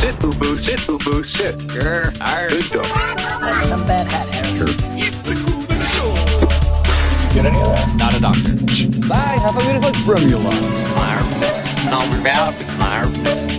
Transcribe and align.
Sit, 0.00 0.18
boo 0.18 0.32
boo, 0.32 0.56
sit, 0.56 0.86
boo 0.86 0.96
boo, 0.96 1.22
sit. 1.24 1.56
Grr, 1.68 2.16
arr. 2.22 2.48
Good 2.48 2.70
dog. 2.70 2.86
That's 2.86 3.68
some 3.68 3.84
bad 3.84 4.10
hat 4.10 4.34
hair. 4.34 4.64
It's 4.96 5.28
a 5.28 5.34
cool 5.34 5.60
show. 5.92 6.14
Get 7.34 7.44
any 7.44 7.60
of 7.60 7.66
that? 7.66 7.96
Not 7.98 8.16
a 8.16 8.20
doctor. 8.20 8.56
Bye, 9.06 9.36
have 9.44 9.56
a 9.56 9.60
beautiful 9.60 9.92
formula. 10.08 10.50
Number 11.90 12.28
out. 12.30 12.56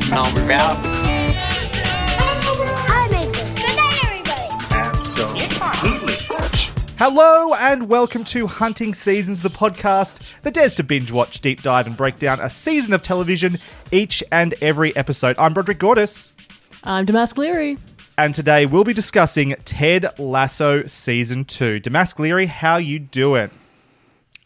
Number 0.10 0.52
out. 0.52 1.01
Hello 7.04 7.56
and 7.56 7.90
welcome 7.90 8.24
to 8.26 8.46
Hunting 8.46 8.94
Seasons, 8.94 9.42
the 9.42 9.50
podcast 9.50 10.22
that 10.44 10.54
dares 10.54 10.76
to 10.76 10.84
binge 10.84 11.12
watch, 11.12 11.42
deep 11.42 11.64
dive, 11.64 11.88
and 11.88 11.98
break 11.98 12.20
down 12.20 12.40
a 12.40 12.48
season 12.48 12.94
of 12.94 13.02
television 13.02 13.58
each 13.92 14.24
and 14.32 14.54
every 14.62 14.96
episode. 14.96 15.36
I'm 15.40 15.56
Broderick 15.56 15.80
Gordis, 15.80 16.32
I'm 16.84 17.08
Damask 17.08 17.40
Leary. 17.40 17.80
and 18.20 18.36
today 18.36 18.68
we'll 18.68 18.84
be 18.84 18.94
discussing 18.94 19.56
Ted 19.66 20.20
Lasso 20.20 20.86
Season 20.86 21.44
2. 21.44 21.80
Damask 21.80 22.20
Leary, 22.20 22.46
how 22.46 22.78
you 22.78 23.00
doing? 23.00 23.50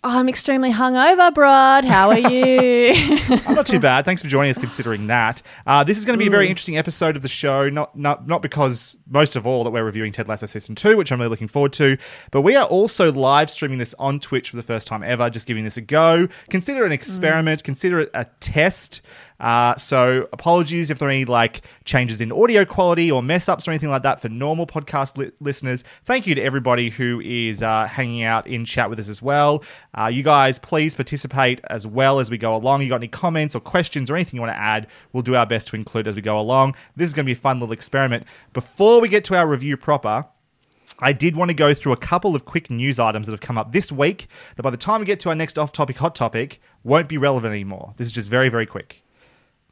Oh, 0.07 0.19
I'm 0.19 0.29
extremely 0.29 0.71
hungover, 0.71 1.33
Brod. 1.33 1.83
How 1.83 2.11
are 2.11 2.19
you? 2.19 2.93
I'm 3.47 3.55
not 3.55 3.65
too 3.65 3.79
bad. 3.79 4.05
Thanks 4.05 4.21
for 4.21 4.27
joining 4.27 4.51
us 4.51 4.57
considering 4.59 5.07
that. 5.07 5.41
Uh, 5.65 5.83
this 5.83 5.97
is 5.97 6.05
going 6.05 6.15
to 6.15 6.23
be 6.23 6.27
a 6.27 6.29
very 6.29 6.47
interesting 6.47 6.77
episode 6.77 7.15
of 7.15 7.23
the 7.23 7.27
show, 7.27 7.69
not, 7.69 7.97
not, 7.97 8.27
not 8.27 8.43
because, 8.43 8.97
most 9.09 9.35
of 9.35 9.47
all, 9.47 9.63
that 9.63 9.71
we're 9.71 9.83
reviewing 9.83 10.11
Ted 10.11 10.27
Lasso 10.27 10.45
Season 10.45 10.75
2, 10.75 10.95
which 10.95 11.11
I'm 11.11 11.19
really 11.19 11.31
looking 11.31 11.47
forward 11.47 11.73
to, 11.73 11.97
but 12.29 12.41
we 12.41 12.55
are 12.55 12.65
also 12.65 13.11
live 13.11 13.49
streaming 13.49 13.79
this 13.79 13.95
on 13.97 14.19
Twitch 14.19 14.51
for 14.51 14.57
the 14.57 14.61
first 14.61 14.87
time 14.87 15.01
ever, 15.01 15.27
just 15.31 15.47
giving 15.47 15.63
this 15.63 15.77
a 15.77 15.81
go. 15.81 16.27
Consider 16.51 16.83
it 16.83 16.85
an 16.85 16.91
experiment, 16.91 17.63
consider 17.63 18.01
it 18.01 18.11
a 18.13 18.25
test. 18.41 19.01
Uh, 19.39 19.75
so 19.75 20.27
apologies 20.31 20.89
if 20.89 20.99
there 20.99 21.07
are 21.07 21.11
any 21.11 21.25
like 21.25 21.61
changes 21.83 22.21
in 22.21 22.31
audio 22.31 22.65
quality 22.65 23.11
or 23.11 23.21
mess 23.21 23.49
ups 23.49 23.67
or 23.67 23.71
anything 23.71 23.89
like 23.89 24.03
that 24.03 24.21
for 24.21 24.29
normal 24.29 24.65
podcast 24.65 25.17
li- 25.17 25.31
listeners. 25.39 25.83
Thank 26.05 26.27
you 26.27 26.35
to 26.35 26.41
everybody 26.41 26.89
who 26.89 27.21
is 27.21 27.61
uh, 27.61 27.87
hanging 27.87 28.23
out 28.23 28.47
in 28.47 28.65
chat 28.65 28.89
with 28.89 28.99
us 28.99 29.09
as 29.09 29.21
well. 29.21 29.63
Uh, 29.97 30.07
you 30.07 30.23
guys, 30.23 30.59
please 30.59 30.95
participate 30.95 31.61
as 31.69 31.85
well 31.85 32.19
as 32.19 32.29
we 32.29 32.37
go 32.37 32.55
along. 32.55 32.81
You 32.81 32.89
got 32.89 32.97
any 32.97 33.07
comments 33.07 33.55
or 33.55 33.59
questions 33.59 34.09
or 34.09 34.15
anything 34.15 34.37
you 34.37 34.41
want 34.41 34.53
to 34.53 34.59
add? 34.59 34.87
We'll 35.13 35.23
do 35.23 35.35
our 35.35 35.45
best 35.45 35.67
to 35.69 35.75
include 35.75 36.07
as 36.07 36.15
we 36.15 36.21
go 36.21 36.39
along. 36.39 36.75
This 36.95 37.07
is 37.07 37.13
going 37.13 37.25
to 37.25 37.27
be 37.27 37.37
a 37.37 37.41
fun 37.41 37.59
little 37.59 37.73
experiment. 37.73 38.25
Before 38.53 39.01
we 39.01 39.09
get 39.09 39.23
to 39.25 39.35
our 39.35 39.47
review 39.47 39.77
proper. 39.77 40.25
I 40.97 41.11
did 41.11 41.35
want 41.35 41.49
to 41.49 41.53
go 41.53 41.73
through 41.73 41.91
a 41.91 41.97
couple 41.97 42.37
of 42.37 42.45
quick 42.45 42.69
news 42.69 42.99
items 42.99 43.27
that 43.27 43.33
have 43.33 43.41
come 43.41 43.57
up 43.57 43.73
this 43.73 43.91
week 43.91 44.27
that 44.55 44.63
by 44.63 44.69
the 44.69 44.77
time 44.77 45.01
we 45.01 45.05
get 45.05 45.19
to 45.21 45.29
our 45.29 45.35
next 45.35 45.59
off 45.59 45.73
topic 45.73 45.97
hot 45.97 46.15
topic 46.15 46.61
won't 46.85 47.09
be 47.09 47.17
relevant 47.17 47.53
anymore. 47.53 47.93
This 47.97 48.07
is 48.07 48.13
just 48.13 48.29
very, 48.29 48.47
very 48.47 48.65
quick. 48.65 49.04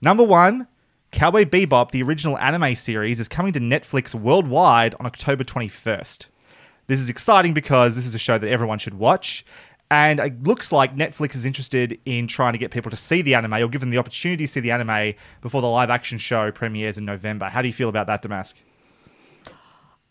Number 0.03 0.23
one, 0.25 0.67
Cowboy 1.11 1.45
Bebop, 1.45 1.91
the 1.91 2.03
original 2.03 2.37
anime 2.37 2.75
series, 2.75 3.21
is 3.21 3.29
coming 3.29 3.53
to 3.53 3.61
Netflix 3.61 4.13
worldwide 4.13 4.95
on 4.95 5.05
October 5.05 5.45
21st. 5.45 6.25
This 6.87 6.99
is 6.99 7.07
exciting 7.07 7.53
because 7.53 7.95
this 7.95 8.05
is 8.05 8.13
a 8.13 8.19
show 8.19 8.37
that 8.37 8.49
everyone 8.49 8.79
should 8.79 8.95
watch. 8.95 9.45
And 9.89 10.19
it 10.19 10.43
looks 10.43 10.73
like 10.73 10.93
Netflix 10.93 11.35
is 11.35 11.45
interested 11.45 11.97
in 12.03 12.27
trying 12.27 12.51
to 12.51 12.59
get 12.59 12.69
people 12.69 12.91
to 12.91 12.97
see 12.97 13.21
the 13.21 13.33
anime 13.33 13.53
or 13.53 13.69
give 13.69 13.79
them 13.79 13.91
the 13.91 13.97
opportunity 13.97 14.43
to 14.43 14.51
see 14.51 14.59
the 14.59 14.71
anime 14.71 15.13
before 15.39 15.61
the 15.61 15.69
live 15.69 15.89
action 15.89 16.17
show 16.17 16.51
premieres 16.51 16.97
in 16.97 17.05
November. 17.05 17.45
How 17.45 17.61
do 17.61 17.69
you 17.69 17.73
feel 17.73 17.87
about 17.87 18.07
that, 18.07 18.21
Damask? 18.23 18.55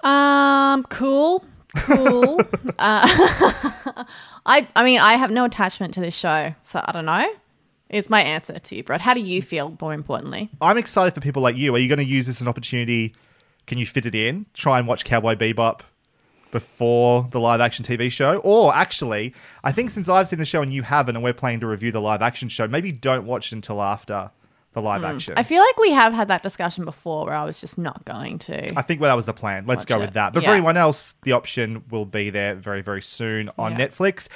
um, 0.05 0.85
cool, 0.85 1.45
cool. 1.77 2.41
uh, 2.79 3.05
I, 4.47 4.67
I 4.75 4.85
mean, 4.85 5.01
I 5.01 5.19
have 5.19 5.31
no 5.31 5.45
attachment 5.45 5.93
to 5.95 6.01
this 6.01 6.15
show, 6.15 6.55
so 6.63 6.81
I 6.83 6.93
don't 6.93 7.05
know. 7.05 7.27
It's 7.93 8.09
my 8.09 8.23
answer 8.23 8.59
to 8.59 8.75
you, 8.75 8.83
Brod. 8.83 9.03
How 9.03 9.15
do 9.15 9.21
you 9.21 9.43
feel? 9.43 9.77
More 9.81 9.93
importantly, 9.93 10.51
I'm 10.61 10.79
excited 10.79 11.15
for 11.15 11.21
people 11.21 11.43
like 11.43 11.57
you. 11.57 11.75
Are 11.75 11.79
you 11.79 11.89
going 11.89 11.99
to 11.99 12.05
use 12.05 12.27
this 12.27 12.39
as 12.39 12.43
an 12.43 12.49
opportunity? 12.49 13.15
Can 13.67 13.79
you 13.79 13.87
fit 13.87 14.07
it 14.07 14.15
in? 14.15 14.47
Try 14.55 14.79
and 14.79 14.89
watch 14.89 15.05
Cowboy 15.05 15.35
Bebop 15.35 15.81
before 16.51 17.29
the 17.31 17.39
live 17.39 17.61
action 17.61 17.85
TV 17.85 18.11
show? 18.11 18.37
Or 18.39 18.75
actually, 18.75 19.35
I 19.63 19.73
think 19.73 19.91
since 19.91 20.09
I've 20.09 20.27
seen 20.27 20.39
the 20.39 20.45
show 20.45 20.63
and 20.63 20.73
you 20.73 20.83
haven't, 20.83 21.17
and 21.17 21.23
we're 21.23 21.33
planning 21.33 21.61
to 21.61 21.67
review 21.67 21.93
the 21.93 22.01
live 22.01 22.23
action 22.23 22.49
show, 22.49 22.67
maybe 22.67 22.93
don't 22.93 23.27
watch 23.27 23.53
it 23.53 23.57
until 23.57 23.83
after 23.83 24.31
the 24.73 24.81
live 24.81 25.03
hmm. 25.03 25.07
action. 25.09 25.35
I 25.37 25.43
feel 25.43 25.61
like 25.61 25.79
we 25.79 25.91
have 25.91 26.13
had 26.13 26.29
that 26.29 26.43
discussion 26.43 26.85
before, 26.85 27.27
where 27.27 27.35
I 27.35 27.45
was 27.45 27.61
just 27.61 27.77
not 27.77 28.05
going 28.05 28.39
to. 28.41 28.79
I 28.79 28.83
think 28.83 29.01
well, 29.01 29.11
that 29.11 29.17
was 29.17 29.27
the 29.27 29.35
plan. 29.35 29.67
Let's 29.67 29.85
go 29.85 29.99
it. 29.99 30.01
with 30.01 30.15
that. 30.15 30.33
But 30.33 30.45
for 30.45 30.51
anyone 30.51 30.77
else, 30.77 31.15
the 31.23 31.33
option 31.33 31.85
will 31.91 32.07
be 32.07 32.31
there 32.31 32.55
very, 32.55 32.83
very 32.83 33.03
soon 33.03 33.51
on 33.59 33.73
Yeah. 33.73 33.87
Netflix. 33.87 34.29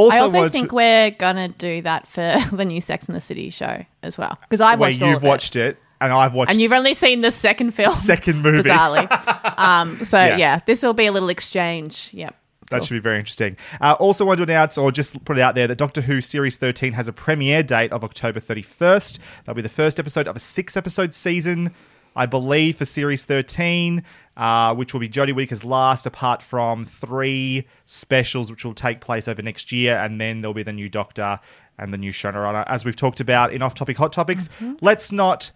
Also, 0.00 0.16
I 0.16 0.20
also 0.20 0.48
think 0.48 0.72
we're 0.72 1.10
gonna 1.12 1.48
do 1.48 1.82
that 1.82 2.06
for 2.08 2.36
the 2.52 2.64
new 2.64 2.80
Sex 2.80 3.06
and 3.08 3.16
the 3.16 3.20
City 3.20 3.50
show 3.50 3.84
as 4.02 4.16
well 4.18 4.38
because 4.42 4.60
I 4.60 4.74
watched 4.76 5.00
all 5.02 5.10
you've 5.10 5.24
it. 5.24 5.26
watched 5.26 5.56
it 5.56 5.78
and 6.00 6.12
I've 6.12 6.34
watched 6.34 6.50
and 6.52 6.60
you've 6.60 6.72
only 6.72 6.94
seen 6.94 7.20
the 7.20 7.30
second 7.30 7.72
film, 7.72 7.92
second 7.94 8.42
movie. 8.42 8.68
bizarrely. 8.68 9.58
um, 9.58 9.96
so 10.04 10.18
Yeah. 10.24 10.36
yeah, 10.36 10.60
this 10.66 10.82
will 10.82 10.94
be 10.94 11.06
a 11.06 11.12
little 11.12 11.28
exchange. 11.28 12.10
Yep. 12.12 12.34
That 12.70 12.84
should 12.84 12.94
be 12.94 13.00
very 13.00 13.18
interesting. 13.18 13.56
Uh, 13.80 13.96
also, 13.98 14.24
want 14.24 14.36
to 14.38 14.44
announce 14.44 14.78
or 14.78 14.92
just 14.92 15.24
put 15.24 15.36
it 15.36 15.40
out 15.40 15.56
there 15.56 15.66
that 15.66 15.74
Doctor 15.76 16.02
Who 16.02 16.20
Series 16.20 16.56
13 16.56 16.92
has 16.92 17.08
a 17.08 17.12
premiere 17.12 17.64
date 17.64 17.90
of 17.90 18.04
October 18.04 18.38
31st. 18.38 19.18
That'll 19.44 19.56
be 19.56 19.62
the 19.62 19.68
first 19.68 19.98
episode 19.98 20.28
of 20.28 20.36
a 20.36 20.38
six 20.38 20.76
episode 20.76 21.12
season, 21.12 21.74
I 22.14 22.26
believe, 22.26 22.76
for 22.76 22.84
Series 22.84 23.24
13, 23.24 24.04
uh, 24.40 24.74
which 24.74 24.94
will 24.94 25.00
be 25.00 25.08
Jodie 25.08 25.34
Whittaker's 25.34 25.64
last, 25.64 26.06
apart 26.06 26.40
from 26.40 26.86
three 26.86 27.68
specials, 27.84 28.50
which 28.50 28.64
will 28.64 28.72
take 28.72 29.02
place 29.02 29.28
over 29.28 29.42
next 29.42 29.70
year. 29.70 29.98
And 29.98 30.18
then 30.18 30.40
there'll 30.40 30.54
be 30.54 30.62
the 30.62 30.72
new 30.72 30.88
Doctor 30.88 31.38
and 31.78 31.92
the 31.92 31.98
new 31.98 32.10
showrunner, 32.10 32.64
as 32.66 32.82
we've 32.84 32.96
talked 32.96 33.20
about 33.20 33.52
in 33.52 33.60
Off 33.60 33.74
Topic 33.74 33.98
Hot 33.98 34.14
Topics. 34.14 34.48
Let's 34.80 35.12
not 35.12 35.52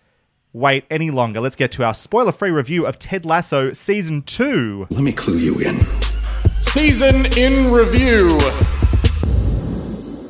wait 0.52 0.84
any 0.90 1.10
longer. 1.10 1.40
Let's 1.40 1.56
get 1.56 1.72
to 1.72 1.84
our 1.84 1.94
spoiler 1.94 2.32
free 2.32 2.50
review 2.50 2.86
of 2.86 2.98
Ted 2.98 3.24
Lasso 3.24 3.72
Season 3.72 4.20
2. 4.20 4.88
Let 4.90 5.02
me 5.02 5.12
clue 5.12 5.38
you 5.38 5.58
in. 5.60 5.80
Season 6.60 7.24
in 7.38 7.72
review. 7.72 8.38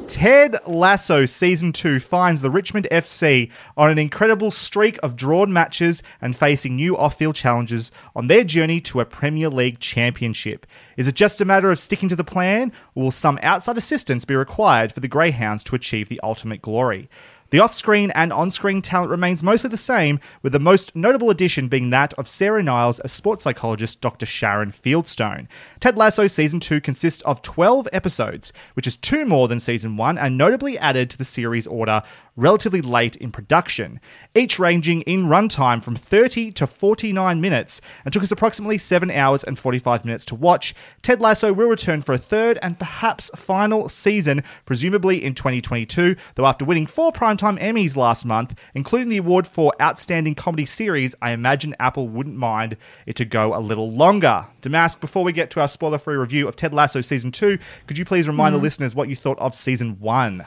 Ted 0.09 0.56
Lasso 0.66 1.25
Season 1.25 1.72
2 1.72 1.98
finds 1.98 2.42
the 2.42 2.50
Richmond 2.50 2.87
FC 2.91 3.50
on 3.76 3.91
an 3.91 3.98
incredible 3.98 4.50
streak 4.50 4.98
of 5.03 5.16
drawn 5.16 5.53
matches 5.53 6.03
and 6.20 6.37
facing 6.37 6.76
new 6.76 6.97
off 6.97 7.16
field 7.16 7.34
challenges 7.34 7.91
on 8.14 8.26
their 8.26 8.44
journey 8.44 8.81
to 8.82 9.00
a 9.00 9.06
Premier 9.06 9.48
League 9.48 9.81
championship. 9.81 10.66
Is 10.98 11.09
it 11.09 11.14
just 11.14 11.41
a 11.41 11.47
matter 11.47 11.70
of 11.70 11.78
sticking 11.78 12.10
to 12.10 12.16
the 12.16 12.22
plan, 12.22 12.70
or 12.94 13.04
will 13.04 13.10
some 13.10 13.38
outside 13.43 13.78
assistance 13.78 14.25
be 14.25 14.37
required 14.37 14.93
for 14.93 15.00
the 15.00 15.09
Greyhounds 15.09 15.64
to 15.64 15.75
achieve 15.75 16.09
the 16.09 16.20
ultimate 16.22 16.60
glory? 16.60 17.09
The 17.50 17.60
off 17.60 17.72
screen 17.72 18.10
and 18.12 18.32
on 18.32 18.50
screen 18.50 18.82
talent 18.82 19.10
remains 19.10 19.43
mostly 19.43 19.70
the 19.70 19.76
same, 19.76 20.19
with 20.43 20.53
the 20.53 20.59
most 20.59 20.97
notable 20.97 21.31
addition 21.31 21.69
being 21.69 21.91
that 21.91 22.12
of 22.14 22.28
Sarah 22.28 22.62
Niles 22.62 22.98
as 22.98 23.12
sports 23.12 23.44
psychologist 23.44 24.00
Dr. 24.00 24.26
Sharon 24.26 24.72
Fieldstone. 24.72 25.47
Ted 25.84 25.99
Lasso 25.99 26.27
Season 26.27 26.61
2 26.61 26.81
consists 26.81 27.21
of 27.25 27.43
12 27.43 27.89
episodes, 27.93 28.55
which 28.72 28.87
is 28.87 28.97
two 28.97 29.27
more 29.27 29.49
than 29.49 29.61
Season 29.61 29.99
1 29.99 30.17
and 30.17 30.39
notably 30.39 30.78
added 30.78 31.11
to 31.11 31.19
the 31.19 31.27
series 31.27 31.67
order 31.67 32.03
relatively 32.37 32.81
late 32.81 33.17
in 33.17 33.31
production, 33.31 34.00
each 34.34 34.58
ranging 34.58 35.03
in 35.03 35.26
runtime 35.26 35.82
from 35.82 35.94
30 35.94 36.53
to 36.53 36.67
49 36.67 37.41
minutes, 37.41 37.81
and 38.05 38.12
took 38.12 38.23
us 38.23 38.32
approximately 38.32 38.79
7 38.79 39.11
hours 39.11 39.44
and 39.44 39.58
45 39.58 40.05
minutes 40.05 40.25
to 40.26 40.35
watch. 40.35 40.75
Ted 41.03 41.20
Lasso 41.20 41.53
will 41.53 41.69
return 41.69 42.03
for 42.03 42.12
a 42.14 42.19
third 42.19 42.58
and 42.62 42.79
perhaps 42.79 43.31
final 43.37 43.88
season, 43.88 44.43
presumably 44.67 45.23
in 45.23 45.35
2022, 45.35 46.17
though 46.35 46.47
after 46.47 46.64
winning 46.64 46.87
four 46.87 47.12
primetime 47.12 47.58
Emmys 47.61 47.97
last 47.97 48.25
month, 48.25 48.55
including 48.75 49.08
the 49.08 49.19
award 49.19 49.47
for 49.47 49.73
Outstanding 49.81 50.35
Comedy 50.35 50.67
Series, 50.67 51.14
I 51.23 51.31
imagine 51.31 51.76
Apple 51.79 52.08
wouldn't 52.08 52.37
mind 52.37 52.76
it 53.06 53.17
to 53.17 53.25
go 53.25 53.56
a 53.56 53.61
little 53.61 53.91
longer. 53.93 54.47
Damask, 54.61 55.00
before 55.00 55.25
we 55.25 55.32
get 55.32 55.50
to 55.50 55.61
our 55.61 55.69
spoiler 55.75 55.99
free 55.99 56.17
review 56.17 56.49
of 56.49 56.56
Ted 56.56 56.73
Lasso 56.73 57.00
Season 57.03 57.31
2, 57.31 57.59
could 57.87 57.99
you 57.99 58.05
please 58.05 58.26
remind 58.26 58.55
the 58.55 58.59
listeners 58.59 58.94
what 58.94 59.09
you 59.09 59.17
thought 59.17 59.38
of 59.38 59.55
Season 59.55 60.00
1? 60.00 60.47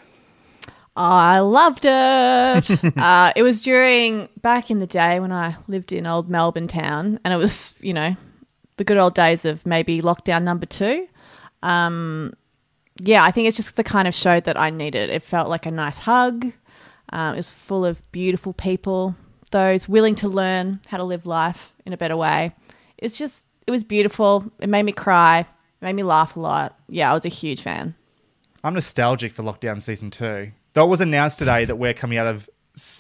I 0.96 1.40
loved 1.40 1.86
it. 1.86 2.98
uh, 2.98 3.32
it 3.36 3.44
was 3.44 3.62
during 3.62 4.30
back 4.42 4.72
in 4.72 4.80
the 4.80 4.88
day 4.88 5.20
when 5.20 5.32
I 5.32 5.56
lived 5.68 5.92
in 5.92 6.08
old 6.08 6.28
Melbourne 6.28 6.68
town, 6.68 7.20
and 7.24 7.32
it 7.32 7.38
was 7.38 7.76
you 7.80 7.94
know 7.94 8.16
the 8.78 8.84
good 8.84 8.98
old 8.98 9.14
days 9.14 9.46
of 9.46 9.64
maybe 9.66 10.02
lockdown 10.02 10.42
number 10.42 10.66
two. 10.66 11.08
Um, 11.62 12.34
yeah, 13.00 13.24
I 13.24 13.32
think 13.32 13.48
it's 13.48 13.58
just 13.58 13.76
the 13.76 13.84
kind 13.84 14.08
of 14.08 14.16
show 14.16 14.40
that 14.40 14.58
I 14.58 14.72
needed. 14.72 15.10
It 15.10 15.22
felt 15.22 15.50
like 15.50 15.68
a 15.68 15.72
nice 15.72 16.00
hug. 16.00 16.52
Um, 17.10 17.34
it 17.34 17.38
was 17.38 17.50
full 17.50 17.86
of 17.86 18.12
beautiful 18.12 18.54
people, 18.54 19.16
those 19.52 19.88
willing 19.88 20.16
to 20.16 20.28
learn 20.28 20.82
how 20.88 20.98
to 20.98 21.04
live 21.04 21.26
life 21.26 21.74
in 21.86 21.94
a 21.94 21.98
better 21.98 22.18
way. 22.18 22.54
It's 22.98 23.18
just, 23.18 23.46
it 23.68 23.72
was 23.72 23.84
beautiful. 23.84 24.52
It 24.60 24.70
made 24.70 24.84
me 24.84 24.92
cry. 24.94 25.40
It 25.42 25.48
made 25.82 25.94
me 25.94 26.04
laugh 26.04 26.36
a 26.36 26.40
lot. 26.40 26.80
Yeah, 26.90 27.12
I 27.12 27.14
was 27.14 27.26
a 27.26 27.30
huge 27.30 27.62
fan. 27.62 27.94
I'm 28.64 28.74
nostalgic 28.74 29.32
for 29.34 29.44
Lockdown 29.44 29.82
Season 29.82 30.10
2. 30.10 30.52
Though 30.74 30.86
it 30.86 30.90
was 30.90 31.02
announced 31.02 31.40
today 31.40 31.66
that 31.66 31.76
we're 31.76 31.94
coming 31.94 32.18
out 32.18 32.28
of 32.28 32.50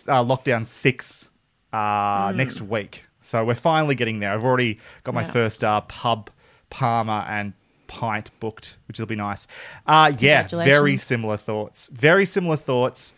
uh, 0.08 0.24
Lockdown 0.24 0.66
6 0.66 1.30
uh, 1.74 2.32
next 2.36 2.62
week. 2.62 3.06
So 3.22 3.44
we're 3.44 3.56
finally 3.56 3.96
getting 3.96 4.20
there. 4.20 4.32
I've 4.32 4.44
already 4.46 4.80
got 5.04 5.14
my 5.16 5.22
Yeah. 5.24 5.32
first 5.32 5.64
uh, 5.64 5.82
pub, 5.82 6.30
parma, 6.70 7.26
and 7.30 7.54
pint 7.88 8.32
booked, 8.40 8.78
which 8.88 9.00
will 9.00 9.06
be 9.06 9.16
nice. 9.16 9.48
Uh, 9.86 10.14
yeah, 10.20 10.48
very 10.48 10.98
similar 10.98 11.38
thoughts. 11.38 11.88
Very 11.90 12.26
similar 12.26 12.56
thoughts. 12.56 13.14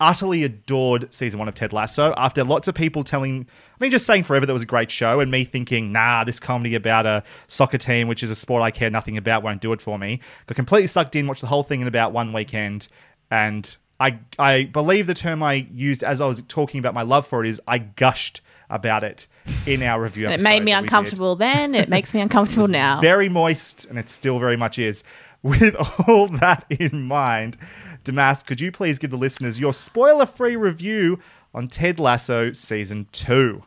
Utterly 0.00 0.44
adored 0.44 1.12
season 1.12 1.38
one 1.38 1.48
of 1.48 1.54
Ted 1.54 1.72
Lasso 1.72 2.14
after 2.16 2.42
lots 2.42 2.68
of 2.68 2.74
people 2.74 3.04
telling, 3.04 3.46
I 3.46 3.84
mean, 3.84 3.90
just 3.90 4.06
saying 4.06 4.24
forever 4.24 4.46
that 4.46 4.50
it 4.50 4.54
was 4.54 4.62
a 4.62 4.66
great 4.66 4.90
show, 4.90 5.20
and 5.20 5.30
me 5.30 5.44
thinking, 5.44 5.92
nah, 5.92 6.24
this 6.24 6.40
comedy 6.40 6.74
about 6.74 7.04
a 7.04 7.22
soccer 7.48 7.78
team, 7.78 8.08
which 8.08 8.22
is 8.22 8.30
a 8.30 8.34
sport 8.34 8.62
I 8.62 8.70
care 8.70 8.90
nothing 8.90 9.16
about, 9.16 9.42
won't 9.42 9.60
do 9.60 9.72
it 9.72 9.82
for 9.82 9.98
me. 9.98 10.20
Got 10.46 10.54
completely 10.56 10.86
sucked 10.86 11.14
in, 11.16 11.26
watched 11.26 11.42
the 11.42 11.46
whole 11.48 11.62
thing 11.62 11.82
in 11.82 11.86
about 11.86 12.12
one 12.12 12.32
weekend, 12.32 12.88
and 13.30 13.76
I, 14.00 14.18
I 14.38 14.64
believe 14.64 15.06
the 15.06 15.14
term 15.14 15.42
I 15.42 15.66
used 15.72 16.02
as 16.02 16.22
I 16.22 16.26
was 16.26 16.42
talking 16.48 16.78
about 16.78 16.94
my 16.94 17.02
love 17.02 17.26
for 17.26 17.44
it 17.44 17.48
is 17.48 17.60
I 17.68 17.78
gushed 17.78 18.40
about 18.70 19.04
it 19.04 19.26
in 19.66 19.82
our 19.82 20.00
review. 20.00 20.26
And 20.26 20.40
it 20.40 20.42
made 20.42 20.62
me 20.64 20.72
that 20.72 20.78
we 20.78 20.82
did 20.82 20.84
uncomfortable 20.84 21.36
then. 21.36 21.74
It 21.74 21.88
makes 21.88 22.14
me 22.14 22.20
uncomfortable 22.22 22.68
now. 22.68 23.00
very 23.00 23.28
moist, 23.28 23.84
and 23.86 23.98
it 23.98 24.08
still 24.08 24.38
very 24.38 24.56
much 24.56 24.78
is. 24.78 25.04
With 25.42 25.74
all 26.06 26.28
that 26.28 26.66
in 26.68 27.02
mind, 27.04 27.56
Damas, 28.04 28.42
could 28.42 28.60
you 28.60 28.70
please 28.70 28.98
give 28.98 29.10
the 29.10 29.16
listeners 29.16 29.58
your 29.58 29.72
spoiler 29.72 30.26
free 30.26 30.54
review 30.56 31.18
on 31.54 31.66
Ted 31.68 31.98
Lasso 31.98 32.52
season 32.52 33.06
two? 33.12 33.62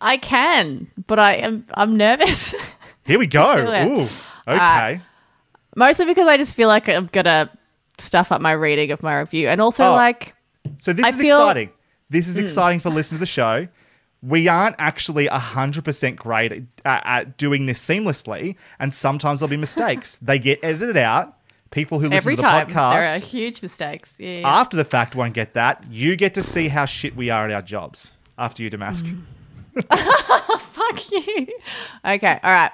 I 0.00 0.16
can, 0.16 0.90
but 1.06 1.18
I 1.18 1.34
am 1.34 1.66
I'm 1.74 1.96
nervous. 1.96 2.54
Here 3.04 3.18
we 3.18 3.26
go. 3.26 3.58
Ooh, 3.84 4.06
okay. 4.50 5.00
Mostly 5.76 6.06
because 6.06 6.28
I 6.28 6.36
just 6.36 6.54
feel 6.54 6.68
like 6.68 6.88
I'm 6.88 7.06
gonna 7.06 7.50
stuff 7.98 8.30
up 8.32 8.40
my 8.40 8.52
reading 8.52 8.92
of 8.92 9.02
my 9.02 9.18
review, 9.18 9.48
and 9.48 9.60
also 9.60 9.84
Oh. 9.84 9.92
like 9.92 10.34
so 10.78 10.92
this 10.92 11.04
I 11.04 11.08
is 11.10 11.16
feel- 11.16 11.36
Hmm. 11.36 11.42
exciting. 11.42 11.70
This 12.10 12.28
is 12.28 12.38
exciting 12.38 12.80
for 12.80 12.90
listeners 12.90 13.18
to 13.18 13.20
the 13.20 13.26
show. 13.26 13.66
We 14.22 14.48
aren't 14.48 14.76
actually 14.78 15.26
100% 15.28 16.16
great 16.16 16.52
at, 16.52 16.62
at, 16.84 17.02
at 17.06 17.36
doing 17.38 17.66
this 17.66 17.84
seamlessly, 17.84 18.56
and 18.78 18.92
sometimes 18.92 19.40
there'll 19.40 19.50
be 19.50 19.56
mistakes. 19.68 20.18
they 20.20 20.38
get 20.38 20.60
edited 20.62 20.96
out. 20.96 21.36
People 21.70 22.00
who 22.00 22.08
listen 22.08 22.16
every 22.16 22.36
to 22.36 22.42
the 22.42 22.48
time 22.48 22.66
podcast 22.66 22.92
there 22.92 23.14
are 23.14 23.18
huge 23.20 23.62
mistakes. 23.62 24.16
Yeah, 24.18 24.40
yeah. 24.40 24.60
after 24.60 24.76
the 24.76 24.84
fact 24.84 25.14
won't 25.14 25.34
get 25.34 25.54
that. 25.54 25.84
You 25.88 26.16
get 26.16 26.34
to 26.34 26.42
see 26.42 26.66
how 26.66 26.84
shit 26.84 27.14
we 27.14 27.30
are 27.30 27.44
at 27.44 27.52
our 27.52 27.62
jobs. 27.62 28.12
After 28.36 28.64
you, 28.64 28.70
Damask. 28.70 29.06
Mm. 29.06 29.20
Fuck 30.60 31.12
you. 31.12 31.46
Okay, 32.04 32.40
all 32.42 32.52
right. 32.52 32.72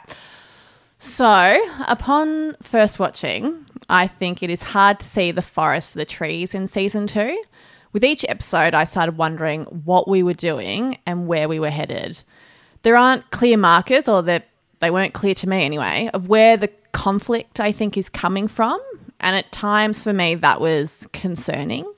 So, 0.98 1.62
upon 1.86 2.56
first 2.62 2.98
watching, 2.98 3.66
I 3.90 4.06
think 4.06 4.42
it 4.42 4.48
is 4.48 4.62
hard 4.62 5.00
to 5.00 5.06
see 5.06 5.30
the 5.30 5.42
forest 5.42 5.90
for 5.90 5.98
the 5.98 6.06
trees 6.06 6.54
in 6.54 6.66
season 6.66 7.06
two. 7.06 7.40
With 7.96 8.04
each 8.04 8.26
episode, 8.28 8.74
I 8.74 8.84
started 8.84 9.16
wondering 9.16 9.64
what 9.64 10.06
we 10.06 10.22
were 10.22 10.34
doing 10.34 10.98
and 11.06 11.26
where 11.26 11.48
we 11.48 11.58
were 11.58 11.70
headed. 11.70 12.22
There 12.82 12.94
aren't 12.94 13.30
clear 13.30 13.56
markers, 13.56 14.06
or 14.06 14.20
they 14.20 14.42
weren't 14.82 15.14
clear 15.14 15.34
to 15.34 15.48
me 15.48 15.64
anyway, 15.64 16.10
of 16.12 16.28
where 16.28 16.58
the 16.58 16.68
conflict 16.92 17.58
I 17.58 17.72
think 17.72 17.96
is 17.96 18.10
coming 18.10 18.48
from. 18.48 18.78
And 19.20 19.34
at 19.34 19.50
times 19.50 20.04
for 20.04 20.12
me, 20.12 20.34
that 20.34 20.60
was 20.60 21.08
concerning. 21.14 21.90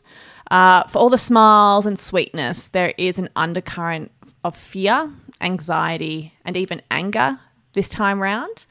Uh, 0.52 0.84
for 0.84 1.00
all 1.00 1.10
the 1.10 1.18
smiles 1.18 1.84
and 1.84 1.98
sweetness, 1.98 2.68
there 2.68 2.94
is 2.96 3.18
an 3.18 3.28
undercurrent 3.34 4.12
of 4.44 4.54
fear, 4.54 5.10
anxiety, 5.40 6.32
and 6.44 6.56
even 6.56 6.80
anger 6.92 7.40
this 7.72 7.88
time 7.88 8.22
round. 8.22 8.66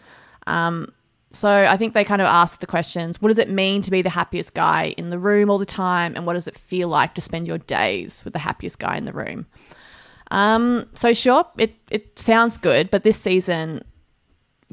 Um, 0.45 0.93
so 1.37 1.49
I 1.49 1.77
think 1.77 1.93
they 1.93 2.03
kind 2.03 2.21
of 2.21 2.25
ask 2.25 2.59
the 2.59 2.65
questions 2.65 3.21
what 3.21 3.29
does 3.29 3.37
it 3.37 3.49
mean 3.49 3.81
to 3.83 3.91
be 3.91 4.01
the 4.01 4.09
happiest 4.09 4.53
guy 4.53 4.95
in 4.97 5.11
the 5.11 5.19
room 5.19 5.49
all 5.49 5.59
the 5.59 5.65
time? 5.65 6.15
And 6.15 6.25
what 6.25 6.33
does 6.33 6.47
it 6.47 6.57
feel 6.57 6.87
like 6.87 7.13
to 7.15 7.21
spend 7.21 7.45
your 7.45 7.59
days 7.59 8.23
with 8.23 8.33
the 8.33 8.39
happiest 8.39 8.79
guy 8.79 8.97
in 8.97 9.05
the 9.05 9.13
room? 9.13 9.45
Um, 10.31 10.89
so, 10.93 11.13
sure, 11.13 11.45
it, 11.57 11.75
it 11.89 12.17
sounds 12.19 12.57
good, 12.57 12.89
but 12.89 13.03
this 13.03 13.17
season 13.17 13.83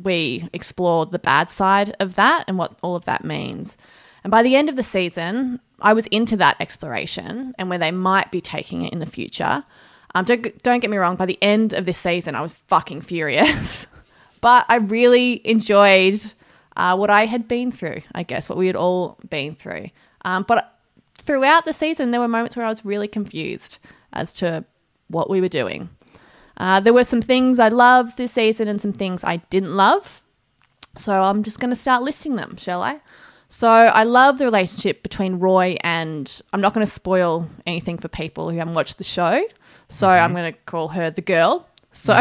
we 0.02 0.49
explored 0.52 1.12
the 1.12 1.19
bad 1.19 1.50
side 1.50 1.94
of 2.00 2.14
that 2.16 2.44
and 2.49 2.58
what 2.58 2.78
all 2.82 2.96
of 2.96 3.05
that 3.05 3.25
means. 3.25 3.76
And 4.25 4.31
by 4.31 4.43
the 4.43 4.56
end 4.56 4.69
of 4.69 4.76
the 4.76 4.82
season, 4.82 5.60
I 5.81 5.93
was 5.93 6.06
into 6.06 6.37
that 6.38 6.56
exploration 6.60 7.55
and 7.58 7.69
where 7.69 7.78
they 7.78 7.90
might 7.90 8.32
be 8.32 8.40
taking 8.40 8.82
it 8.82 8.93
in 8.93 8.99
the 8.99 9.06
future. 9.06 9.64
Um, 10.14 10.25
don't, 10.25 10.62
don't 10.62 10.81
get 10.81 10.90
me 10.90 10.96
wrong, 10.96 11.17
by 11.17 11.26
the 11.26 11.40
end 11.43 11.75
of 11.75 11.84
this 11.84 11.99
season, 11.99 12.34
I 12.34 12.40
was 12.40 12.55
fucking 12.69 13.02
furious. 13.02 13.87
but 14.40 14.64
I 14.69 14.76
really 14.76 15.46
enjoyed 15.46 16.25
uh, 16.76 16.97
what 16.97 17.11
I 17.11 17.26
had 17.26 17.49
been 17.49 17.71
through, 17.71 18.00
I 18.15 18.23
guess, 18.23 18.49
what 18.49 18.59
we 18.59 18.67
had 18.67 18.76
all 18.76 19.19
been 19.29 19.55
through. 19.55 19.91
Um, 20.25 20.44
but 20.47 20.79
throughout 21.19 21.65
the 21.65 21.73
season, 21.73 22.11
there 22.11 22.21
were 22.21 22.29
moments 22.29 22.56
where 22.56 22.67
I 22.67 22.69
was 22.69 22.85
really 22.85 23.09
confused 23.09 23.79
as 24.12 24.32
to 24.35 24.65
what 25.09 25.31
we 25.31 25.41
were 25.41 25.49
doing. 25.49 25.88
Uh, 26.56 26.81
there 26.81 26.93
were 26.93 27.05
some 27.05 27.23
things 27.23 27.59
I 27.59 27.69
loved 27.69 28.17
this 28.17 28.32
season 28.32 28.69
and 28.69 28.81
some 28.81 28.93
things 28.93 29.25
I 29.25 29.37
didn't 29.37 29.75
love. 29.75 30.23
So 30.97 31.12
I'm 31.12 31.43
just 31.43 31.59
going 31.59 31.71
to 31.71 31.76
start 31.76 32.03
listing 32.03 32.37
them, 32.37 32.56
shall 32.56 32.82
I? 32.82 33.00
So 33.49 33.69
I 33.69 34.05
love 34.05 34.38
the 34.38 34.44
relationship 34.44 35.03
between 35.03 35.38
Roy 35.38 35.77
and 35.82 36.41
I'm 36.53 36.61
not 36.61 36.75
going 36.75 36.87
to 36.87 36.93
spoil 36.93 37.49
anything 37.67 37.99
for 37.99 38.09
people 38.09 38.50
who 38.50 38.59
haven't 38.59 38.75
watched 38.75 38.99
the 38.99 39.05
show. 39.05 39.44
So 39.88 40.09
I'm 40.09 40.32
going 40.32 40.53
to 40.53 40.59
call 40.67 40.88
her 40.88 41.11
the 41.11 41.23
girl. 41.23 41.69
So 41.93 42.20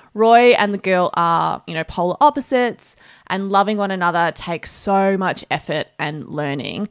Roy 0.14 0.50
and 0.52 0.72
the 0.72 0.78
girl 0.78 1.10
are, 1.14 1.62
you 1.66 1.74
know, 1.74 1.84
polar 1.84 2.16
opposites 2.20 2.96
and 3.28 3.50
loving 3.50 3.76
one 3.76 3.90
another 3.90 4.32
takes 4.32 4.70
so 4.70 5.16
much 5.16 5.44
effort 5.50 5.88
and 5.98 6.28
learning. 6.28 6.88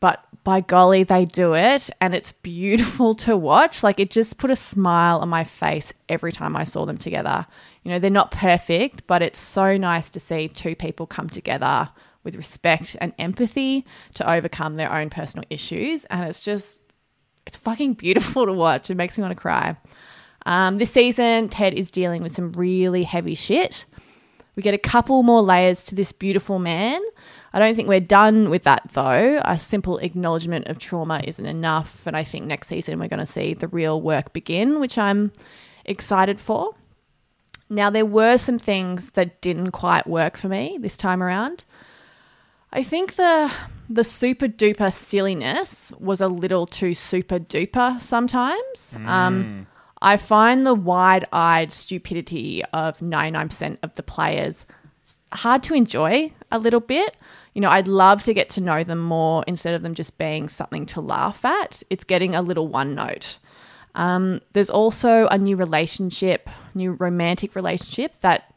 But 0.00 0.24
by 0.44 0.62
golly, 0.62 1.04
they 1.04 1.26
do 1.26 1.54
it 1.54 1.90
and 2.00 2.14
it's 2.14 2.32
beautiful 2.32 3.14
to 3.16 3.36
watch. 3.36 3.82
Like 3.82 4.00
it 4.00 4.10
just 4.10 4.38
put 4.38 4.50
a 4.50 4.56
smile 4.56 5.18
on 5.18 5.28
my 5.28 5.44
face 5.44 5.92
every 6.08 6.32
time 6.32 6.56
I 6.56 6.64
saw 6.64 6.86
them 6.86 6.96
together. 6.96 7.46
You 7.82 7.90
know, 7.90 7.98
they're 7.98 8.10
not 8.10 8.30
perfect, 8.30 9.06
but 9.06 9.22
it's 9.22 9.38
so 9.38 9.76
nice 9.76 10.08
to 10.10 10.20
see 10.20 10.48
two 10.48 10.74
people 10.74 11.06
come 11.06 11.28
together 11.28 11.88
with 12.24 12.36
respect 12.36 12.96
and 13.00 13.14
empathy 13.18 13.86
to 14.14 14.30
overcome 14.30 14.76
their 14.76 14.92
own 14.92 15.10
personal 15.10 15.44
issues. 15.50 16.04
And 16.06 16.26
it's 16.28 16.42
just, 16.42 16.80
it's 17.46 17.56
fucking 17.56 17.94
beautiful 17.94 18.46
to 18.46 18.52
watch. 18.52 18.90
It 18.90 18.96
makes 18.96 19.18
me 19.18 19.22
want 19.22 19.32
to 19.32 19.40
cry. 19.40 19.76
Um, 20.46 20.78
this 20.78 20.90
season, 20.90 21.50
Ted 21.50 21.74
is 21.74 21.90
dealing 21.90 22.22
with 22.22 22.32
some 22.32 22.52
really 22.52 23.04
heavy 23.04 23.34
shit. 23.34 23.84
We 24.60 24.62
get 24.62 24.74
a 24.74 24.78
couple 24.78 25.22
more 25.22 25.40
layers 25.40 25.84
to 25.84 25.94
this 25.94 26.12
beautiful 26.12 26.58
man. 26.58 27.00
I 27.54 27.58
don't 27.58 27.74
think 27.74 27.88
we're 27.88 27.98
done 27.98 28.50
with 28.50 28.64
that 28.64 28.90
though. 28.92 29.40
A 29.42 29.58
simple 29.58 29.96
acknowledgement 29.96 30.66
of 30.66 30.78
trauma 30.78 31.22
isn't 31.24 31.46
enough. 31.46 32.06
And 32.06 32.14
I 32.14 32.24
think 32.24 32.44
next 32.44 32.68
season 32.68 32.98
we're 32.98 33.08
going 33.08 33.20
to 33.20 33.24
see 33.24 33.54
the 33.54 33.68
real 33.68 34.02
work 34.02 34.34
begin, 34.34 34.78
which 34.78 34.98
I'm 34.98 35.32
excited 35.86 36.38
for. 36.38 36.74
Now, 37.70 37.88
there 37.88 38.04
were 38.04 38.36
some 38.36 38.58
things 38.58 39.12
that 39.12 39.40
didn't 39.40 39.70
quite 39.70 40.06
work 40.06 40.36
for 40.36 40.48
me 40.48 40.76
this 40.78 40.98
time 40.98 41.22
around. 41.22 41.64
I 42.70 42.82
think 42.82 43.14
the 43.14 43.50
the 43.88 44.04
super 44.04 44.46
duper 44.46 44.92
silliness 44.92 45.90
was 45.98 46.20
a 46.20 46.28
little 46.28 46.66
too 46.66 46.92
super 46.92 47.38
duper 47.38 47.98
sometimes. 47.98 48.94
Um, 49.06 49.66
I 50.02 50.16
find 50.16 50.64
the 50.64 50.74
wide 50.74 51.26
eyed 51.32 51.72
stupidity 51.72 52.64
of 52.72 52.98
99% 53.00 53.78
of 53.82 53.94
the 53.94 54.02
players 54.02 54.66
hard 55.32 55.62
to 55.64 55.74
enjoy 55.74 56.32
a 56.50 56.58
little 56.58 56.80
bit. 56.80 57.16
You 57.54 57.60
know, 57.60 57.70
I'd 57.70 57.88
love 57.88 58.22
to 58.24 58.34
get 58.34 58.48
to 58.50 58.60
know 58.60 58.84
them 58.84 59.00
more 59.00 59.44
instead 59.46 59.74
of 59.74 59.82
them 59.82 59.94
just 59.94 60.16
being 60.18 60.48
something 60.48 60.86
to 60.86 61.00
laugh 61.00 61.44
at. 61.44 61.82
It's 61.90 62.04
getting 62.04 62.34
a 62.34 62.42
little 62.42 62.68
one 62.68 62.94
note. 62.94 63.38
Um, 63.94 64.40
there's 64.52 64.70
also 64.70 65.26
a 65.26 65.36
new 65.36 65.56
relationship, 65.56 66.48
new 66.74 66.92
romantic 66.92 67.56
relationship 67.56 68.14
that, 68.20 68.54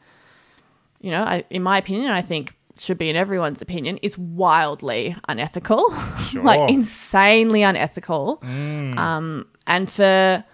you 1.00 1.10
know, 1.10 1.22
I, 1.22 1.44
in 1.50 1.62
my 1.62 1.78
opinion, 1.78 2.10
I 2.10 2.22
think 2.22 2.56
should 2.78 2.98
be 2.98 3.10
in 3.10 3.16
everyone's 3.16 3.62
opinion, 3.62 3.98
is 3.98 4.16
wildly 4.18 5.16
unethical, 5.28 5.92
like 6.34 6.70
insanely 6.70 7.62
unethical. 7.62 8.40
Um, 8.98 9.46
and 9.66 9.90
for 9.90 10.44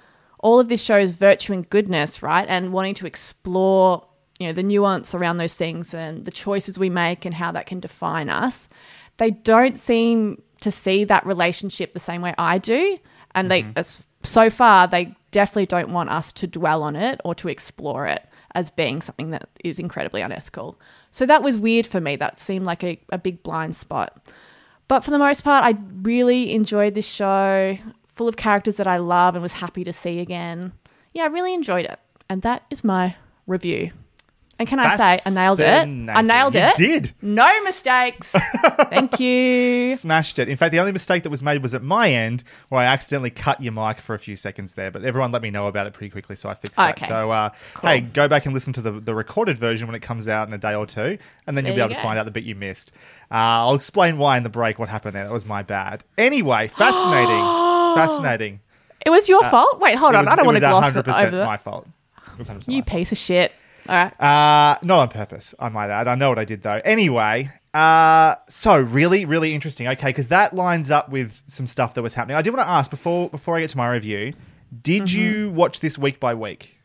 all 0.41 0.59
of 0.59 0.69
this 0.69 0.83
shows 0.83 1.13
virtue 1.13 1.53
and 1.53 1.69
goodness, 1.69 2.23
right? 2.23 2.49
And 2.49 2.73
wanting 2.73 2.95
to 2.95 3.07
explore, 3.07 4.07
you 4.39 4.47
know, 4.47 4.53
the 4.53 4.63
nuance 4.63 5.15
around 5.15 5.37
those 5.37 5.55
things 5.55 5.95
and 5.95 6.25
the 6.25 6.31
choices 6.31 6.79
we 6.79 6.91
make 6.91 7.25
and 7.25 7.35
how 7.35 7.53
that 7.53 7.67
can 7.67 7.79
define 7.81 8.29
us. 8.29 8.69
They 9.19 9.31
don't 9.31 9.79
seem 9.79 10.43
to 10.63 10.71
see 10.71 11.05
that 11.05 11.27
relationship 11.27 11.93
the 11.93 12.01
same 12.01 12.23
way 12.23 12.35
I 12.39 12.59
do. 12.59 12.99
And 13.35 13.51
they, 13.51 13.63
mm-hmm. 13.63 13.73
as, 13.77 14.03
so 14.23 14.49
far, 14.51 14.89
they 14.89 15.15
definitely 15.31 15.67
don't 15.67 15.93
want 15.93 16.11
us 16.11 16.33
to 16.33 16.47
dwell 16.47 16.83
on 16.83 16.97
it 16.97 17.21
or 17.25 17.35
to 17.37 17.49
explore 17.49 18.07
it 18.07 18.27
as 18.55 18.71
being 18.71 19.01
something 19.01 19.31
that 19.31 19.49
is 19.63 19.79
incredibly 19.79 20.23
unethical. 20.23 20.81
So 21.11 21.27
that 21.27 21.43
was 21.43 21.57
weird 21.59 21.87
for 21.87 22.01
me. 22.01 22.17
That 22.17 22.39
seemed 22.39 22.65
like 22.65 22.83
a, 22.83 22.99
a 23.11 23.19
big 23.19 23.43
blind 23.43 23.77
spot. 23.77 24.33
But 24.89 25.05
for 25.05 25.11
the 25.13 25.19
most 25.19 25.45
part, 25.45 25.65
I 25.65 25.79
really 26.03 26.53
enjoyed 26.53 26.95
this 26.95 27.07
show 27.07 27.79
full 28.21 28.29
of 28.29 28.37
characters 28.37 28.77
that 28.77 28.87
I 28.87 28.99
love 28.99 29.35
and 29.35 29.41
was 29.43 29.55
happy 29.55 29.83
to 29.83 29.95
see 29.95 30.19
again. 30.19 30.73
Yeah, 31.15 31.23
I 31.23 31.29
really 31.29 31.55
enjoyed 31.55 31.87
it. 31.87 31.99
And 32.29 32.43
that 32.43 32.65
is 32.69 32.85
my 32.85 33.17
review. 33.47 33.93
And 34.59 34.69
can 34.69 34.79
I 34.79 34.95
say, 34.99 35.21
I 35.25 35.31
nailed 35.31 35.59
it? 35.59 35.65
I 36.11 36.21
nailed 36.21 36.55
You 36.55 36.61
it. 36.61 36.75
did. 36.77 37.13
No 37.23 37.49
mistakes. 37.65 38.33
Thank 38.91 39.19
you. 39.19 39.97
Smashed 39.97 40.39
it. 40.39 40.51
In 40.51 40.59
fact, 40.59 40.73
the 40.73 40.81
only 40.81 40.93
mistake 40.93 41.23
that 41.23 41.31
was 41.31 41.43
made 41.43 41.63
was 41.63 41.73
at 41.73 41.83
my 41.83 42.11
end, 42.13 42.45
where 42.69 42.83
I 42.83 42.85
accidentally 42.85 43.31
cut 43.31 43.63
your 43.63 43.73
mic 43.73 44.01
for 44.03 44.15
a 44.15 44.19
few 44.19 44.37
seconds 44.37 44.75
there. 44.75 44.91
But 44.91 45.03
everyone 45.03 45.33
let 45.33 45.41
me 45.41 45.51
know 45.51 45.67
about 45.67 45.87
it 45.87 45.95
pretty 45.95 46.11
quickly, 46.11 46.37
so 46.37 46.51
I 46.51 46.55
fixed 46.57 46.77
that. 46.77 46.99
So, 46.99 47.31
uh, 47.31 47.49
Cool. 47.73 47.89
hey, 47.89 48.01
go 48.03 48.29
back 48.29 48.45
and 48.45 48.53
listen 48.53 48.75
to 48.75 48.83
the, 48.83 48.93
the 48.93 49.15
recorded 49.15 49.57
version 49.57 49.89
when 49.89 49.95
it 49.95 50.03
comes 50.03 50.29
out 50.29 50.47
in 50.47 50.53
a 50.53 50.59
day 50.59 50.75
or 50.75 50.85
two, 50.85 51.17
and 51.47 51.57
then 51.57 51.65
you'll 51.65 51.75
There 51.75 51.87
be 51.89 51.93
you 51.93 51.95
able 51.95 51.95
to 51.95 52.03
find 52.03 52.19
out 52.19 52.27
the 52.27 52.31
bit 52.31 52.45
you 52.45 52.55
missed. 52.55 52.93
Uh, 53.31 53.65
I'll 53.65 53.75
explain 53.77 54.19
why 54.19 54.37
in 54.37 54.43
the 54.43 54.51
break 54.51 54.79
what 54.79 54.91
happened 54.91 55.15
there. 55.17 55.25
That 55.25 55.33
was 55.33 55.47
my 55.47 55.63
bad. 55.63 56.05
Anyway, 56.19 56.69
fascinating. 56.69 57.41
fascinating. 57.95 58.61
It 59.05 59.11
was 59.11 59.29
your 59.29 59.43
fault? 59.45 59.81
Wait, 59.81 59.97
hold 59.97 60.15
Uh, 60.15 60.19
on. 60.19 60.25
was- 60.25 60.29
I 60.33 60.37
don't 60.37 60.47
want 60.47 60.57
to 60.57 60.61
gloss 60.61 60.95
it 60.95 61.05
100% 61.05 61.27
over 61.29 61.37
that. 61.39 61.47
my 61.47 61.57
fault. 61.57 61.87
It 62.33 62.39
was 62.39 62.49
100% 62.49 62.75
You 62.75 62.83
piece 62.83 63.13
of 63.13 63.19
shit. 63.19 63.53
All 63.89 63.95
right. 63.97 64.21
Uh, 64.21 64.79
not 64.83 64.99
on 65.01 65.09
purpose, 65.09 65.55
I 65.59 65.69
might 65.71 65.91
add. 65.91 66.07
I 66.07 66.15
know 66.15 66.29
what 66.29 66.39
I 66.39 66.45
did 66.45 66.63
though. 66.63 66.81
Anyway, 66.85 67.51
uh, 67.75 68.35
so 68.49 68.79
really, 68.79 69.25
really 69.25 69.55
interesting. 69.55 69.89
Okay, 69.89 70.09
because 70.09 70.29
that 70.29 70.55
lines 70.55 70.91
up 70.91 71.09
with 71.09 71.41
some 71.47 71.67
stuff 71.67 71.95
that 71.95 72.03
was 72.03 72.15
happening. 72.15 72.37
I 72.37 72.43
did 72.43 72.55
want 72.55 72.65
to 72.67 72.71
ask 72.71 72.91
before 72.91 73.31
before 73.31 73.57
I 73.57 73.61
get 73.61 73.71
to 73.71 73.77
my 73.79 73.89
review. 73.91 74.35
Did 74.83 75.05
Mm-hmm. 75.05 75.19
you 75.21 75.51
watch 75.51 75.81
this 75.81 75.99
week 75.99 76.21
by 76.21 76.35
week? 76.35 76.77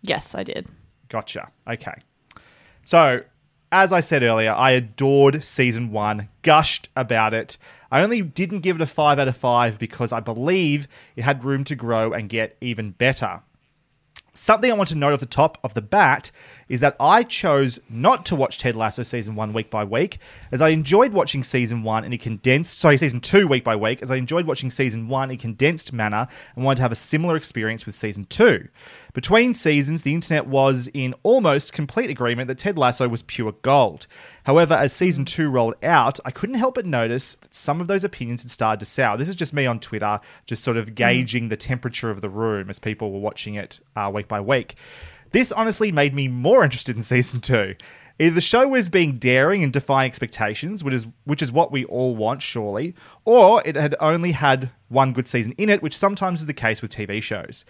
yes, 0.00 0.34
I 0.34 0.42
did. 0.42 0.68
Gotcha. 1.08 1.50
Okay. 1.68 1.94
So, 2.84 3.20
as 3.70 3.92
I 3.92 4.00
said 4.00 4.22
earlier, 4.22 4.52
I 4.52 4.72
adored 4.72 5.44
season 5.44 5.92
one, 5.92 6.28
gushed 6.42 6.88
about 6.96 7.32
it. 7.34 7.56
I 7.92 8.02
only 8.02 8.22
didn't 8.22 8.60
give 8.60 8.76
it 8.76 8.82
a 8.82 8.86
five 8.86 9.18
out 9.18 9.28
of 9.28 9.36
five 9.36 9.78
because 9.78 10.14
I 10.14 10.20
believe 10.20 10.88
it 11.14 11.24
had 11.24 11.44
room 11.44 11.62
to 11.64 11.76
grow 11.76 12.14
and 12.14 12.26
get 12.26 12.56
even 12.62 12.92
better. 12.92 13.42
Something 14.32 14.72
I 14.72 14.74
want 14.74 14.88
to 14.88 14.94
note 14.94 15.12
off 15.12 15.20
the 15.20 15.26
top 15.26 15.58
of 15.62 15.74
the 15.74 15.82
bat 15.82 16.30
is 16.72 16.80
that 16.80 16.96
I 16.98 17.22
chose 17.22 17.78
not 17.90 18.24
to 18.24 18.34
watch 18.34 18.56
Ted 18.56 18.76
Lasso 18.76 19.02
season 19.02 19.34
one 19.34 19.52
week 19.52 19.68
by 19.68 19.84
week, 19.84 20.16
as 20.50 20.62
I 20.62 20.70
enjoyed 20.70 21.12
watching 21.12 21.42
season 21.42 21.82
one 21.82 22.02
in 22.02 22.14
a 22.14 22.16
condensed, 22.16 22.78
sorry, 22.78 22.96
season 22.96 23.20
two 23.20 23.46
week 23.46 23.62
by 23.62 23.76
week, 23.76 24.00
as 24.00 24.10
I 24.10 24.16
enjoyed 24.16 24.46
watching 24.46 24.70
season 24.70 25.06
one 25.06 25.28
in 25.28 25.34
a 25.34 25.38
condensed 25.38 25.92
manner 25.92 26.26
and 26.56 26.64
wanted 26.64 26.76
to 26.76 26.82
have 26.84 26.90
a 26.90 26.96
similar 26.96 27.36
experience 27.36 27.84
with 27.84 27.94
season 27.94 28.24
two. 28.24 28.68
Between 29.12 29.52
seasons, 29.52 30.00
the 30.00 30.14
internet 30.14 30.46
was 30.46 30.88
in 30.94 31.14
almost 31.22 31.74
complete 31.74 32.08
agreement 32.08 32.48
that 32.48 32.56
Ted 32.56 32.78
Lasso 32.78 33.06
was 33.06 33.22
pure 33.22 33.52
gold. 33.60 34.06
However, 34.44 34.72
as 34.72 34.94
season 34.94 35.26
two 35.26 35.50
rolled 35.50 35.74
out, 35.82 36.20
I 36.24 36.30
couldn't 36.30 36.54
help 36.54 36.76
but 36.76 36.86
notice 36.86 37.34
that 37.34 37.54
some 37.54 37.82
of 37.82 37.86
those 37.86 38.02
opinions 38.02 38.40
had 38.40 38.50
started 38.50 38.80
to 38.80 38.86
sour. 38.86 39.18
This 39.18 39.28
is 39.28 39.36
just 39.36 39.52
me 39.52 39.66
on 39.66 39.78
Twitter, 39.78 40.20
just 40.46 40.64
sort 40.64 40.78
of 40.78 40.94
gauging 40.94 41.50
the 41.50 41.56
temperature 41.58 42.08
of 42.08 42.22
the 42.22 42.30
room 42.30 42.70
as 42.70 42.78
people 42.78 43.12
were 43.12 43.20
watching 43.20 43.56
it 43.56 43.78
uh, 43.94 44.10
week 44.12 44.26
by 44.26 44.40
week. 44.40 44.76
This 45.32 45.50
honestly 45.50 45.90
made 45.90 46.14
me 46.14 46.28
more 46.28 46.62
interested 46.62 46.96
in 46.96 47.02
season 47.02 47.40
two. 47.40 47.74
Either 48.18 48.34
the 48.34 48.40
show 48.42 48.68
was 48.68 48.90
being 48.90 49.18
daring 49.18 49.64
and 49.64 49.72
defying 49.72 50.06
expectations, 50.06 50.84
which 50.84 50.94
is 50.94 51.06
which 51.24 51.42
is 51.42 51.50
what 51.50 51.72
we 51.72 51.84
all 51.86 52.14
want, 52.14 52.42
surely, 52.42 52.94
or 53.24 53.62
it 53.64 53.74
had 53.74 53.94
only 53.98 54.32
had 54.32 54.70
one 54.88 55.12
good 55.12 55.26
season 55.26 55.54
in 55.56 55.70
it, 55.70 55.82
which 55.82 55.96
sometimes 55.96 56.40
is 56.40 56.46
the 56.46 56.52
case 56.52 56.82
with 56.82 56.94
TV 56.94 57.22
shows. 57.22 57.64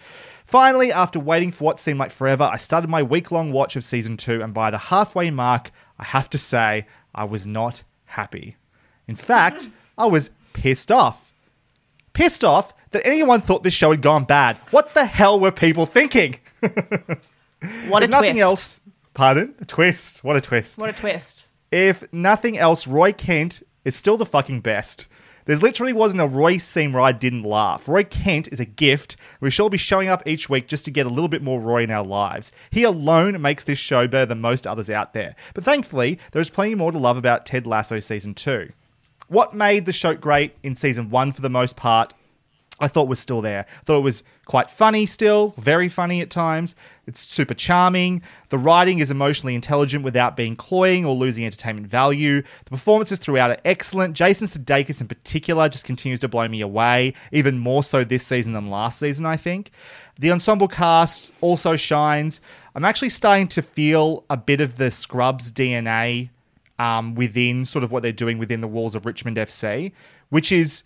Finally, 0.45 0.91
after 0.91 1.19
waiting 1.19 1.51
for 1.51 1.63
what 1.63 1.79
seemed 1.79 1.97
like 1.97 2.11
forever, 2.11 2.43
I 2.43 2.57
started 2.57 2.89
my 2.89 3.01
week-long 3.01 3.53
watch 3.53 3.77
of 3.77 3.83
season 3.85 4.17
two, 4.17 4.41
and 4.43 4.53
by 4.53 4.69
the 4.69 4.77
halfway 4.77 5.31
mark, 5.31 5.71
I 5.97 6.03
have 6.03 6.29
to 6.31 6.37
say 6.37 6.85
I 7.15 7.23
was 7.23 7.47
not 7.47 7.83
happy. 8.05 8.57
In 9.07 9.15
fact, 9.15 9.69
I 9.97 10.07
was 10.07 10.29
pissed 10.51 10.91
off. 10.91 11.33
Pissed 12.11 12.43
off 12.43 12.73
that 12.91 13.07
anyone 13.07 13.41
thought 13.41 13.63
this 13.63 13.73
show 13.73 13.91
had 13.91 14.01
gone 14.01 14.25
bad. 14.25 14.57
What 14.71 14.93
the 14.93 15.05
hell 15.05 15.39
were 15.39 15.51
people 15.51 15.85
thinking? 15.85 16.39
What 17.87 18.03
a 18.03 18.07
nothing 18.07 18.33
twist. 18.33 18.41
else, 18.41 18.79
pardon, 19.13 19.55
a 19.59 19.65
twist. 19.65 20.23
What 20.23 20.35
a 20.35 20.41
twist. 20.41 20.77
What 20.77 20.89
a 20.89 20.93
twist. 20.93 21.45
If 21.71 22.03
nothing 22.13 22.57
else, 22.57 22.85
Roy 22.87 23.13
Kent 23.13 23.63
is 23.83 23.95
still 23.95 24.17
the 24.17 24.25
fucking 24.25 24.61
best. 24.61 25.07
There's 25.45 25.61
literally 25.61 25.91
wasn't 25.91 26.21
a 26.21 26.27
Roy 26.27 26.57
scene 26.57 26.93
where 26.93 27.01
I 27.01 27.11
didn't 27.11 27.43
laugh. 27.43 27.89
Roy 27.89 28.03
Kent 28.03 28.47
is 28.51 28.59
a 28.61 28.65
gift. 28.65 29.17
We 29.41 29.49
shall 29.49 29.69
be 29.69 29.77
showing 29.77 30.07
up 30.07 30.25
each 30.25 30.49
week 30.49 30.67
just 30.67 30.85
to 30.85 30.91
get 30.91 31.05
a 31.05 31.09
little 31.09 31.27
bit 31.27 31.41
more 31.41 31.59
Roy 31.59 31.83
in 31.83 31.91
our 31.91 32.05
lives. 32.05 32.51
He 32.71 32.83
alone 32.83 33.41
makes 33.41 33.65
this 33.65 33.79
show 33.79 34.07
better 34.07 34.25
than 34.25 34.39
most 34.39 34.65
others 34.65 34.89
out 34.89 35.13
there. 35.13 35.35
But 35.53 35.65
thankfully, 35.65 36.17
there's 36.31 36.49
plenty 36.49 36.75
more 36.75 36.91
to 36.93 36.97
love 36.97 37.17
about 37.17 37.45
Ted 37.45 37.67
Lasso 37.67 37.99
season 37.99 38.33
2. 38.33 38.71
What 39.27 39.53
made 39.53 39.85
the 39.85 39.91
show 39.93 40.13
great 40.13 40.53
in 40.63 40.75
season 40.75 41.09
1 41.09 41.33
for 41.33 41.41
the 41.41 41.49
most 41.49 41.75
part 41.75 42.13
I 42.79 42.87
thought 42.87 43.07
was 43.07 43.19
still 43.19 43.41
there. 43.41 43.65
Thought 43.85 43.99
it 43.99 44.03
was 44.03 44.23
quite 44.45 44.69
funny 44.69 45.05
still, 45.05 45.53
very 45.57 45.87
funny 45.87 46.21
at 46.21 46.29
times. 46.29 46.75
It's 47.05 47.21
super 47.21 47.53
charming. 47.53 48.21
The 48.49 48.57
writing 48.57 48.99
is 48.99 49.11
emotionally 49.11 49.55
intelligent 49.55 50.03
without 50.03 50.35
being 50.35 50.55
cloying 50.55 51.05
or 51.05 51.13
losing 51.15 51.45
entertainment 51.45 51.87
value. 51.87 52.41
The 52.41 52.71
performances 52.71 53.19
throughout 53.19 53.51
are 53.51 53.59
excellent. 53.63 54.15
Jason 54.15 54.47
Sudeikis 54.47 55.01
in 55.01 55.07
particular 55.07 55.69
just 55.69 55.85
continues 55.85 56.19
to 56.21 56.27
blow 56.27 56.47
me 56.47 56.61
away, 56.61 57.13
even 57.31 57.59
more 57.59 57.83
so 57.83 58.03
this 58.03 58.25
season 58.25 58.53
than 58.53 58.69
last 58.69 58.99
season, 58.99 59.25
I 59.25 59.37
think. 59.37 59.71
The 60.19 60.31
ensemble 60.31 60.67
cast 60.67 61.31
also 61.41 61.75
shines. 61.75 62.41
I'm 62.75 62.85
actually 62.85 63.09
starting 63.09 63.47
to 63.49 63.61
feel 63.61 64.25
a 64.29 64.37
bit 64.37 64.61
of 64.61 64.77
the 64.77 64.89
Scrubs 64.89 65.51
DNA 65.51 66.29
um, 66.79 67.13
within 67.15 67.65
sort 67.65 67.83
of 67.83 67.91
what 67.91 68.01
they're 68.01 68.11
doing 68.11 68.39
within 68.39 68.61
the 68.61 68.67
walls 68.67 68.95
of 68.95 69.05
Richmond 69.05 69.37
FC, 69.37 69.91
which 70.29 70.51
is 70.51 70.83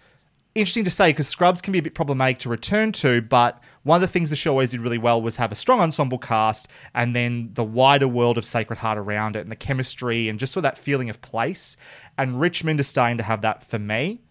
interesting 0.58 0.84
to 0.84 0.92
say 0.92 1.10
because 1.10 1.28
Scrubs 1.28 1.62
can 1.62 1.72
be 1.72 1.80
a 1.80 1.82
bit 1.82 1.94
problematic 1.94 2.40
to 2.40 2.50
return 2.50 2.92
to, 2.94 3.22
but 3.22 3.62
one 3.84 3.96
of 3.96 4.02
the 4.02 4.08
things 4.08 4.30
the 4.30 4.36
show 4.36 4.52
always 4.52 4.70
did 4.70 4.82
really 4.82 4.98
well 4.98 5.22
was 5.22 5.38
have 5.38 5.52
a 5.52 5.56
strong 5.56 5.80
ensemble 5.80 6.18
cast 6.18 6.68
and 6.94 7.16
then 7.16 7.52
the 7.54 7.64
wider 7.64 8.08
world 8.08 8.38
of 8.38 8.46
Sacred 8.46 8.80
Heart 8.80 8.98
around 8.98 9.36
it 9.36 9.42
and 9.42 9.52
the 9.52 9.56
chemistry 9.56 10.28
and 10.28 10.40
just 10.40 10.54
sort 10.54 10.66
of 10.66 10.72
that 10.72 10.78
feeling 10.78 11.10
of 11.10 11.22
place. 11.22 11.78
And 12.18 12.40
Richmond 12.40 12.80
is 12.80 12.88
starting 12.88 13.18
to 13.18 13.24
have 13.24 13.42
that 13.42 13.64
for 13.64 13.80
me. 13.80 14.22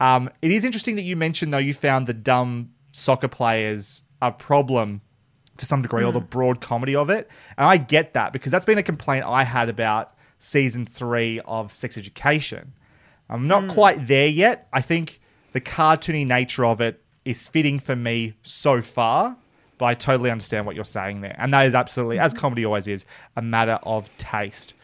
Um, 0.00 0.30
it 0.42 0.50
is 0.50 0.64
interesting 0.64 0.96
that 0.96 1.02
you 1.02 1.16
mentioned, 1.16 1.52
though, 1.54 1.58
you 1.58 1.74
found 1.74 2.06
the 2.06 2.14
dumb 2.14 2.70
soccer 2.92 3.28
players 3.28 4.02
a 4.20 4.32
problem 4.32 5.02
to 5.58 5.66
some 5.66 5.82
degree, 5.82 6.02
or 6.02 6.12
the 6.12 6.20
broad 6.20 6.60
comedy 6.60 6.96
of 6.96 7.10
it. 7.10 7.28
And 7.58 7.66
I 7.66 7.76
get 7.76 8.14
that 8.14 8.32
because 8.32 8.50
that's 8.50 8.64
been 8.64 8.78
a 8.78 8.82
complaint 8.82 9.26
I 9.26 9.44
had 9.44 9.68
about 9.68 10.12
season 10.38 10.86
three 10.86 11.40
of 11.44 11.70
Sex 11.70 11.98
Education. 11.98 12.72
I'm 13.28 13.46
not 13.46 13.68
quite 13.68 14.08
there 14.08 14.26
yet. 14.26 14.68
I 14.72 14.80
think 14.80 15.19
the 15.52 15.60
cartoony 15.60 16.26
nature 16.26 16.64
of 16.64 16.80
it 16.80 17.02
is 17.24 17.48
fitting 17.48 17.78
for 17.78 17.96
me 17.96 18.34
so 18.42 18.80
far, 18.80 19.36
but 19.78 19.86
I 19.86 19.94
totally 19.94 20.30
understand 20.30 20.66
what 20.66 20.74
you're 20.74 20.84
saying 20.84 21.20
there. 21.20 21.34
And 21.38 21.52
that 21.54 21.66
is 21.66 21.74
absolutely, 21.74 22.18
as 22.18 22.34
comedy 22.34 22.64
always 22.64 22.86
is, 22.88 23.06
a 23.36 23.42
matter 23.42 23.78
of 23.82 24.14
taste. 24.18 24.74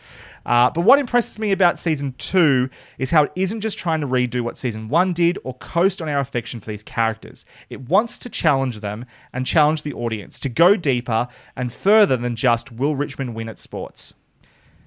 Uh, 0.47 0.71
but 0.71 0.83
what 0.83 1.01
impresses 1.01 1.41
me 1.41 1.51
about 1.51 1.77
season 1.77 2.15
two 2.19 2.71
is 2.99 3.11
how 3.11 3.25
it 3.25 3.33
isn't 3.35 3.61
just 3.61 3.79
trying 3.79 4.01
to 4.01 4.07
redo 4.07 4.43
what 4.43 4.57
season 4.57 4.89
one 4.89 5.13
did 5.13 5.39
or 5.43 5.55
coast 5.55 6.01
on 6.01 6.09
our 6.09 6.21
affection 6.21 6.61
for 6.61 6.67
these 6.67 6.85
characters. 6.85 7.45
It 7.69 7.89
wants 7.89 8.17
to 8.19 8.31
challenge 8.31 8.79
them 8.79 9.07
and 9.33 9.45
challenge 9.45 9.83
the 9.83 9.93
audience 9.93 10.39
to 10.41 10.49
go 10.49 10.77
deeper 10.77 11.27
and 11.57 11.73
further 11.73 12.17
than 12.17 12.37
just 12.37 12.71
will 12.71 12.95
Richmond 12.95 13.35
win 13.35 13.49
at 13.49 13.59
sports. 13.59 14.15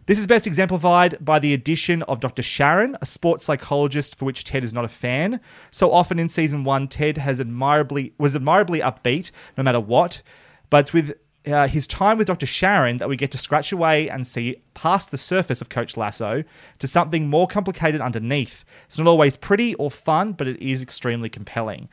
This 0.09 0.17
is 0.17 0.25
best 0.25 0.47
exemplified 0.47 1.23
by 1.23 1.37
the 1.37 1.53
addition 1.53 2.01
of 2.01 2.19
Dr. 2.19 2.41
Sharon, 2.41 2.97
a 2.99 3.05
sports 3.05 3.45
psychologist 3.45 4.15
for 4.15 4.25
which 4.25 4.43
Ted 4.43 4.63
is 4.63 4.73
not 4.73 4.83
a 4.83 4.87
fan. 4.87 5.39
So 5.69 5.91
often 5.91 6.17
in 6.17 6.29
season 6.29 6.63
one, 6.63 6.87
Ted 6.87 7.19
has 7.19 7.39
admirably 7.39 8.13
was 8.17 8.35
admirably 8.35 8.79
upbeat 8.79 9.29
no 9.55 9.63
matter 9.63 9.79
what, 9.79 10.23
but 10.71 10.79
it's 10.79 10.93
with 10.93 11.13
uh, 11.45 11.67
his 11.67 11.85
time 11.85 12.17
with 12.17 12.25
Dr. 12.25 12.47
Sharon 12.47 12.97
that 12.97 13.07
we 13.07 13.17
get 13.17 13.29
to 13.33 13.37
scratch 13.37 13.71
away 13.71 14.09
and 14.09 14.25
see 14.25 14.63
past 14.73 15.11
the 15.11 15.17
surface 15.19 15.61
of 15.61 15.69
Coach 15.69 15.95
Lasso 15.95 16.43
to 16.79 16.87
something 16.87 17.29
more 17.29 17.45
complicated 17.45 18.01
underneath. 18.01 18.65
It's 18.87 18.97
not 18.97 19.05
always 19.05 19.37
pretty 19.37 19.75
or 19.75 19.91
fun, 19.91 20.33
but 20.33 20.47
it 20.47 20.59
is 20.59 20.81
extremely 20.81 21.29
compelling. 21.29 21.87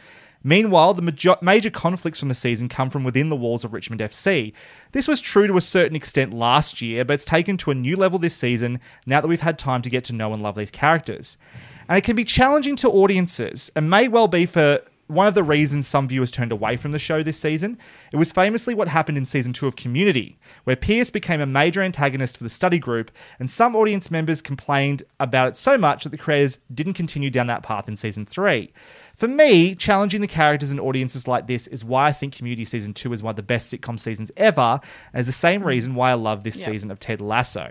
Meanwhile, 0.47 0.95
the 0.95 1.03
major, 1.03 1.37
major 1.43 1.71
conflicts 1.71 2.21
from 2.21 2.29
the 2.29 2.35
season 2.37 2.69
come 2.69 2.89
from 2.89 3.03
within 3.03 3.31
the 3.31 3.37
walls 3.37 3.65
of 3.65 3.73
Richmond 3.73 4.01
FC. 4.01 4.53
This 4.93 5.09
was 5.09 5.21
true 5.21 5.49
to 5.49 5.57
a 5.57 5.61
certain 5.61 5.97
extent 5.97 6.33
last 6.33 6.81
year, 6.81 7.05
but 7.05 7.15
it's 7.15 7.25
taken 7.25 7.57
to 7.57 7.73
a 7.73 7.75
new 7.75 7.97
level 7.97 8.21
this 8.21 8.37
season 8.37 8.79
now 9.07 9.21
that 9.21 9.27
we've 9.27 9.41
had 9.41 9.59
time 9.59 9.83
to 9.83 9.91
get 9.91 10.05
to 10.05 10.13
know 10.13 10.33
and 10.33 10.45
love 10.45 10.55
these 10.55 10.71
characters. 10.71 11.37
And 11.89 11.99
it 11.99 12.05
can 12.05 12.15
be 12.15 12.23
challenging 12.23 12.77
to 12.77 12.89
audiences, 12.89 13.73
and 13.75 13.91
may 13.91 14.07
well 14.07 14.29
be 14.29 14.47
for 14.47 14.83
one 15.09 15.27
of 15.27 15.35
the 15.35 15.43
reasons 15.43 15.87
some 15.87 16.09
viewers 16.09 16.31
turned 16.31 16.53
away 16.53 16.77
from 16.77 16.93
the 16.93 16.99
show 16.99 17.23
this 17.23 17.39
season. 17.39 17.79
It 18.13 18.17
was 18.17 18.33
famously 18.33 18.75
what 18.75 18.89
happened 18.89 19.19
in 19.19 19.27
season 19.27 19.53
two 19.53 19.67
of 19.67 19.75
Community, 19.75 20.37
where 20.65 20.77
Pierce 20.77 21.11
became 21.11 21.41
a 21.41 21.47
major 21.47 21.83
antagonist 21.83 22.37
for 22.37 22.45
the 22.45 22.51
study 22.51 22.79
group, 22.79 23.11
and 23.41 23.51
some 23.51 23.75
audience 23.75 24.11
members 24.13 24.43
complained 24.43 25.03
about 25.19 25.49
it 25.49 25.57
so 25.57 25.77
much 25.77 26.05
that 26.05 26.11
the 26.11 26.17
creators 26.17 26.59
didn't 26.73 26.95
continue 26.95 27.31
down 27.31 27.47
that 27.49 27.63
path 27.63 27.89
in 27.89 27.97
season 27.97 28.27
three. 28.27 28.73
For 29.17 29.29
me, 29.29 29.75
challenging 29.75 30.21
the 30.21 30.27
characters 30.27 30.71
and 30.71 30.79
audiences 30.79 31.27
like 31.27 31.47
this 31.47 31.67
is 31.67 31.83
why 31.83 32.09
I 32.09 32.13
think 32.13 32.35
Community 32.35 32.67
Season 32.67 32.93
2 32.93 33.15
is 33.15 33.23
one 33.23 33.31
of 33.31 33.37
the 33.37 33.43
best 33.43 33.73
sitcom 33.73 33.99
seasons 33.99 34.31
ever, 34.37 34.79
and 35.13 35.21
is 35.21 35.27
the 35.27 35.33
same 35.33 35.63
hmm. 35.63 35.69
reason 35.69 35.95
why 35.95 36.11
I 36.11 36.15
love 36.15 36.45
this 36.45 36.63
season 36.63 36.91
of 36.91 37.01
Ted 37.01 37.23
Lasso. 37.23 37.71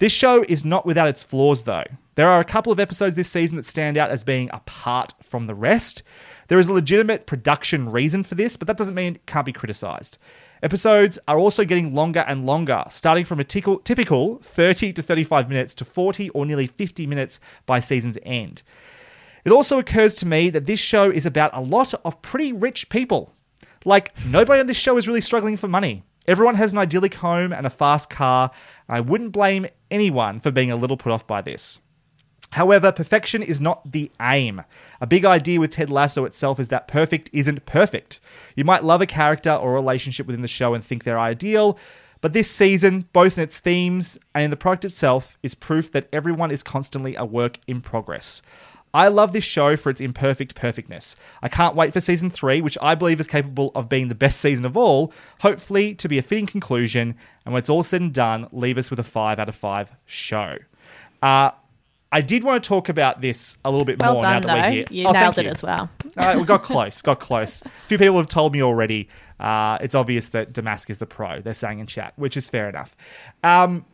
This 0.00 0.12
show 0.12 0.42
is 0.48 0.64
not 0.64 0.84
without 0.84 1.08
its 1.08 1.22
flaws, 1.22 1.62
though. 1.62 1.84
There 2.14 2.28
are 2.28 2.40
a 2.40 2.44
couple 2.44 2.72
of 2.72 2.80
episodes 2.80 3.16
this 3.16 3.30
season 3.30 3.56
that 3.56 3.64
stand 3.64 3.96
out 3.96 4.10
as 4.10 4.24
being 4.24 4.50
apart 4.52 5.14
from 5.22 5.46
the 5.46 5.54
rest. 5.54 6.02
There 6.48 6.58
is 6.58 6.68
a 6.68 6.72
legitimate 6.72 7.26
production 7.26 7.90
reason 7.90 8.22
for 8.22 8.34
this, 8.34 8.56
but 8.56 8.66
that 8.68 8.76
doesn't 8.76 8.94
mean 8.94 9.16
it 9.16 9.26
can't 9.26 9.46
be 9.46 9.52
criticized. 9.52 10.18
Episodes 10.62 11.18
are 11.26 11.38
also 11.38 11.64
getting 11.64 11.94
longer 11.94 12.24
and 12.28 12.44
longer, 12.44 12.84
starting 12.90 13.24
from 13.24 13.40
a 13.40 13.44
tickle, 13.44 13.78
typical 13.78 14.38
30 14.42 14.92
to 14.92 15.02
35 15.02 15.48
minutes 15.48 15.74
to 15.74 15.86
40 15.86 16.28
or 16.30 16.44
nearly 16.44 16.66
50 16.66 17.06
minutes 17.06 17.40
by 17.64 17.80
season's 17.80 18.18
end. 18.24 18.62
It 19.44 19.52
also 19.52 19.78
occurs 19.78 20.14
to 20.14 20.26
me 20.26 20.50
that 20.50 20.66
this 20.66 20.80
show 20.80 21.10
is 21.10 21.26
about 21.26 21.50
a 21.54 21.60
lot 21.60 21.94
of 22.04 22.20
pretty 22.22 22.52
rich 22.52 22.88
people. 22.88 23.32
Like, 23.84 24.12
nobody 24.26 24.60
on 24.60 24.66
this 24.66 24.76
show 24.76 24.96
is 24.96 25.08
really 25.08 25.20
struggling 25.20 25.56
for 25.56 25.68
money. 25.68 26.02
Everyone 26.26 26.56
has 26.56 26.72
an 26.72 26.78
idyllic 26.78 27.14
home 27.14 27.52
and 27.52 27.66
a 27.66 27.70
fast 27.70 28.10
car, 28.10 28.50
and 28.88 28.96
I 28.96 29.00
wouldn't 29.00 29.32
blame 29.32 29.66
anyone 29.90 30.40
for 30.40 30.50
being 30.50 30.70
a 30.70 30.76
little 30.76 30.98
put 30.98 31.12
off 31.12 31.26
by 31.26 31.40
this. 31.40 31.80
However, 32.52 32.92
perfection 32.92 33.42
is 33.42 33.60
not 33.60 33.92
the 33.92 34.10
aim. 34.20 34.62
A 35.00 35.06
big 35.06 35.24
idea 35.24 35.60
with 35.60 35.70
Ted 35.70 35.88
Lasso 35.88 36.24
itself 36.24 36.58
is 36.58 36.68
that 36.68 36.88
perfect 36.88 37.30
isn't 37.32 37.64
perfect. 37.64 38.20
You 38.56 38.64
might 38.64 38.84
love 38.84 39.00
a 39.00 39.06
character 39.06 39.52
or 39.52 39.70
a 39.70 39.74
relationship 39.74 40.26
within 40.26 40.42
the 40.42 40.48
show 40.48 40.74
and 40.74 40.84
think 40.84 41.04
they're 41.04 41.18
ideal, 41.18 41.78
but 42.20 42.32
this 42.32 42.50
season, 42.50 43.06
both 43.12 43.38
in 43.38 43.44
its 43.44 43.60
themes 43.60 44.18
and 44.34 44.44
in 44.44 44.50
the 44.50 44.56
product 44.56 44.84
itself, 44.84 45.38
is 45.42 45.54
proof 45.54 45.90
that 45.92 46.08
everyone 46.12 46.50
is 46.50 46.62
constantly 46.62 47.14
a 47.14 47.24
work 47.24 47.58
in 47.66 47.80
progress. 47.80 48.42
I 48.92 49.08
love 49.08 49.32
this 49.32 49.44
show 49.44 49.76
for 49.76 49.90
its 49.90 50.00
imperfect 50.00 50.54
perfectness. 50.54 51.14
I 51.42 51.48
can't 51.48 51.76
wait 51.76 51.92
for 51.92 52.00
season 52.00 52.28
three, 52.30 52.60
which 52.60 52.76
I 52.82 52.94
believe 52.94 53.20
is 53.20 53.26
capable 53.26 53.70
of 53.74 53.88
being 53.88 54.08
the 54.08 54.14
best 54.16 54.40
season 54.40 54.64
of 54.66 54.76
all, 54.76 55.12
hopefully 55.40 55.94
to 55.94 56.08
be 56.08 56.18
a 56.18 56.22
fitting 56.22 56.46
conclusion, 56.46 57.14
and 57.44 57.52
when 57.54 57.60
it's 57.60 57.70
all 57.70 57.82
said 57.84 58.00
and 58.00 58.12
done, 58.12 58.48
leave 58.50 58.78
us 58.78 58.90
with 58.90 58.98
a 58.98 59.04
5 59.04 59.38
out 59.38 59.48
of 59.48 59.54
5 59.54 59.92
show. 60.06 60.56
Uh, 61.22 61.50
I 62.12 62.20
did 62.22 62.42
want 62.42 62.64
to 62.64 62.68
talk 62.68 62.88
about 62.88 63.20
this 63.20 63.56
a 63.64 63.70
little 63.70 63.84
bit 63.84 64.00
Well 64.00 64.14
more 64.14 64.22
done, 64.22 64.42
now 64.42 64.48
that 64.48 64.62
though. 64.62 64.68
we're 64.68 64.74
here. 64.74 64.84
You 64.90 65.06
Oh, 65.06 65.12
nailed 65.12 65.38
it 65.38 65.46
as 65.46 65.62
well. 65.62 65.88
uh, 66.16 66.34
we 66.38 66.44
got 66.44 66.64
close, 66.64 67.00
got 67.02 67.20
close. 67.20 67.62
A 67.62 67.68
few 67.86 67.98
people 67.98 68.16
have 68.16 68.26
told 68.28 68.52
me 68.52 68.62
already. 68.62 69.08
Uh, 69.38 69.78
it's 69.80 69.94
obvious 69.94 70.30
that 70.30 70.52
Damask 70.52 70.90
is 70.90 70.98
the 70.98 71.06
pro. 71.06 71.40
They're 71.40 71.54
saying 71.54 71.78
in 71.78 71.86
chat, 71.86 72.12
which 72.16 72.36
is 72.36 72.50
fair 72.50 72.68
enough. 72.68 72.96
Um, 73.44 73.84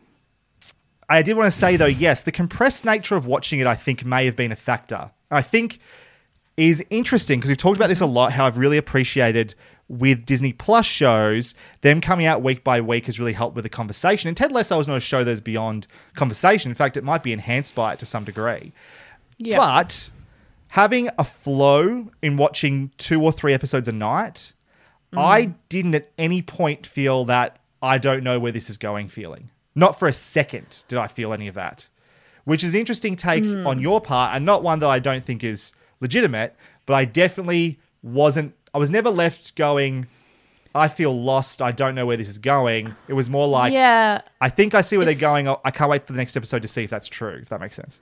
I 1.08 1.22
did 1.22 1.36
want 1.36 1.52
to 1.52 1.56
say 1.56 1.76
though, 1.76 1.86
yes, 1.86 2.22
the 2.22 2.32
compressed 2.32 2.84
nature 2.84 3.16
of 3.16 3.26
watching 3.26 3.60
it, 3.60 3.66
I 3.66 3.74
think, 3.74 4.04
may 4.04 4.24
have 4.26 4.36
been 4.36 4.52
a 4.52 4.56
factor. 4.56 5.10
I 5.30 5.42
think 5.42 5.78
is 6.56 6.82
interesting 6.90 7.38
because 7.38 7.48
we've 7.48 7.58
talked 7.58 7.76
about 7.76 7.88
this 7.88 8.00
a 8.00 8.06
lot. 8.06 8.32
How 8.32 8.46
I've 8.46 8.58
really 8.58 8.78
appreciated 8.78 9.54
with 9.88 10.26
Disney 10.26 10.52
Plus 10.52 10.86
shows, 10.86 11.54
them 11.82 12.00
coming 12.00 12.26
out 12.26 12.42
week 12.42 12.64
by 12.64 12.80
week 12.80 13.06
has 13.06 13.20
really 13.20 13.34
helped 13.34 13.54
with 13.54 13.62
the 13.62 13.68
conversation. 13.68 14.28
And 14.28 14.36
Ted 14.36 14.52
Lasso 14.52 14.80
is 14.80 14.88
not 14.88 14.96
a 14.96 15.00
show 15.00 15.22
that's 15.22 15.40
beyond 15.40 15.86
conversation. 16.14 16.70
In 16.70 16.74
fact, 16.74 16.96
it 16.96 17.04
might 17.04 17.22
be 17.22 17.32
enhanced 17.32 17.74
by 17.74 17.92
it 17.92 17.98
to 18.00 18.06
some 18.06 18.24
degree. 18.24 18.72
Yeah. 19.38 19.58
But 19.58 20.10
having 20.68 21.08
a 21.18 21.24
flow 21.24 22.10
in 22.20 22.36
watching 22.36 22.90
two 22.98 23.22
or 23.22 23.30
three 23.30 23.54
episodes 23.54 23.86
a 23.86 23.92
night, 23.92 24.54
mm. 25.12 25.18
I 25.18 25.54
didn't 25.68 25.94
at 25.94 26.10
any 26.18 26.42
point 26.42 26.86
feel 26.86 27.24
that 27.26 27.58
I 27.80 27.98
don't 27.98 28.24
know 28.24 28.40
where 28.40 28.52
this 28.52 28.68
is 28.68 28.76
going 28.76 29.08
feeling. 29.08 29.50
Not 29.76 29.98
for 29.98 30.08
a 30.08 30.12
second 30.12 30.84
did 30.88 30.98
I 30.98 31.06
feel 31.06 31.32
any 31.32 31.46
of 31.46 31.54
that. 31.54 31.88
Which 32.44 32.64
is 32.64 32.74
an 32.74 32.80
interesting 32.80 33.14
take 33.14 33.44
hmm. 33.44 33.66
on 33.66 33.80
your 33.80 34.00
part 34.00 34.34
and 34.34 34.44
not 34.44 34.62
one 34.62 34.80
that 34.80 34.88
I 34.88 34.98
don't 34.98 35.24
think 35.24 35.44
is 35.44 35.72
legitimate, 36.00 36.56
but 36.86 36.94
I 36.94 37.04
definitely 37.04 37.78
wasn't 38.02 38.54
I 38.74 38.78
was 38.78 38.90
never 38.90 39.10
left 39.10 39.54
going 39.54 40.06
I 40.76 40.88
feel 40.88 41.18
lost. 41.18 41.62
I 41.62 41.72
don't 41.72 41.94
know 41.94 42.04
where 42.06 42.16
this 42.16 42.28
is 42.28 42.38
going. 42.38 42.94
It 43.08 43.14
was 43.14 43.30
more 43.30 43.48
like 43.48 43.72
yeah. 43.72 44.20
I 44.40 44.48
think 44.48 44.74
I 44.74 44.82
see 44.82 44.96
where 44.96 45.06
they're 45.06 45.14
going. 45.14 45.48
I 45.48 45.70
can't 45.70 45.90
wait 45.90 46.06
for 46.06 46.12
the 46.12 46.18
next 46.18 46.36
episode 46.36 46.62
to 46.62 46.68
see 46.68 46.84
if 46.84 46.90
that's 46.90 47.08
true, 47.08 47.38
if 47.42 47.48
that 47.48 47.60
makes 47.60 47.76
sense. 47.76 48.00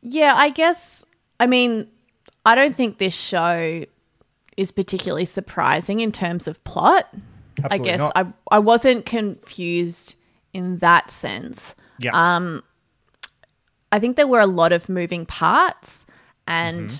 Yeah, 0.00 0.34
I 0.34 0.50
guess. 0.50 1.04
I 1.40 1.46
mean, 1.46 1.88
I 2.46 2.54
don't 2.54 2.74
think 2.74 2.98
this 2.98 3.14
show 3.14 3.84
is 4.56 4.70
particularly 4.70 5.24
surprising 5.24 6.00
in 6.00 6.12
terms 6.12 6.46
of 6.46 6.62
plot. 6.64 7.08
Absolutely 7.62 7.90
I 7.90 7.92
guess 7.92 8.00
not. 8.00 8.12
I 8.14 8.32
I 8.52 8.58
wasn't 8.60 9.04
confused 9.04 10.14
in 10.52 10.78
that 10.78 11.10
sense. 11.10 11.74
Yeah. 11.98 12.12
Um, 12.12 12.62
I 13.92 13.98
think 13.98 14.16
there 14.16 14.26
were 14.26 14.40
a 14.40 14.46
lot 14.46 14.72
of 14.72 14.88
moving 14.88 15.26
parts, 15.26 16.04
and 16.46 16.90
Mm-hmm. 16.90 16.96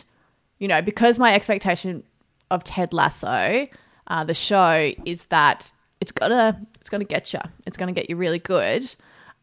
you 0.59 0.69
know, 0.69 0.83
because 0.83 1.19
my 1.19 1.35
expectation 1.35 2.03
of 2.51 2.65
Ted 2.65 2.93
Lasso, 2.93 3.69
uh, 4.09 4.25
the 4.25 4.35
show, 4.35 4.93
is 5.05 5.25
that 5.27 5.71
it's 6.01 6.13
gonna 6.13 6.61
it's 6.81 6.89
gonna 6.89 7.05
get 7.05 7.33
you. 7.33 7.41
It's 7.67 7.77
gonna 7.77 7.93
get 7.93 8.11
you 8.11 8.17
really 8.17 8.39
good. 8.39 8.95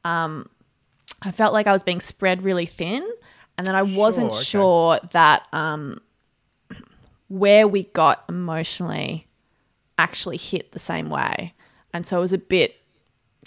Um, 0.03 0.49
I 1.21 1.31
felt 1.31 1.53
like 1.53 1.67
I 1.67 1.71
was 1.71 1.83
being 1.83 2.01
spread 2.01 2.43
really 2.43 2.65
thin, 2.65 3.07
and 3.57 3.65
then 3.65 3.75
I 3.75 3.83
wasn't 3.83 4.31
okay. 4.31 4.43
sure 4.43 4.99
that 5.11 5.47
um, 5.53 6.01
where 7.29 7.67
we 7.67 7.85
got 7.85 8.23
emotionally 8.29 9.27
actually 9.97 10.37
hit 10.37 10.71
the 10.73 10.79
same 10.79 11.09
way, 11.09 11.53
and 11.93 12.05
so 12.05 12.17
it 12.17 12.21
was 12.21 12.33
a 12.33 12.37
bit 12.37 12.75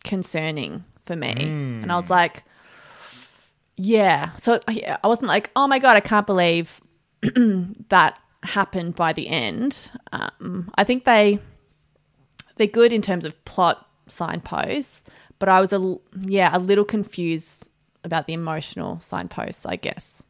concerning 0.05 0.85
for 1.05 1.17
me. 1.17 1.33
And 1.33 1.91
I 1.93 1.97
was 1.97 2.11
like, 2.11 2.45
yeah. 3.77 4.31
So 4.37 4.61
yeah, 4.71 4.99
I 5.03 5.09
wasn't 5.09 5.29
like, 5.29 5.51
oh 5.57 5.67
my 5.67 5.79
god, 5.79 5.97
I 5.97 6.01
can't 6.01 6.27
believe 6.27 6.81
that 7.89 8.19
happened 8.43 8.95
by 8.95 9.13
the 9.13 9.29
end. 9.29 9.91
Um, 10.13 10.71
I 10.77 10.85
think 10.85 11.05
they 11.05 11.39
they're 12.57 12.67
good 12.67 12.93
in 12.93 13.03
terms 13.03 13.25
of 13.25 13.43
plot 13.45 13.87
signposts, 14.07 15.05
but 15.39 15.49
I 15.49 15.61
was 15.61 15.73
a 15.73 15.97
yeah 16.21 16.55
a 16.57 16.59
little 16.59 16.85
confused 16.85 17.69
about 18.05 18.27
the 18.27 18.33
emotional 18.35 19.01
signposts. 19.01 19.67
I 19.67 19.77
guess. 19.77 20.23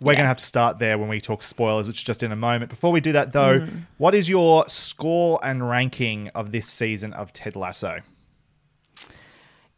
We're 0.00 0.12
Yeah. 0.12 0.18
going 0.18 0.24
to 0.24 0.28
have 0.28 0.36
to 0.36 0.44
start 0.46 0.78
there 0.78 0.96
when 0.96 1.08
we 1.08 1.20
talk 1.20 1.42
spoilers, 1.42 1.88
which 1.88 1.98
is 1.98 2.04
just 2.04 2.22
in 2.22 2.30
a 2.30 2.36
moment. 2.36 2.70
Before 2.70 2.92
we 2.92 3.00
do 3.00 3.10
that, 3.12 3.32
though, 3.32 3.58
Mm. 3.58 3.82
what 3.96 4.14
is 4.14 4.28
your 4.28 4.68
score 4.68 5.40
and 5.42 5.68
ranking 5.68 6.28
of 6.36 6.52
this 6.52 6.68
season 6.68 7.12
of 7.14 7.32
Ted 7.32 7.56
Lasso? 7.56 7.98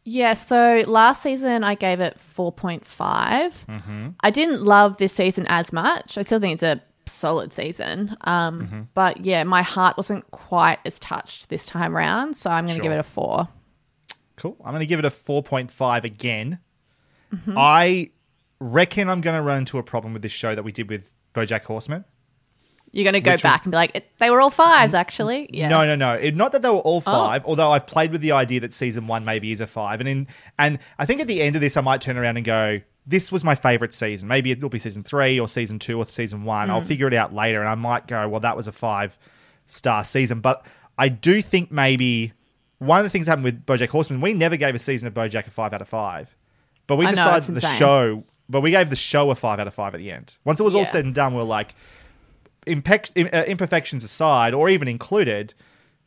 Yeah, 0.03 0.33
so 0.33 0.83
last 0.87 1.21
season 1.21 1.63
I 1.63 1.75
gave 1.75 1.99
it 1.99 2.17
4.5. 2.35 4.13
I 4.19 4.31
didn't 4.31 4.63
love 4.63 4.97
this 4.97 5.13
season 5.13 5.45
as 5.47 5.71
much. 5.71 6.17
I 6.17 6.23
still 6.23 6.39
think 6.39 6.53
it's 6.53 6.63
a 6.63 6.81
solid 7.05 7.53
season. 7.53 8.15
Um, 8.21 8.89
But 8.93 9.23
yeah, 9.25 9.43
my 9.43 9.61
heart 9.61 9.97
wasn't 9.97 10.29
quite 10.31 10.79
as 10.85 10.97
touched 10.99 11.49
this 11.49 11.65
time 11.65 11.95
around. 11.95 12.35
So 12.35 12.49
I'm 12.49 12.65
going 12.65 12.77
to 12.77 12.83
give 12.83 12.91
it 12.91 12.97
a 12.99 13.03
four. 13.03 13.47
Cool. 14.37 14.57
I'm 14.65 14.71
going 14.71 14.79
to 14.79 14.87
give 14.87 14.97
it 14.99 15.05
a 15.05 15.09
4.5 15.11 16.03
again. 16.03 16.59
Mm-hmm. 17.33 17.53
I 17.55 18.09
reckon 18.59 19.07
I'm 19.07 19.21
going 19.21 19.35
to 19.35 19.41
run 19.43 19.59
into 19.59 19.77
a 19.77 19.83
problem 19.83 20.13
with 20.13 20.23
this 20.23 20.31
show 20.31 20.55
that 20.55 20.63
we 20.63 20.71
did 20.71 20.89
with 20.89 21.11
Bojack 21.35 21.63
Horseman. 21.63 22.05
You're 22.93 23.05
going 23.05 23.13
to 23.13 23.21
go 23.21 23.31
Which 23.31 23.43
back 23.43 23.61
was- 23.61 23.65
and 23.67 23.71
be 23.71 23.75
like, 23.77 24.09
they 24.19 24.29
were 24.29 24.41
all 24.41 24.49
fives, 24.49 24.93
actually. 24.93 25.49
Yeah. 25.53 25.69
No, 25.69 25.85
no, 25.85 25.95
no. 25.95 26.13
It, 26.15 26.35
not 26.35 26.51
that 26.51 26.61
they 26.61 26.69
were 26.69 26.75
all 26.79 26.97
Oh. 26.97 26.99
five, 27.11 27.45
although 27.45 27.71
I've 27.71 27.87
played 27.87 28.11
with 28.11 28.19
the 28.21 28.33
idea 28.33 28.59
that 28.59 28.73
season 28.73 29.07
one 29.07 29.23
maybe 29.23 29.51
is 29.51 29.61
a 29.61 29.67
five. 29.67 29.99
And 30.01 30.09
in 30.09 30.27
and 30.59 30.77
I 30.99 31.05
think 31.05 31.21
at 31.21 31.27
the 31.27 31.41
end 31.41 31.55
of 31.55 31.61
this, 31.61 31.77
I 31.77 31.81
might 31.81 32.01
turn 32.01 32.17
around 32.17 32.35
and 32.37 32.45
go, 32.45 32.81
"This 33.07 33.31
was 33.31 33.43
my 33.45 33.55
favorite 33.55 33.93
season." 33.93 34.27
Maybe 34.27 34.51
it'll 34.51 34.67
be 34.69 34.77
season 34.79 35.03
three 35.03 35.39
or 35.39 35.47
season 35.47 35.79
two 35.79 35.97
or 35.97 36.05
season 36.05 36.43
one. 36.43 36.67
Mm. 36.67 36.71
I'll 36.71 36.81
figure 36.81 37.07
it 37.07 37.13
out 37.13 37.33
later, 37.33 37.61
and 37.61 37.69
I 37.69 37.75
might 37.75 38.07
go, 38.07 38.27
"Well, 38.27 38.41
that 38.41 38.57
was 38.57 38.67
a 38.67 38.73
five 38.73 39.17
star 39.65 40.03
season." 40.03 40.41
But 40.41 40.65
I 40.97 41.07
do 41.07 41.41
think 41.41 41.71
maybe 41.71 42.33
one 42.79 42.99
of 42.99 43.05
the 43.05 43.09
things 43.09 43.25
that 43.27 43.31
happened 43.31 43.45
with 43.45 43.65
BoJack 43.65 43.89
Horseman, 43.89 44.19
we 44.21 44.33
never 44.33 44.57
gave 44.57 44.75
a 44.75 44.79
season 44.79 45.07
of 45.07 45.13
BoJack 45.13 45.47
a 45.47 45.51
five 45.51 45.71
out 45.73 45.81
of 45.81 45.87
five, 45.87 46.35
but 46.87 46.97
we 46.97 47.05
I 47.05 47.11
know, 47.11 47.15
decided 47.15 47.37
it's 47.37 47.47
the 47.47 47.53
insane. 47.53 47.77
show. 47.77 48.23
But 48.49 48.59
we 48.59 48.71
gave 48.71 48.89
the 48.89 48.97
show 48.97 49.31
a 49.31 49.35
five 49.35 49.61
out 49.61 49.67
of 49.67 49.73
five 49.73 49.95
at 49.95 49.99
the 49.99 50.11
end. 50.11 50.35
Once 50.43 50.59
it 50.59 50.63
was 50.63 50.75
all 50.75 50.81
Yeah. 50.81 50.87
said 50.87 51.05
and 51.05 51.15
done, 51.15 51.31
we 51.33 51.37
were 51.37 51.45
like, 51.45 51.73
uh, 52.67 53.43
imperfections 53.47 54.03
aside, 54.03 54.53
or 54.53 54.69
even 54.69 54.87
included, 54.87 55.53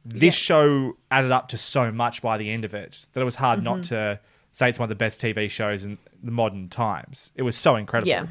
this 0.05 0.35
show 0.35 0.95
added 1.11 1.31
up 1.33 1.49
to 1.49 1.59
so 1.59 1.91
much 1.91 2.23
by 2.23 2.37
the 2.37 2.51
end 2.51 2.65
of 2.65 2.75
it 2.75 3.07
that 3.13 3.21
it 3.21 3.25
was 3.25 3.35
hard 3.37 3.59
Mm-hmm. 3.59 3.65
not 3.65 3.85
to 3.85 4.21
say 4.53 4.69
it's 4.69 4.79
one 4.79 4.85
of 4.85 4.89
the 4.91 4.95
best 4.95 5.21
TV 5.21 5.51
shows 5.51 5.85
in 5.85 5.99
the 6.23 6.31
modern 6.31 6.69
times. 6.69 7.33
It 7.35 7.43
was 7.43 7.57
so 7.57 7.75
incredible. 7.77 8.09
Yeah. 8.09 8.27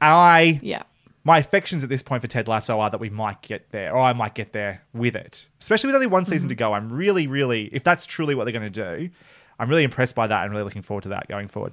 I, 0.00 0.58
Yeah. 0.62 0.84
my 1.24 1.38
affections 1.38 1.82
at 1.84 1.90
this 1.90 2.02
point 2.02 2.22
for 2.22 2.26
Ted 2.28 2.48
Lasso 2.48 2.78
are 2.80 2.88
that 2.88 3.00
we 3.00 3.10
might 3.10 3.42
get 3.42 3.70
there, 3.70 3.92
or 3.92 3.98
I 3.98 4.12
might 4.14 4.34
get 4.34 4.52
there 4.52 4.82
with 4.94 5.14
it. 5.16 5.48
Especially 5.60 5.88
with 5.88 5.94
only 5.96 6.06
one 6.06 6.24
season 6.24 6.48
to 6.48 6.54
Mm-hmm. 6.54 6.58
go. 6.58 6.72
I'm 6.72 6.90
really, 6.90 7.26
really, 7.26 7.64
if 7.66 7.84
that's 7.84 8.06
truly 8.06 8.34
what 8.34 8.44
they're 8.44 8.58
going 8.58 8.72
to 8.72 8.96
do, 8.98 9.10
I'm 9.58 9.68
really 9.68 9.82
impressed 9.84 10.14
by 10.14 10.26
that 10.28 10.42
and 10.44 10.52
really 10.52 10.62
looking 10.64 10.82
forward 10.82 11.02
to 11.02 11.08
that 11.10 11.28
going 11.28 11.48
forward. 11.48 11.72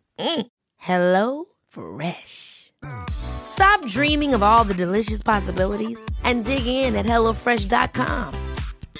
Mm. 0.21 0.45
Hello 0.77 1.45
Fresh. 1.67 2.71
Stop 3.09 3.85
dreaming 3.87 4.35
of 4.35 4.43
all 4.43 4.63
the 4.63 4.73
delicious 4.73 5.23
possibilities 5.23 5.99
and 6.23 6.45
dig 6.45 6.65
in 6.67 6.95
at 6.95 7.07
HelloFresh.com. 7.07 8.35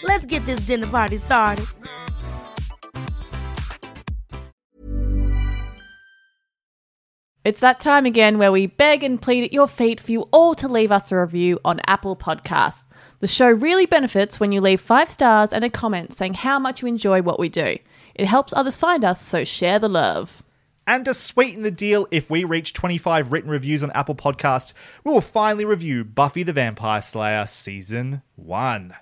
Let's 0.03 0.25
get 0.25 0.45
this 0.45 0.61
dinner 0.61 0.87
party 0.87 1.17
started. 1.17 1.65
It's 7.43 7.59
that 7.59 7.79
time 7.79 8.05
again 8.05 8.37
where 8.39 8.51
we 8.51 8.65
beg 8.67 9.03
and 9.03 9.21
plead 9.21 9.43
at 9.43 9.53
your 9.53 9.67
feet 9.67 9.99
for 9.99 10.11
you 10.11 10.21
all 10.31 10.55
to 10.55 10.67
leave 10.67 10.91
us 10.91 11.11
a 11.11 11.19
review 11.19 11.59
on 11.65 11.81
Apple 11.85 12.15
Podcasts. 12.15 12.87
The 13.19 13.27
show 13.27 13.49
really 13.49 13.85
benefits 13.85 14.39
when 14.39 14.51
you 14.51 14.61
leave 14.61 14.81
five 14.81 15.11
stars 15.11 15.53
and 15.53 15.63
a 15.63 15.69
comment 15.69 16.13
saying 16.13 16.35
how 16.35 16.57
much 16.57 16.81
you 16.81 16.87
enjoy 16.87 17.21
what 17.21 17.39
we 17.39 17.49
do. 17.49 17.77
It 18.15 18.25
helps 18.25 18.53
others 18.55 18.75
find 18.75 19.03
us, 19.03 19.21
so 19.21 19.43
share 19.43 19.77
the 19.77 19.89
love. 19.89 20.43
And 20.87 21.05
to 21.05 21.13
sweeten 21.13 21.63
the 21.63 21.71
deal, 21.71 22.07
if 22.11 22.29
we 22.29 22.43
reach 22.43 22.73
25 22.73 23.31
written 23.31 23.49
reviews 23.49 23.83
on 23.83 23.91
Apple 23.91 24.15
Podcasts, 24.15 24.73
we 25.03 25.11
will 25.11 25.21
finally 25.21 25.65
review 25.65 26.03
Buffy 26.03 26.43
the 26.43 26.53
Vampire 26.53 27.01
Slayer 27.01 27.45
Season 27.47 28.23
1. 28.35 28.95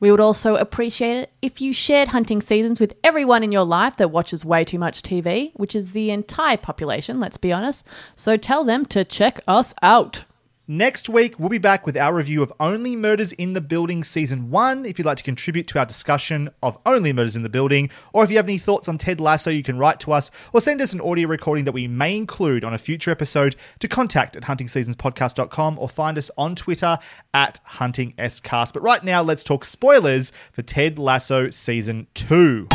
We 0.00 0.10
would 0.10 0.20
also 0.20 0.56
appreciate 0.56 1.18
it 1.18 1.32
if 1.42 1.60
you 1.60 1.74
shared 1.74 2.08
hunting 2.08 2.40
seasons 2.40 2.80
with 2.80 2.96
everyone 3.04 3.44
in 3.44 3.52
your 3.52 3.64
life 3.64 3.98
that 3.98 4.10
watches 4.10 4.46
way 4.46 4.64
too 4.64 4.78
much 4.78 5.02
TV, 5.02 5.52
which 5.56 5.76
is 5.76 5.92
the 5.92 6.10
entire 6.10 6.56
population, 6.56 7.20
let's 7.20 7.36
be 7.36 7.52
honest. 7.52 7.84
So 8.16 8.38
tell 8.38 8.64
them 8.64 8.86
to 8.86 9.04
check 9.04 9.40
us 9.46 9.74
out. 9.82 10.24
Next 10.72 11.08
week, 11.08 11.36
we'll 11.36 11.48
be 11.48 11.58
back 11.58 11.84
with 11.84 11.96
our 11.96 12.14
review 12.14 12.44
of 12.44 12.52
Only 12.60 12.94
Murders 12.94 13.32
in 13.32 13.54
the 13.54 13.60
Building 13.60 14.04
Season 14.04 14.50
1. 14.50 14.86
If 14.86 15.00
you'd 15.00 15.04
like 15.04 15.16
to 15.16 15.24
contribute 15.24 15.66
to 15.66 15.80
our 15.80 15.84
discussion 15.84 16.48
of 16.62 16.78
Only 16.86 17.12
Murders 17.12 17.34
in 17.34 17.42
the 17.42 17.48
Building, 17.48 17.90
or 18.12 18.22
if 18.22 18.30
you 18.30 18.36
have 18.36 18.46
any 18.46 18.56
thoughts 18.56 18.86
on 18.86 18.96
Ted 18.96 19.20
Lasso, 19.20 19.50
you 19.50 19.64
can 19.64 19.78
write 19.78 19.98
to 19.98 20.12
us 20.12 20.30
or 20.52 20.60
send 20.60 20.80
us 20.80 20.92
an 20.92 21.00
audio 21.00 21.26
recording 21.26 21.64
that 21.64 21.72
we 21.72 21.88
may 21.88 22.16
include 22.16 22.62
on 22.62 22.72
a 22.72 22.78
future 22.78 23.10
episode 23.10 23.56
to 23.80 23.88
contact 23.88 24.36
at 24.36 24.44
huntingseasonspodcast.com 24.44 25.76
or 25.76 25.88
find 25.88 26.16
us 26.16 26.30
on 26.38 26.54
Twitter 26.54 26.98
at 27.34 27.58
huntingscast. 27.72 28.72
But 28.72 28.84
right 28.84 29.02
now, 29.02 29.22
let's 29.22 29.42
talk 29.42 29.64
spoilers 29.64 30.30
for 30.52 30.62
Ted 30.62 31.00
Lasso 31.00 31.50
Season 31.50 32.06
2. 32.14 32.68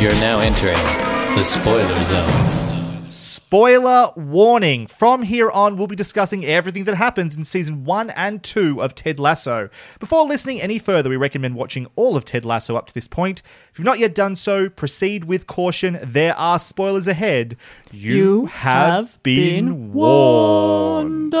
You're 0.00 0.12
now 0.20 0.38
entering 0.38 0.76
the 1.34 1.42
spoiler 1.42 2.04
zone. 2.04 2.69
Spoiler 3.50 4.06
warning. 4.14 4.86
From 4.86 5.22
here 5.24 5.50
on, 5.50 5.76
we'll 5.76 5.88
be 5.88 5.96
discussing 5.96 6.44
everything 6.44 6.84
that 6.84 6.94
happens 6.94 7.36
in 7.36 7.42
season 7.42 7.82
one 7.82 8.10
and 8.10 8.44
two 8.44 8.80
of 8.80 8.94
Ted 8.94 9.18
Lasso. 9.18 9.68
Before 9.98 10.24
listening 10.24 10.62
any 10.62 10.78
further, 10.78 11.10
we 11.10 11.16
recommend 11.16 11.56
watching 11.56 11.88
all 11.96 12.16
of 12.16 12.24
Ted 12.24 12.44
Lasso 12.44 12.76
up 12.76 12.86
to 12.86 12.94
this 12.94 13.08
point. 13.08 13.42
If 13.72 13.78
you've 13.80 13.84
not 13.86 13.98
yet 13.98 14.14
done 14.14 14.36
so, 14.36 14.68
proceed 14.68 15.24
with 15.24 15.48
caution. 15.48 15.98
There 16.00 16.36
are 16.38 16.60
spoilers 16.60 17.08
ahead. 17.08 17.56
You, 17.90 18.14
You 18.14 18.46
have, 18.46 19.06
have 19.06 19.22
been, 19.24 19.66
been 19.66 19.92
warned. 19.94 21.32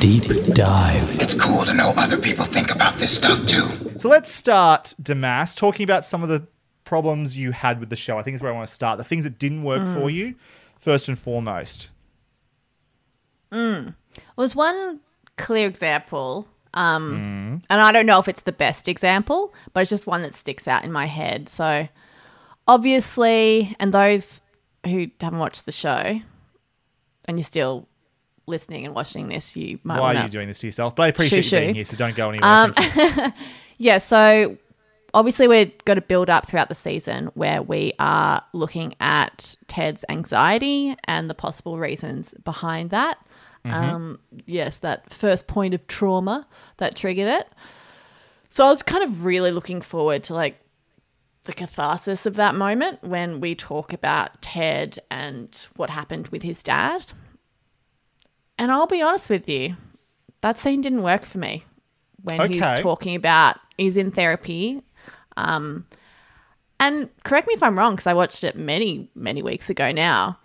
Deep 0.00 0.24
dive. 0.52 1.20
It's 1.22 1.32
cool 1.32 1.64
to 1.64 1.72
know 1.72 1.92
other 1.96 2.18
people 2.18 2.44
think 2.44 2.70
about 2.70 2.98
this 2.98 3.16
stuff 3.16 3.46
too. 3.46 3.94
So 3.96 4.10
let's 4.10 4.30
start, 4.30 4.94
Damas, 5.02 5.54
talking 5.54 5.84
about 5.84 6.04
some 6.04 6.22
of 6.22 6.28
the 6.28 6.46
problems 6.84 7.34
you 7.34 7.52
had 7.52 7.80
with 7.80 7.88
the 7.88 7.96
show. 7.96 8.18
I 8.18 8.22
think 8.22 8.34
is 8.34 8.42
where 8.42 8.52
I 8.52 8.54
want 8.54 8.68
to 8.68 8.74
start. 8.74 8.98
The 8.98 9.04
things 9.04 9.24
that 9.24 9.38
didn't 9.38 9.62
work 9.62 9.80
Mm. 9.82 9.94
for 10.00 10.10
you, 10.10 10.34
first 10.80 11.08
and 11.08 11.18
foremost. 11.18 11.90
was 14.36 14.54
one 14.54 15.00
clear 15.36 15.66
example. 15.68 16.46
Um, 16.74 17.62
And 17.70 17.80
I 17.80 17.92
don't 17.92 18.06
know 18.06 18.18
if 18.18 18.28
it's 18.28 18.40
the 18.42 18.52
best 18.52 18.88
example, 18.88 19.54
but 19.72 19.80
it's 19.80 19.90
just 19.90 20.06
one 20.06 20.22
that 20.22 20.34
sticks 20.34 20.68
out 20.68 20.84
in 20.84 20.92
my 20.92 21.06
head. 21.06 21.48
So, 21.48 21.88
obviously, 22.66 23.74
and 23.80 23.92
those 23.92 24.40
who 24.84 25.08
haven't 25.20 25.38
watched 25.38 25.66
the 25.66 25.72
show 25.72 26.20
and 27.24 27.38
you're 27.38 27.44
still 27.44 27.88
listening 28.46 28.84
and 28.86 28.94
watching 28.94 29.28
this, 29.28 29.56
you 29.56 29.78
might 29.82 30.00
Why 30.00 30.14
are 30.16 30.22
you 30.22 30.28
doing 30.28 30.48
this 30.48 30.60
to 30.60 30.66
yourself? 30.66 30.94
But 30.94 31.04
I 31.04 31.08
appreciate 31.08 31.42
Shoo, 31.44 31.56
you 31.56 31.62
being 31.62 31.74
here, 31.74 31.84
so 31.84 31.96
don't 31.96 32.16
go 32.16 32.30
anywhere. 32.30 32.48
Um, 32.48 33.32
Yeah, 33.78 33.98
so 33.98 34.56
obviously 35.18 35.48
we're 35.48 35.70
going 35.84 35.96
to 35.96 36.02
build 36.02 36.30
up 36.30 36.46
throughout 36.46 36.68
the 36.68 36.74
season 36.74 37.26
where 37.34 37.60
we 37.60 37.92
are 37.98 38.40
looking 38.52 38.94
at 39.00 39.56
Ted's 39.66 40.04
anxiety 40.08 40.94
and 41.04 41.28
the 41.28 41.34
possible 41.34 41.76
reasons 41.78 42.32
behind 42.44 42.90
that. 42.90 43.18
Um, 43.64 44.20
yes, 44.46 44.78
that 44.78 45.12
first 45.12 45.46
point 45.46 45.74
of 45.74 45.86
trauma 45.88 46.46
that 46.78 46.94
triggered 46.96 47.28
it. 47.28 47.48
So 48.48 48.64
I 48.64 48.68
was 48.70 48.82
kind 48.82 49.02
of 49.04 49.24
really 49.26 49.50
looking 49.50 49.82
forward 49.82 50.22
to 50.24 50.34
like 50.34 50.58
the 51.44 51.52
catharsis 51.52 52.24
of 52.24 52.36
that 52.36 52.54
moment 52.54 53.02
when 53.02 53.40
we 53.40 53.54
talk 53.54 53.92
about 53.92 54.40
Ted 54.40 54.98
and 55.10 55.66
what 55.76 55.90
happened 55.90 56.28
with 56.28 56.42
his 56.42 56.62
dad. 56.62 57.12
And 58.56 58.70
I'll 58.70 58.86
be 58.86 59.02
honest 59.02 59.28
with 59.28 59.48
you, 59.48 59.76
that 60.40 60.58
scene 60.58 60.80
didn't 60.80 61.02
work 61.02 61.24
for 61.26 61.38
me 61.38 61.64
when 62.22 62.40
Okay. 62.40 62.54
he's 62.54 62.80
talking 62.80 63.16
about 63.16 63.56
he's 63.76 63.96
in 63.96 64.10
therapy. 64.12 64.82
Um, 65.38 65.86
and 66.80 67.08
correct 67.24 67.48
me 67.48 67.54
if 67.54 67.62
I'm 67.62 67.78
wrong, 67.78 67.94
because 67.94 68.06
I 68.06 68.14
watched 68.14 68.44
it 68.44 68.56
many, 68.56 69.10
many 69.14 69.42
weeks 69.42 69.70
ago 69.70 69.92
now. 69.92 70.38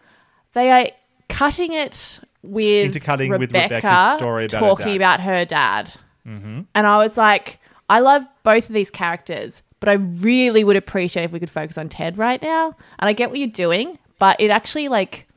They 0.54 0.72
are 0.72 0.88
cutting 1.30 1.74
it 1.74 2.20
with 2.44 2.86
Intercutting 2.86 3.32
with 3.32 3.42
Rebecca's 3.42 4.14
story 4.14 4.46
about 4.46 4.60
her 4.60 4.68
talking 4.68 4.86
dad. 4.86 4.96
about 4.96 5.20
her 5.22 5.46
dad. 5.46 5.94
Mm-hmm. 6.28 6.62
And 6.76 6.88
I 6.88 6.98
was 6.98 7.18
like, 7.18 7.60
I 7.90 8.00
love 8.00 8.26
both 8.44 8.68
of 8.70 8.74
these 8.74 8.90
characters, 8.90 9.62
but 9.80 9.90
I 9.90 9.94
really 9.94 10.64
would 10.64 10.76
appreciate 10.76 11.24
if 11.24 11.32
we 11.32 11.40
could 11.40 11.50
focus 11.50 11.78
on 11.78 11.90
Ted 11.90 12.18
right 12.18 12.42
now. 12.42 12.76
And 13.00 13.10
I 13.10 13.14
get 13.14 13.30
what 13.30 13.40
you're 13.40 13.48
doing, 13.48 13.98
but 14.20 14.40
it 14.40 14.50
actually 14.50 14.88
like 14.88 15.28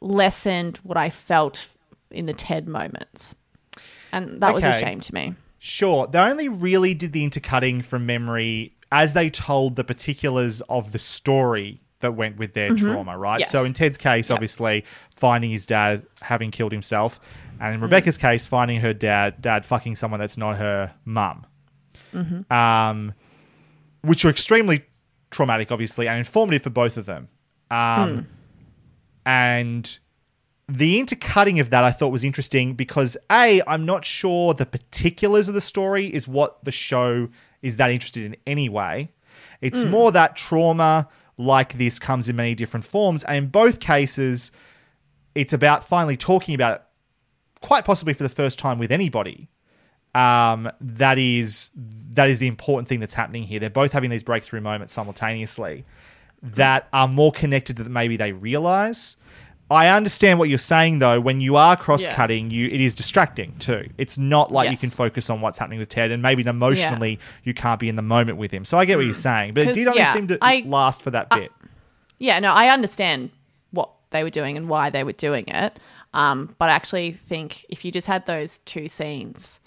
lessened 0.00 0.78
what 0.78 0.96
I 0.96 1.10
felt 1.10 1.66
in 2.10 2.26
the 2.26 2.34
Ted 2.34 2.68
moments. 2.68 3.34
And 4.12 4.40
that 4.40 4.54
was 4.54 4.64
a 4.64 4.78
shame 4.78 5.00
to 5.00 5.14
me. 5.14 5.34
Sure. 5.58 6.06
They 6.06 6.18
only 6.18 6.48
really 6.48 6.94
did 6.94 7.12
the 7.12 7.24
intercutting 7.24 7.82
from 7.82 8.06
memory 8.06 8.74
as 8.92 9.14
they 9.14 9.28
told 9.30 9.76
the 9.76 9.84
particulars 9.84 10.60
of 10.68 10.92
the 10.92 10.98
story 10.98 11.80
that 12.00 12.14
went 12.14 12.36
with 12.38 12.52
their 12.54 12.70
trauma, 12.76 13.18
right? 13.18 13.34
Mm-hmm. 13.34 13.40
Yes. 13.40 13.50
So 13.50 13.64
in 13.64 13.72
Ted's 13.72 13.98
case, 13.98 14.30
Yep. 14.30 14.36
obviously 14.36 14.84
finding 15.16 15.50
his 15.50 15.66
dad 15.66 16.06
having 16.22 16.50
killed 16.52 16.70
himself, 16.72 17.18
and 17.60 17.74
in 17.74 17.80
Rebecca's 17.80 18.16
Mm. 18.16 18.20
case, 18.20 18.46
finding 18.46 18.80
her 18.80 18.94
dad 18.94 19.42
dad 19.42 19.64
fucking 19.64 19.96
someone 19.96 20.20
that's 20.20 20.36
not 20.38 20.56
her 20.58 20.92
mum. 21.04 21.44
Mm-hmm. 22.14 22.52
Um, 22.52 23.14
which 24.02 24.24
were 24.24 24.30
extremely 24.30 24.84
traumatic, 25.30 25.72
obviously, 25.72 26.06
and 26.08 26.18
informative 26.18 26.62
for 26.62 26.70
both 26.70 26.96
of 26.96 27.04
them. 27.06 27.28
Um, 27.70 28.28
and 29.26 29.98
the 30.68 31.00
intercutting 31.00 31.60
of 31.60 31.70
that 31.70 31.82
I 31.82 31.90
thought 31.90 32.12
was 32.12 32.22
interesting 32.22 32.74
because 32.74 33.16
A, 33.30 33.62
I'm 33.66 33.86
not 33.86 34.04
sure 34.04 34.52
the 34.52 34.66
particulars 34.66 35.48
of 35.48 35.54
the 35.54 35.60
story 35.60 36.06
is 36.12 36.28
what 36.28 36.62
the 36.64 36.70
show 36.70 37.28
is 37.62 37.76
that 37.76 37.90
interested 37.90 38.24
in 38.24 38.36
anyway. 38.46 39.10
It's 39.60 39.84
more 39.84 40.12
that 40.12 40.36
trauma 40.36 41.08
like 41.36 41.74
this 41.74 41.98
comes 41.98 42.28
in 42.28 42.36
many 42.36 42.54
different 42.54 42.84
forms. 42.84 43.24
And 43.24 43.36
in 43.36 43.46
both 43.46 43.80
cases, 43.80 44.50
it's 45.34 45.52
about 45.52 45.88
finally 45.88 46.16
talking 46.16 46.54
about 46.54 46.74
it, 46.76 46.82
quite 47.60 47.84
possibly 47.84 48.12
for 48.12 48.22
the 48.22 48.28
first 48.28 48.58
time 48.58 48.78
with 48.78 48.92
anybody. 48.92 49.48
Um, 50.14 50.70
that 50.80 51.18
is 51.18 51.70
that 52.10 52.28
is 52.28 52.40
the 52.40 52.46
important 52.46 52.88
thing 52.88 52.98
that's 52.98 53.14
happening 53.14 53.44
here. 53.44 53.60
They're 53.60 53.70
both 53.70 53.92
having 53.92 54.10
these 54.10 54.22
breakthrough 54.22 54.60
moments 54.60 54.94
simultaneously 54.94 55.84
that 56.42 56.88
are 56.92 57.08
more 57.08 57.30
connected 57.32 57.76
than 57.76 57.92
maybe 57.92 58.16
they 58.16 58.32
realize. 58.32 59.16
I 59.70 59.88
understand 59.88 60.38
what 60.38 60.48
you're 60.48 60.56
saying 60.58 60.98
though. 61.00 61.20
When 61.20 61.40
you 61.40 61.56
are 61.56 61.76
cross-cutting, 61.76 62.50
you 62.50 62.68
it 62.68 62.80
is 62.80 62.94
distracting 62.94 63.54
too. 63.58 63.88
It's 63.98 64.16
not 64.16 64.50
like 64.50 64.70
you 64.70 64.76
can 64.78 64.88
focus 64.90 65.28
on 65.28 65.40
what's 65.42 65.58
happening 65.58 65.78
with 65.78 65.88
Ted, 65.90 66.10
and 66.10 66.22
maybe 66.22 66.42
emotionally 66.46 67.18
you 67.44 67.52
can't 67.54 67.78
be 67.78 67.88
in 67.88 67.96
the 67.96 68.02
moment 68.02 68.38
with 68.38 68.50
him. 68.50 68.64
So 68.64 68.78
I 68.78 68.84
get 68.86 68.96
what 68.96 69.04
you're 69.04 69.14
saying, 69.14 69.52
but 69.54 69.66
it 69.68 69.74
did 69.74 69.86
only 69.86 69.98
yeah, 70.00 70.12
seem 70.12 70.26
to 70.28 70.38
I- 70.40 70.62
last 70.66 71.02
for 71.02 71.10
that 71.10 71.28
bit. 71.30 71.52
Yeah, 72.18 72.38
no, 72.40 72.52
I 72.52 72.70
understand 72.70 73.30
what 73.70 73.90
they 74.10 74.24
were 74.24 74.30
doing 74.30 74.56
and 74.56 74.68
why 74.68 74.90
they 74.90 75.04
were 75.04 75.12
doing 75.12 75.44
it. 75.48 75.78
Um, 76.14 76.54
but 76.58 76.70
I 76.70 76.72
actually 76.72 77.12
think 77.12 77.66
if 77.68 77.84
you 77.84 77.92
just 77.92 78.06
had 78.06 78.24
those 78.26 78.60
two 78.60 78.88
scenes 78.88 79.60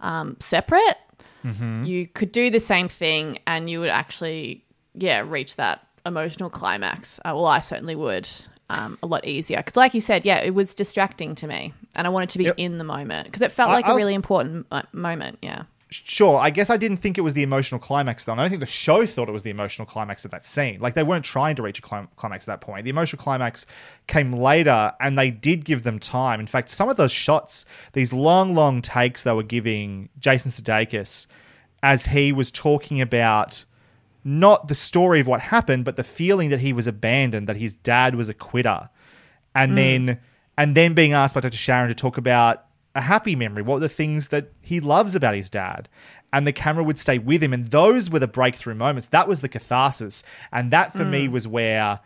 um, 0.00 0.36
separate, 0.40 0.98
Mm-hmm. 1.44 1.84
you 1.84 2.08
could 2.08 2.32
do 2.32 2.50
the 2.50 2.58
same 2.58 2.88
thing 2.88 3.38
and 3.46 3.70
you 3.70 3.78
would 3.78 3.88
actually, 3.88 4.64
yeah, 4.94 5.20
reach 5.24 5.54
that 5.56 5.86
emotional 6.04 6.50
climax. 6.50 7.20
Uh, 7.20 7.30
well, 7.36 7.46
I 7.46 7.60
certainly 7.60 7.94
would. 7.94 8.28
Um, 8.68 8.98
a 9.00 9.06
lot 9.06 9.24
easier 9.24 9.58
because, 9.58 9.76
like 9.76 9.94
you 9.94 10.00
said, 10.00 10.24
yeah, 10.24 10.38
it 10.38 10.52
was 10.52 10.74
distracting 10.74 11.36
to 11.36 11.46
me, 11.46 11.72
and 11.94 12.04
I 12.04 12.10
wanted 12.10 12.30
to 12.30 12.38
be 12.38 12.44
Yep. 12.44 12.54
in 12.58 12.78
the 12.78 12.84
moment 12.84 13.26
because 13.26 13.40
it 13.42 13.52
felt 13.52 13.70
I- 13.70 13.74
like 13.74 13.84
I 13.86 13.90
a 13.90 13.94
was- 13.94 14.00
really 14.02 14.14
important 14.14 14.66
mo- 14.72 14.82
moment. 14.92 15.38
Yeah, 15.40 15.62
sure, 15.88 16.40
I 16.40 16.50
guess 16.50 16.68
I 16.68 16.76
didn't 16.76 16.96
think 16.96 17.16
it 17.16 17.20
was 17.20 17.34
the 17.34 17.44
emotional 17.44 17.78
climax 17.78 18.24
though. 18.24 18.32
And 18.32 18.40
I 18.40 18.44
don't 18.44 18.50
think 18.50 18.58
the 18.60 18.66
show 18.66 19.06
thought 19.06 19.28
it 19.28 19.32
was 19.32 19.44
the 19.44 19.50
emotional 19.50 19.86
climax 19.86 20.24
of 20.24 20.32
that 20.32 20.44
scene. 20.44 20.78
Like 20.80 20.94
they 20.94 21.04
weren't 21.04 21.24
trying 21.24 21.54
to 21.54 21.62
reach 21.62 21.78
a 21.78 21.82
clim- 21.82 22.08
climax 22.16 22.48
at 22.48 22.58
that 22.58 22.60
point. 22.60 22.82
The 22.82 22.90
emotional 22.90 23.22
climax 23.22 23.66
came 24.08 24.32
later 24.32 24.92
and 25.00 25.16
they 25.16 25.30
did 25.30 25.64
give 25.64 25.84
them 25.84 26.00
time. 26.00 26.40
In 26.40 26.48
fact, 26.48 26.70
some 26.70 26.88
of 26.88 26.96
those 26.96 27.12
shots, 27.12 27.64
these 27.92 28.12
long, 28.12 28.52
long 28.56 28.82
takes 28.82 29.22
they 29.22 29.30
were 29.32 29.44
giving 29.44 30.08
Jason 30.18 30.50
Sudeikis 30.50 31.28
as 31.84 32.06
he 32.06 32.32
was 32.32 32.50
talking 32.50 33.00
about 33.00 33.64
not 34.26 34.66
the 34.66 34.74
story 34.74 35.20
of 35.20 35.28
what 35.28 35.40
happened, 35.40 35.84
but 35.84 35.94
the 35.94 36.02
feeling 36.02 36.50
that 36.50 36.58
he 36.58 36.72
was 36.72 36.88
abandoned, 36.88 37.48
that 37.48 37.56
his 37.56 37.74
dad 37.74 38.16
was 38.16 38.28
a 38.28 38.34
quitter. 38.34 38.90
And 39.54 39.72
mm. 39.72 39.76
then 39.76 40.20
and 40.58 40.74
then 40.74 40.94
being 40.94 41.12
asked 41.12 41.34
by 41.34 41.40
Dr. 41.40 41.56
Sharon 41.56 41.88
to 41.88 41.94
talk 41.94 42.18
about 42.18 42.64
a 42.96 43.02
happy 43.02 43.36
memory, 43.36 43.62
what 43.62 43.74
were 43.74 43.80
the 43.80 43.88
things 43.88 44.28
that 44.28 44.52
he 44.60 44.80
loves 44.80 45.14
about 45.14 45.34
his 45.34 45.48
dad. 45.48 45.88
And 46.32 46.44
the 46.44 46.52
camera 46.52 46.82
would 46.82 46.98
stay 46.98 47.18
with 47.18 47.40
him. 47.42 47.52
And 47.52 47.70
those 47.70 48.10
were 48.10 48.18
the 48.18 48.26
breakthrough 48.26 48.74
moments. 48.74 49.06
That 49.08 49.28
was 49.28 49.40
the 49.40 49.48
catharsis. 49.48 50.24
And 50.50 50.72
that 50.72 50.92
for 50.92 51.04
me 51.04 51.28
mm. 51.28 51.30
was 51.30 51.46
where 51.46 52.00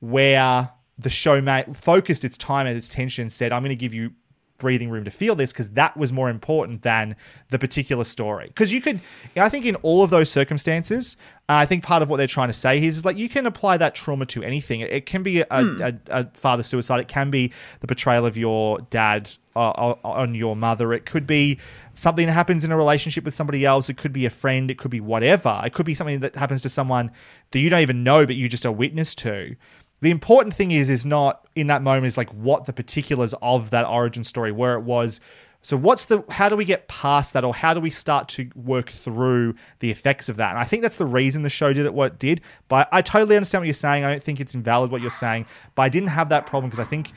where 0.00 0.70
the 0.98 1.10
show 1.10 1.42
focused 1.74 2.24
its 2.24 2.38
time 2.38 2.66
and 2.66 2.78
its 2.78 2.88
tension 2.88 3.28
said, 3.28 3.52
I'm 3.52 3.62
going 3.62 3.70
to 3.70 3.76
give 3.76 3.92
you 3.92 4.12
breathing 4.58 4.90
room 4.90 5.04
to 5.04 5.10
feel 5.10 5.34
this 5.34 5.52
because 5.52 5.70
that 5.70 5.96
was 5.96 6.12
more 6.12 6.30
important 6.30 6.82
than 6.82 7.16
the 7.50 7.58
particular 7.58 8.04
story. 8.04 8.46
Because 8.48 8.72
you 8.72 8.80
could, 8.80 9.00
I 9.36 9.48
think, 9.48 9.66
in 9.66 9.76
all 9.76 10.02
of 10.02 10.10
those 10.10 10.30
circumstances, 10.30 11.16
uh, 11.48 11.54
I 11.54 11.66
think 11.66 11.84
part 11.84 12.02
of 12.02 12.10
what 12.10 12.16
they're 12.16 12.26
trying 12.26 12.48
to 12.48 12.54
say 12.54 12.78
here 12.80 12.88
is, 12.88 12.96
is 12.98 13.04
like 13.04 13.16
you 13.16 13.28
can 13.28 13.46
apply 13.46 13.76
that 13.76 13.94
trauma 13.94 14.26
to 14.26 14.42
anything. 14.42 14.80
It, 14.80 14.90
it 14.90 15.06
can 15.06 15.22
be 15.22 15.40
a, 15.40 15.46
a, 15.50 15.94
a 16.08 16.30
father 16.34 16.62
suicide, 16.62 17.00
it 17.00 17.08
can 17.08 17.30
be 17.30 17.52
the 17.80 17.86
betrayal 17.86 18.26
of 18.26 18.36
your 18.36 18.80
dad 18.90 19.30
uh, 19.56 19.94
on 20.04 20.34
your 20.34 20.54
mother, 20.54 20.92
it 20.92 21.06
could 21.06 21.26
be 21.26 21.58
something 21.94 22.26
that 22.26 22.32
happens 22.32 22.62
in 22.62 22.70
a 22.70 22.76
relationship 22.76 23.24
with 23.24 23.32
somebody 23.32 23.64
else, 23.64 23.88
it 23.88 23.96
could 23.96 24.12
be 24.12 24.26
a 24.26 24.30
friend, 24.30 24.70
it 24.70 24.76
could 24.76 24.90
be 24.90 25.00
whatever. 25.00 25.62
It 25.64 25.72
could 25.72 25.86
be 25.86 25.94
something 25.94 26.20
that 26.20 26.36
happens 26.36 26.60
to 26.62 26.68
someone 26.68 27.10
that 27.52 27.60
you 27.60 27.70
don't 27.70 27.80
even 27.80 28.04
know, 28.04 28.26
but 28.26 28.36
you 28.36 28.50
just 28.50 28.66
are 28.66 28.72
witness 28.72 29.14
to 29.16 29.56
the 30.00 30.10
important 30.10 30.54
thing 30.54 30.70
is 30.70 30.90
is 30.90 31.04
not 31.04 31.46
in 31.54 31.66
that 31.68 31.82
moment 31.82 32.06
is 32.06 32.16
like 32.16 32.30
what 32.30 32.64
the 32.64 32.72
particulars 32.72 33.34
of 33.42 33.70
that 33.70 33.86
origin 33.86 34.22
story 34.24 34.52
where 34.52 34.74
it 34.74 34.82
was 34.82 35.20
so 35.62 35.76
what's 35.76 36.04
the 36.04 36.22
how 36.30 36.48
do 36.48 36.54
we 36.56 36.64
get 36.64 36.86
past 36.86 37.32
that 37.32 37.44
or 37.44 37.54
how 37.54 37.72
do 37.74 37.80
we 37.80 37.90
start 37.90 38.28
to 38.28 38.48
work 38.54 38.90
through 38.90 39.54
the 39.80 39.90
effects 39.90 40.28
of 40.28 40.36
that 40.36 40.50
and 40.50 40.58
i 40.58 40.64
think 40.64 40.82
that's 40.82 40.96
the 40.96 41.06
reason 41.06 41.42
the 41.42 41.50
show 41.50 41.72
did 41.72 41.86
it 41.86 41.94
what 41.94 42.12
it 42.12 42.18
did 42.18 42.40
but 42.68 42.88
i 42.92 43.00
totally 43.02 43.36
understand 43.36 43.62
what 43.62 43.66
you're 43.66 43.72
saying 43.74 44.04
i 44.04 44.10
don't 44.10 44.22
think 44.22 44.38
it's 44.40 44.54
invalid 44.54 44.90
what 44.90 45.00
you're 45.00 45.10
saying 45.10 45.44
but 45.74 45.82
i 45.82 45.88
didn't 45.88 46.10
have 46.10 46.28
that 46.28 46.46
problem 46.46 46.70
because 46.70 46.84
i 46.84 46.88
think 46.88 47.10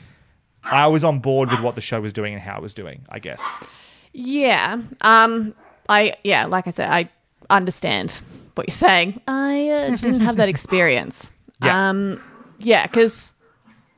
i 0.64 0.86
was 0.86 1.04
on 1.04 1.18
board 1.20 1.50
with 1.50 1.60
what 1.60 1.74
the 1.74 1.80
show 1.80 2.00
was 2.00 2.12
doing 2.12 2.32
and 2.32 2.42
how 2.42 2.56
it 2.56 2.62
was 2.62 2.74
doing 2.74 3.02
i 3.10 3.18
guess 3.18 3.42
Yeah. 4.12 4.80
Um. 5.02 5.54
I 5.88 6.14
yeah. 6.24 6.46
Like 6.46 6.66
I 6.66 6.70
said, 6.70 6.90
I 6.90 7.08
understand 7.48 8.20
what 8.56 8.68
you're 8.68 8.76
saying. 8.76 9.20
I 9.28 9.68
uh, 9.68 9.96
didn't 9.96 10.20
have 10.20 10.36
that 10.36 10.48
experience. 10.54 11.30
Yeah. 11.62 11.90
Um. 11.90 12.20
Yeah, 12.60 12.86
because 12.86 13.32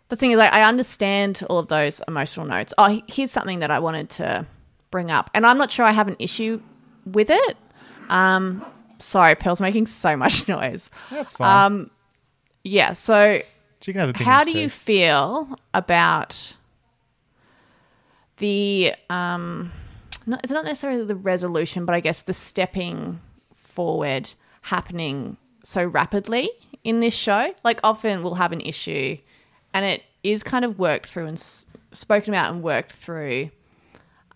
the 0.08 0.16
thing 0.16 0.30
is, 0.32 0.36
like, 0.38 0.52
I 0.52 0.62
understand 0.62 1.42
all 1.50 1.58
of 1.58 1.68
those 1.68 2.00
emotional 2.08 2.46
notes. 2.46 2.72
Oh, 2.78 3.00
here's 3.08 3.30
something 3.30 3.58
that 3.60 3.70
I 3.70 3.78
wanted 3.78 4.08
to 4.10 4.46
bring 4.90 5.10
up, 5.10 5.30
and 5.34 5.44
I'm 5.46 5.58
not 5.58 5.70
sure 5.70 5.84
I 5.84 5.92
have 5.92 6.08
an 6.08 6.16
issue 6.18 6.60
with 7.06 7.30
it. 7.30 7.56
Um. 8.08 8.64
Sorry, 8.98 9.34
Pearl's 9.34 9.60
making 9.60 9.86
so 9.86 10.16
much 10.24 10.46
noise. 10.48 10.88
that's 11.10 11.34
fine 11.34 11.66
Um. 11.66 11.90
Yeah. 12.64 12.92
So 12.92 13.42
she 13.80 13.92
can 13.92 13.98
have 14.00 14.10
opinions 14.10 14.28
how 14.28 14.44
do 14.44 14.52
too. 14.52 14.58
you 14.60 14.68
feel 14.68 15.58
about 15.74 16.54
the 18.36 18.94
um 19.10 19.72
not, 20.26 20.40
it's 20.44 20.52
not 20.52 20.64
necessarily 20.64 21.04
the 21.04 21.16
resolution 21.16 21.84
but 21.84 21.94
i 21.94 22.00
guess 22.00 22.22
the 22.22 22.32
stepping 22.32 23.20
forward 23.54 24.32
happening 24.62 25.36
so 25.64 25.84
rapidly 25.84 26.48
in 26.84 27.00
this 27.00 27.14
show 27.14 27.54
like 27.64 27.78
often 27.84 28.22
we'll 28.22 28.34
have 28.34 28.52
an 28.52 28.60
issue 28.60 29.16
and 29.74 29.84
it 29.84 30.02
is 30.22 30.42
kind 30.42 30.64
of 30.64 30.78
worked 30.78 31.06
through 31.06 31.26
and 31.26 31.38
s- 31.38 31.66
spoken 31.92 32.32
about 32.32 32.52
and 32.52 32.62
worked 32.62 32.92
through 32.92 33.50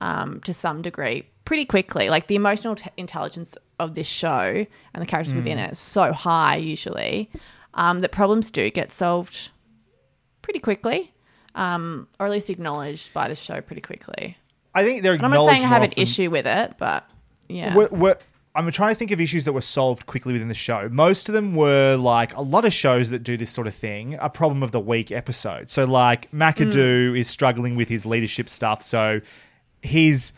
um, 0.01 0.41
to 0.43 0.53
some 0.53 0.83
degree 0.83 1.25
pretty 1.45 1.65
quickly. 1.65 2.09
Like 2.11 2.27
the 2.27 2.35
emotional 2.37 2.75
t- 2.77 2.91
intelligence 2.97 3.57
of 3.79 3.95
this 3.95 4.07
show 4.07 4.67
and 4.95 5.03
the 5.03 5.07
characters 5.07 5.35
within 5.35 5.59
it 5.59 5.73
is 5.73 5.79
so 5.79 6.13
high 6.13 6.57
usually 6.57 7.31
um, 7.75 8.01
that 8.01 8.11
problems 8.13 8.51
do 8.51 8.71
get 8.71 8.91
solved 8.91 9.51
pretty 10.43 10.59
quickly, 10.59 11.13
um, 11.55 12.09
or 12.19 12.27
at 12.27 12.33
least 12.33 12.51
acknowledged 12.51 13.13
by 13.13 13.29
the 13.29 13.35
show 13.37 13.61
pretty 13.61 13.83
quickly. 13.83 14.37
i 14.75 14.83
think 14.85 15.03
they're 15.03 15.15
And 15.15 15.23
I'm 15.25 15.31
not 15.31 15.47
saying 15.47 15.65
I 15.65 15.69
have 15.69 15.83
an 15.83 15.93
issue 15.97 16.31
with 16.31 16.47
it, 16.47 16.75
but 16.79 17.05
yeah, 17.49 17.77
We're, 17.77 17.89
we're, 17.89 18.19
I'm 18.57 18.71
trying 18.73 18.93
to 18.93 18.99
think 18.99 19.11
of 19.11 19.21
issues 19.21 19.45
that 19.45 19.53
were 19.53 19.61
solved 19.61 20.07
quickly 20.07 20.33
within 20.33 20.49
the 20.49 20.55
show. 20.55 20.89
Most 20.91 21.29
of 21.29 21.35
them 21.35 21.55
were 21.55 21.97
like 21.97 22.35
a 22.35 22.41
lot 22.41 22.65
of 22.65 22.73
shows 22.73 23.11
that 23.11 23.23
do 23.23 23.37
this 23.37 23.51
sort 23.51 23.67
of 23.67 23.75
thing, 23.75 24.17
a 24.21 24.31
problem 24.31 24.63
of 24.63 24.73
the 24.73 24.81
week 24.81 25.13
episode. 25.13 25.69
So, 25.71 25.85
like, 25.85 26.31
McAdoo 26.33 27.19
is 27.19 27.29
struggling 27.29 27.77
with 27.77 27.89
his 27.89 28.07
leadership 28.07 28.49
stuff. 28.49 28.83
So, 28.83 29.21
he's. 29.83 30.33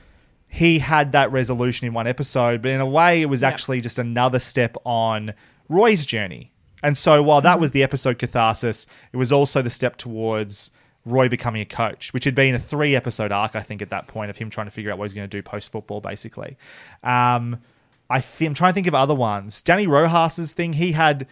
He 0.51 0.79
had 0.79 1.13
that 1.13 1.31
resolution 1.31 1.87
in 1.87 1.93
one 1.93 2.07
episode, 2.07 2.63
but 2.63 2.71
in 2.71 2.81
a 2.81 2.87
way, 2.87 3.21
it 3.21 3.27
was 3.27 3.43
actually 3.43 3.83
just 3.83 3.99
another 3.99 4.39
step 4.39 4.79
on 4.85 5.35
Roy's 5.69 6.07
journey. 6.07 6.53
And 6.83 6.97
so, 6.97 7.23
while 7.23 7.43
that 7.43 7.61
was 7.61 7.73
the 7.73 7.83
episode 7.83 8.19
catharsis, 8.19 8.87
it 9.13 9.19
was 9.19 9.31
also 9.31 9.61
the 9.61 9.69
step 9.69 9.97
towards 9.99 10.71
Roy 11.05 11.29
becoming 11.29 11.61
a 11.61 11.67
coach, 11.67 12.15
which 12.15 12.25
had 12.25 12.35
been 12.35 12.55
a 12.55 12.59
three 12.59 12.97
episode 12.97 13.31
arc, 13.31 13.57
I 13.57 13.61
think, 13.61 13.83
at 13.83 13.91
that 13.91 14.07
point 14.07 14.31
of 14.31 14.39
him 14.39 14.49
trying 14.49 14.67
to 14.67 14.71
figure 14.71 14.91
out 14.91 14.97
what 14.97 15.05
he's 15.05 15.15
going 15.15 15.29
to 15.29 15.37
do 15.37 15.43
post 15.43 15.71
football, 15.71 16.01
basically. 16.01 16.57
Um, 17.03 17.59
I 18.11 18.21
th- 18.21 18.49
I'm 18.49 18.55
trying 18.55 18.71
to 18.71 18.75
think 18.75 18.87
of 18.87 18.95
other 18.95 19.15
ones. 19.15 19.63
Dani 19.63 19.87
Rojas's 19.87 20.53
thing, 20.53 20.75
he 20.75 20.93
had 20.93 21.27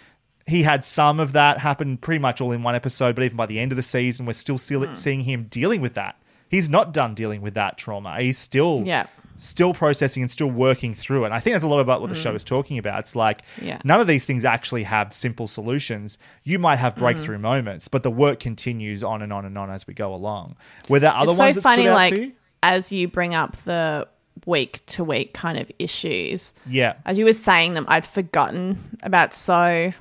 he 0.46 0.62
had 0.62 0.84
some 0.84 1.18
of 1.18 1.32
that 1.32 1.58
happen 1.58 1.96
pretty 1.96 2.20
much 2.20 2.40
all 2.40 2.52
in 2.52 2.62
one 2.62 2.74
episode, 2.76 3.16
but 3.16 3.24
even 3.24 3.36
by 3.36 3.46
the 3.46 3.58
end 3.58 3.72
of 3.72 3.76
the 3.76 3.82
season, 3.82 4.26
we're 4.26 4.32
still 4.32 4.58
see- 4.58 4.76
hmm. 4.76 4.94
seeing 4.94 5.20
him 5.22 5.46
dealing 5.50 5.80
with 5.80 5.94
that. 5.94 6.16
He's 6.48 6.68
not 6.68 6.92
done 6.92 7.14
dealing 7.14 7.42
with 7.42 7.54
that 7.54 7.76
trauma. 7.76 8.20
He's 8.20 8.38
still 8.38 8.84
Yeah. 8.86 9.06
still 9.38 9.74
processing 9.74 10.22
and 10.22 10.30
still 10.30 10.50
working 10.50 10.94
through 10.94 11.24
it. 11.24 11.26
And 11.26 11.34
I 11.34 11.40
think 11.40 11.54
that's 11.54 11.64
a 11.64 11.68
lot 11.68 11.80
about 11.80 12.00
what 12.00 12.10
the 12.10 12.16
show 12.16 12.30
hmm. 12.30 12.36
is 12.36 12.44
talking 12.44 12.78
about. 12.78 13.00
It's 13.00 13.16
like 13.16 13.42
Yeah. 13.60 13.78
none 13.84 14.00
of 14.00 14.06
these 14.06 14.24
things 14.24 14.44
actually 14.44 14.84
have 14.84 15.12
simple 15.12 15.48
solutions. 15.48 16.16
You 16.44 16.58
might 16.60 16.76
have 16.76 16.94
breakthrough 16.94 17.36
hmm. 17.36 17.42
moments, 17.42 17.88
but 17.88 18.04
the 18.04 18.10
work 18.10 18.38
continues 18.38 19.02
on 19.02 19.22
and 19.22 19.32
on 19.32 19.44
and 19.44 19.58
on 19.58 19.68
as 19.70 19.86
we 19.86 19.94
go 19.94 20.14
along. 20.14 20.54
Were 20.88 21.00
there 21.00 21.12
other 21.12 21.32
it's 21.32 21.38
ones 21.40 21.54
so 21.56 21.60
that 21.60 21.68
funny. 21.68 21.82
stood 21.82 21.90
out 21.90 21.94
Like 21.94 22.14
to 22.14 22.20
you? 22.20 22.32
as 22.62 22.92
you 22.92 23.08
bring 23.08 23.34
up 23.34 23.56
the 23.64 24.06
week 24.46 24.80
to 24.86 25.04
week 25.04 25.34
kind 25.34 25.58
of 25.58 25.70
issues, 25.78 26.54
Yeah. 26.66 26.94
as 27.04 27.18
you 27.18 27.24
were 27.26 27.32
saying 27.34 27.74
them, 27.74 27.84
I'd 27.88 28.06
forgotten 28.06 28.98
about 29.02 29.34
so 29.34 29.92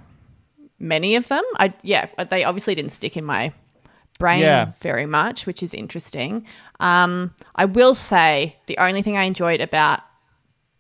many 0.80 1.16
of 1.16 1.28
them. 1.28 1.44
I 1.58 1.74
yeah, 1.82 2.08
they 2.30 2.44
obviously 2.44 2.76
didn't 2.76 2.92
stick 2.92 3.18
in 3.18 3.26
my 3.26 3.52
brain 4.20 4.40
Yeah. 4.42 4.72
very 4.82 5.06
much, 5.06 5.46
which 5.46 5.62
is 5.64 5.74
interesting. 5.74 6.46
Um, 6.80 7.34
I 7.56 7.66
will 7.66 7.94
say 7.94 8.56
the 8.68 8.78
only 8.78 9.02
thing 9.02 9.18
I 9.18 9.24
enjoyed 9.24 9.60
about 9.62 10.02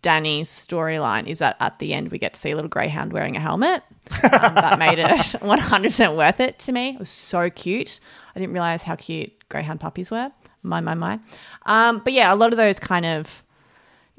Dani's 0.01 0.49
storyline 0.49 1.25
is 1.27 1.39
that 1.39 1.57
at 1.59 1.79
the 1.79 1.93
end 1.93 2.09
we 2.11 2.19
get 2.19 2.35
to 2.35 2.39
see 2.39 2.51
a 2.51 2.55
little 2.55 2.69
greyhound 2.69 3.11
wearing 3.11 3.35
a 3.35 3.39
helmet. 3.39 3.81
Um, 4.23 4.29
that 4.31 4.77
made 4.77 4.99
it 4.99 5.05
100% 5.09 6.15
worth 6.17 6.39
it 6.39 6.59
to 6.59 6.71
me. 6.71 6.89
It 6.89 6.99
was 6.99 7.09
so 7.09 7.49
cute. 7.49 7.99
I 8.35 8.39
didn't 8.39 8.53
realize 8.53 8.83
how 8.83 8.95
cute 8.95 9.31
greyhound 9.49 9.79
puppies 9.79 10.11
were. 10.11 10.31
My, 10.61 10.79
my, 10.79 10.93
my. 10.93 11.19
Um, 11.65 12.01
but 12.03 12.13
yeah, 12.13 12.31
a 12.31 12.35
lot 12.35 12.53
of 12.53 12.57
those 12.57 12.79
kind 12.79 13.05
of 13.05 13.43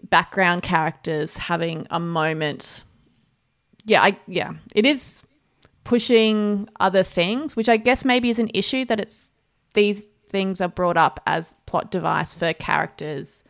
background 0.05 0.63
characters 0.63 1.37
having 1.37 1.87
a 1.91 2.01
moment. 2.01 2.85
Yeah, 3.85 4.03
I 4.03 4.19
yeah, 4.27 4.55
it 4.75 4.87
is 4.87 5.23
pushing 5.85 6.69
other 6.81 7.03
things, 7.03 7.55
which 7.55 7.69
I 7.69 7.77
guess 7.77 8.05
maybe 8.05 8.29
is 8.29 8.39
an 8.39 8.51
issue 8.55 8.85
that 8.87 9.01
it's 9.01 9.33
these 9.75 10.09
things 10.29 10.61
are 10.61 10.69
brought 10.69 10.97
up 10.97 11.21
as 11.27 11.55
plot 11.67 11.91
device 11.91 12.35
for 12.35 12.53
characters 12.53 13.45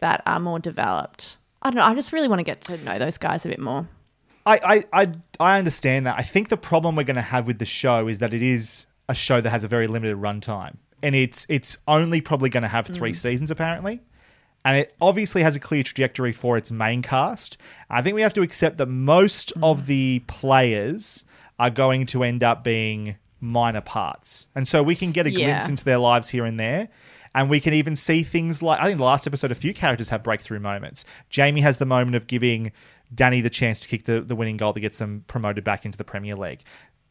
that 0.00 0.22
are 0.26 0.40
more 0.40 0.58
developed. 0.58 1.36
I 1.62 1.70
don't 1.70 1.76
know. 1.76 1.84
I 1.84 1.94
just 1.94 2.12
really 2.12 2.28
want 2.28 2.40
to 2.40 2.44
get 2.44 2.60
to 2.62 2.76
know 2.84 2.98
those 2.98 3.18
guys 3.18 3.44
a 3.44 3.48
bit 3.48 3.60
more. 3.60 3.88
I, 4.46 4.60
I, 4.64 5.02
I, 5.02 5.12
I 5.40 5.58
understand 5.58 6.06
that. 6.06 6.18
I 6.18 6.22
think 6.22 6.48
the 6.48 6.56
problem 6.56 6.96
we're 6.96 7.04
going 7.04 7.16
to 7.16 7.22
have 7.22 7.46
with 7.46 7.58
the 7.58 7.66
show 7.66 8.08
is 8.08 8.20
that 8.20 8.32
it 8.32 8.42
is 8.42 8.86
a 9.08 9.14
show 9.14 9.40
that 9.40 9.50
has 9.50 9.64
a 9.64 9.68
very 9.68 9.86
limited 9.86 10.16
runtime, 10.16 10.76
and 11.02 11.14
it's 11.14 11.46
it's 11.48 11.76
only 11.86 12.20
probably 12.20 12.48
going 12.48 12.62
to 12.62 12.68
have 12.68 12.86
three 12.86 13.12
mm. 13.12 13.16
seasons 13.16 13.50
apparently, 13.50 14.00
and 14.64 14.76
it 14.76 14.94
obviously 15.00 15.42
has 15.42 15.56
a 15.56 15.60
clear 15.60 15.82
trajectory 15.82 16.32
for 16.32 16.56
its 16.56 16.70
main 16.70 17.02
cast. 17.02 17.56
I 17.88 18.02
think 18.02 18.14
we 18.14 18.22
have 18.22 18.34
to 18.34 18.42
accept 18.42 18.78
that 18.78 18.86
most 18.86 19.52
of 19.62 19.82
mm. 19.82 19.86
the 19.86 20.18
players 20.26 21.24
are 21.58 21.70
going 21.70 22.06
to 22.06 22.22
end 22.22 22.42
up 22.42 22.64
being 22.64 23.16
minor 23.40 23.80
parts, 23.80 24.48
and 24.54 24.66
so 24.66 24.82
we 24.82 24.96
can 24.96 25.12
get 25.12 25.26
a 25.26 25.30
glimpse 25.30 25.64
Yeah. 25.64 25.68
into 25.68 25.84
their 25.84 25.98
lives 25.98 26.28
here 26.30 26.44
and 26.44 26.58
there. 26.58 26.88
And 27.34 27.50
we 27.50 27.60
can 27.60 27.74
even 27.74 27.94
see 27.94 28.22
things 28.22 28.62
like 28.62 28.80
I 28.80 28.86
think 28.86 28.98
the 28.98 29.04
last 29.04 29.26
episode, 29.26 29.52
a 29.52 29.54
few 29.54 29.74
characters 29.74 30.08
have 30.08 30.22
breakthrough 30.22 30.60
moments. 30.60 31.04
Jamie 31.28 31.60
has 31.60 31.76
the 31.76 31.86
moment 31.86 32.16
of 32.16 32.26
giving 32.26 32.72
Dani 33.14 33.42
the 33.42 33.50
chance 33.50 33.80
to 33.80 33.88
kick 33.88 34.06
the, 34.06 34.22
the 34.22 34.34
winning 34.34 34.56
goal 34.56 34.72
that 34.72 34.80
gets 34.80 34.98
them 34.98 35.24
promoted 35.28 35.62
back 35.62 35.84
into 35.84 35.98
the 35.98 36.04
Premier 36.04 36.34
League. 36.34 36.62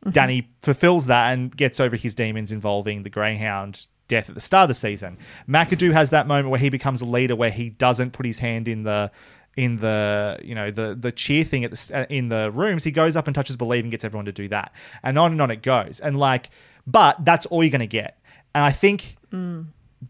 Mm-hmm. 0.04 0.10
Dani 0.10 0.48
fulfills 0.62 1.06
that 1.06 1.34
and 1.34 1.56
gets 1.56 1.80
over 1.80 1.96
his 1.96 2.14
demons 2.16 2.52
involving 2.52 3.04
the 3.04 3.10
Greyhound 3.10 3.88
death 4.08 4.30
at 4.30 4.36
the 4.36 4.42
start 4.42 4.64
of 4.64 4.68
the 4.70 4.74
season. 4.74 5.18
McAdoo 5.48 5.94
has 5.94 6.10
that 6.12 6.28
moment 6.28 6.50
where 6.50 6.60
he 6.60 6.70
becomes 6.70 7.02
a 7.02 7.06
leader 7.06 7.36
where 7.36 7.52
he 7.52 7.70
doesn't 7.70 8.12
put 8.12 8.26
his 8.26 8.40
hand 8.40 8.68
in 8.68 8.84
the 8.84 9.12
in 9.56 9.78
the 9.78 10.40
you 10.44 10.54
know 10.54 10.70
the 10.70 10.96
the 10.98 11.12
cheer 11.12 11.44
thing 11.44 11.64
at 11.64 11.72
the 11.72 11.92
uh, 11.94 12.06
in 12.10 12.30
the 12.30 12.52
rooms, 12.52 12.84
he 12.84 12.92
goes 12.92 13.16
up 13.16 13.28
and 13.28 13.36
touches 13.36 13.58
believe 13.58 13.84
and 13.84 13.92
gets 13.92 14.06
everyone 14.06 14.26
to 14.26 14.32
do 14.32 14.48
that, 14.48 14.72
and 15.04 15.18
on 15.18 15.32
and 15.32 15.42
on 15.42 15.52
it 15.52 15.62
goes. 15.62 16.00
And 16.00 16.18
like, 16.18 16.50
but 16.86 17.26
that's 17.26 17.46
all 17.48 17.64
you're 17.64 17.72
going 17.72 17.80
to 17.80 17.88
get. 17.88 18.20
And 18.54 18.64
I 18.64 18.72
think 18.72 19.18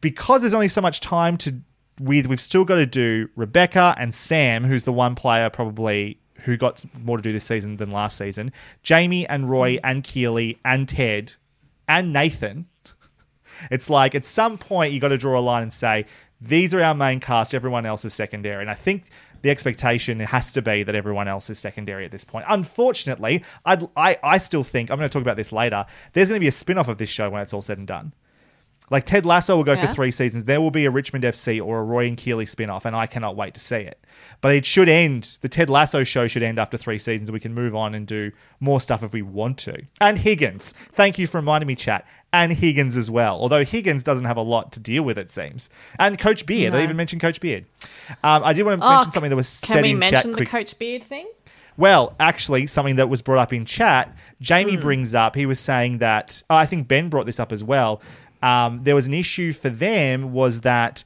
because 0.02 0.42
there's 0.42 0.54
only 0.54 0.68
so 0.68 0.82
much 0.82 1.00
time 1.00 1.38
to 1.38 1.56
with 2.00 2.28
we've 2.28 2.42
still 2.42 2.66
got 2.66 2.76
to 2.76 2.86
do 2.86 3.30
Rebecca 3.36 3.96
and 3.98 4.14
Sam, 4.14 4.64
who's 4.64 4.84
the 4.84 4.94
one 4.94 5.16
player 5.16 5.50
probably 5.50 6.20
who 6.42 6.56
got 6.58 6.84
more 7.04 7.18
to 7.18 7.24
do 7.24 7.34
this 7.34 7.46
season 7.46 7.78
than 7.78 7.92
last 7.92 8.18
season. 8.18 8.52
Jamie 8.84 9.28
and 9.28 9.50
Roy 9.50 9.80
and 9.84 10.04
Keeley 10.04 10.60
and 10.64 10.88
Ted 10.88 11.34
and 11.88 12.14
Nathan. 12.14 12.68
It's 13.72 13.90
like 13.90 14.16
at 14.16 14.26
some 14.26 14.58
point 14.58 14.94
you 14.94 15.00
got 15.00 15.10
to 15.10 15.18
draw 15.18 15.40
a 15.40 15.42
line 15.42 15.64
and 15.64 15.74
say 15.74 16.06
these 16.40 16.74
are 16.74 16.82
our 16.82 16.94
main 16.96 17.20
cast, 17.20 17.54
everyone 17.54 17.86
else 17.86 18.06
is 18.06 18.14
secondary. 18.14 18.62
And 18.62 18.70
I 18.70 18.76
think 18.76 19.06
the 19.42 19.50
expectation 19.50 20.20
has 20.20 20.52
to 20.52 20.62
be 20.62 20.84
that 20.84 20.96
everyone 20.96 21.28
else 21.28 21.50
is 21.50 21.60
secondary 21.60 22.06
at 22.06 22.12
this 22.12 22.24
point. 22.24 22.46
Unfortunately, 22.48 23.44
I'd, 23.66 23.84
I 23.96 24.18
I 24.24 24.38
still 24.38 24.64
think 24.64 24.92
I'm 24.92 24.98
going 24.98 25.10
to 25.10 25.14
talk 25.14 25.22
about 25.22 25.38
this 25.38 25.52
later. 25.52 25.86
There's 26.14 26.28
going 26.30 26.38
to 26.40 26.44
be 26.44 26.48
a 26.48 26.52
spin 26.52 26.78
off 26.78 26.88
of 26.88 26.98
this 26.98 27.10
show 27.10 27.30
when 27.30 27.42
it's 27.42 27.54
all 27.54 27.62
said 27.62 27.78
and 27.78 27.88
done. 27.88 28.14
Like 28.90 29.04
Ted 29.04 29.26
Lasso 29.26 29.58
will 29.58 29.66
go 29.66 29.74
Yeah. 29.74 29.88
for 29.88 29.94
three 29.94 30.12
seasons. 30.12 30.46
There 30.46 30.62
will 30.62 30.72
be 30.72 30.86
a 30.86 30.92
Richmond 30.92 31.26
FC 31.26 31.62
or 31.62 31.80
a 31.80 31.84
Roy 31.84 32.08
and 32.08 32.16
Keeley 32.16 32.46
spin 32.46 32.70
off, 32.70 32.86
and 32.86 32.96
I 32.96 33.06
cannot 33.06 33.36
wait 33.36 33.54
to 33.56 33.60
see 33.60 33.76
it. 33.76 34.00
But 34.40 34.56
it 34.56 34.66
should 34.66 34.88
end. 34.88 35.38
The 35.42 35.50
Ted 35.50 35.70
Lasso 35.70 36.06
show 36.06 36.28
should 36.30 36.42
end 36.42 36.58
after 36.58 36.78
three 36.78 36.98
seasons. 36.98 37.30
We 37.30 37.42
can 37.42 37.54
move 37.54 37.76
on 37.76 37.94
and 37.94 38.08
do 38.08 38.32
more 38.62 38.80
stuff 38.80 39.04
if 39.04 39.12
we 39.12 39.22
want 39.22 39.58
to. 39.60 39.82
And 40.00 40.18
Higgins. 40.18 40.74
Thank 40.94 41.20
you 41.20 41.28
for 41.28 41.38
reminding 41.40 41.68
me, 41.68 41.76
chat. 41.76 42.08
And 42.34 42.52
Higgins 42.52 42.98
as 42.98 43.10
well. 43.10 43.40
Although 43.40 43.64
Higgins 43.64 44.04
doesn't 44.04 44.26
have 44.26 44.38
a 44.38 44.42
lot 44.42 44.72
to 44.74 44.80
deal 44.80 45.04
with, 45.04 45.18
it 45.18 45.32
seems. 45.32 45.70
And 45.98 46.20
Coach 46.20 46.46
Beard. 46.46 46.76
I 46.76 46.84
even 46.84 46.98
mentioned 46.98 47.22
Coach 47.22 47.40
Beard. 47.40 47.66
Um, 48.24 48.44
I 48.44 48.52
did 48.54 48.64
want 48.64 48.82
to 48.82 48.86
Oh, 48.88 48.90
mention 48.92 49.12
something 49.12 49.30
that 49.30 49.36
was 49.38 49.48
said 49.48 49.68
in 49.68 49.68
chat. 49.68 49.68
Can 49.70 49.76
said 49.78 49.84
we 49.84 49.92
in 49.92 50.00
mention 50.00 50.18
chat 50.18 50.26
the 50.32 50.36
quick. 50.38 50.50
Coach 50.50 50.78
Beard 50.80 51.04
thing? 51.04 51.28
Well, 51.78 52.16
actually, 52.20 52.68
something 52.68 52.98
that 52.98 53.08
was 53.08 53.22
brought 53.22 53.40
up 53.40 53.54
in 53.54 53.64
chat, 53.64 54.16
Jamie 54.42 54.76
Hmm. 54.76 54.82
brings 54.82 55.14
up, 55.16 55.36
he 55.36 55.46
was 55.46 55.60
saying 55.60 56.00
that, 56.00 56.42
oh, 56.50 56.56
I 56.56 56.66
think 56.66 56.88
Ben 56.88 57.08
brought 57.08 57.28
this 57.28 57.40
up 57.40 57.52
as 57.52 57.64
well. 57.64 58.02
Um, 58.44 58.82
there 58.84 58.96
was 58.96 59.08
an 59.08 59.14
issue 59.14 59.54
for 59.54 59.70
them 59.70 60.34
was 60.34 60.62
that 60.62 61.04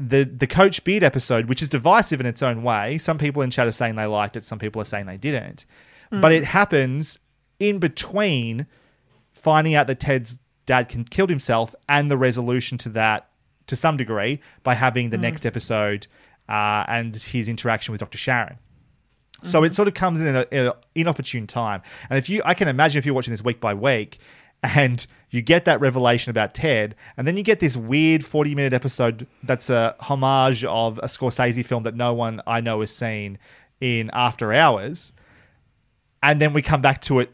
the 0.00 0.24
the 0.24 0.46
Coach 0.48 0.82
Beard 0.84 1.04
episode, 1.04 1.48
which 1.48 1.62
is 1.62 1.68
divisive 1.68 2.18
in 2.18 2.26
its 2.26 2.42
own 2.42 2.62
way, 2.64 2.98
some 2.98 3.18
people 3.18 3.40
in 3.42 3.50
chat 3.50 3.66
are 3.68 3.72
saying 3.72 3.94
they 3.94 4.06
liked 4.06 4.36
it, 4.36 4.44
some 4.44 4.58
people 4.58 4.82
are 4.82 4.86
saying 4.86 5.06
they 5.06 5.16
didn't. 5.16 5.64
But 6.10 6.32
Hmm. 6.32 6.38
it 6.38 6.44
happens 6.44 7.18
in 7.60 7.78
between 7.78 8.66
finding 9.44 9.74
out 9.74 9.86
that 9.86 10.00
Ted's 10.00 10.38
dad 10.66 10.88
can 10.88 11.04
killed 11.04 11.30
himself 11.30 11.74
and 11.88 12.10
the 12.10 12.16
resolution 12.16 12.78
to 12.78 12.88
that 12.90 13.28
to 13.66 13.76
some 13.76 13.96
degree 13.96 14.40
by 14.62 14.74
having 14.74 15.10
the 15.10 15.16
Mm. 15.18 15.20
next 15.28 15.46
episode 15.46 16.06
uh, 16.48 16.84
and 16.88 17.14
his 17.16 17.48
interaction 17.48 17.92
with 17.92 18.00
Dr. 18.00 18.18
Sharon. 18.18 18.58
So 19.42 19.62
it 19.64 19.74
sort 19.74 19.88
of 19.88 19.94
comes 19.94 20.20
in 20.20 20.26
an 20.34 20.44
in 20.50 20.72
inopportune 20.94 21.46
time. 21.46 21.82
And 22.08 22.16
if 22.18 22.28
you, 22.30 22.40
I 22.46 22.54
can 22.54 22.66
imagine 22.68 22.98
if 22.98 23.04
you're 23.06 23.14
watching 23.14 23.32
this 23.32 23.44
week 23.44 23.60
by 23.60 23.74
week, 23.74 24.18
and 24.62 25.06
you 25.30 25.42
get 25.42 25.66
that 25.66 25.80
revelation 25.80 26.30
about 26.30 26.54
Ted, 26.54 26.94
and 27.18 27.26
then 27.26 27.36
you 27.36 27.42
get 27.42 27.60
this 27.60 27.76
weird 27.76 28.24
40 28.24 28.54
minute 28.54 28.72
episode 28.72 29.26
that's 29.42 29.68
a 29.68 29.94
homage 30.00 30.64
of 30.64 30.96
a 30.98 31.06
Scorsese 31.06 31.62
film 31.66 31.82
that 31.82 31.94
no 31.94 32.14
one 32.14 32.40
I 32.46 32.60
know 32.62 32.80
has 32.80 32.90
seen 32.94 33.36
in 33.82 34.10
After 34.14 34.52
Hours, 34.54 35.12
and 36.22 36.40
then 36.40 36.52
we 36.54 36.62
come 36.62 36.80
back 36.80 37.02
to 37.02 37.20
it 37.20 37.30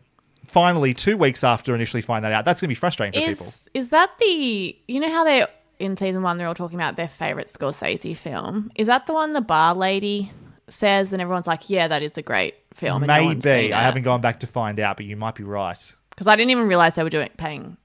finally 0.50 0.92
two 0.94 1.16
weeks 1.16 1.42
after 1.44 1.74
initially 1.74 2.02
find 2.02 2.24
that 2.24 2.32
out. 2.32 2.44
That's 2.44 2.60
going 2.60 2.66
to 2.68 2.72
be 2.72 2.74
frustrating 2.74 3.20
for 3.20 3.28
people. 3.28 3.46
Is 3.46 3.68
is 3.74 3.90
that 3.90 4.10
the 4.18 4.76
you 4.88 5.00
know 5.00 5.10
how 5.10 5.24
they 5.24 5.46
in 5.78 5.96
season 5.96 6.22
one 6.22 6.36
they're 6.38 6.46
all 6.48 6.54
talking 6.54 6.78
about 6.78 6.96
their 6.96 7.08
favorite 7.08 7.46
Scorsese 7.48 8.16
film? 8.16 8.70
Is 8.74 8.86
that 8.88 9.06
the 9.06 9.14
one 9.14 9.32
the 9.32 9.40
bar 9.40 9.74
lady 9.74 10.30
says 10.68 11.12
and 11.12 11.20
everyone's 11.22 11.46
like, 11.46 11.68
yeah, 11.70 11.88
that 11.88 12.02
is 12.02 12.16
a 12.18 12.22
great 12.22 12.54
film. 12.74 13.02
and 13.02 13.08
no 13.08 13.34
Maybe 13.34 13.72
I 13.72 13.82
haven't 13.82 14.02
gone 14.02 14.20
back 14.20 14.40
to 14.40 14.46
find 14.46 14.78
out, 14.78 14.96
but 14.96 15.06
you 15.06 15.16
might 15.16 15.34
be 15.34 15.42
right. 15.44 15.94
because 16.10 16.26
I 16.26 16.36
didn't 16.36 16.50
even 16.50 16.68
realize 16.68 16.94
they 16.94 17.02
were 17.02 17.10
doing 17.10 17.30
paying. 17.36 17.76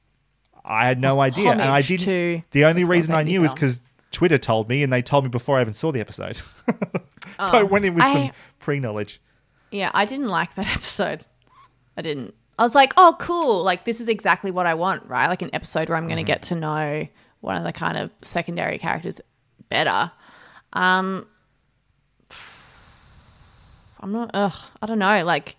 I 0.63 0.87
had 0.87 0.99
no 0.99 1.19
idea, 1.19 1.51
and 1.51 1.61
I 1.61 1.81
didn't. 1.83 2.43
the 2.51 2.65
only 2.65 2.83
the 2.83 2.89
reason 2.89 3.13
I 3.13 3.21
knew 3.23 3.43
is 3.43 3.53
because 3.53 3.81
Twitter 4.11 4.37
told 4.39 4.67
me, 4.67 4.81
and 4.81 4.91
they 4.91 5.01
told 5.03 5.23
me 5.23 5.29
before 5.29 5.57
I 5.57 5.61
even 5.61 5.73
saw 5.75 5.91
the 5.91 5.99
episode. 5.99 6.37
so 6.37 6.43
oh, 7.39 7.57
I 7.57 7.61
Oh. 7.61 7.65
went 7.65 7.85
in 7.85 7.93
with 7.93 8.03
I- 8.03 8.13
some 8.13 8.31
pre-knowledge. 8.59 9.21
Yeah, 9.71 9.91
I 9.93 10.05
didn't 10.05 10.27
like 10.29 10.55
that 10.55 10.67
episode. 10.75 11.23
I 11.97 12.01
didn't. 12.01 12.33
I 12.57 12.63
was 12.63 12.73
like, 12.75 12.93
oh, 12.97 13.15
cool. 13.19 13.63
Like 13.63 13.85
this 13.85 13.99
is 13.99 14.07
exactly 14.07 14.49
what 14.51 14.65
I 14.65 14.73
want, 14.75 15.07
right? 15.07 15.27
Like 15.27 15.41
an 15.41 15.49
episode 15.53 15.89
where 15.89 15.97
I'm 15.97 16.07
going 16.07 16.15
to 16.17 16.21
Mm-hmm. 16.23 16.27
get 16.27 16.41
to 16.43 16.55
know 16.55 17.07
one 17.41 17.57
of 17.57 17.63
the 17.63 17.73
kind 17.73 17.97
of 17.97 18.11
secondary 18.21 18.77
characters 18.77 19.19
better. 19.69 20.11
Um, 20.73 21.27
I'm 23.99 24.11
not. 24.11 24.31
Ugh, 24.33 24.53
I 24.81 24.85
don't 24.85 24.99
know. 24.99 25.23
Like 25.23 25.55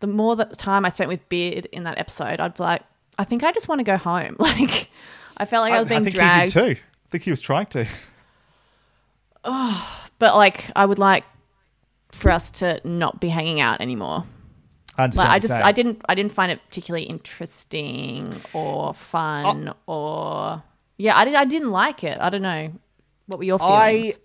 the 0.00 0.06
more 0.06 0.36
that 0.36 0.56
time 0.58 0.84
I 0.84 0.88
spent 0.88 1.08
with 1.08 1.28
Beard 1.28 1.66
in 1.66 1.84
that 1.84 1.98
episode, 1.98 2.40
I'd 2.40 2.54
be 2.54 2.62
like. 2.62 2.82
I 3.18 3.24
think 3.24 3.44
I 3.44 3.52
just 3.52 3.68
want 3.68 3.80
to 3.80 3.84
go 3.84 3.96
home. 3.98 4.36
Like 4.40 4.88
I 5.36 5.44
felt 5.44 5.62
like 5.64 5.74
I, 5.74 5.80
was 5.80 5.88
being 5.88 6.04
think 6.04 6.16
dragged. 6.16 6.54
he 6.54 6.60
did 6.60 6.76
too. 6.76 6.80
I 6.80 7.08
think 7.10 7.24
he 7.24 7.30
was 7.30 7.40
trying 7.40 7.66
to. 7.66 7.86
Oh, 9.44 10.06
But 10.18 10.36
like, 10.36 10.70
I 10.76 10.84
would 10.84 10.98
like 10.98 11.24
for 12.12 12.30
us 12.30 12.50
to 12.52 12.80
not 12.84 13.20
be 13.20 13.28
hanging 13.30 13.58
out 13.60 13.80
anymore. 13.80 14.24
I 15.00 15.04
understand 15.04 15.28
Like, 15.28 15.34
I 15.34 15.38
just 15.40 15.54
you're 15.54 15.62
I 15.64 15.72
didn't 15.72 16.02
I 16.08 16.14
didn't 16.14 16.32
find 16.32 16.52
it 16.52 16.60
particularly 16.68 17.04
interesting 17.06 18.34
or 18.52 18.94
fun 18.94 19.74
Oh. 19.88 19.92
or 19.94 20.62
yeah 20.98 21.16
I 21.16 21.24
did 21.24 21.34
I 21.34 21.44
didn't 21.44 21.70
like 21.70 22.04
it. 22.04 22.18
I 22.20 22.30
don't 22.30 22.42
know. 22.42 22.72
What 23.26 23.38
were 23.38 23.44
your 23.44 23.58
I 23.60 23.92
feelings? 23.98 24.18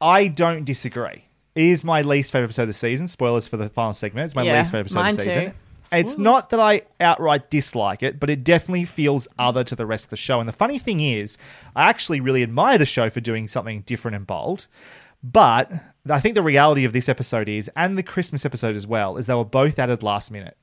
I 0.00 0.16
I 0.20 0.28
don't 0.28 0.64
disagree. 0.64 1.24
It 1.54 1.64
is 1.64 1.82
my 1.84 2.02
least 2.02 2.30
favorite 2.30 2.46
episode 2.46 2.62
of 2.62 2.68
the 2.68 2.74
season. 2.74 3.08
Spoilers 3.08 3.48
for 3.48 3.56
the 3.56 3.68
final 3.68 3.92
segment. 3.94 4.26
It's 4.26 4.34
my 4.36 4.42
Yeah, 4.42 4.58
least 4.58 4.70
favorite 4.70 4.92
episode 4.94 5.00
of 5.00 5.16
the 5.16 5.22
season. 5.22 5.44
too. 5.50 5.52
It's 5.90 6.18
not 6.18 6.50
that 6.50 6.60
I 6.60 6.82
outright 7.00 7.48
dislike 7.50 8.02
it, 8.02 8.20
but 8.20 8.28
it 8.28 8.44
definitely 8.44 8.84
feels 8.84 9.26
other 9.38 9.64
to 9.64 9.74
the 9.74 9.86
rest 9.86 10.04
of 10.04 10.10
the 10.10 10.16
show. 10.16 10.38
And 10.38 10.46
the 10.48 10.52
funny 10.52 10.78
thing 10.78 11.00
is, 11.00 11.38
I 11.74 11.88
actually 11.88 12.20
really 12.20 12.42
admire 12.42 12.76
the 12.76 12.84
show 12.86 13.08
for 13.08 13.20
doing 13.20 13.48
something 13.48 13.80
different 13.86 14.14
and 14.14 14.26
bold. 14.26 14.66
But 15.22 15.72
I 16.08 16.20
think 16.20 16.34
the 16.34 16.42
reality 16.42 16.84
of 16.84 16.92
this 16.92 17.08
episode 17.08 17.48
is, 17.48 17.70
and 17.76 17.98
the 17.98 18.02
Christmas 18.02 18.44
episode 18.44 18.76
as 18.76 18.86
well, 18.86 19.16
is 19.16 19.26
they 19.26 19.34
were 19.34 19.44
both 19.44 19.78
added 19.78 20.02
last 20.02 20.30
minute. 20.30 20.56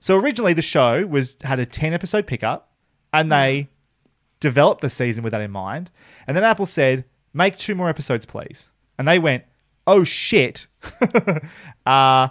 So 0.00 0.16
originally 0.16 0.52
the 0.52 0.62
show 0.62 1.06
was 1.06 1.36
had 1.42 1.58
a 1.58 1.66
ten 1.66 1.92
episode 1.92 2.26
pickup, 2.26 2.72
and 3.12 3.30
they 3.30 3.68
developed 4.40 4.80
the 4.80 4.88
season 4.88 5.22
with 5.22 5.32
that 5.32 5.42
in 5.42 5.50
mind. 5.50 5.90
And 6.26 6.36
then 6.36 6.44
Apple 6.44 6.66
said, 6.66 7.04
"Make 7.32 7.56
two 7.56 7.74
more 7.74 7.88
episodes, 7.88 8.26
please." 8.26 8.70
And 8.98 9.06
they 9.06 9.18
went, 9.18 9.44
"Oh 9.86 10.04
shit." 10.04 10.66
uh 11.86 12.28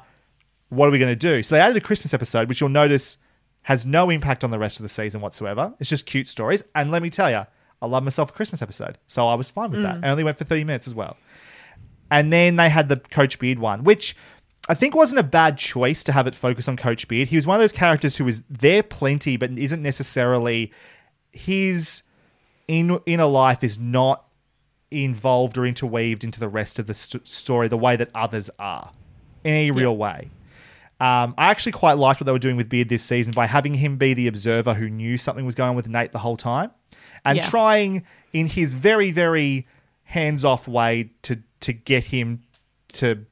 what 0.69 0.87
are 0.87 0.91
we 0.91 0.99
going 0.99 1.11
to 1.11 1.15
do? 1.15 1.43
So 1.43 1.55
they 1.55 1.61
added 1.61 1.77
a 1.77 1.81
Christmas 1.81 2.13
episode, 2.13 2.47
which 2.47 2.61
you'll 2.61 2.69
notice 2.69 3.17
has 3.63 3.85
no 3.85 4.09
impact 4.09 4.43
on 4.43 4.51
the 4.51 4.59
rest 4.59 4.79
of 4.79 4.83
the 4.83 4.89
season 4.89 5.19
whatsoever. 5.21 5.73
It's 5.79 5.89
just 5.89 6.05
cute 6.05 6.27
stories. 6.27 6.63
And 6.75 6.91
let 6.91 7.01
me 7.01 7.09
tell 7.09 7.29
you, 7.29 7.45
I 7.81 7.85
love 7.85 8.03
myself 8.03 8.29
a 8.29 8.33
Christmas 8.33 8.61
episode. 8.61 8.97
So 9.07 9.27
I 9.27 9.35
was 9.35 9.49
fine 9.49 9.71
with 9.71 9.81
that. 9.83 9.97
Mm. 9.97 10.05
I 10.05 10.09
only 10.09 10.23
went 10.23 10.37
for 10.37 10.43
30 10.43 10.63
minutes 10.63 10.87
as 10.87 10.95
well. 10.95 11.17
And 12.11 12.31
then 12.33 12.55
they 12.55 12.69
had 12.69 12.89
the 12.89 12.97
Coach 12.97 13.39
Beard 13.39 13.59
one, 13.59 13.83
which 13.83 14.15
I 14.67 14.73
think 14.73 14.95
wasn't 14.95 15.19
a 15.19 15.23
bad 15.23 15.57
choice 15.57 16.03
to 16.03 16.11
have 16.11 16.27
it 16.27 16.35
focus 16.35 16.67
on 16.67 16.77
Coach 16.77 17.07
Beard. 17.07 17.27
He 17.29 17.35
was 17.35 17.47
one 17.47 17.55
of 17.55 17.61
those 17.61 17.71
characters 17.71 18.17
who 18.17 18.25
was 18.25 18.41
there 18.49 18.83
plenty, 18.83 19.37
but 19.37 19.51
isn't 19.51 19.81
necessarily 19.81 20.71
his 21.31 22.03
in 22.67 22.99
inner 23.05 23.25
life 23.25 23.63
is 23.63 23.77
not 23.79 24.25
involved 24.91 25.57
or 25.57 25.65
interweaved 25.65 26.23
into 26.23 26.39
the 26.39 26.49
rest 26.49 26.79
of 26.79 26.87
the 26.87 26.93
st- 26.93 27.27
story 27.27 27.67
the 27.67 27.77
way 27.77 27.95
that 27.95 28.09
others 28.15 28.49
are 28.59 28.91
in 29.43 29.53
any 29.53 29.71
real 29.71 29.95
way. 29.95 30.29
Um, 30.99 31.33
I 31.37 31.49
actually 31.49 31.71
quite 31.71 31.93
liked 31.97 32.19
what 32.19 32.25
they 32.25 32.31
were 32.31 32.39
doing 32.39 32.57
with 32.57 32.67
Beard 32.69 32.89
this 32.89 33.03
season 33.03 33.31
by 33.33 33.45
having 33.47 33.75
him 33.75 33.97
be 33.97 34.13
the 34.13 34.27
observer 34.27 34.73
who 34.73 34.89
knew 34.89 35.17
something 35.17 35.45
was 35.45 35.55
going 35.55 35.69
on 35.71 35.75
with 35.75 35.87
Nate 35.87 36.11
the 36.11 36.19
whole 36.19 36.37
time, 36.37 36.71
and 37.23 37.37
Yeah. 37.37 37.49
trying 37.49 38.03
in 38.33 38.47
his 38.47 38.73
very 38.73 39.11
very 39.11 39.67
hands 40.03 40.43
off 40.43 40.67
way 40.67 41.11
to 41.21 41.41
to 41.61 41.73
get 41.73 42.05
him 42.05 42.41
to 42.89 43.25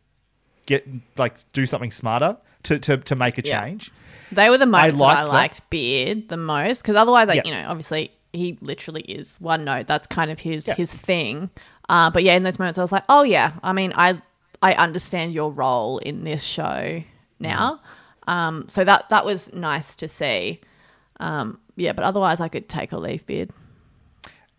get 0.66 0.88
like 1.18 1.38
do 1.54 1.66
something 1.66 1.92
smarter 1.92 2.38
to 2.64 2.80
to 2.80 2.98
to 2.98 3.16
make 3.16 3.38
a 3.38 3.42
Yeah. 3.46 3.62
change. 3.62 3.92
They 4.32 4.50
were 4.50 4.58
the 4.58 4.64
I 4.64 4.92
most 4.92 4.96
I 4.96 5.06
liked 5.06 5.28
that. 5.28 5.34
liked 5.34 5.70
Beard 5.70 6.30
the 6.30 6.38
most 6.38 6.82
because 6.82 6.96
otherwise, 6.96 7.28
like 7.30 7.46
Yeah. 7.46 7.52
you 7.56 7.62
know, 7.64 7.70
obviously 7.70 8.12
he 8.34 8.58
literally 8.62 9.02
is 9.04 9.38
one 9.40 9.64
note. 9.64 9.88
That's 9.88 10.08
kind 10.08 10.30
of 10.32 10.40
his 10.40 10.66
his 10.66 10.92
thing. 10.92 11.50
Uh, 11.90 12.10
but 12.12 12.24
yeah, 12.24 12.36
in 12.36 12.44
those 12.44 12.60
moments, 12.60 12.78
I 12.78 12.82
was 12.82 12.92
like, 12.92 13.06
oh 13.10 13.24
yeah. 13.24 13.54
I 13.64 13.72
mean, 13.74 13.94
I 13.96 14.22
I 14.62 14.74
understand 14.74 15.34
your 15.34 15.52
role 15.52 16.00
in 16.00 16.24
this 16.26 16.44
show 16.44 17.02
now. 17.40 17.80
Um, 18.28 18.66
so 18.68 18.84
that 18.84 19.08
that 19.10 19.26
was 19.26 19.54
nice 19.54 19.96
to 19.98 20.08
see. 20.10 20.60
Um, 21.22 21.60
yeah, 21.78 21.94
but 21.94 22.04
otherwise, 22.04 22.42
I 22.42 22.50
could 22.50 22.68
take 22.68 22.92
or 22.92 22.98
leave 22.98 23.26
Beard. 23.26 23.52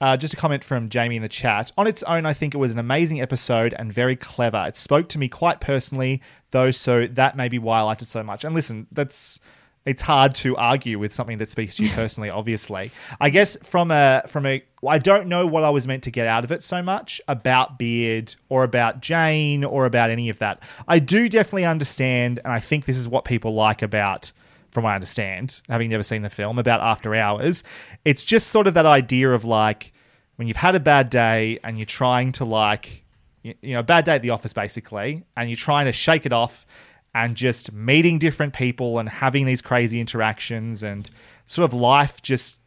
Uh, 0.00 0.16
just 0.16 0.34
a 0.34 0.36
comment 0.36 0.62
from 0.62 0.88
Jamie 0.88 1.16
in 1.16 1.22
the 1.22 1.28
chat. 1.28 1.72
On 1.76 1.86
its 1.86 2.02
own, 2.04 2.24
I 2.24 2.32
think 2.32 2.54
it 2.54 2.58
was 2.58 2.72
an 2.72 2.78
amazing 2.78 3.20
episode 3.20 3.74
and 3.78 3.92
very 3.92 4.14
clever. 4.14 4.64
It 4.68 4.76
spoke 4.76 5.08
to 5.10 5.18
me 5.18 5.28
quite 5.28 5.60
personally, 5.60 6.22
though, 6.52 6.70
so 6.70 7.06
that 7.08 7.36
may 7.36 7.48
be 7.48 7.58
why 7.58 7.80
I 7.80 7.82
liked 7.82 8.02
it 8.02 8.08
so 8.08 8.22
much. 8.22 8.44
And 8.44 8.54
listen, 8.54 8.86
that's 8.92 9.40
it's 9.84 10.02
hard 10.02 10.34
to 10.34 10.54
argue 10.56 10.98
with 10.98 11.14
something 11.14 11.38
that 11.38 11.48
speaks 11.48 11.76
to 11.76 11.84
you 11.84 11.88
personally. 11.94 12.30
obviously, 12.30 12.90
I 13.20 13.30
guess 13.30 13.56
from 13.62 13.90
a 13.90 14.22
from 14.28 14.46
a 14.46 14.62
I 14.86 14.98
don't 14.98 15.26
know 15.26 15.46
what 15.46 15.64
I 15.64 15.70
was 15.70 15.88
meant 15.88 16.04
to 16.04 16.10
get 16.10 16.26
out 16.26 16.44
of 16.44 16.52
it 16.52 16.62
so 16.62 16.82
much 16.82 17.20
about 17.26 17.78
Beard 17.78 18.34
or 18.48 18.64
about 18.64 19.00
Jane 19.00 19.64
or 19.64 19.86
about 19.86 20.10
any 20.10 20.28
of 20.28 20.38
that. 20.38 20.62
I 20.86 20.98
do 20.98 21.28
definitely 21.28 21.64
understand, 21.64 22.38
and 22.44 22.52
I 22.52 22.60
think 22.60 22.84
this 22.84 22.96
is 22.96 23.08
what 23.08 23.24
people 23.24 23.54
like 23.54 23.82
about 23.82 24.30
from 24.70 24.84
what 24.84 24.90
I 24.90 24.94
understand, 24.94 25.60
having 25.68 25.90
never 25.90 26.02
seen 26.02 26.22
the 26.22 26.30
film, 26.30 26.58
about 26.58 26.80
After 26.80 27.14
Hours. 27.14 27.64
It's 28.04 28.24
just 28.24 28.48
sort 28.48 28.66
of 28.66 28.74
that 28.74 28.86
idea 28.86 29.32
of 29.32 29.44
like 29.44 29.92
when 30.36 30.48
you've 30.48 30.56
had 30.56 30.74
a 30.74 30.80
bad 30.80 31.10
day 31.10 31.58
and 31.64 31.78
you're 31.78 31.86
trying 31.86 32.32
to 32.32 32.44
like, 32.44 33.04
you 33.42 33.54
you 33.62 33.74
know, 33.74 33.80
a 33.80 33.84
bad 33.84 34.04
day 34.04 34.14
at 34.14 34.22
the 34.22 34.30
office 34.30 34.52
basically, 34.52 35.24
and 35.36 35.48
you're 35.48 35.56
trying 35.56 35.86
to 35.86 35.92
shake 35.92 36.26
it 36.26 36.32
off 36.32 36.66
and 37.14 37.34
just 37.34 37.72
meeting 37.72 38.18
different 38.18 38.52
people 38.52 38.98
and 38.98 39.08
having 39.08 39.46
these 39.46 39.62
crazy 39.62 40.00
interactions 40.00 40.82
and 40.82 41.10
sort 41.46 41.64
of 41.64 41.72
life 41.72 42.22
just 42.22 42.58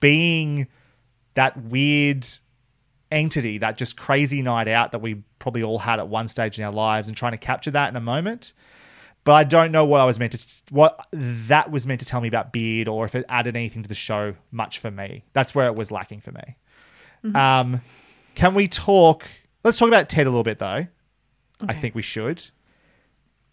being 0.00 0.66
that 1.34 1.56
weird 1.62 2.26
entity, 3.10 3.58
that 3.58 3.78
just 3.78 3.96
crazy 3.96 4.42
night 4.42 4.68
out 4.68 4.92
that 4.92 4.98
we 4.98 5.22
probably 5.38 5.62
all 5.62 5.78
had 5.78 5.98
at 5.98 6.08
one 6.08 6.26
stage 6.28 6.58
in 6.58 6.64
our 6.64 6.72
lives 6.72 7.08
and 7.08 7.16
trying 7.16 7.32
to 7.32 7.38
capture 7.38 7.70
that 7.70 7.88
in 7.88 7.96
a 7.96 8.00
moment 8.00 8.52
but 9.24 9.32
I 9.32 9.44
don't 9.44 9.72
know 9.72 9.84
what 9.84 10.00
I 10.00 10.04
was 10.04 10.18
meant 10.18 10.32
to 10.32 10.46
what 10.70 11.06
that 11.12 11.70
was 11.70 11.86
meant 11.86 12.00
to 12.00 12.06
tell 12.06 12.20
me 12.20 12.28
about 12.28 12.52
Beard 12.52 12.88
or 12.88 13.04
if 13.04 13.14
it 13.14 13.24
added 13.28 13.56
anything 13.56 13.82
to 13.82 13.88
the 13.88 13.94
show 13.94 14.34
much 14.50 14.78
for 14.78 14.90
me. 14.90 15.24
That's 15.32 15.54
where 15.54 15.66
it 15.66 15.74
was 15.74 15.90
lacking 15.90 16.20
for 16.20 16.32
me. 16.32 16.56
Mm-hmm. 17.24 17.36
Um, 17.36 17.80
can 18.34 18.54
we 18.54 18.68
talk? 18.68 19.26
Let's 19.62 19.78
talk 19.78 19.88
about 19.88 20.08
Ted 20.08 20.26
a 20.26 20.30
little 20.30 20.42
bit 20.42 20.58
though. 20.58 20.86
I 21.68 21.74
think 21.74 21.94
we 21.94 22.02
should. 22.02 22.42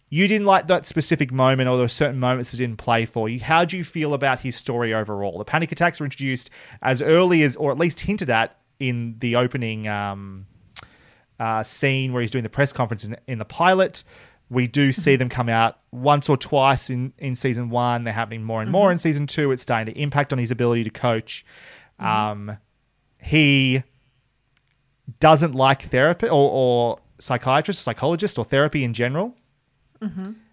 You 0.08 0.26
didn't 0.26 0.46
like 0.46 0.66
that 0.66 0.86
specific 0.86 1.30
moment, 1.30 1.68
or 1.68 1.76
there 1.76 1.84
were 1.84 1.88
certain 1.88 2.18
moments 2.18 2.50
that 2.50 2.56
didn't 2.56 2.78
play 2.78 3.04
for 3.04 3.28
you. 3.28 3.38
How 3.38 3.64
do 3.64 3.76
you 3.76 3.84
feel 3.84 4.12
about 4.12 4.40
his 4.40 4.56
story 4.56 4.92
overall? 4.92 5.38
The 5.38 5.44
panic 5.44 5.70
attacks 5.70 6.00
were 6.00 6.06
introduced 6.06 6.50
as 6.82 7.00
early 7.00 7.44
as, 7.44 7.54
or 7.54 7.70
at 7.70 7.78
least 7.78 8.00
hinted 8.00 8.28
at, 8.28 8.58
in 8.80 9.14
the 9.20 9.36
opening 9.36 9.86
um, 9.86 10.46
uh, 11.38 11.62
scene 11.62 12.12
where 12.12 12.22
he's 12.22 12.32
doing 12.32 12.42
the 12.42 12.50
press 12.50 12.72
conference 12.72 13.04
in, 13.04 13.16
in 13.28 13.38
the 13.38 13.44
pilot. 13.44 14.02
We 14.50 14.66
do 14.66 14.92
see 14.92 15.12
mm-hmm. 15.12 15.18
them 15.20 15.28
come 15.28 15.48
out 15.48 15.78
once 15.92 16.28
or 16.28 16.36
twice 16.36 16.90
in, 16.90 17.12
in 17.18 17.36
season 17.36 17.70
one. 17.70 18.04
They're 18.04 18.12
happening 18.12 18.42
more 18.42 18.60
and 18.60 18.70
more 18.70 18.86
mm-hmm. 18.86 18.92
in 18.92 18.98
season 18.98 19.26
two. 19.26 19.52
It's 19.52 19.62
starting 19.62 19.92
to 19.94 20.00
impact 20.00 20.32
on 20.32 20.38
his 20.38 20.50
ability 20.50 20.84
to 20.84 20.90
coach. 20.90 21.44
Mm-hmm. 22.00 22.06
Um, 22.06 22.58
he 23.18 23.84
doesn't 25.20 25.54
like 25.54 25.82
therapy 25.82 26.26
or, 26.26 26.50
or 26.50 26.98
psychiatrists, 27.18 27.82
psychologists, 27.82 28.38
or 28.38 28.44
therapy 28.44 28.82
in 28.82 28.92
general. 28.92 29.36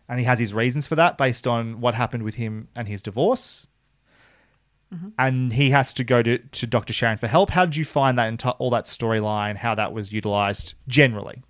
And 0.09 0.19
he 0.19 0.25
has 0.25 0.39
his 0.39 0.53
reasons 0.53 0.87
for 0.87 0.95
that 0.95 1.17
based 1.17 1.47
on 1.47 1.81
what 1.81 1.93
happened 1.95 2.23
with 2.23 2.35
him 2.35 2.67
and 2.75 2.87
his 2.87 3.01
divorce. 3.01 3.67
And 5.17 5.53
he 5.53 5.71
has 5.71 5.93
to 5.95 6.03
go 6.03 6.21
to, 6.21 6.37
to 6.37 6.67
Dr. 6.67 6.93
Sharon 6.93 7.17
for 7.17 7.27
help. 7.27 7.49
How 7.49 7.65
did 7.65 7.75
you 7.75 7.83
find 7.83 8.17
that 8.17 8.31
enti- 8.31 8.55
all 8.57 8.69
that 8.69 8.85
storyline, 8.85 9.57
how 9.57 9.75
that 9.75 9.91
was 9.91 10.13
utilized 10.13 10.75
generally? 10.87 11.43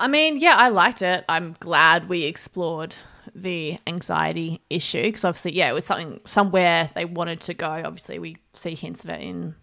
I 0.00 0.08
mean, 0.08 0.38
yeah, 0.38 0.54
I 0.56 0.70
liked 0.70 1.02
it. 1.02 1.24
I'm 1.28 1.54
glad 1.60 2.08
we 2.08 2.24
explored 2.24 2.96
the 3.34 3.78
anxiety 3.86 4.60
issue 4.70 5.02
because 5.02 5.24
obviously, 5.24 5.52
yeah, 5.52 5.70
it 5.70 5.74
was 5.74 5.84
something 5.84 6.20
somewhere 6.24 6.90
they 6.94 7.04
wanted 7.04 7.40
to 7.42 7.54
go. 7.54 7.68
Obviously, 7.68 8.18
we 8.18 8.38
see 8.52 8.74
hints 8.74 9.04
of 9.04 9.10
it 9.10 9.20
in 9.20 9.54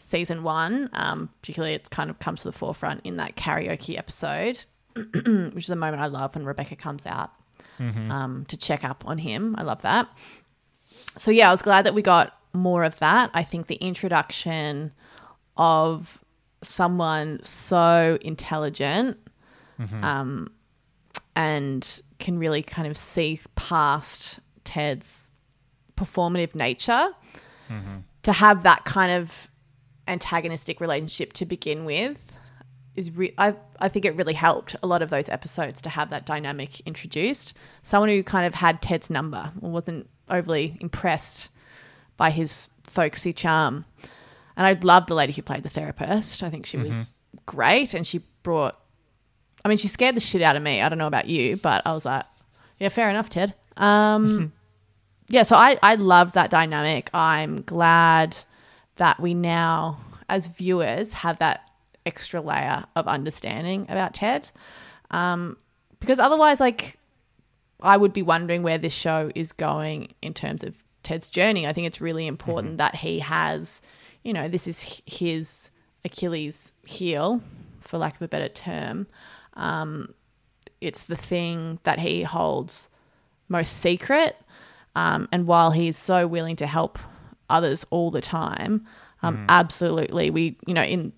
season 0.00 0.42
one. 0.42 0.90
Um, 0.92 1.30
particularly, 1.40 1.74
it's 1.74 1.88
kind 1.88 2.10
of 2.10 2.18
comes 2.18 2.42
to 2.42 2.48
the 2.48 2.52
forefront 2.52 3.02
in 3.04 3.16
that 3.16 3.36
karaoke 3.36 3.96
episode, 3.96 4.64
which 4.96 5.64
is 5.64 5.70
a 5.70 5.76
moment 5.76 6.02
I 6.02 6.06
love 6.06 6.34
when 6.34 6.44
Rebecca 6.44 6.74
comes 6.74 7.06
out 7.06 7.30
um, 8.10 8.44
to 8.48 8.56
check 8.56 8.84
up 8.84 9.04
on 9.06 9.18
him. 9.18 9.54
I 9.56 9.62
love 9.62 9.82
that. 9.82 10.08
So 11.16 11.30
yeah, 11.30 11.48
I 11.48 11.52
was 11.52 11.62
glad 11.62 11.86
that 11.86 11.94
we 11.94 12.02
got 12.02 12.36
more 12.52 12.82
of 12.84 12.98
that. 12.98 13.30
I 13.32 13.44
think 13.44 13.68
the 13.68 13.76
introduction 13.76 14.92
of 15.56 16.18
someone 16.62 17.40
so 17.44 18.18
intelligent 18.22 19.18
Mm-hmm. 19.82 20.04
um, 20.04 20.52
and 21.34 22.02
can 22.18 22.38
really 22.38 22.62
kind 22.62 22.86
of 22.88 22.96
see 22.96 23.40
past 23.56 24.38
Ted's 24.64 25.22
performative 25.96 26.54
nature 26.54 27.08
mm-hmm. 27.68 27.98
to 28.22 28.32
have 28.32 28.62
that 28.62 28.84
kind 28.84 29.12
of 29.12 29.48
antagonistic 30.08 30.80
relationship 30.80 31.32
to 31.34 31.46
begin 31.46 31.84
with 31.84 32.32
is 32.94 33.16
re- 33.16 33.34
I, 33.38 33.54
I 33.80 33.88
think 33.88 34.04
it 34.04 34.14
really 34.16 34.34
helped 34.34 34.76
a 34.82 34.86
lot 34.86 35.02
of 35.02 35.10
those 35.10 35.28
episodes 35.28 35.80
to 35.82 35.88
have 35.88 36.10
that 36.10 36.26
dynamic 36.26 36.80
introduced. 36.80 37.54
Someone 37.82 38.10
who 38.10 38.22
kind 38.22 38.46
of 38.46 38.54
had 38.54 38.82
ted's 38.82 39.08
number 39.08 39.50
or 39.62 39.70
wasn't 39.70 40.08
overly 40.28 40.76
impressed 40.80 41.50
by 42.16 42.30
his 42.30 42.68
folksy 42.84 43.32
charm. 43.32 43.84
And 44.56 44.66
i 44.66 44.78
loved 44.84 45.08
the 45.08 45.14
lady 45.14 45.32
who 45.32 45.42
played 45.42 45.62
the 45.62 45.70
therapist. 45.70 46.42
I 46.42 46.50
think 46.50 46.66
she 46.66 46.76
was 46.76 46.90
mm-hmm. 46.90 47.38
great 47.46 47.94
and 47.94 48.06
she 48.06 48.20
brought 48.42 48.78
I 49.64 49.68
mean, 49.68 49.78
she 49.78 49.88
scared 49.88 50.16
the 50.16 50.20
shit 50.20 50.42
out 50.42 50.56
of 50.56 50.62
me. 50.62 50.80
I 50.80 50.88
don't 50.88 50.98
know 50.98 51.06
about 51.06 51.28
you, 51.28 51.56
but 51.56 51.82
I 51.86 51.92
was 51.92 52.04
like, 52.04 52.24
yeah, 52.78 52.88
fair 52.88 53.08
enough, 53.10 53.28
Ted. 53.28 53.54
Um, 53.76 54.52
yeah, 55.28 55.44
so 55.44 55.56
I, 55.56 55.78
I 55.82 55.94
love 55.94 56.32
that 56.32 56.50
dynamic. 56.50 57.10
I'm 57.14 57.62
glad 57.62 58.36
that 58.96 59.20
we 59.20 59.34
now, 59.34 59.98
as 60.28 60.48
viewers, 60.48 61.12
have 61.12 61.38
that 61.38 61.68
extra 62.04 62.40
layer 62.40 62.84
of 62.96 63.06
understanding 63.06 63.86
about 63.88 64.14
Ted. 64.14 64.50
Um, 65.10 65.56
because 66.00 66.18
otherwise, 66.18 66.58
like, 66.58 66.98
I 67.80 67.96
would 67.96 68.12
be 68.12 68.22
wondering 68.22 68.62
where 68.62 68.78
this 68.78 68.92
show 68.92 69.30
is 69.34 69.52
going 69.52 70.14
in 70.20 70.34
terms 70.34 70.64
of 70.64 70.74
Ted's 71.02 71.30
journey. 71.30 71.66
I 71.66 71.72
think 71.72 71.86
it's 71.86 72.00
really 72.00 72.26
important 72.26 72.78
that 72.78 72.96
he 72.96 73.20
has, 73.20 73.82
you 74.24 74.32
know, 74.32 74.48
this 74.48 74.66
is 74.66 75.00
his 75.06 75.70
Achilles 76.04 76.72
heel, 76.86 77.40
for 77.80 77.98
lack 77.98 78.16
of 78.16 78.22
a 78.22 78.28
better 78.28 78.48
term. 78.48 79.06
Um, 79.54 80.14
it's 80.80 81.02
the 81.02 81.16
thing 81.16 81.78
that 81.84 81.98
he 81.98 82.22
holds 82.22 82.88
most 83.48 83.78
secret. 83.78 84.36
Um, 84.94 85.28
and 85.32 85.46
while 85.46 85.70
he's 85.70 85.96
so 85.96 86.26
willing 86.26 86.56
to 86.56 86.66
help 86.66 86.98
others 87.48 87.84
all 87.90 88.10
the 88.10 88.20
time, 88.20 88.86
um, 89.22 89.46
absolutely, 89.48 90.30
we, 90.30 90.56
you 90.66 90.74
know, 90.74 90.82
in 90.82 91.12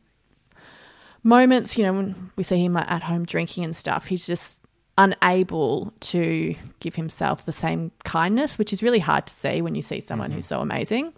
moments, 1.23 1.79
you 1.79 1.85
know, 1.85 1.93
when 1.93 2.31
we 2.37 2.45
see 2.45 2.63
him 2.63 2.77
at 2.77 3.03
home 3.03 3.25
drinking 3.25 3.65
and 3.65 3.75
stuff, 3.75 4.07
he's 4.07 4.27
just 4.27 4.61
unable 4.99 5.93
to 6.01 6.55
give 6.81 6.95
himself 6.95 7.47
the 7.47 7.53
same 7.53 7.91
kindness, 8.05 8.59
which 8.59 8.73
is 8.73 8.83
really 8.83 8.99
hard 8.99 9.27
to 9.27 9.35
see 9.35 9.63
when 9.63 9.75
you 9.75 9.83
see 9.83 10.01
someone 10.01 10.31
who's 10.31 10.47
so 10.47 10.61
amazing. 10.61 11.13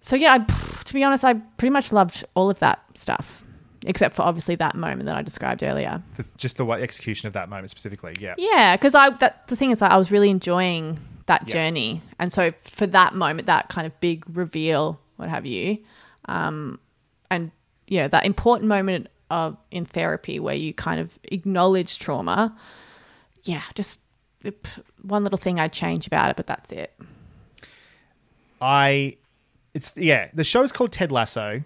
So 0.00 0.14
yeah, 0.14 0.34
I, 0.34 0.82
to 0.84 0.94
be 0.94 1.02
honest, 1.02 1.24
I 1.24 1.34
pretty 1.34 1.72
much 1.72 1.90
loved 1.90 2.24
all 2.34 2.50
of 2.50 2.58
that 2.58 2.84
stuff, 2.94 3.43
except 3.84 4.14
for 4.14 4.22
obviously 4.22 4.54
that 4.56 4.74
moment 4.74 5.04
that 5.06 5.16
I 5.16 5.22
described 5.22 5.62
earlier. 5.62 6.02
Just 6.36 6.56
the 6.56 6.66
execution 6.66 7.26
of 7.26 7.32
that 7.34 7.48
moment 7.48 7.70
specifically. 7.70 8.14
Yeah. 8.20 8.34
Yeah, 8.38 8.76
because 8.76 8.94
I 8.94 9.10
that 9.10 9.46
the 9.48 9.56
thing 9.56 9.70
is, 9.70 9.80
like, 9.80 9.90
I 9.90 9.96
was 9.96 10.10
really 10.10 10.30
enjoying 10.30 10.98
that 11.26 11.48
Yeah. 11.48 11.54
journey, 11.54 12.02
and 12.18 12.32
so 12.32 12.50
for 12.64 12.86
that 12.88 13.14
moment, 13.14 13.46
that 13.46 13.68
kind 13.68 13.86
of 13.86 13.98
big 14.00 14.24
reveal, 14.36 15.00
what 15.16 15.28
have 15.28 15.46
you, 15.46 15.78
um, 16.26 16.78
and 17.30 17.50
yeah, 17.86 18.08
that 18.08 18.24
important 18.26 18.68
moment 18.68 19.08
of 19.30 19.56
in 19.70 19.84
therapy 19.86 20.38
where 20.38 20.54
you 20.54 20.72
kind 20.74 21.00
of 21.00 21.18
acknowledge 21.24 21.98
trauma. 21.98 22.56
Yeah, 23.44 23.62
just 23.74 23.98
one 25.02 25.22
little 25.22 25.38
thing 25.38 25.58
I'd 25.58 25.72
change 25.72 26.06
about 26.06 26.30
it, 26.30 26.36
but 26.36 26.46
that's 26.46 26.70
it. 26.72 26.94
I 28.60 29.16
it's 29.74 29.92
yeah, 29.96 30.28
the 30.32 30.44
show 30.44 30.62
is 30.62 30.72
called 30.72 30.92
Ted 30.92 31.10
Lasso. 31.10 31.62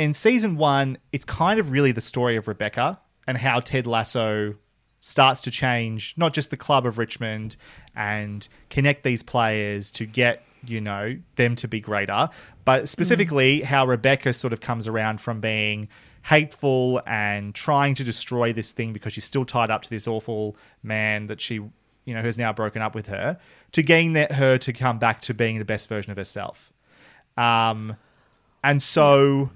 In 0.00 0.14
season 0.14 0.56
1, 0.56 0.96
it's 1.12 1.26
kind 1.26 1.60
of 1.60 1.72
really 1.72 1.92
the 1.92 2.00
story 2.00 2.36
of 2.36 2.48
Rebecca 2.48 2.98
and 3.26 3.36
how 3.36 3.60
Ted 3.60 3.86
Lasso 3.86 4.54
starts 4.98 5.42
to 5.42 5.50
change 5.50 6.14
not 6.16 6.32
just 6.32 6.48
the 6.48 6.56
club 6.56 6.86
of 6.86 6.96
Richmond 6.96 7.58
and 7.94 8.48
connect 8.70 9.04
these 9.04 9.22
players 9.22 9.90
to 9.90 10.06
get, 10.06 10.42
you 10.64 10.80
know, 10.80 11.18
them 11.36 11.54
to 11.56 11.68
be 11.68 11.80
greater, 11.80 12.30
but 12.64 12.88
specifically 12.88 13.60
how 13.60 13.84
Rebecca 13.84 14.32
sort 14.32 14.54
of 14.54 14.62
comes 14.62 14.88
around 14.88 15.20
from 15.20 15.42
being 15.42 15.86
hateful 16.22 17.02
and 17.06 17.54
trying 17.54 17.94
to 17.96 18.02
destroy 18.02 18.54
this 18.54 18.72
thing 18.72 18.94
because 18.94 19.12
she's 19.12 19.26
still 19.26 19.44
tied 19.44 19.68
up 19.68 19.82
to 19.82 19.90
this 19.90 20.08
awful 20.08 20.56
man 20.82 21.26
that 21.26 21.42
she 21.42 21.56
you 22.06 22.14
know, 22.14 22.22
who's 22.22 22.38
now 22.38 22.54
broken 22.54 22.80
up 22.80 22.94
with 22.94 23.04
her, 23.04 23.38
to 23.72 23.82
getting 23.82 24.14
that 24.14 24.32
her 24.32 24.56
to 24.56 24.72
come 24.72 24.98
back 24.98 25.20
to 25.20 25.34
being 25.34 25.58
the 25.58 25.64
best 25.66 25.90
version 25.90 26.10
of 26.10 26.16
herself. 26.16 26.72
Um, 27.36 27.98
and 28.64 28.82
so, 28.82 29.50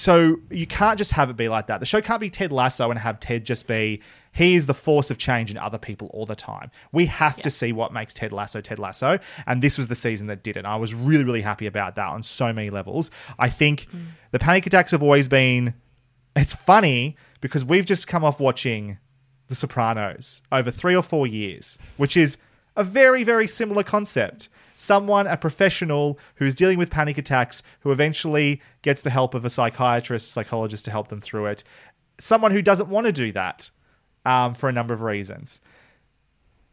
so 0.00 0.40
you 0.50 0.66
can't 0.66 0.96
just 0.96 1.12
have 1.12 1.28
it 1.28 1.36
be 1.36 1.50
like 1.50 1.66
that. 1.66 1.78
The 1.78 1.84
show 1.84 2.00
can't 2.00 2.22
be 2.22 2.30
Ted 2.30 2.52
Lasso 2.52 2.88
and 2.90 2.98
have 2.98 3.20
Ted 3.20 3.44
just 3.44 3.66
be 3.66 4.00
he 4.32 4.54
is 4.54 4.64
the 4.64 4.72
force 4.72 5.10
of 5.10 5.18
change 5.18 5.50
in 5.50 5.58
other 5.58 5.76
people 5.76 6.08
all 6.14 6.24
the 6.24 6.34
time. 6.34 6.70
We 6.90 7.04
have 7.04 7.36
to 7.42 7.50
see 7.50 7.70
what 7.70 7.92
makes 7.92 8.14
Ted 8.14 8.32
Lasso 8.32 8.62
Ted 8.62 8.78
Lasso, 8.78 9.18
and 9.46 9.60
this 9.60 9.76
was 9.76 9.88
the 9.88 9.94
season 9.94 10.26
that 10.28 10.42
did 10.42 10.56
it. 10.56 10.64
I 10.64 10.76
was 10.76 10.94
really, 10.94 11.24
really 11.24 11.42
happy 11.42 11.66
about 11.66 11.96
that 11.96 12.06
on 12.06 12.22
so 12.22 12.50
many 12.50 12.70
levels. 12.70 13.10
I 13.38 13.50
think 13.50 13.88
hmm. 13.90 13.98
the 14.30 14.38
panic 14.38 14.66
attacks 14.66 14.92
have 14.92 15.02
always 15.02 15.28
been. 15.28 15.74
It's 16.34 16.54
funny 16.54 17.16
because 17.42 17.62
we've 17.62 17.84
just 17.84 18.06
come 18.06 18.24
off 18.24 18.40
watching 18.40 18.96
The 19.48 19.54
Sopranos 19.54 20.40
over 20.50 20.70
three 20.70 20.96
or 20.96 21.02
four 21.02 21.26
years, 21.26 21.76
which 21.98 22.16
is 22.16 22.38
a 22.74 22.84
very, 22.84 23.22
very 23.22 23.46
similar 23.46 23.82
concept. 23.82 24.48
Someone, 24.80 25.26
a 25.26 25.36
professional 25.36 26.18
who's 26.36 26.54
dealing 26.54 26.78
with 26.78 26.88
panic 26.88 27.18
attacks, 27.18 27.62
who 27.80 27.92
eventually 27.92 28.62
gets 28.80 29.02
the 29.02 29.10
help 29.10 29.34
of 29.34 29.44
a 29.44 29.50
psychiatrist, 29.50 30.32
psychologist 30.32 30.86
to 30.86 30.90
help 30.90 31.08
them 31.08 31.20
through 31.20 31.44
it. 31.48 31.62
Someone 32.18 32.50
who 32.50 32.62
doesn't 32.62 32.88
want 32.88 33.06
to 33.06 33.12
do 33.12 33.30
that 33.32 33.70
um, 34.24 34.54
for 34.54 34.70
a 34.70 34.72
number 34.72 34.94
of 34.94 35.02
reasons. 35.02 35.60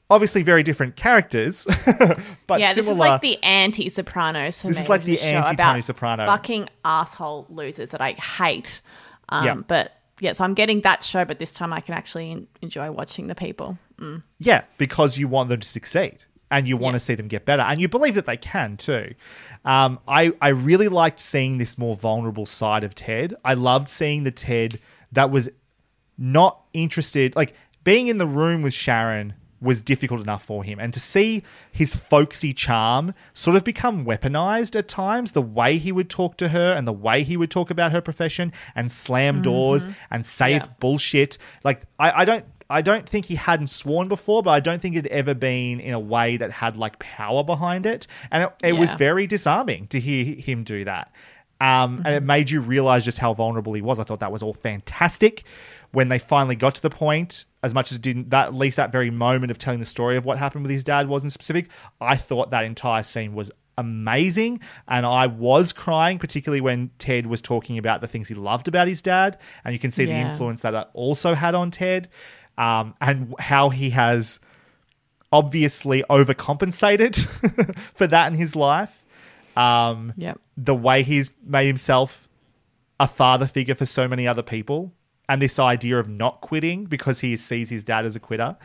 Obviously, 0.09 0.41
very 0.41 0.63
different 0.63 0.95
characters, 0.95 1.65
but 2.47 2.61
yeah, 2.61 2.71
similar. 2.71 2.75
this 2.75 2.87
is 2.87 2.97
like 2.97 3.19
the 3.19 3.43
anti 3.43 3.89
Sopranos 3.89 4.61
for 4.61 4.69
This 4.69 4.79
is 4.79 4.87
like 4.87 5.03
the 5.03 5.19
anti-Tony 5.19 5.81
Soprano. 5.81 6.27
Fucking 6.27 6.69
asshole 6.85 7.45
losers 7.49 7.89
that 7.89 7.99
I 7.99 8.13
hate. 8.13 8.79
Um, 9.27 9.45
Yeah. 9.45 9.55
But 9.55 9.91
yeah, 10.21 10.31
so 10.31 10.45
I'm 10.45 10.53
getting 10.53 10.79
that 10.81 11.03
show, 11.03 11.25
but 11.25 11.39
this 11.39 11.51
time 11.51 11.73
I 11.73 11.81
can 11.81 11.93
actually 11.93 12.47
enjoy 12.61 12.89
watching 12.89 13.27
the 13.27 13.35
people. 13.35 13.77
Mm. 13.97 14.23
Yeah, 14.39 14.63
because 14.77 15.17
you 15.17 15.27
want 15.27 15.49
them 15.49 15.59
to 15.59 15.67
succeed 15.67 16.23
and 16.49 16.67
you 16.67 16.77
want 16.77 16.93
to 16.93 16.99
see 16.99 17.15
them 17.15 17.27
get 17.27 17.45
better, 17.45 17.61
and 17.61 17.81
you 17.81 17.87
believe 17.87 18.15
that 18.15 18.25
they 18.25 18.37
can 18.37 18.77
too. 18.77 19.13
Um, 19.65 19.99
I 20.07 20.33
I 20.41 20.49
really 20.49 20.87
liked 20.87 21.19
seeing 21.19 21.57
this 21.57 21.77
more 21.77 21.95
vulnerable 21.95 22.45
side 22.45 22.83
of 22.83 22.95
Ted. 22.95 23.35
I 23.43 23.53
loved 23.53 23.89
seeing 23.89 24.23
the 24.23 24.31
Ted 24.31 24.79
that 25.11 25.31
was 25.31 25.49
not 26.17 26.61
interested, 26.73 27.35
like 27.35 27.53
being 27.83 28.07
in 28.07 28.17
the 28.17 28.27
room 28.27 28.61
with 28.61 28.73
Sharon 28.73 29.33
was 29.59 29.81
difficult 29.81 30.21
enough 30.21 30.43
for 30.43 30.63
him. 30.63 30.79
And 30.79 30.93
to 30.93 30.99
see 30.99 31.43
his 31.71 31.95
folksy 31.95 32.53
charm 32.53 33.13
sort 33.33 33.55
of 33.55 33.63
become 33.63 34.05
weaponized 34.05 34.75
at 34.75 34.87
times, 34.87 35.31
the 35.31 35.41
way 35.41 35.77
he 35.77 35.91
would 35.91 36.09
talk 36.09 36.37
to 36.37 36.49
her 36.49 36.73
and 36.73 36.87
the 36.87 36.93
way 36.93 37.23
he 37.23 37.37
would 37.37 37.49
talk 37.49 37.71
about 37.71 37.91
her 37.91 38.01
profession 38.01 38.53
and 38.75 38.91
slam 38.91 39.41
doors 39.41 39.87
and 40.11 40.25
say 40.25 40.53
it's 40.53 40.67
bullshit. 40.67 41.37
Like 41.63 41.83
I, 41.97 42.21
I 42.21 42.25
don't 42.25 42.45
I 42.69 42.81
don't 42.81 43.07
think 43.07 43.25
he 43.25 43.35
hadn't 43.35 43.67
sworn 43.67 44.07
before, 44.07 44.43
but 44.43 44.51
I 44.51 44.59
don't 44.59 44.81
think 44.81 44.95
it 44.95 45.05
had 45.05 45.11
ever 45.11 45.33
been 45.33 45.79
in 45.79 45.93
a 45.93 45.99
way 45.99 46.37
that 46.37 46.51
had 46.51 46.77
like 46.77 46.99
power 46.99 47.43
behind 47.43 47.85
it. 47.85 48.07
And 48.31 48.43
it, 48.43 48.53
it 48.63 48.73
was 48.73 48.91
very 48.93 49.27
disarming 49.27 49.87
to 49.87 49.99
hear 49.99 50.35
him 50.35 50.63
do 50.63 50.85
that. 50.85 51.11
Um, 51.59 52.03
And 52.05 52.15
it 52.15 52.23
made 52.23 52.49
you 52.49 52.61
realize 52.61 53.03
just 53.03 53.19
how 53.19 53.33
vulnerable 53.33 53.73
he 53.73 53.81
was. 53.81 53.99
I 53.99 54.03
thought 54.03 54.19
that 54.19 54.31
was 54.31 54.43
all 54.43 54.53
fantastic. 54.53 55.43
When 55.91 56.09
they 56.09 56.19
finally 56.19 56.55
got 56.55 56.75
to 56.75 56.81
the 56.81 56.89
point, 56.89 57.45
as 57.63 57.73
much 57.73 57.91
as 57.91 57.97
it 57.97 58.01
didn't, 58.01 58.29
that 58.29 58.47
at 58.47 58.53
least 58.53 58.77
that 58.77 58.91
very 58.91 59.09
moment 59.09 59.51
of 59.51 59.57
telling 59.57 59.79
the 59.79 59.85
story 59.85 60.17
of 60.17 60.25
what 60.25 60.37
happened 60.37 60.63
with 60.63 60.71
his 60.71 60.83
dad 60.83 61.07
wasn't 61.07 61.31
specific. 61.33 61.69
I 62.01 62.17
thought 62.17 62.51
that 62.51 62.65
entire 62.65 63.03
scene 63.03 63.33
was 63.33 63.49
amazing, 63.77 64.59
and 64.87 65.05
I 65.05 65.27
was 65.27 65.71
crying, 65.71 66.19
particularly 66.19 66.61
when 66.61 66.91
Ted 66.99 67.27
was 67.27 67.41
talking 67.41 67.77
about 67.77 68.01
the 68.01 68.07
things 68.07 68.27
he 68.27 68.33
loved 68.33 68.67
about 68.67 68.87
his 68.87 69.01
dad, 69.01 69.37
and 69.63 69.73
you 69.73 69.79
can 69.79 69.91
see 69.91 70.05
the 70.05 70.11
influence 70.13 70.61
that 70.61 70.73
it 70.73 70.87
also 70.93 71.33
had 71.35 71.55
on 71.55 71.71
Ted, 71.71 72.09
um, 72.57 72.93
and 73.01 73.33
how 73.39 73.69
he 73.69 73.91
has 73.91 74.39
obviously 75.31 76.03
overcompensated 76.09 77.15
for 77.93 78.07
that 78.07 78.31
in 78.31 78.37
his 78.37 78.55
life. 78.55 79.05
Um, 79.55 80.13
Yep. 80.17 80.39
The 80.57 80.75
way 80.75 81.03
he's 81.03 81.31
made 81.43 81.67
himself 81.67 82.27
a 82.99 83.07
father 83.07 83.45
figure 83.47 83.75
for 83.75 83.85
so 83.85 84.07
many 84.07 84.27
other 84.27 84.41
people, 84.41 84.91
and 85.29 85.41
this 85.41 85.59
idea 85.59 85.97
of 85.97 86.07
not 86.07 86.39
quitting 86.41 86.85
because 86.85 87.19
he 87.19 87.35
sees 87.35 87.69
his 87.69 87.83
dad 87.83 88.05
as 88.05 88.15
a 88.15 88.19
quitter, 88.19 88.55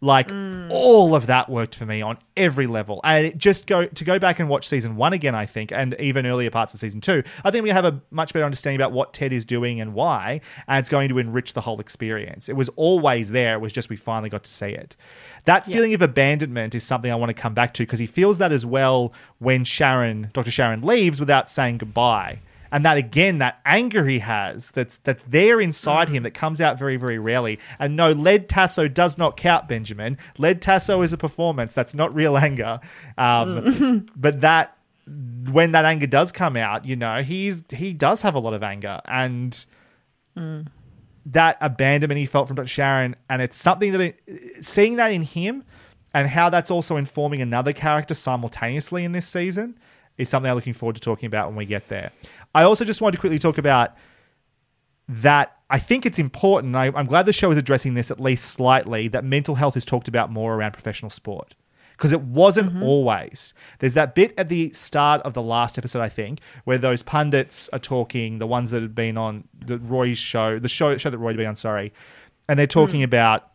like 0.00 0.28
all 0.70 1.14
of 1.14 1.26
that 1.26 1.48
worked 1.48 1.74
for 1.74 1.86
me 1.86 2.02
on 2.02 2.18
every 2.36 2.66
level. 2.66 3.00
And 3.04 3.26
it 3.26 3.38
just 3.38 3.66
go 3.66 3.86
to 3.86 4.04
go 4.04 4.18
back 4.18 4.38
and 4.38 4.48
watch 4.48 4.68
season 4.68 4.96
one 4.96 5.12
again, 5.12 5.34
I 5.34 5.46
think, 5.46 5.72
and 5.72 5.96
even 5.98 6.26
earlier 6.26 6.50
parts 6.50 6.74
of 6.74 6.80
season 6.80 7.00
two. 7.00 7.22
I 7.44 7.50
think 7.50 7.62
we 7.62 7.70
have 7.70 7.86
a 7.86 8.02
much 8.10 8.32
better 8.32 8.44
understanding 8.44 8.76
about 8.76 8.92
what 8.92 9.14
Ted 9.14 9.32
is 9.32 9.44
doing 9.44 9.80
and 9.80 9.94
why, 9.94 10.40
and 10.68 10.78
it's 10.78 10.90
going 10.90 11.08
to 11.08 11.18
enrich 11.18 11.54
the 11.54 11.62
whole 11.62 11.80
experience. 11.80 12.48
It 12.48 12.56
was 12.56 12.68
always 12.70 13.30
there. 13.30 13.54
It 13.54 13.60
was 13.60 13.72
just 13.72 13.88
we 13.88 13.96
finally 13.96 14.28
got 14.28 14.44
to 14.44 14.50
see 14.50 14.70
it. 14.70 14.96
That 15.46 15.64
feeling 15.64 15.94
of 15.94 16.02
abandonment 16.02 16.74
is 16.74 16.84
something 16.84 17.10
I 17.10 17.16
want 17.16 17.30
to 17.30 17.34
come 17.34 17.54
back 17.54 17.72
to 17.74 17.82
because 17.82 17.98
he 17.98 18.06
feels 18.06 18.38
that 18.38 18.52
as 18.52 18.66
well 18.66 19.14
when 19.38 19.64
Sharon, 19.64 20.30
Dr. 20.34 20.50
Sharon, 20.50 20.82
leaves 20.82 21.18
without 21.18 21.48
saying 21.48 21.78
goodbye. 21.78 22.40
And 22.72 22.84
that 22.84 22.96
again, 22.96 23.38
that 23.38 23.60
anger 23.64 24.06
he 24.06 24.20
has, 24.20 24.70
that's 24.70 24.98
that's 24.98 25.22
there 25.24 25.60
inside 25.60 26.08
him, 26.08 26.20
mm. 26.20 26.24
that 26.24 26.34
comes 26.34 26.60
out 26.60 26.78
very, 26.78 26.96
very 26.96 27.18
rarely. 27.18 27.58
And 27.78 27.96
no, 27.96 28.12
Led 28.12 28.48
Tasso 28.48 28.88
does 28.88 29.18
not 29.18 29.36
count, 29.36 29.68
Benjamin. 29.68 30.18
Led 30.38 30.62
Tasso 30.62 31.02
is 31.02 31.12
a 31.12 31.16
performance. 31.16 31.74
That's 31.74 31.94
not 31.94 32.14
real 32.14 32.36
anger. 32.36 32.80
Um, 33.18 33.60
mm. 33.60 34.08
but 34.14 34.40
that 34.42 34.76
when 35.50 35.72
that 35.72 35.84
anger 35.84 36.06
does 36.06 36.30
come 36.32 36.56
out, 36.56 36.84
you 36.84 36.96
know, 36.96 37.22
he's 37.22 37.64
he 37.70 37.92
does 37.92 38.22
have 38.22 38.34
a 38.34 38.38
lot 38.38 38.54
of 38.54 38.62
anger, 38.62 39.00
and 39.06 39.64
mm. 40.36 40.66
that 41.26 41.56
abandonment 41.60 42.18
he 42.18 42.26
felt 42.26 42.46
from 42.46 42.56
Dr. 42.56 42.68
Sharon, 42.68 43.16
and 43.28 43.42
it's 43.42 43.56
something 43.56 43.92
that 43.92 44.00
it, 44.00 44.64
seeing 44.64 44.96
that 44.96 45.08
in 45.08 45.22
him, 45.22 45.64
and 46.14 46.28
how 46.28 46.50
that's 46.50 46.70
also 46.70 46.96
informing 46.96 47.42
another 47.42 47.72
character 47.72 48.14
simultaneously 48.14 49.04
in 49.04 49.12
this 49.12 49.26
season 49.26 49.78
is 50.18 50.28
something 50.28 50.50
I'm 50.50 50.54
looking 50.54 50.74
forward 50.74 50.96
to 50.96 51.00
talking 51.00 51.26
about 51.26 51.48
when 51.48 51.56
we 51.56 51.64
get 51.64 51.88
there. 51.88 52.12
I 52.54 52.62
also 52.62 52.84
just 52.84 53.00
wanted 53.00 53.16
to 53.16 53.20
quickly 53.20 53.38
talk 53.38 53.58
about 53.58 53.94
that. 55.08 55.56
I 55.68 55.78
think 55.78 56.04
it's 56.04 56.18
important. 56.18 56.74
I, 56.74 56.86
I'm 56.86 57.06
glad 57.06 57.26
the 57.26 57.32
show 57.32 57.50
is 57.50 57.58
addressing 57.58 57.94
this 57.94 58.10
at 58.10 58.18
least 58.18 58.44
slightly. 58.44 59.08
That 59.08 59.24
mental 59.24 59.54
health 59.54 59.76
is 59.76 59.84
talked 59.84 60.08
about 60.08 60.30
more 60.30 60.54
around 60.54 60.72
professional 60.72 61.10
sport 61.10 61.54
because 62.00 62.12
it 62.12 62.22
wasn't 62.22 62.70
mm-hmm. 62.70 62.82
always. 62.82 63.52
There's 63.78 63.92
that 63.92 64.14
bit 64.14 64.32
at 64.38 64.48
the 64.48 64.70
start 64.70 65.20
of 65.20 65.34
the 65.34 65.42
last 65.42 65.76
episode, 65.76 66.00
I 66.00 66.08
think, 66.08 66.40
where 66.64 66.78
those 66.78 67.02
pundits 67.02 67.68
are 67.74 67.78
talking, 67.78 68.38
the 68.38 68.46
ones 68.46 68.70
that 68.70 68.80
had 68.80 68.94
been 68.94 69.18
on 69.18 69.46
the 69.54 69.78
Roy's 69.78 70.16
show, 70.16 70.58
the 70.58 70.66
show, 70.68 70.96
show 70.96 71.10
that 71.10 71.18
Roy 71.18 71.28
had 71.28 71.36
been 71.36 71.46
on, 71.46 71.56
sorry, 71.56 71.92
and 72.48 72.58
they're 72.58 72.66
talking 72.66 73.02
mm. 73.02 73.04
about 73.04 73.50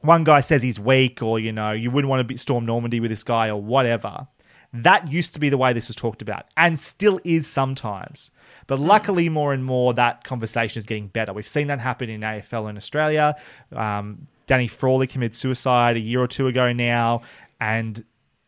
one 0.00 0.24
guy 0.24 0.40
says 0.40 0.62
he's 0.62 0.80
weak, 0.80 1.22
or 1.22 1.38
you 1.38 1.52
know, 1.52 1.72
you 1.72 1.90
wouldn't 1.90 2.08
want 2.08 2.20
to 2.20 2.24
be 2.24 2.38
storm 2.38 2.64
Normandy 2.64 3.00
with 3.00 3.10
this 3.10 3.22
guy, 3.22 3.48
or 3.48 3.60
whatever. 3.60 4.28
That 4.74 5.10
used 5.10 5.32
to 5.34 5.40
be 5.40 5.48
the 5.48 5.56
way 5.56 5.72
this 5.72 5.86
was 5.86 5.94
talked 5.94 6.20
about, 6.20 6.46
and 6.56 6.80
still 6.80 7.20
is 7.22 7.46
sometimes. 7.46 8.32
But 8.66 8.80
luckily, 8.80 9.28
more 9.28 9.52
and 9.52 9.64
more, 9.64 9.94
that 9.94 10.24
conversation 10.24 10.80
is 10.80 10.86
getting 10.86 11.06
better. 11.06 11.32
We've 11.32 11.46
seen 11.46 11.68
that 11.68 11.78
happen 11.78 12.10
in 12.10 12.22
AFL 12.22 12.68
in 12.68 12.76
Australia. 12.76 13.36
Um, 13.72 14.26
Danny 14.48 14.66
Frawley 14.66 15.06
committed 15.06 15.36
suicide 15.36 15.96
a 15.96 16.00
year 16.00 16.20
or 16.20 16.26
two 16.26 16.48
ago 16.48 16.72
now, 16.72 17.22
and 17.60 18.04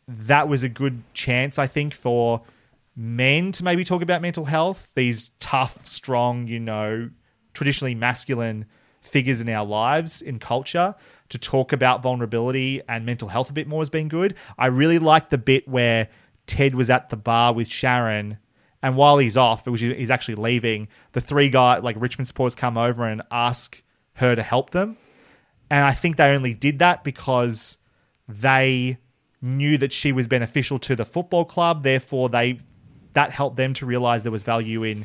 that 0.09 0.49
was 0.49 0.65
a 0.65 0.69
good 0.69 1.03
chance, 1.15 1.61
I 1.61 1.69
think, 1.69 1.95
for 1.95 2.43
men 2.97 3.53
to 3.53 3.63
maybe 3.63 3.85
talk 3.85 4.03
about 4.03 4.21
mental 4.21 4.47
health. 4.47 4.91
These 4.97 5.31
tough, 5.39 5.87
strong, 5.87 6.49
you 6.49 6.59
know, 6.59 7.09
traditionally 7.55 7.95
masculine 7.95 8.67
figures 9.01 9.41
in 9.41 9.49
our 9.49 9.65
lives 9.65 10.23
in 10.23 10.41
culture 10.41 10.97
to 11.29 11.39
talk 11.39 11.73
about 11.73 12.03
vulnerability 12.03 12.83
and 12.89 13.05
mental 13.05 13.29
health 13.29 13.51
a 13.51 13.53
bit 13.53 13.67
more 13.67 13.81
has 13.81 13.91
been 13.91 14.09
good. 14.09 14.35
I 14.59 14.67
really 14.67 14.99
liked 14.99 15.31
the 15.31 15.39
bit 15.39 15.69
where 15.69 16.09
Ted 16.47 16.75
was 16.75 16.91
at 16.91 17.11
the 17.11 17.17
bar 17.17 17.53
with 17.53 17.69
Sharon. 17.69 18.39
And 18.83 18.97
while 18.97 19.19
he's 19.19 19.37
off, 19.37 19.67
which 19.67 19.81
he's 19.81 20.11
actually 20.11 20.37
leaving, 20.37 20.89
the 21.13 21.21
three 21.21 21.49
guy 21.49 21.79
like 21.79 21.97
Richmond 21.99 22.29
supporters 22.29 22.55
come 22.55 22.79
over 22.79 23.05
and 23.05 23.23
ask 23.31 23.83
her 24.15 24.37
to 24.37 24.43
help 24.43 24.71
them. 24.71 24.97
And 25.71 25.85
I 25.85 25.93
think 25.93 26.17
they 26.17 26.35
only 26.35 26.55
did 26.55 26.79
that 26.79 27.03
because 27.03 27.79
they 28.29 28.99
knew 29.43 29.79
that 29.79 29.93
she 29.93 30.13
was 30.13 30.27
beneficial 30.27 30.79
to 30.81 30.95
the 30.95 31.05
football 31.05 31.45
club. 31.45 31.83
Therefore, 31.83 32.29
they 32.29 32.61
that 33.15 33.31
helped 33.31 33.57
them 33.57 33.73
to 33.75 33.87
realize 33.87 34.23
there 34.23 34.33
was 34.33 34.43
value 34.43 34.83
in 34.83 35.05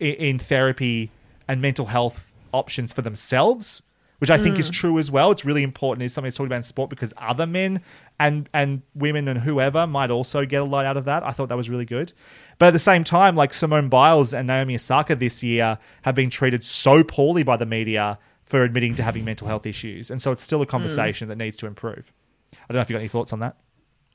in 0.00 0.38
therapy 0.38 1.10
and 1.48 1.60
mental 1.60 1.86
health 1.86 2.32
options 2.52 2.92
for 2.92 3.02
themselves, 3.02 3.82
which 4.18 4.30
I 4.30 4.38
think 4.38 4.58
is 4.58 4.70
true 4.70 4.98
as 4.98 5.10
well. 5.10 5.30
It's 5.30 5.44
really 5.44 5.62
important. 5.62 6.02
Is 6.04 6.12
something 6.14 6.26
that's 6.28 6.36
talked 6.36 6.46
about 6.46 6.56
in 6.56 6.62
sport 6.62 6.90
because 6.90 7.12
other 7.18 7.46
men 7.46 7.80
and 8.18 8.48
and 8.54 8.82
women 8.94 9.28
and 9.28 9.40
whoever 9.40 9.86
might 9.86 10.10
also 10.10 10.46
get 10.46 10.60
a 10.62 10.64
lot 10.64 10.84
out 10.86 10.96
of 10.96 11.04
that. 11.06 11.22
I 11.22 11.30
thought 11.32 11.48
that 11.48 11.56
was 11.56 11.68
really 11.68 11.84
good. 11.84 12.12
But 12.58 12.66
at 12.66 12.72
the 12.72 12.78
same 12.78 13.04
time, 13.04 13.34
like 13.36 13.52
Simone 13.52 13.88
Biles 13.88 14.32
and 14.32 14.46
Naomi 14.46 14.76
Osaka 14.76 15.16
this 15.16 15.42
year 15.42 15.78
have 16.02 16.14
been 16.14 16.30
treated 16.30 16.62
so 16.64 17.02
poorly 17.04 17.42
by 17.42 17.56
the 17.56 17.66
media 17.66 18.18
for 18.44 18.62
admitting 18.62 18.94
to 18.96 19.02
having 19.02 19.24
mental 19.24 19.46
health 19.48 19.64
issues, 19.66 20.10
and 20.10 20.20
so 20.20 20.30
it's 20.30 20.42
still 20.42 20.60
a 20.62 20.66
conversation 20.66 21.28
that 21.28 21.36
needs 21.38 21.56
to 21.56 21.66
improve. 21.66 22.12
I 22.52 22.56
don't 22.68 22.76
know 22.76 22.82
if 22.82 22.90
you 22.90 22.94
got 22.94 23.00
any 23.00 23.08
thoughts 23.08 23.32
on 23.32 23.40
that. 23.40 23.56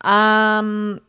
Um, 0.01 1.01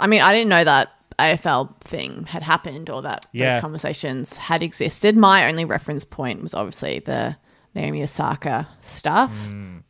I 0.00 0.06
mean, 0.06 0.22
I 0.22 0.32
didn't 0.32 0.48
know 0.48 0.64
that 0.64 0.88
AFL 1.18 1.80
thing 1.82 2.24
had 2.24 2.42
happened 2.42 2.88
or 2.88 3.02
that 3.02 3.26
Yeah. 3.32 3.54
those 3.54 3.60
conversations 3.60 4.36
had 4.36 4.62
existed. 4.62 5.16
My 5.16 5.46
only 5.48 5.64
reference 5.64 6.04
point 6.04 6.42
was 6.42 6.54
obviously 6.54 7.00
the 7.00 7.36
Naomi 7.74 8.02
Osaka 8.02 8.68
stuff. 8.80 9.32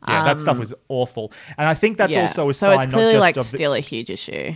Yeah, 0.07 0.23
that 0.25 0.39
stuff 0.39 0.59
was 0.59 0.73
awful, 0.89 1.31
and 1.57 1.67
I 1.67 1.73
think 1.73 1.97
that's 1.97 2.11
Um, 2.13 2.17
Yeah. 2.17 2.21
also 2.23 2.49
a 2.49 2.53
so 2.53 2.67
sign 2.67 2.83
it's 2.83 2.91
not 2.91 2.97
clearly 2.97 3.13
just 3.13 3.21
like 3.21 3.37
of 3.37 3.51
the, 3.51 3.57
still 3.57 3.73
a 3.73 3.79
huge 3.79 4.09
issue. 4.09 4.55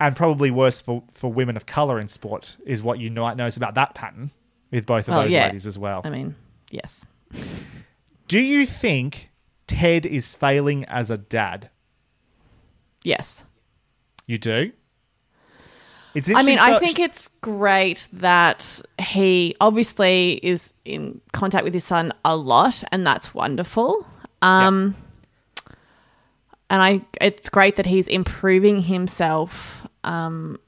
and 0.00 0.14
probably 0.16 0.50
worse 0.50 0.80
for 0.80 1.02
for 1.12 1.32
women 1.32 1.56
of 1.56 1.66
color 1.66 1.98
in 2.00 2.08
sport 2.08 2.56
is 2.66 2.82
what 2.82 2.98
you 2.98 3.10
might 3.10 3.36
notice 3.36 3.56
about 3.56 3.74
that 3.74 3.94
pattern 3.94 4.30
with 4.70 4.86
both 4.86 5.08
of 5.08 5.14
Well, 5.14 5.22
those 5.22 5.32
yeah. 5.32 5.46
ladies 5.46 5.66
as 5.66 5.78
well. 5.78 6.02
I 6.04 6.10
mean, 6.10 6.34
yes. 6.70 7.04
Do 8.28 8.38
you 8.40 8.66
think 8.66 9.30
Ted 9.66 10.04
is 10.06 10.34
failing 10.34 10.84
as 10.86 11.10
a 11.10 11.16
dad? 11.18 11.70
Yes. 13.02 13.42
You 14.26 14.38
do. 14.38 14.72
It's 16.18 16.34
I 16.34 16.42
mean, 16.42 16.58
I 16.58 16.78
think 16.78 16.98
it's 16.98 17.28
great 17.40 18.08
that 18.14 18.80
he 19.00 19.54
obviously 19.60 20.40
is 20.42 20.72
in 20.84 21.20
contact 21.32 21.64
with 21.64 21.74
his 21.74 21.84
son 21.84 22.12
a 22.24 22.36
lot, 22.36 22.82
and 22.90 23.06
that's 23.06 23.34
wonderful. 23.34 24.06
Um, 24.42 24.96
and 26.70 26.82
I, 26.82 27.02
it's 27.20 27.48
great 27.48 27.76
that 27.76 27.86
he's 27.86 28.08
improving 28.08 28.82
himself. 28.82 29.86
Um, 30.04 30.58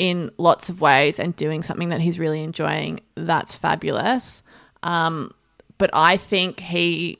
in 0.00 0.30
lots 0.38 0.70
of 0.70 0.80
ways 0.80 1.18
and 1.18 1.36
doing 1.36 1.62
something 1.62 1.90
that 1.90 2.00
he's 2.00 2.18
really 2.18 2.42
enjoying. 2.42 3.00
That's 3.16 3.54
fabulous. 3.54 4.42
Um, 4.82 5.30
but 5.76 5.90
I 5.92 6.16
think 6.16 6.58
he, 6.58 7.18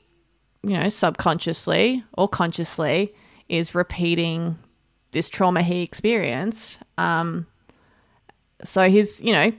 you 0.63 0.79
know, 0.79 0.89
subconsciously 0.89 2.03
or 2.17 2.27
consciously 2.27 3.13
is 3.49 3.75
repeating 3.75 4.57
this 5.11 5.29
trauma 5.29 5.61
he 5.61 5.81
experienced. 5.83 6.77
Um, 6.97 7.47
so 8.63 8.89
he's, 8.89 9.21
you 9.21 9.33
know, 9.33 9.51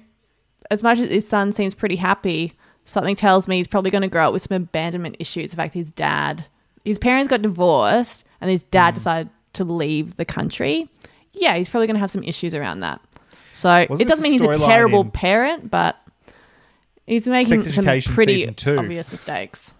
as 0.71 0.83
much 0.83 0.99
as 0.99 1.11
his 1.11 1.27
son 1.29 1.53
seems 1.53 1.75
pretty 1.75 1.97
happy, 1.97 2.55
something 2.85 3.15
tells 3.15 3.47
me 3.47 3.57
he's 3.57 3.69
probably 3.69 3.91
going 3.91 4.03
to 4.03 4.09
grow 4.09 4.29
up 4.29 4.33
with 4.33 4.43
some 4.43 4.57
abandonment 4.57 5.17
issues. 5.19 5.53
In 5.53 5.57
fact, 5.57 5.75
his 5.75 5.91
dad, 5.91 6.47
his 6.85 6.99
parents 6.99 7.29
got 7.29 7.43
divorced 7.43 8.25
and 8.41 8.51
his 8.51 8.65
dad 8.65 8.95
decided 8.95 9.31
to 9.55 9.65
leave 9.65 10.17
the 10.17 10.25
country. 10.25 10.89
Yeah, 11.33 11.57
he's 11.57 11.69
probably 11.69 11.87
going 11.87 11.97
to 11.97 12.01
have 12.01 12.11
some 12.11 12.23
issues 12.23 12.55
around 12.55 12.81
that. 12.81 13.01
So 13.53 13.87
Wasn't 13.89 14.01
it 14.01 14.09
doesn't 14.09 14.23
mean 14.23 14.33
he's 14.33 14.43
a 14.43 14.55
terrible 14.55 15.05
parent, 15.05 15.71
but 15.71 15.97
he's 17.07 17.27
making 17.27 17.61
some 17.61 17.85
pretty 18.15 18.49
obvious 18.67 19.13
mistakes. 19.13 19.75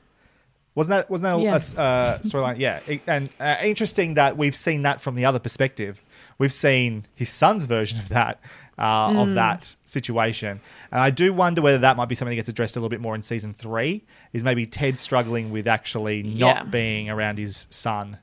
Wasn't 0.75 0.91
that 0.91 1.11
wasn't 1.11 1.25
that 1.25 1.41
Yeah. 1.41 1.53
a 1.53 1.87
uh, 1.87 2.19
storyline? 2.21 2.59
Yeah, 2.59 2.81
and 3.07 3.29
uh, 3.39 3.57
interesting 3.63 4.15
that 4.15 4.37
we've 4.39 4.57
seen 4.57 4.83
that 4.83 5.01
from 5.01 5.17
the 5.17 5.25
other 5.27 5.39
perspective. 5.39 6.03
We've 6.39 6.53
seen 6.53 7.07
his 7.15 7.29
son's 7.29 7.67
version 7.67 7.99
of 7.99 8.09
that 8.09 8.41
uh, 8.79 9.11
Mm. 9.11 9.23
of 9.23 9.35
that 9.35 9.77
situation, 9.85 10.61
and 10.91 11.01
I 11.01 11.11
do 11.11 11.33
wonder 11.35 11.61
whether 11.61 11.79
that 11.79 11.97
might 11.99 12.09
be 12.09 12.15
something 12.15 12.33
that 12.33 12.37
gets 12.37 12.49
addressed 12.49 12.77
a 12.77 12.81
little 12.81 12.89
bit 12.89 13.03
more 13.03 13.15
in 13.15 13.21
season 13.23 13.53
three. 13.53 14.03
Is 14.33 14.43
maybe 14.43 14.65
Ted 14.67 14.99
struggling 14.99 15.51
with 15.51 15.69
actually 15.69 16.23
not 16.23 16.57
Yeah. 16.57 16.63
being 16.65 17.11
around 17.11 17.37
his 17.39 17.67
son. 17.69 18.17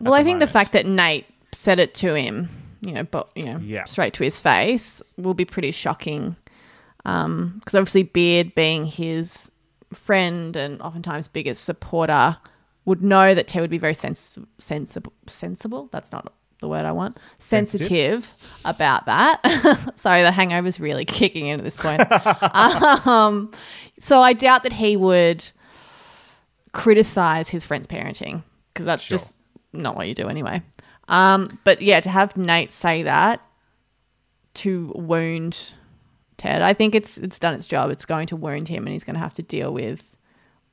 Well, 0.00 0.14
I 0.14 0.22
think 0.22 0.38
the 0.38 0.46
fact 0.46 0.72
that 0.72 0.86
Nate 0.86 1.26
said 1.52 1.80
it 1.80 1.92
to 1.94 2.14
him, 2.14 2.48
you 2.82 2.92
know, 2.92 3.02
but 3.02 3.30
you 3.34 3.46
know, 3.46 3.58
Yeah. 3.58 3.84
straight 3.84 4.12
to 4.14 4.22
his 4.22 4.40
face, 4.40 5.02
will 5.16 5.34
be 5.34 5.44
pretty 5.44 5.72
shocking. 5.72 6.36
Because 6.98 7.74
obviously, 7.74 8.04
Beard, 8.04 8.54
being 8.54 8.86
his 8.86 9.50
friend 9.92 10.56
and 10.56 10.80
oftentimes 10.82 11.28
biggest 11.28 11.64
supporter, 11.64 12.36
would 12.84 13.02
know 13.02 13.34
that 13.34 13.48
Ted 13.48 13.62
would 13.62 13.70
be 13.70 13.78
very 13.78 13.94
sens- 13.94 14.38
sensible. 14.58 15.12
Sensible. 15.26 15.88
That's 15.92 16.12
not 16.12 16.32
the 16.60 16.68
word 16.68 16.84
I 16.84 16.92
want. 16.92 17.18
Sensitive? 17.38 18.24
Sensitive, 18.24 18.60
about 18.64 19.06
that. 19.06 19.92
Sorry, 19.96 20.22
the 20.22 20.30
hangover's 20.32 20.80
really 20.80 21.04
kicking 21.04 21.46
in 21.48 21.58
at 21.60 21.64
this 21.64 21.76
point. 21.76 22.00
um, 23.06 23.52
so 23.98 24.20
I 24.20 24.32
doubt 24.32 24.62
that 24.62 24.72
he 24.72 24.96
would 24.96 25.44
criticize 26.72 27.48
his 27.48 27.64
friend's 27.64 27.86
parenting 27.86 28.42
because 28.72 28.86
that's 28.86 29.02
Sure. 29.02 29.18
just 29.18 29.34
not 29.72 29.96
what 29.96 30.08
you 30.08 30.14
do 30.14 30.28
anyway. 30.28 30.62
Um, 31.08 31.58
but 31.64 31.82
yeah, 31.82 32.00
to 32.00 32.10
have 32.10 32.36
Nate 32.36 32.72
say 32.72 33.02
that 33.04 33.40
to 34.54 34.92
wound 34.94 35.72
Ted, 36.38 36.60
I 36.62 36.74
think 36.74 36.94
it's 36.94 37.16
it's 37.18 37.38
done 37.38 37.54
its 37.54 37.66
job. 37.66 37.90
It's 37.90 38.04
going 38.04 38.26
to 38.28 38.36
wound 38.36 38.68
him, 38.68 38.84
and 38.86 38.92
he's 38.92 39.04
going 39.04 39.14
to 39.14 39.20
have 39.20 39.34
to 39.34 39.42
deal 39.42 39.72
with 39.72 40.14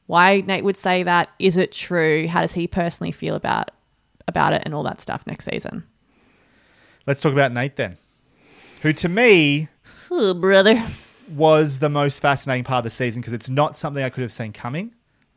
why 0.07 0.41
Nate 0.41 0.63
would 0.63 0.75
say 0.77 1.03
that. 1.03 1.29
Is 1.39 1.55
it 1.57 1.71
true? 1.71 2.27
How 2.27 2.41
does 2.41 2.51
he 2.53 2.67
personally 2.67 3.11
feel 3.11 3.35
about 3.35 3.71
about 4.27 4.53
it, 4.53 4.61
and 4.65 4.73
all 4.73 4.83
that 4.83 4.99
stuff 5.01 5.25
next 5.25 5.45
season? 5.45 5.85
Let's 7.05 7.21
talk 7.21 7.33
about 7.33 7.51
Nate 7.51 7.75
then, 7.75 7.97
who 8.81 8.93
to 8.93 9.09
me 9.09 9.67
Oh, 10.11 10.33
brother. 10.33 10.81
was 11.33 11.79
the 11.79 11.89
most 11.89 12.19
fascinating 12.21 12.63
part 12.63 12.79
of 12.79 12.83
the 12.85 12.89
season 12.89 13.21
because 13.21 13.33
it's 13.33 13.49
not 13.49 13.75
something 13.75 14.03
I 14.03 14.09
could 14.09 14.21
have 14.21 14.31
seen 14.31 14.53
coming, 14.53 14.93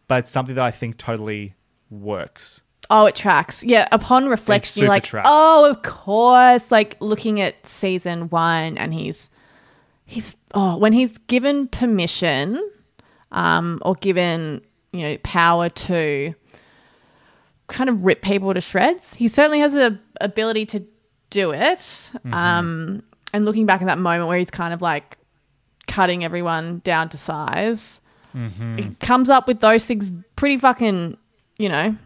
but 0.09 0.20
it's 0.20 0.31
something 0.31 0.55
that 0.57 0.64
I 0.64 0.70
think 0.70 0.97
totally 0.99 1.55
works. 1.91 2.62
Oh, 2.91 3.07
it 3.07 3.16
tracks. 3.16 3.64
Yeah, 3.64 3.89
upon 3.91 4.29
reflection, 4.29 4.83
you're 4.83 4.89
like, 4.89 5.03
tracks. 5.05 5.27
oh, 5.29 5.64
of 5.68 5.83
course. 5.83 6.70
Like 6.70 6.97
looking 7.01 7.41
at 7.41 7.66
season 7.66 8.29
one, 8.29 8.79
and 8.79 8.93
he's 8.95 9.29
he's 10.07 10.35
oh, 10.55 10.79
when 10.79 10.93
he's 10.93 11.19
given 11.19 11.69
permission, 11.69 12.59
um, 13.33 13.81
or 13.85 13.95
given 13.97 14.63
you 14.93 15.03
know 15.03 15.19
power 15.23 15.69
to 15.69 16.35
kind 17.67 17.91
of 17.91 18.05
rip 18.05 18.23
people 18.23 18.55
to 18.55 18.61
shreds. 18.61 19.15
He 19.15 19.29
certainly 19.29 19.59
has 19.59 19.73
the 19.73 19.99
ability 20.21 20.67
to 20.67 20.85
do 21.31 21.51
it. 21.51 22.13
Um, 22.33 23.03
and 23.35 23.45
looking 23.45 23.67
back 23.67 23.83
at 23.83 23.87
that 23.87 23.99
moment 23.99 24.29
where 24.29 24.39
he's 24.39 24.51
kind 24.51 24.73
of 24.73 24.81
like 24.81 25.19
cutting 25.89 26.25
everyone 26.25 26.81
down 26.85 27.09
to 27.11 27.19
size, 27.19 28.01
it 28.79 29.01
comes 29.01 29.31
up 29.31 29.49
with 29.49 29.61
those 29.61 29.85
things 29.85 30.11
pretty 30.37 30.59
fucking, 30.59 31.17
you 31.59 31.69
know, 31.69 31.97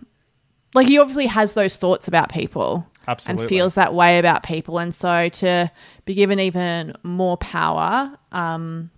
like 0.74 0.88
he 0.88 0.98
obviously 0.98 1.26
has 1.26 1.53
those 1.55 1.76
thoughts 1.76 2.09
about 2.09 2.30
people 2.30 2.86
Absolutely. 3.09 3.44
and 3.44 3.48
feels 3.48 3.74
that 3.74 3.94
way 3.94 4.18
about 4.18 4.42
people. 4.42 4.78
And 4.78 4.94
so 4.94 5.28
to 5.28 5.70
be 6.05 6.14
given 6.14 6.40
even 6.40 6.94
more 7.03 7.36
power 7.36 8.16
um 8.32 8.90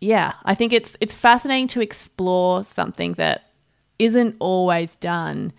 yeah 0.00 0.34
i 0.44 0.54
think 0.54 0.72
it's 0.72 0.96
it's 1.00 1.14
fascinating 1.14 1.68
to 1.68 1.80
explore 1.80 2.62
something 2.64 3.12
that 3.14 3.50
isn't 3.98 4.36
always 4.40 4.96
done 4.96 5.52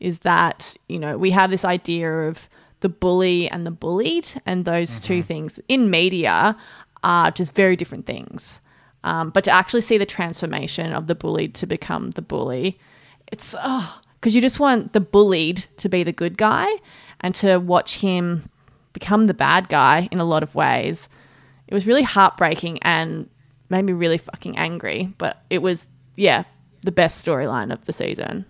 is 0.00 0.20
that 0.20 0.76
you 0.88 0.98
know 0.98 1.16
we 1.16 1.30
have 1.30 1.50
this 1.50 1.64
idea 1.64 2.28
of 2.28 2.48
the 2.80 2.88
bully 2.88 3.48
and 3.50 3.66
the 3.66 3.70
bullied 3.70 4.28
and 4.44 4.64
those 4.64 5.00
two 5.00 5.22
things 5.22 5.58
in 5.68 5.90
media 5.90 6.56
are 7.02 7.30
just 7.30 7.54
very 7.54 7.76
different 7.76 8.06
things. 8.06 8.60
Um, 9.04 9.30
but 9.30 9.44
to 9.44 9.50
actually 9.50 9.82
see 9.82 9.98
the 9.98 10.06
transformation 10.06 10.92
of 10.92 11.06
the 11.06 11.14
bullied 11.14 11.54
to 11.56 11.66
become 11.66 12.10
the 12.10 12.22
bully 12.22 12.78
it's 13.30 13.54
oh 13.58 14.00
because 14.14 14.34
you 14.34 14.40
just 14.40 14.58
want 14.60 14.94
the 14.94 15.00
bullied 15.00 15.66
to 15.76 15.88
be 15.88 16.02
the 16.02 16.12
good 16.12 16.38
guy 16.38 16.68
and 17.24 17.34
to 17.34 17.58
watch 17.58 17.98
him 17.98 18.48
become 18.92 19.26
the 19.26 19.34
bad 19.34 19.68
guy 19.68 20.08
in 20.12 20.20
a 20.20 20.24
lot 20.24 20.44
of 20.44 20.54
ways 20.54 21.08
it 21.66 21.74
was 21.74 21.86
really 21.86 22.04
heartbreaking 22.04 22.78
and 22.82 23.28
made 23.70 23.82
me 23.82 23.92
really 23.92 24.18
fucking 24.18 24.56
angry 24.56 25.12
but 25.18 25.42
it 25.50 25.58
was 25.58 25.88
yeah 26.14 26.44
the 26.82 26.92
best 26.92 27.24
storyline 27.24 27.72
of 27.72 27.84
the 27.86 27.92
season 27.92 28.44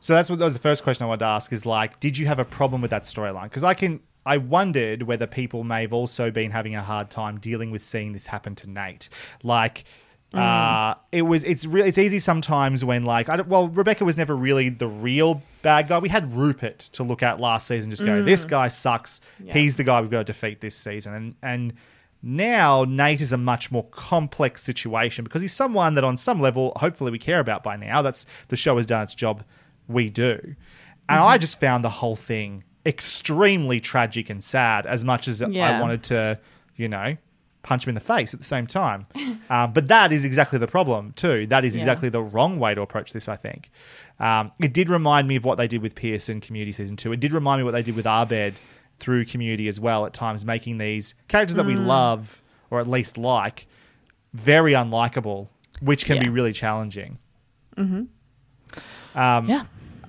So 0.00 0.12
that's 0.12 0.28
what 0.28 0.38
that 0.38 0.44
was 0.44 0.52
the 0.52 0.60
first 0.60 0.82
question 0.82 1.04
I 1.04 1.08
wanted 1.08 1.20
to 1.20 1.26
ask 1.26 1.50
is 1.50 1.64
like, 1.64 1.98
did 1.98 2.18
you 2.18 2.26
have 2.26 2.38
a 2.38 2.44
problem 2.44 2.82
with 2.82 2.90
that 2.90 3.04
storyline? 3.04 3.44
Because 3.44 3.64
I 3.64 3.72
can, 3.72 4.00
I 4.26 4.36
wondered 4.36 5.04
whether 5.04 5.26
people 5.26 5.64
may 5.64 5.80
have 5.80 5.94
also 5.94 6.30
been 6.30 6.50
having 6.50 6.74
a 6.74 6.82
hard 6.82 7.08
time 7.08 7.38
dealing 7.40 7.70
with 7.70 7.82
seeing 7.82 8.12
this 8.12 8.26
happen 8.26 8.54
to 8.56 8.68
Nate. 8.68 9.08
Like, 9.42 9.84
Mm. 10.34 10.38
uh, 10.38 10.94
it 11.12 11.22
was, 11.22 11.44
it's 11.44 11.64
really, 11.64 11.88
it's 11.88 11.98
easy 11.98 12.18
sometimes 12.18 12.84
when 12.84 13.04
like, 13.04 13.28
I 13.28 13.40
well, 13.40 13.68
Rebecca 13.68 14.04
was 14.04 14.16
never 14.16 14.36
really 14.36 14.68
the 14.68 14.88
real 14.88 15.42
bad 15.62 15.88
guy. 15.88 15.98
We 15.98 16.08
had 16.08 16.34
Rupert 16.34 16.78
to 16.92 17.02
look 17.02 17.22
at 17.22 17.40
last 17.40 17.68
season, 17.68 17.90
just 17.90 18.04
go, 18.04 18.22
mm. 18.22 18.24
this 18.24 18.44
guy 18.44 18.68
sucks. 18.68 19.20
He's 19.46 19.76
the 19.76 19.84
guy 19.84 20.00
we've 20.00 20.10
got 20.10 20.18
to 20.18 20.24
defeat 20.24 20.60
this 20.60 20.76
season, 20.76 21.14
and 21.14 21.34
and. 21.42 21.74
Now, 22.26 22.86
Nate 22.88 23.20
is 23.20 23.34
a 23.34 23.36
much 23.36 23.70
more 23.70 23.84
complex 23.90 24.62
situation 24.62 25.24
because 25.24 25.42
he's 25.42 25.52
someone 25.52 25.94
that, 25.96 26.04
on 26.04 26.16
some 26.16 26.40
level, 26.40 26.72
hopefully 26.76 27.10
we 27.10 27.18
care 27.18 27.38
about 27.38 27.62
by 27.62 27.76
now. 27.76 28.00
That's 28.00 28.24
the 28.48 28.56
show 28.56 28.78
has 28.78 28.86
done 28.86 29.02
its 29.02 29.14
job 29.14 29.44
we 29.88 30.08
do. 30.08 30.38
And 31.06 31.20
I 31.20 31.34
mm-hmm. 31.34 31.40
just 31.42 31.60
found 31.60 31.84
the 31.84 31.90
whole 31.90 32.16
thing 32.16 32.64
extremely 32.86 33.78
tragic 33.78 34.30
and 34.30 34.42
sad, 34.42 34.86
as 34.86 35.04
much 35.04 35.28
as 35.28 35.42
I 35.42 35.78
wanted 35.78 36.02
to, 36.04 36.40
you 36.76 36.88
know, 36.88 37.14
punch 37.64 37.84
him 37.84 37.88
in 37.88 37.94
the 37.96 38.00
face 38.00 38.32
at 38.32 38.38
the 38.38 38.44
same 38.46 38.66
time. 38.68 39.06
um, 39.50 39.72
but 39.72 39.88
that 39.88 40.12
is 40.12 40.24
exactly 40.24 40.58
the 40.60 40.68
problem, 40.68 41.12
too. 41.16 41.46
That 41.48 41.64
is 41.64 41.74
Yeah. 41.74 41.80
exactly 41.82 42.08
the 42.10 42.22
wrong 42.22 42.60
way 42.60 42.74
to 42.74 42.82
approach 42.82 43.12
this, 43.12 43.28
I 43.28 43.34
think. 43.36 43.70
Um, 44.20 44.52
it 44.60 44.72
did 44.72 44.88
remind 44.88 45.26
me 45.26 45.34
of 45.34 45.44
what 45.44 45.56
they 45.58 45.66
did 45.66 45.82
with 45.82 45.96
Pierce 45.96 46.28
in 46.28 46.40
Community 46.40 46.70
Season 46.70 46.96
2. 46.96 47.12
It 47.12 47.18
did 47.20 47.32
remind 47.32 47.58
me 47.60 47.64
what 47.64 47.72
they 47.72 47.82
did 47.82 47.96
with 47.96 48.06
Abed 48.06 48.54
through 49.00 49.24
Community 49.24 49.66
as 49.66 49.80
well, 49.80 50.06
at 50.06 50.14
times 50.14 50.44
making 50.44 50.78
these 50.78 51.14
characters 51.26 51.56
that 51.56 51.66
we 51.66 51.74
love, 51.74 52.40
or 52.70 52.78
at 52.78 52.86
least 52.86 53.18
like, 53.18 53.66
very 54.32 54.72
unlikable, 54.72 55.48
which 55.80 56.04
can 56.04 56.20
be 56.20 56.28
really 56.28 56.52
challenging. 56.52 57.18
Um, 57.76 59.48
yeah 59.48 59.64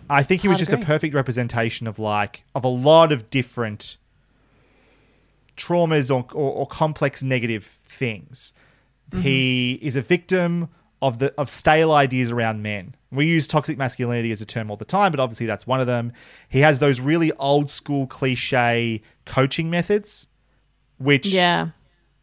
I 0.09 0.21
think 0.23 0.41
he 0.41 0.47
was 0.47 0.59
just 0.59 0.71
agree. 0.71 0.83
a 0.83 0.85
perfect 0.85 1.15
representation 1.15 1.87
of 1.87 1.97
like 1.99 2.43
of 2.53 2.63
a 2.63 2.67
lot 2.67 3.11
of 3.11 3.29
different 3.31 3.97
traumas 5.55 6.13
or, 6.13 6.25
or, 6.33 6.51
or 6.51 6.67
complex 6.67 7.23
negative 7.23 7.65
things. 7.65 8.53
Mm-hmm. 9.11 9.21
He 9.21 9.79
is 9.81 9.95
a 9.95 10.01
victim 10.01 10.69
of 11.01 11.19
the 11.19 11.33
of 11.37 11.49
stale 11.49 11.91
ideas 11.91 12.31
around 12.31 12.61
men. 12.61 12.95
We 13.11 13.25
use 13.25 13.47
toxic 13.47 13.77
masculinity 13.77 14.31
as 14.31 14.41
a 14.41 14.45
term 14.45 14.69
all 14.69 14.77
the 14.77 14.85
time, 14.85 15.11
but 15.11 15.19
obviously 15.19 15.45
that's 15.45 15.67
one 15.67 15.79
of 15.79 15.87
them. 15.87 16.11
He 16.49 16.59
has 16.59 16.79
those 16.79 16.99
really 16.99 17.31
old 17.33 17.69
school 17.69 18.07
cliche 18.07 19.01
coaching 19.25 19.69
methods, 19.69 20.27
which 20.97 21.27
yeah 21.27 21.69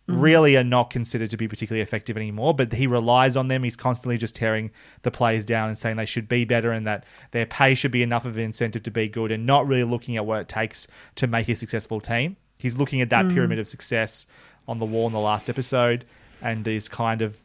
really 0.09 0.57
are 0.57 0.65
not 0.65 0.91
considered 0.91 1.31
to 1.31 1.37
be 1.37 1.49
particularly 1.49 1.83
effective 1.83 2.17
anymore, 2.17 2.55
but 2.55 2.73
he 2.73 2.87
relies 2.87 3.37
on 3.37 3.49
them. 3.49 3.63
He's 3.63 3.77
constantly 3.77 4.19
just 4.19 4.35
tearing 4.35 4.71
the 5.03 5.11
players 5.11 5.45
down 5.45 5.69
and 5.69 5.79
saying 5.79 5.97
they 5.97 6.07
should 6.07 6.29
be 6.29 6.45
better 6.45 6.73
and 6.73 6.87
that 6.87 7.05
their 7.31 7.47
pay 7.47 7.75
should 7.75 7.93
be 7.93 8.03
enough 8.03 8.25
of 8.25 8.37
an 8.37 8.43
incentive 8.43 8.83
to 8.85 8.91
be 8.91 9.09
good 9.09 9.31
and 9.31 9.47
not 9.47 9.67
really 9.67 9.85
looking 9.85 10.17
at 10.17 10.27
what 10.27 10.41
it 10.41 10.49
takes 10.49 10.87
to 11.17 11.27
make 11.27 11.49
a 11.49 11.55
successful 11.55 12.01
team. 12.01 12.37
He's 12.63 12.77
looking 12.79 13.01
at 13.01 13.11
that 13.11 13.29
pyramid 13.29 13.59
of 13.59 13.67
success 13.69 14.27
on 14.69 14.79
the 14.79 14.87
wall 14.87 15.07
in 15.09 15.13
the 15.13 15.19
last 15.21 15.51
episode 15.51 16.05
and 16.41 16.67
is 16.69 16.89
kind 16.89 17.21
of 17.23 17.37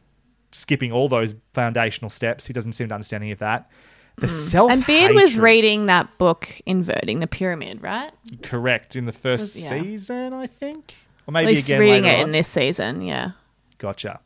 skipping 0.52 0.92
all 0.92 1.08
those 1.08 1.34
foundational 1.52 2.08
steps. 2.08 2.46
He 2.46 2.52
doesn't 2.52 2.72
seem 2.72 2.88
to 2.88 2.94
understand 2.94 3.22
any 3.24 3.32
of 3.32 3.40
that. 3.40 3.70
The 4.16 4.28
self 4.28 4.70
And 4.72 4.84
Beard 4.86 5.14
was 5.14 5.36
reading 5.38 5.86
that 5.86 6.16
book, 6.18 6.48
Inverting 6.66 7.20
the 7.20 7.26
Pyramid, 7.26 7.82
right? 7.82 8.10
correct 8.42 8.96
in 8.96 9.06
the 9.06 9.12
first 9.12 9.54
Was- 9.56 9.62
yeah. 9.62 9.82
season, 9.82 10.32
I 10.32 10.46
think, 10.46 10.94
or 11.26 11.32
maybe 11.32 11.58
again 11.58 11.80
reading 11.80 12.04
later 12.04 12.16
it 12.16 12.20
on. 12.20 12.26
in 12.26 12.32
this 12.32 12.48
season, 12.48 13.02
yeah. 13.02 13.32
Gotcha. 13.78 14.20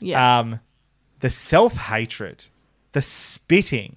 Yeah. 0.00 0.38
Um, 0.40 0.60
the 1.20 1.30
self 1.30 1.74
hatred, 1.74 2.46
the 2.92 3.02
spitting, 3.02 3.96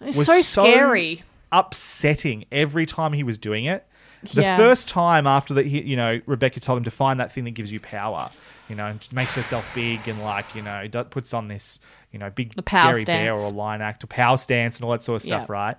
It's 0.00 0.16
was 0.16 0.26
so 0.26 0.62
scary. 0.64 1.22
upsetting 1.52 2.44
every 2.52 2.86
time 2.86 3.12
he 3.12 3.22
was 3.22 3.38
doing 3.38 3.64
it. 3.64 3.85
The 4.32 4.42
Yeah. 4.42 4.56
first 4.56 4.88
time 4.88 5.26
after 5.26 5.54
that, 5.54 5.66
he, 5.66 5.82
you 5.82 5.96
know, 5.96 6.20
Rebecca 6.26 6.58
told 6.60 6.78
him 6.78 6.84
to 6.84 6.90
find 6.90 7.20
that 7.20 7.32
thing 7.32 7.44
that 7.44 7.52
gives 7.52 7.70
you 7.72 7.80
power. 7.80 8.30
You 8.68 8.74
know, 8.74 8.86
and 8.86 9.12
makes 9.12 9.36
herself 9.36 9.64
big 9.76 10.08
and 10.08 10.20
like 10.24 10.52
you 10.56 10.60
know, 10.62 10.88
puts 11.10 11.32
on 11.32 11.46
this 11.46 11.78
you 12.10 12.18
know 12.18 12.30
big 12.30 12.52
scary 12.68 13.04
bear 13.04 13.34
stance. 13.34 13.38
or 13.48 13.52
lion 13.52 13.80
act 13.80 14.02
or 14.02 14.08
power 14.08 14.36
stance 14.36 14.76
and 14.78 14.84
all 14.84 14.90
that 14.90 15.04
sort 15.04 15.16
of 15.16 15.22
stuff, 15.22 15.46
Yeah. 15.48 15.76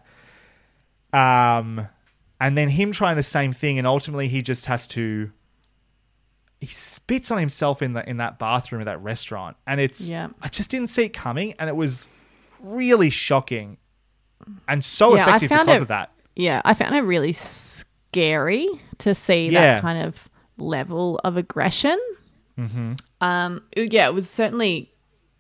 right? 1.14 1.58
Um, 1.60 1.88
and 2.40 2.58
then 2.58 2.70
him 2.70 2.92
trying 2.92 3.16
the 3.18 3.24
same 3.24 3.52
thing, 3.54 3.78
and 3.78 3.86
ultimately 3.88 4.28
he 4.28 4.42
just 4.42 4.68
has 4.68 4.88
to. 4.90 5.32
He 6.62 6.68
spits 6.68 7.30
on 7.30 7.38
himself 7.40 7.82
in 7.82 7.94
the 7.94 8.08
in 8.10 8.18
that 8.18 8.40
bathroom 8.40 8.82
at 8.82 8.88
that 8.88 9.02
restaurant, 9.04 9.58
and 9.66 9.82
it's. 9.82 10.10
Yeah. 10.10 10.30
I 10.42 10.48
just 10.48 10.70
didn't 10.70 10.88
see 10.88 11.04
it 11.04 11.10
coming, 11.14 11.54
and 11.60 11.70
it 11.70 11.76
was 11.76 12.08
really 12.62 13.10
shocking, 13.10 13.78
and 14.68 14.84
so 14.86 15.16
Yeah, 15.16 15.24
effective 15.24 15.50
because 15.50 15.68
it- 15.68 15.82
of 15.82 15.88
that. 15.90 16.12
Yeah, 16.36 16.62
I 16.64 16.74
found 16.74 16.96
it 16.96 17.02
really 17.02 17.34
scary 18.10 18.68
to 19.00 19.14
see 19.16 19.50
Yeah. 19.50 19.76
that 19.76 19.82
kind 19.82 20.04
of 20.08 20.30
level 20.58 21.20
of 21.24 21.38
aggression. 21.38 22.00
Mm-hmm. 22.58 22.94
Um, 23.22 23.64
yeah, 23.76 24.08
it 24.08 24.14
was 24.14 24.30
certainly 24.30 24.92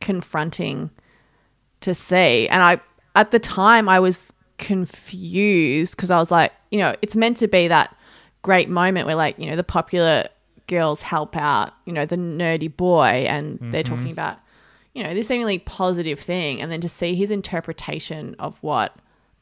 confronting 0.01 0.89
to 1.82 1.93
see, 1.95 2.47
and 2.49 2.61
I 2.63 2.80
at 3.15 3.32
the 3.32 3.39
time 3.39 3.89
I 3.89 3.99
was 3.99 4.32
confused 4.57 5.95
because 5.95 6.11
I 6.11 6.18
was 6.18 6.32
like, 6.32 6.51
you 6.72 6.80
know, 6.80 6.95
it's 7.01 7.15
meant 7.15 7.38
to 7.38 7.47
be 7.47 7.68
that 7.68 7.95
great 8.41 8.70
moment 8.70 9.05
where 9.07 9.15
like 9.15 9.38
you 9.39 9.49
know 9.49 9.55
the 9.55 9.63
popular 9.63 10.28
girls 10.68 11.01
help 11.01 11.36
out, 11.38 11.74
you 11.86 11.93
know, 11.93 12.05
the 12.05 12.18
nerdy 12.18 12.76
boy, 12.76 13.26
and 13.28 13.57
they're 13.61 13.84
Mhm. 13.84 13.88
talking 13.88 14.11
about 14.11 14.38
you 14.93 15.03
know 15.03 15.13
this 15.13 15.28
seemingly 15.28 15.59
positive 15.59 16.20
thing, 16.20 16.61
and 16.61 16.72
then 16.72 16.82
to 16.82 16.89
see 16.89 17.15
his 17.15 17.32
interpretation 17.32 18.36
of 18.39 18.57
what 18.61 18.95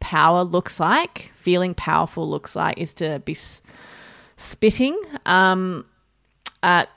power 0.05 0.43
looks 0.43 0.79
like, 0.79 1.31
feeling 1.35 1.73
powerful 1.73 2.29
looks 2.29 2.55
like, 2.55 2.77
is 2.77 2.93
to 2.95 3.19
be 3.25 3.31
s- 3.33 3.63
spitting 4.37 4.95
um, 5.25 5.83
at 6.61 6.89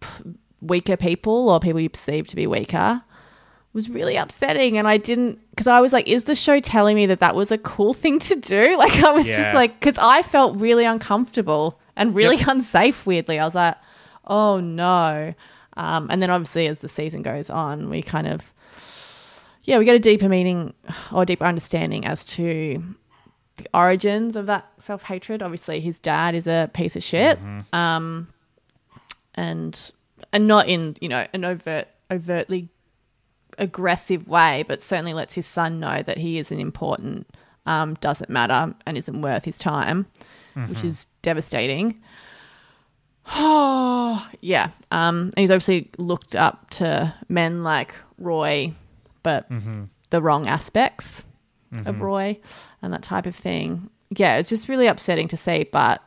p- 0.00 0.34
weaker 0.60 0.96
people 0.98 1.48
or 1.48 1.60
people 1.60 1.80
you 1.80 1.88
perceive 1.88 2.26
to 2.28 2.36
be 2.36 2.46
weaker 2.46 3.02
was 3.72 3.88
really 3.88 4.16
upsetting. 4.16 4.76
And 4.78 4.86
i 4.88 4.96
didn't 4.98 5.38
because 5.50 5.66
i 5.66 5.80
was 5.80 5.92
like 5.92 6.08
is 6.08 6.24
the 6.24 6.34
show 6.34 6.60
telling 6.60 6.96
me 6.96 7.06
that 7.06 7.20
that 7.20 7.34
was 7.34 7.50
a 7.52 7.58
cool 7.58 7.94
thing 8.02 8.18
to 8.20 8.36
do? 8.36 8.76
Like 8.84 9.02
i 9.02 9.10
was 9.12 9.26
Yeah. 9.26 9.36
just 9.38 9.54
like 9.54 9.78
because 9.80 9.98
i 9.98 10.22
felt 10.22 10.60
really 10.60 10.84
uncomfortable 10.84 11.78
and 11.96 12.14
really 12.14 12.38
unsafe 12.46 13.06
weirdly. 13.06 13.38
I 13.38 13.44
was 13.44 13.54
like 13.54 13.76
oh 14.26 14.60
no. 14.60 15.32
Um, 15.78 16.08
and 16.10 16.20
then 16.22 16.30
obviously 16.30 16.66
as 16.66 16.80
the 16.80 16.88
season 16.88 17.22
goes 17.22 17.48
on 17.50 17.88
we 17.90 18.02
kind 18.02 18.26
of 18.26 18.52
yeah 19.66 19.78
we 19.78 19.84
get 19.84 19.94
a 19.94 19.98
deeper 20.00 20.28
meaning 20.28 20.72
or 21.12 21.24
deeper 21.24 21.44
understanding 21.44 22.04
as 22.06 22.24
to 22.24 22.82
the 23.56 23.66
origins 23.74 24.34
of 24.36 24.46
that 24.46 24.66
self-hatred 24.78 25.42
obviously 25.42 25.80
his 25.80 26.00
dad 26.00 26.34
is 26.34 26.46
a 26.46 26.70
piece 26.74 26.96
of 26.96 27.02
shit 27.02 27.38
um, 27.72 28.28
and 29.34 29.92
and 30.32 30.46
not 30.48 30.66
in 30.68 30.96
you 31.00 31.08
know 31.08 31.26
an 31.34 31.44
overt 31.44 31.86
overtly 32.10 32.68
aggressive 33.58 34.28
way, 34.28 34.64
but 34.68 34.82
certainly 34.82 35.14
lets 35.14 35.32
his 35.34 35.46
son 35.46 35.80
know 35.80 36.02
that 36.02 36.18
he 36.18 36.38
isn't 36.38 36.60
important, 36.60 37.26
um, 37.64 37.94
doesn't 38.02 38.28
matter, 38.28 38.74
and 38.84 38.98
isn't 38.98 39.22
worth 39.22 39.46
his 39.46 39.56
time, 39.58 40.04
which 40.68 40.78
Mhm. 40.80 40.84
is 40.84 41.06
devastating. 41.22 41.98
Oh 43.34 44.28
yeah, 44.40 44.70
um, 44.90 45.32
and 45.36 45.38
he's 45.38 45.50
obviously 45.50 45.90
looked 45.98 46.36
up 46.36 46.68
to 46.70 47.14
men 47.28 47.62
like 47.64 47.94
Roy, 48.18 48.72
but 49.26 49.50
Mhm. 49.50 49.88
the 50.10 50.22
wrong 50.22 50.46
aspects 50.46 51.24
of 51.84 51.96
Mhm. 51.96 52.00
Roy 52.00 52.38
and 52.80 52.92
that 52.92 53.02
type 53.02 53.26
of 53.26 53.34
thing. 53.34 53.90
Yeah, 54.10 54.36
it's 54.36 54.48
just 54.48 54.68
really 54.68 54.86
upsetting 54.86 55.26
to 55.28 55.36
see, 55.36 55.64
but 55.72 56.00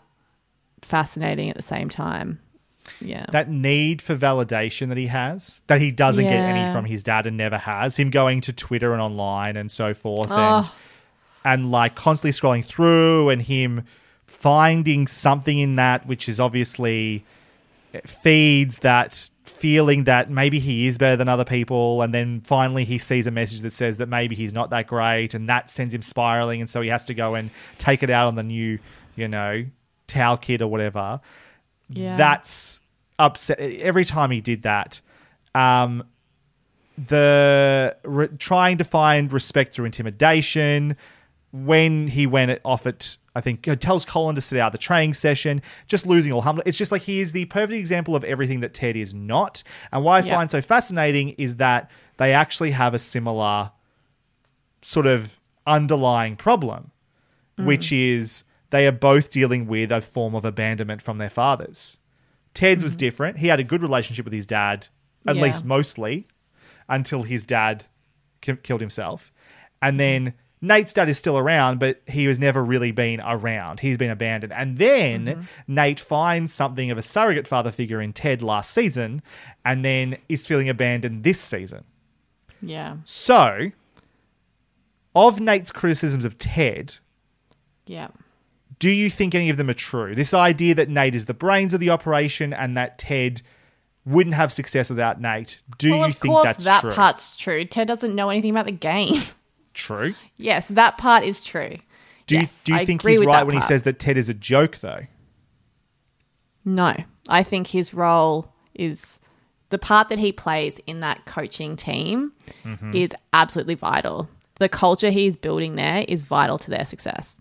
fascinating 0.82 1.50
at 1.50 1.58
the 1.58 1.62
same 1.62 1.90
time. 1.90 2.40
Yeah. 3.02 3.28
that 3.32 3.48
need 3.50 4.02
for 4.02 4.16
validation 4.16 4.90
that 4.90 4.98
he 4.98 5.06
has 5.08 5.62
that 5.68 5.80
he 5.80 5.92
doesn't 5.92 6.24
get 6.26 6.34
any 6.34 6.74
from 6.74 6.86
his 6.86 7.04
dad 7.04 7.28
and 7.28 7.38
never 7.38 7.60
has 7.60 7.98
him 7.98 8.10
going 8.10 8.42
to 8.42 8.52
twitter 8.52 8.94
and 8.94 9.02
online 9.02 9.56
and 9.58 9.70
so 9.72 9.94
forth 9.94 10.32
and 10.32 10.66
Oh. 10.66 10.72
and 11.46 11.70
like 11.70 11.94
constantly 11.94 12.32
scrolling 12.32 12.66
through 12.66 13.30
and 13.30 13.44
him 13.44 13.84
finding 14.26 15.06
something 15.06 15.60
in 15.60 15.76
that 15.76 16.08
which 16.08 16.28
is 16.28 16.40
obviously 16.40 17.24
feeds 18.06 18.80
that 18.80 19.30
feeling 19.44 20.04
that 20.06 20.30
maybe 20.30 20.60
he 20.60 20.88
is 20.88 20.98
better 20.98 21.16
than 21.16 21.28
other 21.28 21.44
people 21.44 22.02
and 22.02 22.14
then 22.14 22.40
finally 22.42 22.86
he 22.86 22.98
sees 22.98 23.26
a 23.28 23.32
message 23.32 23.62
that 23.62 23.74
says 23.74 23.98
that 23.98 24.08
maybe 24.08 24.36
he's 24.36 24.54
not 24.54 24.70
that 24.70 24.86
great 24.88 25.34
and 25.34 25.50
that 25.50 25.70
sends 25.70 25.94
him 25.94 26.02
spiraling 26.02 26.62
and 26.62 26.70
so 26.70 26.82
he 26.82 26.90
has 26.90 27.04
to 27.04 27.14
go 27.14 27.34
and 27.36 27.50
take 27.80 28.04
it 28.04 28.10
out 28.10 28.28
on 28.28 28.36
the 28.36 28.44
new 28.44 28.78
you 29.16 29.28
know 29.28 29.66
towel 30.08 30.38
kid 30.38 30.62
or 30.62 30.68
whatever 30.68 31.20
Yeah. 31.90 32.16
that's 32.16 32.80
upset 33.18 33.60
every 33.60 34.06
time 34.06 34.30
he 34.32 34.40
did 34.40 34.62
that 34.62 35.02
um 35.56 36.04
the 36.98 37.96
re- 38.04 38.28
trying 38.38 38.78
to 38.78 38.84
find 38.84 39.32
respect 39.34 39.74
through 39.74 39.86
intimidation 39.86 40.96
when 41.52 42.08
he 42.08 42.28
went 42.28 42.60
off 42.64 42.86
at 42.86 43.18
I 43.40 43.42
think 43.42 43.66
uh, 43.70 43.76
tells 43.78 44.04
Colin 44.04 44.36
to 44.36 44.42
sit 44.42 44.60
out 44.60 44.74
the 44.74 44.78
training 44.78 45.14
session, 45.14 45.62
just 45.88 46.06
losing 46.06 46.34
all 46.34 46.42
humble. 46.42 46.62
It's 46.66 46.78
just 46.78 46.92
like 46.92 47.04
he 47.04 47.22
is 47.22 47.32
the 47.32 47.46
perfect 47.46 47.80
example 47.80 48.14
of 48.16 48.26
everything 48.26 48.60
that 48.60 48.74
Ted 48.74 48.98
is 48.98 49.14
not. 49.14 49.64
And 49.94 50.04
what 50.04 50.24
I 50.24 50.28
Yeah. 50.28 50.36
find 50.36 50.52
so 50.52 50.62
fascinating 50.62 51.30
is 51.38 51.56
that 51.56 51.90
they 52.18 52.34
actually 52.34 52.72
have 52.72 52.94
a 52.94 53.00
similar 53.00 53.72
sort 54.82 55.08
of 55.08 55.40
underlying 55.66 56.36
problem, 56.36 56.92
Mm. 57.58 57.66
which 57.66 57.92
is 57.94 58.44
they 58.72 58.86
are 58.86 58.92
both 58.92 59.30
dealing 59.30 59.68
with 59.68 59.90
a 59.92 60.02
form 60.02 60.36
of 60.36 60.44
abandonment 60.44 61.02
from 61.02 61.18
their 61.18 61.30
fathers. 61.30 61.98
Ted's 62.54 62.84
was 62.84 62.96
different. 62.96 63.38
He 63.38 63.48
had 63.48 63.60
a 63.60 63.64
good 63.64 63.82
relationship 63.82 64.26
with 64.26 64.34
his 64.34 64.46
dad, 64.46 64.88
at 65.26 65.38
Yeah. 65.38 65.44
least 65.44 65.64
mostly, 65.64 66.28
until 66.90 67.24
his 67.24 67.44
dad 67.46 67.86
ki- 68.42 68.58
killed 68.64 68.82
himself. 68.82 69.32
And 69.82 69.98
then 70.00 70.34
Nate's 70.62 70.92
dad 70.92 71.08
is 71.08 71.18
still 71.18 71.38
around, 71.38 71.80
but 71.80 72.02
he 72.06 72.26
has 72.26 72.38
never 72.38 72.64
really 72.64 72.92
been 72.92 73.22
around. 73.22 73.80
He's 73.80 73.98
been 73.98 74.10
abandoned. 74.10 74.52
And 74.52 74.78
then 74.78 75.26
mm-hmm. 75.26 75.42
Nate 75.68 76.00
finds 76.00 76.54
something 76.54 76.92
of 76.92 76.98
a 76.98 77.02
surrogate 77.02 77.48
father 77.48 77.72
figure 77.72 78.02
in 78.02 78.12
Ted 78.12 78.42
last 78.42 78.72
season, 78.72 79.22
and 79.64 79.86
then 79.86 80.18
is 80.28 80.46
feeling 80.46 80.68
abandoned 80.68 81.24
this 81.24 81.40
season. 81.40 81.86
Yeah. 82.62 82.98
So, 83.06 83.70
of 85.16 85.40
Nate's 85.40 85.72
criticisms 85.72 86.26
of 86.26 86.38
Ted, 86.38 86.96
Yeah. 87.86 88.10
do 88.80 88.90
you 88.90 89.10
think 89.10 89.34
any 89.34 89.50
of 89.50 89.56
them 89.56 89.70
are 89.70 89.74
true? 89.74 90.14
This 90.14 90.34
idea 90.34 90.76
that 90.76 90.90
Nate 90.90 91.16
is 91.16 91.26
the 91.26 91.34
brains 91.34 91.74
of 91.74 91.80
the 91.80 91.90
operation 91.90 92.54
and 92.54 92.76
that 92.76 92.98
Ted 92.98 93.42
wouldn't 94.06 94.36
have 94.36 94.52
success 94.52 94.90
without 94.90 95.22
Nate. 95.22 95.62
Do 95.78 95.92
well, 95.92 96.08
you 96.08 96.14
think 96.14 96.36
that's 96.44 96.64
that 96.66 96.82
true? 96.82 96.90
That 96.90 96.96
part's 96.96 97.36
true. 97.38 97.64
Ted 97.64 97.88
doesn't 97.88 98.14
know 98.14 98.30
anything 98.30 98.52
about 98.52 98.66
the 98.66 98.72
game. 98.74 99.22
true. 99.74 100.14
yes, 100.38 100.68
that 100.68 100.98
part 100.98 101.24
is 101.24 101.44
true. 101.44 101.78
Do 102.28 102.36
Yes, 102.36 102.64
you, 102.68 102.74
do 102.74 102.76
you 102.76 102.80
I 102.82 102.86
think 102.86 103.02
he's 103.06 103.26
right 103.26 103.46
when 103.46 103.56
he 103.56 103.62
says 103.62 103.82
that 103.84 103.98
Ted 104.00 104.18
is 104.18 104.30
a 104.30 104.34
joke, 104.36 104.78
though? 104.78 105.02
No, 106.66 106.94
I 107.28 107.44
think 107.44 107.68
his 107.68 107.94
role 107.94 108.52
is 108.76 109.20
the 109.70 109.80
part 109.80 110.10
that 110.10 110.20
he 110.20 110.32
plays 110.32 110.80
in 110.88 111.00
that 111.00 111.26
coaching 111.26 111.76
team 111.76 112.34
Mhm. 112.66 112.94
is 112.94 113.12
absolutely 113.34 113.76
vital. 113.76 114.30
The 114.60 114.70
culture 114.70 115.10
he's 115.10 115.36
building 115.36 115.76
there 115.76 116.04
is 116.08 116.22
vital 116.24 116.58
to 116.60 116.70
their 116.70 116.86
success. 116.86 117.38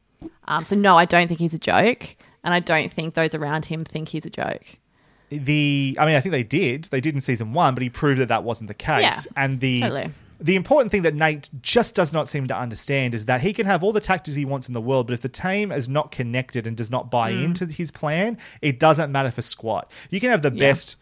Um, 0.47 0.65
so 0.65 0.77
no, 0.77 0.97
I 0.97 1.05
don't 1.05 1.29
think 1.29 1.41
he's 1.41 1.55
a 1.55 1.59
joke, 1.59 2.17
and 2.45 2.55
I 2.55 2.61
don't 2.61 2.93
think 2.93 3.15
those 3.15 3.35
around 3.35 3.67
him 3.67 3.85
think 3.85 4.09
he's 4.09 4.25
a 4.27 4.31
joke. 4.31 4.65
The 5.31 5.97
I 6.01 6.07
mean, 6.07 6.15
I 6.15 6.21
think 6.21 6.33
they 6.33 6.43
did. 6.45 6.85
They 6.85 7.01
did 7.03 7.15
in 7.15 7.21
season 7.21 7.53
one, 7.53 7.75
but 7.75 7.83
he 7.83 7.91
proved 7.91 8.21
that 8.21 8.29
that 8.29 8.45
wasn't 8.45 8.69
the 8.69 8.75
case. 8.75 9.03
Yeah, 9.03 9.21
and 9.37 9.61
the 9.61 9.81
totally. 9.81 10.11
The 10.41 10.55
important 10.57 10.91
thing 10.93 11.03
that 11.03 11.15
Nate 11.15 11.51
just 11.63 11.95
does 11.95 12.13
not 12.13 12.29
seem 12.29 12.47
to 12.47 12.57
understand 12.57 13.15
is 13.15 13.27
that 13.27 13.41
he 13.41 13.53
can 13.53 13.67
have 13.67 13.83
all 13.83 13.93
the 13.93 14.01
tactics 14.01 14.37
he 14.37 14.45
wants 14.45 14.69
in 14.69 14.73
the 14.75 14.81
world, 14.81 15.07
but 15.07 15.15
if 15.15 15.21
the 15.21 15.29
team 15.29 15.73
is 15.73 15.89
not 15.89 16.13
connected 16.13 16.67
and 16.67 16.77
does 16.77 16.91
not 16.91 17.11
buy 17.11 17.33
Mm. 17.33 17.45
into 17.45 17.67
his 17.67 17.91
plan, 17.91 18.39
it 18.63 18.79
doesn't 18.79 19.11
matter 19.11 19.31
for 19.33 19.43
squat. 19.43 19.91
You 20.11 20.21
can 20.21 20.31
have 20.31 20.43
the 20.43 20.53
Yeah. 20.53 20.61
best 20.61 20.97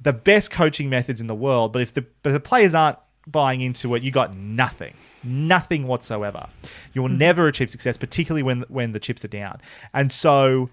the 0.00 0.12
best 0.12 0.50
coaching 0.50 0.90
methods 0.90 1.20
in 1.20 1.28
the 1.28 1.34
world, 1.34 1.72
but 1.72 1.80
if 1.80 1.94
the 1.94 2.04
but 2.22 2.30
if 2.30 2.34
the 2.34 2.40
players 2.40 2.74
aren't 2.74 2.98
buying 3.28 3.60
into 3.60 3.94
it, 3.94 4.02
you 4.02 4.10
got 4.10 4.34
nothing. 4.36 4.94
Nothing 5.22 5.86
whatsoever. 5.86 6.48
You 6.92 7.02
will 7.02 7.08
never 7.08 7.46
achieve 7.46 7.70
success, 7.70 7.96
particularly 7.96 8.42
when 8.42 8.64
when 8.68 8.90
the 8.92 8.98
chips 8.98 9.24
are 9.24 9.28
down. 9.28 9.60
And 9.94 10.10
so 10.10 10.70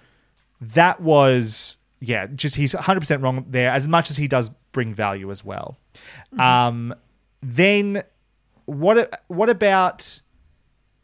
that 0.62 1.00
was 1.02 1.78
yeah, 2.00 2.26
just 2.28 2.56
he's 2.56 2.74
100% 2.74 3.22
wrong 3.22 3.46
there 3.50 3.70
as 3.72 3.88
much 3.88 4.10
as 4.10 4.16
he 4.18 4.28
does 4.28 4.50
bring 4.72 4.94
value 4.96 5.30
as 5.32 5.44
well. 5.46 5.78
Um 6.38 6.96
then 7.42 8.04
what 8.66 9.24
what 9.28 9.50
about 9.50 10.22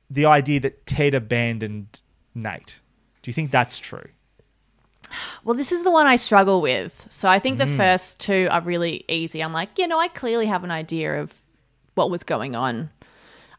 the 0.09 0.25
idea 0.25 0.59
that 0.59 0.85
Ted 0.85 1.13
abandoned 1.13 2.01
Nate. 2.35 2.81
Do 3.21 3.29
you 3.29 3.33
think 3.33 3.49
that's 3.51 3.79
true? 3.79 4.09
Well, 5.43 5.55
this 5.55 5.71
is 5.71 5.83
the 5.83 5.91
one 5.91 6.05
I 6.07 6.15
struggle 6.17 6.61
with. 6.61 7.07
So 7.09 7.29
I 7.29 7.39
think 7.39 7.57
the 7.57 7.65
Mm. 7.65 7.77
first 7.77 8.19
two 8.19 8.47
are 8.51 8.61
really 8.61 9.03
easy. 9.07 9.41
I'm 9.41 9.53
like, 9.53 9.79
you 9.79 9.87
know, 9.87 9.97
I 9.99 10.07
clearly 10.09 10.45
have 10.47 10.63
an 10.63 10.71
idea 10.71 11.21
of 11.21 11.33
what 11.95 12.11
was 12.11 12.23
going 12.23 12.55
on 12.55 12.89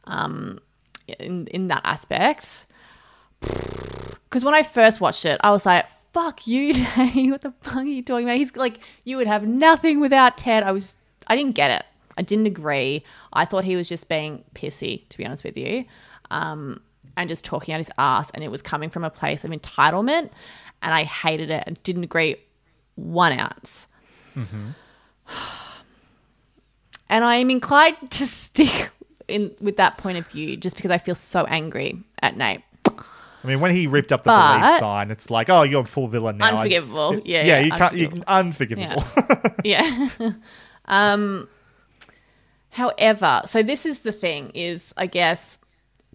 um, 0.05 0.59
in 1.18 1.47
in 1.49 1.68
that 1.68 1.81
aspect. 1.85 2.66
Because 3.41 4.45
when 4.45 4.55
I 4.55 4.62
first 4.62 5.01
watched 5.01 5.24
it, 5.24 5.41
I 5.43 5.51
was 5.51 5.64
like, 5.66 5.87
"Fuck 6.12 6.47
you, 6.47 6.72
Dave! 6.97 7.31
What 7.31 7.41
the 7.43 7.53
fuck 7.62 7.77
are 7.77 7.83
you 7.85 8.03
talking 8.03 8.27
about?" 8.29 8.37
He's 8.37 8.55
like, 8.57 8.79
"You 9.05 9.16
would 9.16 9.27
have 9.27 9.47
nothing 9.47 10.01
without 10.01 10.37
Ted." 10.39 10.62
I 10.62 10.72
was, 10.72 10.95
I 11.27 11.37
didn't 11.37 11.55
get 11.55 11.70
it. 11.70 11.85
I 12.17 12.23
didn't 12.23 12.47
agree. 12.47 13.05
I 13.33 13.45
thought 13.45 13.64
he 13.64 13.77
was 13.77 13.89
just 13.89 14.09
being 14.09 14.43
pissy, 14.55 15.09
to 15.11 15.19
be 15.19 15.25
honest 15.27 15.45
with 15.45 15.57
you, 15.57 15.85
um, 16.31 16.81
and 17.17 17.29
just 17.29 17.45
talking 17.45 17.75
out 17.75 17.79
his 17.79 17.91
ass, 17.99 18.31
and 18.35 18.43
it 18.43 18.51
was 18.51 18.62
coming 18.62 18.91
from 18.91 19.05
a 19.05 19.11
place 19.11 19.45
of 19.45 19.51
entitlement, 19.51 20.31
and 20.83 20.95
I 20.95 21.05
hated 21.05 21.51
it 21.51 21.64
and 21.67 21.83
didn't 21.83 22.05
agree 22.05 22.37
one 22.97 23.39
ounce. 23.39 23.87
And 27.09 27.25
I 27.25 27.37
am 27.37 27.51
inclined 27.51 27.97
to 28.11 28.27
stick 28.27 28.91
in 29.29 29.55
with 29.61 29.77
that 29.77 29.97
point 29.97 30.19
of 30.19 30.27
view, 30.27 30.57
just 30.57 30.75
because 30.77 30.91
I 30.91 30.99
feel 30.99 31.14
so 31.14 31.45
angry 31.45 32.03
at 32.21 32.37
Nate. 32.37 32.62
I 32.87 33.47
mean, 33.47 33.61
when 33.61 33.71
he 33.71 33.87
ripped 33.87 34.11
up 34.11 34.23
the 34.25 34.31
But- 34.31 34.59
believe 34.61 34.79
sign, 34.79 35.11
it's 35.12 35.31
like, 35.31 35.49
oh, 35.49 35.62
you're 35.62 35.83
a 35.83 35.87
full 35.87 36.09
villain 36.09 36.39
now. 36.39 36.57
Unforgivable. 36.57 37.12
I- 37.14 37.23
Yeah, 37.25 37.45
yeah, 37.45 37.45
yeah, 37.45 37.61
you 37.61 37.71
can't. 37.71 37.97
You, 37.97 38.23
unforgivable. 38.27 39.05
Yeah. 39.62 40.09
um 40.87 41.49
however, 42.77 43.43
so 43.47 43.62
this 43.62 43.87
is 43.87 44.01
the 44.01 44.12
thing 44.12 44.51
is 44.55 44.93
I 44.97 45.07
guess 45.07 45.59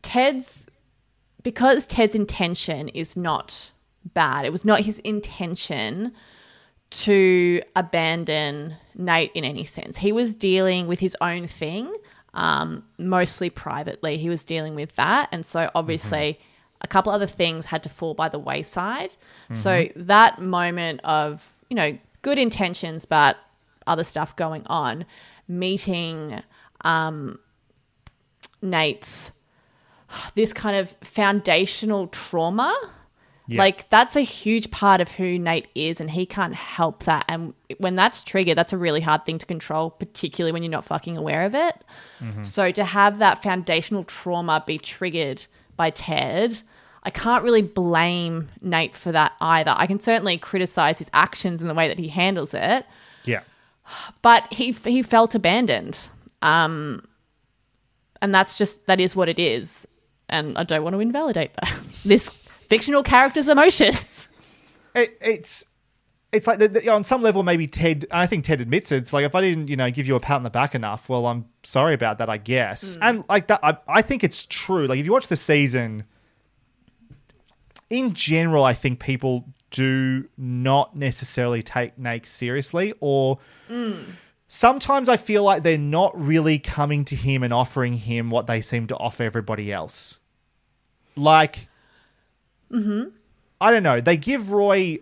Ted's 0.04 0.68
because 1.44 1.88
Ted's 1.88 2.14
intention 2.16 2.88
is 2.90 3.18
not 3.18 3.72
bad. 4.14 4.46
It 4.46 4.52
was 4.52 4.64
not 4.64 4.82
his 4.82 5.00
intention 5.00 6.14
to 6.92 7.62
abandon 7.76 8.76
Nate 8.96 9.32
in 9.34 9.44
any 9.44 9.64
sense. 9.64 9.98
He 9.98 10.12
was 10.12 10.36
dealing 10.36 10.88
with 10.88 11.00
his 11.00 11.16
own 11.22 11.48
thing, 11.48 11.92
um, 12.34 12.84
mostly 13.00 13.50
privately. 13.50 14.18
He 14.18 14.30
was 14.30 14.44
dealing 14.44 14.76
with 14.76 14.96
that. 14.98 15.30
And 15.32 15.46
so 15.46 15.70
obviously 15.74 16.40
a 16.82 16.88
couple 16.88 17.12
other 17.12 17.28
things 17.28 17.66
had 17.66 17.82
to 17.84 17.90
fall 17.90 18.14
by 18.14 18.28
the 18.30 18.40
wayside. 18.40 19.14
So 19.54 19.70
Mhm. 19.70 19.94
that 20.08 20.40
moment 20.40 21.00
of, 21.04 21.48
you 21.70 21.76
know, 21.76 21.98
good 22.22 22.38
intentions, 22.38 23.06
but 23.06 23.38
other 23.88 24.04
stuff 24.04 24.36
going 24.36 24.64
on, 24.68 25.06
meeting 25.48 26.42
um, 26.84 27.40
Nate's 28.62 29.32
this 30.36 30.54
kind 30.54 30.76
of 30.76 30.94
foundational 31.02 32.08
trauma. 32.08 32.78
Yeah. 33.48 33.60
Like 33.60 33.90
that's 33.90 34.16
a 34.16 34.22
huge 34.22 34.72
part 34.72 35.02
of 35.02 35.10
who 35.10 35.38
Nate 35.38 35.68
is, 35.76 36.00
and 36.00 36.10
he 36.10 36.26
can't 36.26 36.54
help 36.54 37.04
that. 37.04 37.26
And 37.28 37.54
when 37.80 37.96
that's 37.96 38.22
triggered, 38.22 38.58
that's 38.58 38.72
a 38.72 38.78
really 38.78 39.02
hard 39.02 39.26
thing 39.26 39.40
to 39.40 39.46
control, 39.46 39.90
particularly 39.90 40.54
when 40.54 40.64
you're 40.64 40.72
not 40.72 40.86
fucking 40.86 41.18
aware 41.18 41.44
of 41.44 41.56
it. 41.56 41.84
Mhm. 42.22 42.46
So 42.46 42.72
to 42.72 42.84
have 42.86 43.18
that 43.18 43.44
foundational 43.44 44.04
trauma 44.04 44.64
be 44.66 44.78
triggered 44.78 45.46
by 45.76 45.90
Ted, 45.90 46.62
I 47.04 47.10
can't 47.10 47.44
really 47.44 47.64
blame 47.64 48.50
Nate 48.62 48.96
for 48.96 49.12
that 49.12 49.34
either. 49.42 49.74
I 49.76 49.88
can 49.88 50.00
certainly 50.00 50.38
criticize 50.38 51.00
his 51.00 51.10
actions 51.14 51.62
and 51.62 51.70
the 51.70 51.74
way 51.74 51.88
that 51.88 51.98
he 51.98 52.08
handles 52.08 52.54
it, 52.54 52.86
yeah. 53.26 53.42
but 54.22 54.46
he 54.52 54.72
he 54.72 55.02
felt 55.02 55.36
abandoned. 55.36 55.98
Um, 56.42 57.04
and 58.22 58.34
that's 58.34 58.58
just 58.58 58.86
that 58.88 59.00
is 59.00 59.16
what 59.16 59.30
it 59.30 59.40
is. 59.40 59.88
And 60.30 60.58
I 60.58 60.64
don't 60.64 60.84
want 60.84 60.94
to 60.96 61.00
invalidate 61.00 61.52
that. 61.56 61.74
this 62.06 62.30
fictional 62.30 63.04
character's 63.04 63.48
emotions. 63.50 64.28
It, 64.96 65.18
it's 65.22 65.64
it's 66.32 66.48
like 66.48 66.60
the, 66.60 66.68
the- 66.70 66.90
on 66.90 67.04
some 67.04 67.22
level 67.22 67.44
maybe 67.44 67.68
Ted. 67.68 68.06
I 68.12 68.26
think 68.28 68.44
Ted 68.46 68.62
admits 68.62 68.92
it. 68.92 68.98
It's 68.98 69.14
like 69.14 69.26
if 69.26 69.36
I 69.36 69.42
didn't, 69.42 69.68
you 69.70 69.76
know, 69.76 69.90
give 69.92 70.08
you 70.08 70.16
a 70.16 70.20
pat 70.20 70.38
on 70.38 70.44
the 70.44 70.50
back 70.50 70.76
enough, 70.76 71.10
well, 71.10 71.26
I'm 71.28 71.46
sorry 71.64 71.94
about 71.94 72.18
that, 72.20 72.30
I 72.30 72.38
guess. 72.38 72.98
And 73.02 73.24
like 73.28 73.48
that, 73.48 73.60
I, 73.64 73.78
I 73.88 74.02
think 74.02 74.24
it's 74.24 74.46
true. 74.46 74.88
Like 74.88 75.00
if 75.00 75.06
you 75.06 75.12
watch 75.12 75.28
the 75.28 75.36
season, 75.38 76.06
in 77.90 78.14
general, 78.14 78.64
I 78.64 78.74
think 78.74 79.00
people 79.00 79.46
do 79.72 80.28
not 80.38 80.96
necessarily 80.96 81.62
take 81.62 81.98
Nate 81.98 82.26
seriously, 82.26 82.94
or 83.00 83.40
sometimes 84.54 85.08
I 85.08 85.16
feel 85.16 85.46
like 85.46 85.64
they're 85.64 85.78
not 85.78 86.12
really 86.20 86.60
coming 86.60 87.06
to 87.06 87.16
him 87.16 87.42
and 87.42 87.54
offering 87.54 87.94
him 87.94 88.30
what 88.30 88.48
they 88.48 88.60
seem 88.60 88.86
to 88.88 88.98
offer 88.98 89.24
everybody 89.24 89.72
else. 89.72 90.20
Like. 91.16 91.70
Mm-hmm. 92.70 93.04
I 93.62 93.72
don't 93.72 93.84
know. 93.84 94.02
They 94.02 94.18
give 94.18 94.52
Roy 94.52 95.00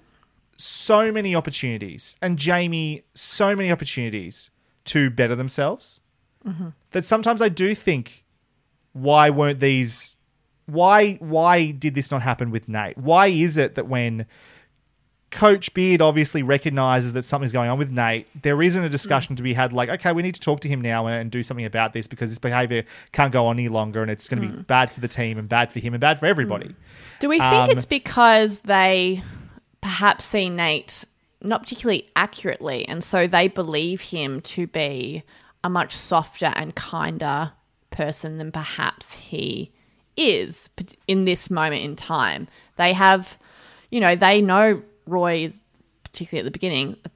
so 0.57 1.11
many 1.11 1.33
opportunities 1.35 2.15
and 2.21 2.37
Jamie 2.37 3.03
so 3.15 3.55
many 3.55 3.71
opportunities 3.71 4.51
to 4.85 5.09
better 5.09 5.35
themselves 5.35 6.01
Mhm. 6.45 6.73
that 6.91 7.05
sometimes 7.05 7.41
I 7.41 7.49
do 7.49 7.73
think 7.73 8.25
why 8.93 9.29
weren't 9.29 9.59
these 9.61 10.17
why 10.65 11.13
why 11.15 11.71
did 11.71 11.95
this 11.95 12.11
not 12.11 12.21
happen 12.21 12.51
with 12.51 12.67
Nate? 12.69 12.97
Why 12.97 13.27
is 13.27 13.55
it 13.57 13.75
that 13.75 13.87
when 13.87 14.25
Coach 15.31 15.73
Beard 15.73 16.01
obviously 16.01 16.41
recognizes 16.41 17.13
that 17.13 17.25
something's 17.25 17.51
going 17.51 17.69
on 17.69 17.77
with 17.77 17.91
Nate. 17.91 18.27
There 18.41 18.61
isn't 18.61 18.83
a 18.83 18.89
discussion 18.89 19.35
to 19.35 19.43
be 19.43 19.53
had 19.53 19.73
like, 19.73 19.89
okay, 19.89 20.11
we 20.11 20.23
need 20.23 20.35
to 20.35 20.41
talk 20.41 20.59
to 20.61 20.67
him 20.67 20.81
now 20.81 21.05
and 21.07 21.29
do 21.29 21.43
something 21.43 21.65
about 21.65 21.93
this 21.93 22.07
because 22.07 22.29
this 22.29 22.39
behavior 22.39 22.83
can't 23.11 23.31
go 23.31 23.45
on 23.47 23.57
any 23.57 23.69
longer 23.69 24.01
and 24.01 24.09
it's 24.09 24.27
going 24.27 24.41
to 24.41 24.47
be 24.47 24.63
bad 24.63 24.91
for 24.91 25.01
the 25.01 25.07
team 25.07 25.37
and 25.37 25.47
bad 25.47 25.71
for 25.71 25.79
him 25.79 25.93
and 25.93 26.01
bad 26.01 26.19
for 26.19 26.25
everybody. 26.25 26.73
Do 27.19 27.29
we 27.29 27.39
think 27.39 27.53
Um, 27.53 27.69
it's 27.69 27.85
because 27.85 28.59
they 28.59 29.21
perhaps 29.81 30.25
see 30.25 30.49
Nate 30.49 31.03
not 31.41 31.61
particularly 31.63 32.07
accurately, 32.15 32.87
and 32.87 33.03
so 33.03 33.27
they 33.27 33.47
believe 33.47 34.01
him 34.01 34.41
to 34.41 34.67
be 34.67 35.23
a 35.63 35.69
much 35.69 35.95
softer 35.95 36.51
and 36.55 36.75
kinder 36.75 37.51
person 37.91 38.37
than 38.37 38.51
perhaps 38.51 39.13
he 39.13 39.71
is 40.17 40.69
in 41.07 41.25
this 41.25 41.49
moment 41.49 41.83
in 41.83 41.95
time? 41.95 42.47
They 42.75 42.93
have, 42.93 43.37
you 43.89 43.99
know, 43.99 44.15
they 44.15 44.41
know 44.41 44.81
Roy 45.09 45.45
is 45.45 45.61
particularly 46.03 46.45
at 46.45 46.45
the 46.45 46.51
beginning. 46.51 46.97
a 47.05 47.11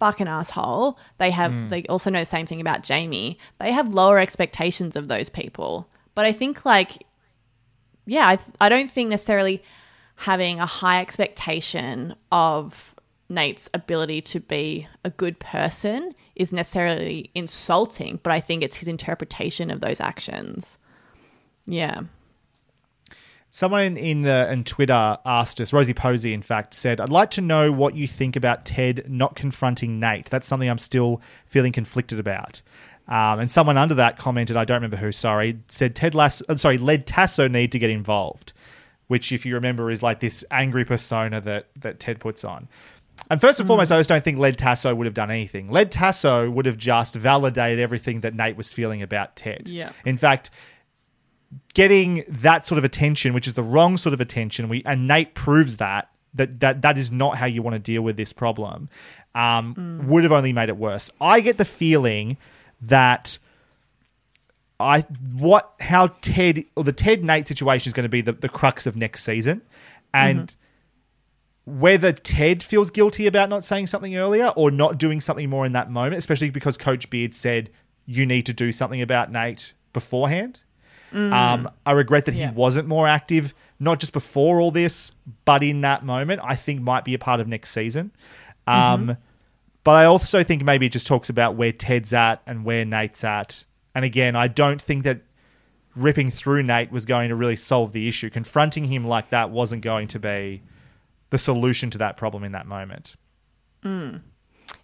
Fucking 0.00 0.28
asshole. 0.28 0.98
They 1.18 1.30
have. 1.30 1.52
Mm. 1.52 1.68
They 1.70 1.84
also 1.84 2.10
know 2.10 2.18
the 2.18 2.26
same 2.26 2.46
thing 2.46 2.60
about 2.60 2.82
Jamie. 2.82 3.38
They 3.60 3.72
have 3.72 3.94
lower 3.94 4.18
expectations 4.18 4.96
of 4.96 5.08
those 5.08 5.28
people. 5.28 5.88
But 6.14 6.26
I 6.26 6.32
think 6.32 6.64
like 6.64 7.04
yeah, 8.06 8.28
I, 8.28 8.38
I 8.60 8.68
don't 8.68 8.90
think 8.90 9.10
necessarily 9.10 9.62
having 10.16 10.60
a 10.60 10.66
high 10.66 11.00
expectation 11.00 12.14
of 12.30 12.94
Nate's 13.28 13.68
ability 13.74 14.20
to 14.22 14.40
be 14.40 14.86
a 15.04 15.10
good 15.10 15.38
person 15.38 16.14
is 16.36 16.52
necessarily 16.52 17.30
insulting, 17.34 18.20
but 18.22 18.32
I 18.32 18.40
think 18.40 18.62
it's 18.62 18.76
his 18.76 18.88
interpretation 18.88 19.70
of 19.70 19.80
those 19.80 20.00
actions. 20.00 20.78
Yeah. 21.66 22.02
Someone 23.54 23.82
in 23.82 23.96
in, 23.96 24.22
the, 24.22 24.50
in 24.50 24.64
Twitter 24.64 25.16
asked 25.24 25.60
us, 25.60 25.72
Rosie 25.72 25.94
Posey, 25.94 26.34
in 26.34 26.42
fact, 26.42 26.74
said, 26.74 27.00
I'd 27.00 27.08
like 27.08 27.30
to 27.30 27.40
know 27.40 27.70
what 27.70 27.94
you 27.94 28.08
think 28.08 28.34
about 28.34 28.64
Ted 28.64 29.08
not 29.08 29.36
confronting 29.36 30.00
Nate. 30.00 30.28
That's 30.28 30.44
something 30.44 30.68
I'm 30.68 30.76
still 30.76 31.22
feeling 31.46 31.70
conflicted 31.70 32.18
about. 32.18 32.62
Um, 33.06 33.38
and 33.38 33.52
someone 33.52 33.78
under 33.78 33.94
that 33.94 34.18
commented, 34.18 34.56
I 34.56 34.64
don't 34.64 34.78
remember 34.78 34.96
who, 34.96 35.12
sorry, 35.12 35.60
said 35.68 35.94
Ted 35.94 36.16
Lasso, 36.16 36.44
uh, 36.48 36.56
sorry, 36.56 36.78
Led 36.78 37.06
Tasso 37.06 37.46
need 37.46 37.70
to 37.70 37.78
get 37.78 37.90
involved, 37.90 38.54
which, 39.06 39.30
if 39.30 39.46
you 39.46 39.54
remember, 39.54 39.88
is 39.88 40.02
like 40.02 40.18
this 40.18 40.44
angry 40.50 40.84
persona 40.84 41.40
that, 41.42 41.68
that 41.76 42.00
Ted 42.00 42.18
puts 42.18 42.42
on. 42.42 42.66
And 43.30 43.40
first 43.40 43.60
and 43.60 43.68
foremost, 43.68 43.92
I 43.92 43.98
just 43.98 44.08
don't 44.08 44.24
think 44.24 44.38
Led 44.38 44.58
Tasso 44.58 44.92
would 44.92 45.06
have 45.06 45.14
done 45.14 45.30
anything. 45.30 45.70
Led 45.70 45.92
Tasso 45.92 46.50
would 46.50 46.66
have 46.66 46.76
just 46.76 47.14
validated 47.14 47.78
everything 47.78 48.22
that 48.22 48.34
Nate 48.34 48.56
was 48.56 48.72
feeling 48.72 49.00
about 49.00 49.36
Ted. 49.36 49.68
Yeah. 49.68 49.92
In 50.04 50.16
fact, 50.16 50.50
getting 51.74 52.24
that 52.28 52.66
sort 52.66 52.78
of 52.78 52.84
attention, 52.84 53.34
which 53.34 53.46
is 53.46 53.54
the 53.54 53.62
wrong 53.62 53.96
sort 53.96 54.12
of 54.12 54.20
attention, 54.20 54.68
we 54.68 54.82
and 54.84 55.06
Nate 55.06 55.34
proves 55.34 55.76
that 55.78 56.10
that 56.34 56.60
that, 56.60 56.82
that 56.82 56.98
is 56.98 57.10
not 57.10 57.36
how 57.36 57.46
you 57.46 57.62
want 57.62 57.74
to 57.74 57.78
deal 57.78 58.02
with 58.02 58.16
this 58.16 58.32
problem. 58.32 58.88
Um, 59.34 60.06
Would 60.06 60.22
have 60.22 60.32
only 60.32 60.52
made 60.52 60.68
it 60.68 60.76
worse. 60.76 61.10
I 61.20 61.40
get 61.40 61.58
the 61.58 61.64
feeling 61.64 62.36
that 62.82 63.38
I 64.78 65.00
what 65.32 65.74
how 65.80 66.08
Ted 66.20 66.64
or 66.76 66.84
the 66.84 66.92
Ted 66.92 67.24
Nate 67.24 67.48
situation 67.48 67.88
is 67.88 67.94
going 67.94 68.04
to 68.04 68.08
be 68.08 68.20
the, 68.20 68.32
the 68.32 68.48
crux 68.48 68.86
of 68.86 68.96
next 68.96 69.24
season, 69.24 69.62
and 70.12 70.54
whether 71.64 72.12
Ted 72.12 72.62
feels 72.62 72.90
guilty 72.90 73.26
about 73.26 73.48
not 73.48 73.64
saying 73.64 73.86
something 73.86 74.16
earlier 74.16 74.48
or 74.56 74.70
not 74.70 74.98
doing 74.98 75.20
something 75.20 75.48
more 75.48 75.64
in 75.64 75.72
that 75.72 75.90
moment, 75.90 76.16
especially 76.16 76.50
because 76.50 76.76
Coach 76.76 77.08
Beard 77.08 77.34
said 77.34 77.70
you 78.06 78.26
need 78.26 78.44
to 78.46 78.52
do 78.52 78.70
something 78.70 79.00
about 79.00 79.32
Nate 79.32 79.74
beforehand. 79.92 80.60
Mm. 81.14 81.32
Um, 81.32 81.70
I 81.86 81.92
regret 81.92 82.24
that 82.24 82.34
Yeah. 82.34 82.50
he 82.50 82.54
wasn't 82.54 82.88
more 82.88 83.06
active, 83.06 83.54
not 83.78 84.00
just 84.00 84.12
before 84.12 84.60
all 84.60 84.70
this, 84.70 85.12
but 85.44 85.62
in 85.62 85.80
that 85.82 86.04
moment. 86.04 86.40
I 86.44 86.56
think 86.56 86.80
might 86.82 87.04
be 87.04 87.14
a 87.14 87.18
part 87.18 87.40
of 87.40 87.46
next 87.48 87.70
season. 87.70 88.10
Um, 88.66 89.06
Mhm. 89.08 89.16
But 89.84 89.96
I 89.96 90.06
also 90.06 90.42
think 90.42 90.64
maybe 90.64 90.86
it 90.86 90.92
just 90.92 91.06
talks 91.06 91.28
about 91.28 91.56
where 91.56 91.70
Ted's 91.70 92.14
at 92.14 92.40
and 92.46 92.64
where 92.64 92.86
Nate's 92.86 93.22
at. 93.22 93.64
And 93.94 94.02
again, 94.04 94.34
I 94.34 94.48
don't 94.48 94.80
think 94.80 95.04
that 95.04 95.20
ripping 95.94 96.30
through 96.30 96.62
Nate 96.62 96.90
was 96.90 97.04
going 97.04 97.28
to 97.28 97.36
really 97.36 97.54
solve 97.54 97.92
the 97.92 98.08
issue. 98.08 98.30
Confronting 98.30 98.86
him 98.86 99.06
like 99.06 99.28
that 99.30 99.50
wasn't 99.50 99.82
going 99.82 100.08
to 100.08 100.18
be 100.18 100.62
the 101.30 101.36
solution 101.38 101.90
to 101.90 101.98
that 101.98 102.16
problem 102.16 102.42
in 102.44 102.52
that 102.52 102.66
moment. 102.66 103.14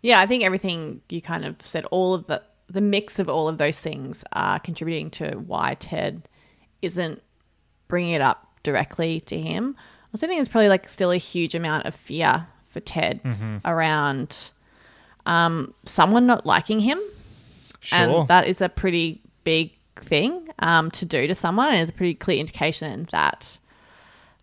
Yeah, 0.03 0.20
I 0.20 0.26
think 0.26 0.45
everything 0.45 1.01
you 1.09 1.22
kind 1.22 1.45
of 1.47 1.57
said, 1.62 1.87
all 1.87 2.12
of 2.14 2.26
the 2.26 2.43
the 2.70 2.80
mix 2.80 3.18
of 3.18 3.28
all 3.28 3.48
of 3.48 3.58
those 3.58 3.80
things 3.80 4.24
are 4.32 4.58
contributing 4.60 5.10
to 5.10 5.32
why 5.38 5.74
Ted 5.80 6.28
isn't 6.82 7.20
bringing 7.88 8.12
it 8.12 8.20
up 8.20 8.46
directly 8.62 9.20
to 9.20 9.38
him. 9.38 9.74
I 9.78 10.08
also 10.14 10.26
think 10.26 10.38
there's 10.38 10.48
probably 10.48 10.68
like 10.68 10.88
still 10.88 11.10
a 11.10 11.16
huge 11.16 11.54
amount 11.54 11.86
of 11.86 11.94
fear 11.94 12.46
for 12.66 12.80
Ted 12.80 13.20
around 13.64 14.50
um, 15.26 15.74
someone 15.84 16.26
not 16.26 16.46
liking 16.46 16.80
him, 16.80 17.00
Sure. 17.80 17.98
and 17.98 18.28
that 18.28 18.46
is 18.46 18.60
a 18.60 18.68
pretty 18.68 19.20
big 19.44 19.72
thing 19.96 20.48
um, 20.60 20.90
to 20.92 21.04
do 21.04 21.26
to 21.26 21.34
someone, 21.34 21.68
and 21.72 21.80
it's 21.82 21.90
a 21.90 21.94
pretty 21.94 22.14
clear 22.14 22.38
indication 22.38 23.08
that 23.12 23.58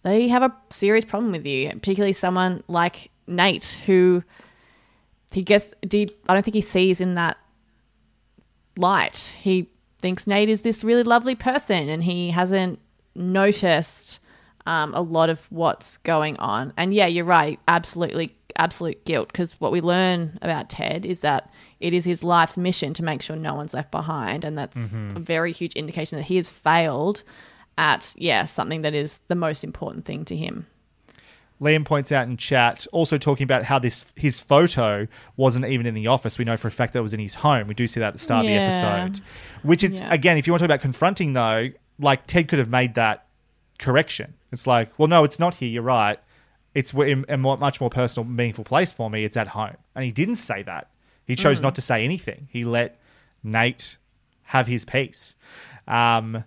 they 0.04 0.28
have 0.28 0.44
a 0.44 0.54
serious 0.70 1.06
problem 1.06 1.32
with 1.32 1.46
you, 1.46 1.70
particularly 1.70 2.14
someone 2.14 2.64
like 2.68 3.10
Nate, 3.28 3.80
who 3.86 4.24
he 5.32 5.44
gets. 5.44 5.74
Did 5.88 6.12
I 6.30 6.34
don't 6.34 6.44
think 6.44 6.56
he 6.56 6.62
sees 6.62 7.00
in 7.02 7.16
that 7.16 7.38
light. 8.78 9.34
He 9.40 9.70
thinks 10.00 10.28
Nate 10.28 10.50
is 10.50 10.62
this 10.62 10.84
really 10.84 11.04
lovely 11.04 11.36
person, 11.36 11.90
and 11.90 12.04
he 12.04 12.30
hasn't 12.30 12.80
noticed 13.16 14.20
um, 14.66 14.94
a 14.94 15.02
lot 15.02 15.30
of 15.30 15.46
what's 15.52 15.98
going 15.98 16.38
on. 16.38 16.74
And 16.78 16.94
yeah, 16.94 17.08
you're 17.08 17.26
right. 17.26 17.60
Absolutely, 17.68 18.36
absolute 18.58 19.04
guilt. 19.06 19.30
Because 19.30 19.54
what 19.60 19.72
we 19.72 19.82
learn 19.82 20.38
about 20.42 20.70
Ted 20.70 21.06
is 21.06 21.22
that 21.22 21.52
it 21.80 21.94
is 21.94 22.06
his 22.06 22.24
life's 22.24 22.58
mission 22.58 22.94
to 22.96 23.04
make 23.04 23.22
sure 23.22 23.36
no 23.36 23.56
one's 23.56 23.74
left 23.74 23.92
behind, 23.92 24.44
and 24.44 24.58
that's 24.58 24.78
a 25.16 25.20
very 25.20 25.52
huge 25.52 25.74
indication 25.74 26.18
that 26.18 26.26
he 26.26 26.36
has 26.38 26.50
failed 26.50 27.24
at 27.80 28.12
yeah 28.18 28.44
something 28.44 28.82
that 28.82 28.96
is 28.96 29.20
the 29.28 29.36
most 29.36 29.64
important 29.64 30.06
thing 30.06 30.26
to 30.26 30.36
him. 30.36 30.66
Liam 31.62 31.84
points 31.86 32.12
out 32.12 32.28
in 32.28 32.38
chat, 32.38 32.86
also 32.92 33.18
talking 33.18 33.44
about 33.44 33.64
how 33.64 33.80
this 33.80 34.06
his 34.16 34.40
photo 34.40 35.08
wasn't 35.38 35.66
even 35.66 35.86
in 35.88 35.94
the 35.96 36.06
office. 36.08 36.38
We 36.38 36.46
know 36.46 36.56
for 36.58 36.68
a 36.68 36.72
fact 36.72 36.94
that 36.94 37.00
it 37.00 37.02
was 37.02 37.14
in 37.16 37.20
his 37.20 37.36
home. 37.36 37.68
We 37.68 37.74
do 37.74 37.88
see 37.88 38.00
that 38.00 38.08
at 38.08 38.14
the 38.14 38.20
start 38.20 38.46
Yeah. 38.46 38.52
of 38.68 38.72
the 38.72 38.78
episode. 38.88 39.22
Which 39.64 39.84
is 39.84 40.00
Yeah. 40.00 40.14
again, 40.14 40.38
if 40.38 40.46
you 40.46 40.54
want 40.54 40.60
to 40.60 40.68
talk 40.68 40.76
about 40.76 40.82
confronting 40.82 41.34
though, 41.34 41.70
like 42.00 42.28
Ted 42.28 42.48
could 42.48 42.60
have 42.60 42.70
made 42.70 42.94
that 42.96 43.26
correction. 43.80 44.36
It's 44.52 44.68
like, 44.68 44.92
well, 45.00 45.08
no, 45.08 45.24
it's 45.24 45.40
not 45.40 45.56
here. 45.56 45.70
You're 45.70 45.82
right. 45.84 46.20
It's 46.76 46.94
in 46.94 47.26
a 47.28 47.38
more, 47.38 47.58
much 47.58 47.82
more 47.82 47.90
personal, 47.90 48.30
meaningful 48.30 48.64
place 48.64 48.94
for 48.94 49.10
me. 49.10 49.24
It's 49.24 49.36
at 49.36 49.48
home, 49.50 49.76
and 49.96 50.06
he 50.06 50.12
didn't 50.12 50.36
say 50.36 50.62
that. 50.64 50.90
He 51.26 51.36
chose 51.36 51.60
not 51.60 51.74
to 51.76 51.82
say 51.82 52.04
anything. 52.04 52.48
He 52.52 52.64
let 52.64 53.00
Nate 53.44 53.98
have 54.44 54.68
his 54.68 54.86
piece. 54.86 55.36
Um, 55.88 56.44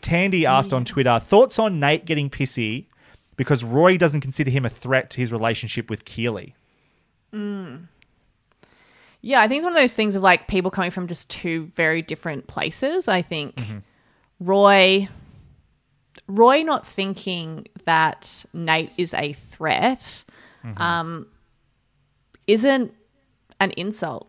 Tandy 0.00 0.46
asked 0.46 0.72
on 0.72 0.84
Twitter 0.84 1.18
thoughts 1.18 1.58
on 1.58 1.80
Nate 1.80 2.04
getting 2.04 2.28
pissy 2.30 2.86
because 3.38 3.64
Roy 3.64 3.96
doesn't 3.96 4.20
consider 4.20 4.50
him 4.50 4.66
a 4.66 4.68
threat 4.68 5.08
to 5.10 5.20
his 5.20 5.32
relationship 5.32 5.88
with 5.88 6.04
Keeley. 6.04 6.54
Yeah, 9.22 9.40
I 9.40 9.48
think 9.48 9.60
it's 9.60 9.64
one 9.64 9.72
of 9.72 9.78
those 9.78 9.94
things 9.94 10.14
of 10.16 10.22
like 10.22 10.48
people 10.48 10.70
coming 10.70 10.90
from 10.90 11.06
just 11.06 11.30
two 11.30 11.70
very 11.74 12.02
different 12.02 12.48
places. 12.48 13.08
I 13.08 13.22
think 13.22 13.58
Roy 14.40 15.08
Roy 16.26 16.62
not 16.62 16.86
thinking 16.86 17.66
that 17.84 18.44
Nate 18.52 18.90
is 18.98 19.14
a 19.14 19.32
threat 19.32 20.24
um, 20.76 21.26
isn't 22.46 22.92
an 23.60 23.70
insult. 23.72 24.28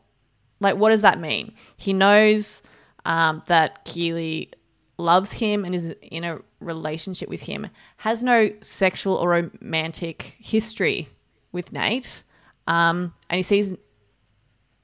Like, 0.60 0.76
what 0.76 0.90
does 0.90 1.02
that 1.02 1.20
mean? 1.20 1.54
He 1.78 1.94
knows 1.94 2.62
um, 3.06 3.42
that 3.48 3.86
Keeley 3.86 4.52
loves 4.98 5.32
him 5.32 5.66
and 5.66 5.74
is 5.74 5.96
in 6.02 6.24
a 6.24 6.42
relationship 6.60 7.30
with 7.30 7.42
him, 7.42 7.70
has 8.00 8.24
no 8.24 8.50
sexual 8.62 9.16
or 9.16 9.30
romantic 9.30 10.36
history 10.40 11.10
with 11.52 11.74
Nate, 11.74 12.24
um, 12.68 13.14
and 13.30 13.38
he 13.38 13.44
sees 13.44 13.74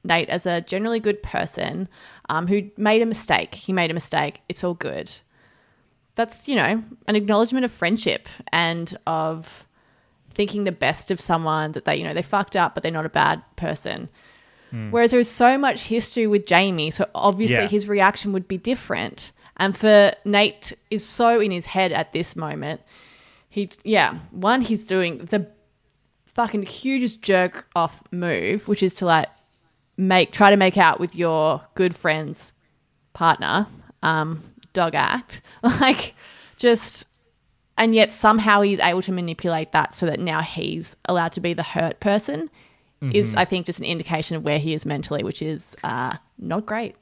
Nate 0.04 0.30
as 0.30 0.46
a 0.46 0.62
generally 0.62 1.00
good 1.00 1.24
person 1.24 1.88
um, 2.30 2.46
who 2.48 2.70
made 2.78 3.02
a 3.02 3.06
mistake. 3.06 3.56
He 3.56 3.72
made 3.74 3.90
a 3.90 3.94
mistake. 3.94 4.42
It's 4.50 4.64
all 4.64 4.74
good. 4.74 5.12
That's, 6.16 6.48
you 6.48 6.56
know, 6.56 6.84
an 7.08 7.16
acknowledgement 7.16 7.66
of 7.66 7.72
friendship 7.72 8.28
and 8.52 8.98
of 9.08 9.66
thinking 10.34 10.66
the 10.66 10.72
best 10.72 11.10
of 11.12 11.20
someone 11.22 11.72
that 11.72 11.86
they, 11.86 11.96
you 11.96 12.04
know, 12.04 12.14
they 12.14 12.22
fucked 12.22 12.56
up, 12.56 12.74
but 12.74 12.84
they're 12.84 12.92
not 12.92 13.06
a 13.06 13.10
bad 13.10 13.42
person. 13.56 14.10
Whereas 14.92 15.12
there's 15.12 15.30
so 15.30 15.58
much 15.58 15.84
history 15.84 16.28
with 16.28 16.46
Jamie, 16.46 16.92
so 16.92 17.08
obviously 17.16 17.64
Yeah. 17.64 17.68
his 17.70 17.88
reaction 17.88 18.34
would 18.34 18.46
be 18.46 18.58
different. 18.58 19.32
And 19.56 19.78
for 19.78 20.12
Nate 20.26 20.74
is 20.92 21.06
so 21.06 21.40
in 21.40 21.52
his 21.52 21.66
head 21.66 21.94
at 21.94 22.12
this 22.12 22.36
moment. 22.36 22.82
He, 23.56 23.70
yeah, 23.86 24.16
one, 24.32 24.60
he's 24.60 24.86
doing 24.86 25.20
the 25.20 25.48
fucking 26.26 26.64
hugest 26.64 27.22
jerk 27.22 27.66
off 27.74 28.04
move, 28.12 28.68
which 28.68 28.84
is 28.84 28.94
to 28.96 29.06
like 29.06 29.30
make 29.96 30.34
try 30.34 30.50
to 30.50 30.58
make 30.58 30.78
out 30.78 31.00
with 31.00 31.16
your 31.16 31.62
good 31.74 31.96
friend's 31.96 32.52
partner, 33.14 33.68
um, 34.04 34.44
dog 34.74 34.94
act. 34.94 35.42
Like 35.64 36.16
just 36.58 37.06
and 37.78 37.96
yet 37.96 38.12
somehow 38.12 38.60
he's 38.60 38.80
able 38.80 39.02
to 39.04 39.14
manipulate 39.14 39.72
that 39.72 39.96
so 39.96 40.06
that 40.06 40.20
now 40.20 40.42
he's 40.42 40.98
allowed 41.06 41.32
to 41.32 41.40
be 41.40 41.54
the 41.54 41.64
hurt 41.64 42.02
person 42.02 42.50
is 43.14 43.36
I 43.36 43.46
think 43.46 43.68
just 43.68 43.80
an 43.80 43.86
indication 43.86 44.36
of 44.36 44.44
where 44.44 44.60
he 44.60 44.74
is 44.74 44.86
mentally, 44.86 45.24
which 45.24 45.42
is 45.42 45.78
uh, 45.82 46.18
not 46.38 46.66
great. 46.66 46.98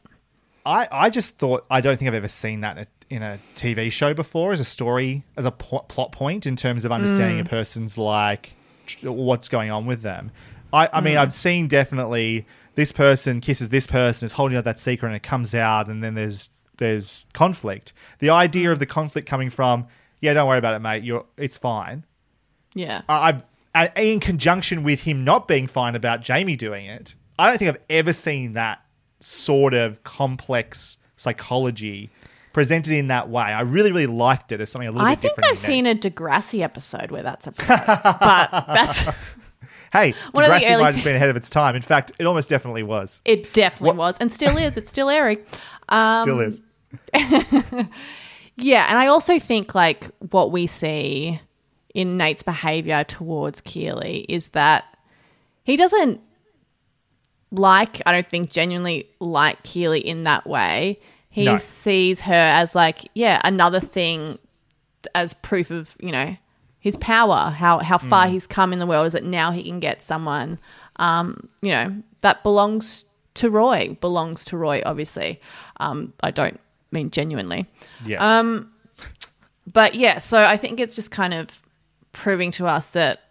I, 0.68 0.88
I 0.92 1.10
just 1.10 1.40
thought 1.40 1.66
I 1.72 1.82
don't 1.82 1.98
think 1.98 2.10
I've 2.10 2.14
ever 2.14 2.28
seen 2.28 2.62
that 2.62 2.78
in 3.10 3.22
a, 3.22 3.40
TV 3.56 3.92
show 3.92 4.14
before 4.14 4.54
as 4.54 4.60
a 4.60 4.66
story 4.66 5.24
as 5.38 5.46
a 5.46 5.52
plot 5.52 6.12
point 6.12 6.46
in 6.46 6.56
terms 6.56 6.86
of 6.86 6.92
understanding 6.92 7.40
a 7.40 7.44
mm. 7.44 7.50
person's 7.50 7.98
like 7.98 8.54
tr- 8.86 9.10
what's 9.10 9.50
going 9.50 9.72
on 9.72 9.86
with 9.86 10.02
them. 10.02 10.32
I, 10.72 10.90
I 10.92 11.02
mean 11.02 11.16
mm. 11.16 11.20
I've 11.20 11.34
seen 11.34 11.68
definitely 11.68 12.46
this 12.76 12.92
person 12.92 13.42
kisses 13.42 13.70
this 13.70 13.88
person 13.88 14.26
is 14.26 14.34
holding 14.34 14.58
out 14.58 14.64
that 14.66 14.80
secret 14.80 15.08
and 15.08 15.16
it 15.16 15.24
comes 15.24 15.54
out 15.54 15.88
and 15.88 16.04
then 16.04 16.16
there's 16.16 16.50
there's 16.78 17.28
conflict. 17.34 17.94
The 18.20 18.32
idea 18.32 18.72
of 18.72 18.78
mm. 18.78 18.80
the 18.80 18.86
conflict 18.88 19.28
coming 19.28 19.50
from 19.50 19.88
yeah 20.22 20.34
don't 20.34 20.48
worry 20.48 20.60
about 20.60 20.76
it 20.76 20.80
mate 20.80 21.04
you're 21.04 21.26
it's 21.38 21.58
fine. 21.58 22.06
Yeah. 22.74 23.04
I've 23.08 23.46
in 23.96 24.20
conjunction 24.20 24.84
with 24.84 25.02
him 25.02 25.24
not 25.24 25.48
being 25.48 25.68
fine 25.68 25.96
about 25.96 26.22
Jamie 26.22 26.56
doing 26.56 26.86
it. 26.86 27.16
I 27.40 27.50
don't 27.50 27.58
think 27.58 27.70
I've 27.70 27.84
ever 27.90 28.14
seen 28.14 28.54
that 28.54 28.84
sort 29.20 29.74
of 29.74 30.04
complex 30.04 30.98
psychology 31.16 32.10
presented 32.54 32.94
in 32.94 33.08
that 33.08 33.30
way. 33.30 33.44
I 33.44 33.62
really, 33.62 33.92
really 33.92 34.08
liked 34.08 34.52
it 34.52 34.62
as 34.62 34.70
something 34.70 34.88
a 34.88 34.92
little 34.92 35.06
bit. 35.06 35.12
I 35.12 35.16
bit 35.16 35.22
think 35.22 35.36
different. 35.36 35.52
I've 35.52 35.60
seen 35.60 35.86
a 35.86 35.96
Degrassi 35.96 36.62
episode 36.62 37.12
where 37.12 37.24
that's 37.24 37.48
a 37.48 37.52
but 37.68 38.50
that's 38.68 39.06
Hey, 39.92 40.14
one 40.32 40.44
the 40.46 40.50
Degrassi 40.50 40.80
might 40.80 40.96
have 40.96 41.04
been 41.04 41.16
ahead 41.16 41.30
of 41.30 41.36
its 41.36 41.50
time. 41.50 41.76
In 41.76 41.82
fact, 41.82 42.14
it 42.20 42.26
almost 42.26 42.50
definitely 42.50 42.84
was. 42.84 43.22
it 43.26 43.54
definitely 43.54 43.98
was 43.98 44.18
and 44.20 44.32
still 44.32 44.58
is. 44.58 44.78
It's 44.78 44.90
still 44.90 45.10
airing. 45.10 45.40
Um, 45.90 46.24
Still 46.24 46.40
is. 46.40 46.62
Yeah, 48.56 48.86
and 48.90 49.00
I 49.00 49.08
also 49.08 49.40
think 49.40 49.74
like 49.74 50.10
what 50.32 50.52
we 50.52 50.68
see 50.68 51.40
in 51.94 52.18
Nate's 52.18 52.44
behavior 52.44 53.04
towards 53.04 53.62
Keeley 53.62 54.26
is 54.30 54.50
that 54.50 54.86
he 55.64 55.76
doesn't 55.76 56.22
like, 57.52 58.02
I 58.06 58.12
don't 58.12 58.28
think 58.28 58.52
genuinely 58.52 59.10
like 59.20 59.64
Keeley 59.64 60.00
in 60.00 60.24
that 60.26 60.46
way. 60.46 61.00
He 61.34 61.46
No. 61.46 61.58
sees 61.58 62.22
her 62.22 62.32
as 62.34 62.76
like, 62.76 63.10
yeah, 63.16 63.42
another 63.44 63.80
thing 63.80 64.38
as 65.16 65.34
proof 65.34 65.72
of, 65.72 65.96
you 66.00 66.12
know, 66.12 66.38
his 66.80 66.96
power, 66.98 67.50
how 67.50 67.80
how 67.80 67.98
far 67.98 68.28
he's 68.28 68.46
come 68.46 68.72
in 68.72 68.78
the 68.78 68.86
world 68.86 69.08
is 69.08 69.14
that 69.14 69.24
now 69.24 69.52
he 69.52 69.64
can 69.64 69.80
get 69.80 70.02
someone 70.04 70.60
um, 70.98 71.50
you 71.64 71.72
know, 71.72 71.96
that 72.22 72.44
belongs 72.44 73.06
to 73.34 73.50
Roy, 73.50 73.98
belongs 74.00 74.44
to 74.46 74.58
Roy, 74.58 74.84
obviously. 74.86 75.42
Um, 75.78 76.14
I 76.22 76.30
don't 76.30 76.60
mean 76.92 77.10
genuinely. 77.10 77.66
Yes. 78.06 78.22
Um, 78.22 78.72
but 79.74 79.96
yeah, 79.96 80.20
so 80.20 80.38
I 80.38 80.56
think 80.56 80.80
it's 80.80 80.96
just 80.96 81.10
kind 81.10 81.34
of 81.34 81.48
proving 82.12 82.52
to 82.52 82.68
us 82.68 82.88
that 82.90 83.22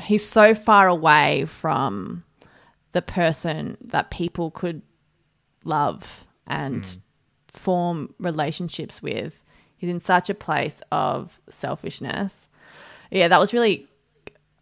he's 0.00 0.24
so 0.24 0.54
far 0.54 0.86
away 0.86 1.46
from 1.46 2.22
the 2.92 3.02
person 3.02 3.76
that 3.80 4.12
people 4.12 4.52
could 4.52 4.82
love 5.64 6.24
and 6.46 6.86
form 7.54 8.14
relationships 8.18 9.02
with. 9.02 9.42
He's 9.76 9.90
in 9.90 10.00
such 10.00 10.30
a 10.30 10.34
place 10.34 10.82
of 10.92 11.38
selfishness. 11.48 12.48
Yeah, 13.10 13.28
that 13.28 13.38
was 13.38 13.52
really 13.52 13.88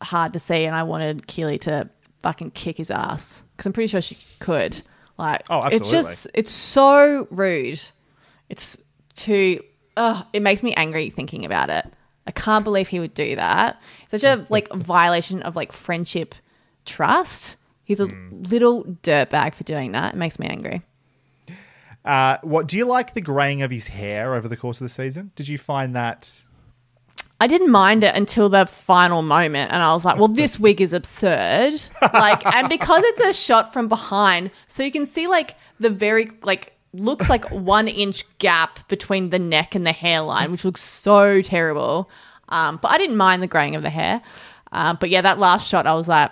hard 0.00 0.32
to 0.32 0.38
see, 0.38 0.64
and 0.64 0.74
I 0.74 0.82
wanted 0.82 1.26
Keeley 1.26 1.58
to 1.60 1.88
fucking 2.22 2.52
kick 2.52 2.76
his 2.76 2.90
ass 2.90 3.42
because 3.52 3.66
I'm 3.66 3.72
pretty 3.72 3.88
sure 3.88 4.00
she 4.00 4.18
could. 4.40 4.82
Like, 5.18 5.42
Oh, 5.50 5.62
It's 5.64 5.90
just, 5.90 6.28
it's 6.34 6.50
so 6.50 7.26
rude. 7.30 7.80
It's 8.48 8.78
too. 9.14 9.62
Ugh, 9.96 10.24
it 10.32 10.40
makes 10.40 10.62
me 10.62 10.72
angry 10.74 11.10
thinking 11.10 11.44
about 11.44 11.70
it. 11.70 11.86
I 12.26 12.30
can't 12.30 12.64
believe 12.64 12.88
he 12.88 13.00
would 13.00 13.14
do 13.14 13.36
that. 13.36 13.80
Such 14.10 14.22
a 14.22 14.38
mm. 14.38 14.50
like 14.50 14.72
violation 14.72 15.42
of 15.42 15.56
like 15.56 15.72
friendship 15.72 16.34
trust. 16.84 17.56
He's 17.84 18.00
a 18.00 18.06
mm. 18.06 18.50
little 18.50 18.84
dirtbag 18.84 19.54
for 19.54 19.64
doing 19.64 19.92
that. 19.92 20.14
It 20.14 20.16
makes 20.16 20.38
me 20.38 20.46
angry. 20.46 20.82
Uh, 22.04 22.38
what 22.42 22.66
do 22.66 22.76
you 22.76 22.84
like 22.84 23.14
the 23.14 23.20
graying 23.20 23.62
of 23.62 23.70
his 23.70 23.88
hair 23.88 24.34
over 24.34 24.48
the 24.48 24.56
course 24.56 24.80
of 24.80 24.84
the 24.84 24.92
season? 24.92 25.30
Did 25.36 25.48
you 25.48 25.58
find 25.58 25.94
that? 25.94 26.42
I 27.40 27.46
didn't 27.46 27.70
mind 27.70 28.04
it 28.04 28.14
until 28.14 28.48
the 28.48 28.66
final 28.66 29.22
moment, 29.22 29.72
and 29.72 29.82
I 29.82 29.92
was 29.92 30.04
like, 30.04 30.16
"Well, 30.16 30.28
this 30.42 30.58
wig 30.58 30.80
is 30.80 30.92
absurd." 30.92 31.74
Like, 32.12 32.44
and 32.46 32.68
because 32.68 33.02
it's 33.04 33.20
a 33.20 33.32
shot 33.32 33.72
from 33.72 33.88
behind, 33.88 34.50
so 34.66 34.82
you 34.82 34.90
can 34.92 35.06
see 35.06 35.26
like 35.26 35.56
the 35.78 35.90
very 35.90 36.30
like 36.42 36.72
looks 36.92 37.30
like 37.30 37.44
one 37.50 37.88
inch 37.88 38.24
gap 38.38 38.86
between 38.88 39.30
the 39.30 39.38
neck 39.38 39.74
and 39.74 39.86
the 39.86 39.92
hairline, 39.92 40.50
which 40.50 40.64
looks 40.64 40.80
so 40.82 41.40
terrible. 41.40 42.10
Um, 42.48 42.78
but 42.82 42.90
I 42.92 42.98
didn't 42.98 43.16
mind 43.16 43.42
the 43.42 43.46
graying 43.46 43.76
of 43.76 43.82
the 43.82 43.90
hair. 43.90 44.20
Um, 44.72 44.98
but 45.00 45.10
yeah, 45.10 45.20
that 45.20 45.38
last 45.38 45.68
shot, 45.68 45.86
I 45.86 45.94
was 45.94 46.08
like, 46.08 46.30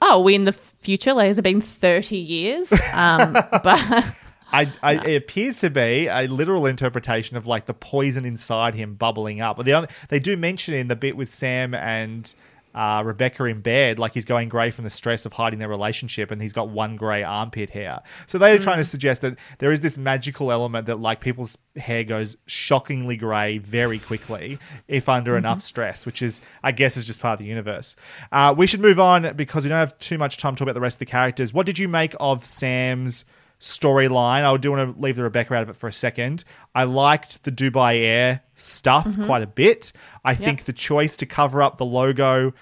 "Oh, 0.00 0.22
we 0.22 0.34
in 0.34 0.44
the 0.44 0.52
future? 0.52 1.12
Like, 1.12 1.28
has 1.28 1.38
it 1.38 1.42
been 1.42 1.60
thirty 1.60 2.18
years?" 2.18 2.72
Um, 2.92 3.32
but 3.64 4.04
I, 4.52 4.72
I 4.82 4.94
it 4.94 5.16
appears 5.16 5.58
to 5.60 5.70
be 5.70 6.06
a 6.06 6.26
literal 6.26 6.66
interpretation 6.66 7.36
of 7.36 7.46
like 7.46 7.66
the 7.66 7.74
poison 7.74 8.24
inside 8.24 8.74
him 8.74 8.94
bubbling 8.94 9.40
up. 9.40 9.56
But 9.56 9.66
the 9.66 9.74
only, 9.74 9.88
they 10.08 10.18
do 10.18 10.36
mention 10.36 10.74
in 10.74 10.88
the 10.88 10.96
bit 10.96 11.16
with 11.16 11.32
Sam 11.32 11.74
and 11.74 12.34
uh, 12.74 13.02
Rebecca 13.04 13.44
in 13.44 13.60
bed, 13.60 13.98
like 13.98 14.12
he's 14.12 14.24
going 14.24 14.48
grey 14.48 14.70
from 14.70 14.84
the 14.84 14.90
stress 14.90 15.26
of 15.26 15.32
hiding 15.32 15.58
their 15.58 15.68
relationship, 15.68 16.30
and 16.30 16.40
he's 16.40 16.52
got 16.52 16.68
one 16.68 16.96
grey 16.96 17.22
armpit 17.22 17.70
hair. 17.70 18.00
So 18.26 18.38
they're 18.38 18.58
trying 18.58 18.76
to 18.76 18.84
suggest 18.84 19.22
that 19.22 19.36
there 19.58 19.72
is 19.72 19.80
this 19.80 19.98
magical 19.98 20.52
element 20.52 20.86
that 20.86 21.00
like 21.00 21.20
people's 21.20 21.58
hair 21.76 22.04
goes 22.04 22.36
shockingly 22.46 23.16
grey 23.16 23.58
very 23.58 23.98
quickly 23.98 24.58
if 24.86 25.08
under 25.08 25.36
enough 25.36 25.60
stress, 25.60 26.06
which 26.06 26.22
is 26.22 26.40
I 26.62 26.72
guess 26.72 26.96
is 26.96 27.04
just 27.04 27.20
part 27.20 27.34
of 27.34 27.38
the 27.40 27.46
universe. 27.46 27.96
Uh, 28.30 28.54
we 28.56 28.66
should 28.66 28.80
move 28.80 29.00
on 29.00 29.34
because 29.34 29.64
we 29.64 29.70
don't 29.70 29.78
have 29.78 29.98
too 29.98 30.18
much 30.18 30.36
time 30.36 30.54
to 30.54 30.58
talk 30.60 30.66
about 30.66 30.74
the 30.74 30.80
rest 30.80 30.96
of 30.96 31.00
the 31.00 31.06
characters. 31.06 31.52
What 31.52 31.66
did 31.66 31.78
you 31.78 31.88
make 31.88 32.14
of 32.20 32.44
Sam's? 32.44 33.24
Storyline. 33.60 34.44
I 34.44 34.56
do 34.56 34.70
want 34.70 34.94
to 34.94 35.00
leave 35.00 35.16
the 35.16 35.22
Rebecca 35.22 35.54
out 35.54 35.62
of 35.62 35.68
it 35.68 35.76
for 35.76 35.88
a 35.88 35.92
second. 35.92 36.44
I 36.74 36.84
liked 36.84 37.44
the 37.44 37.52
Dubai 37.52 37.98
Air 38.02 38.42
stuff 38.54 39.16
quite 39.24 39.42
a 39.42 39.46
bit. 39.46 39.92
I 40.24 40.34
think 40.34 40.64
the 40.64 40.72
choice 40.72 41.16
to 41.16 41.26
cover 41.26 41.62
up 41.62 41.76
the 41.76 41.84
logo 41.84 42.52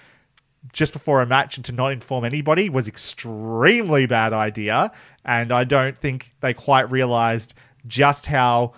just 0.73 0.93
before 0.93 1.21
a 1.21 1.25
match 1.25 1.57
and 1.57 1.65
to 1.65 1.71
not 1.71 1.91
inform 1.91 2.25
anybody 2.25 2.69
was 2.69 2.87
extremely 2.87 4.05
bad 4.05 4.33
idea. 4.33 4.91
And 5.23 5.51
I 5.51 5.63
don't 5.63 5.97
think 5.97 6.33
they 6.41 6.53
quite 6.53 6.91
realized 6.91 7.53
just 7.85 8.25
how 8.25 8.73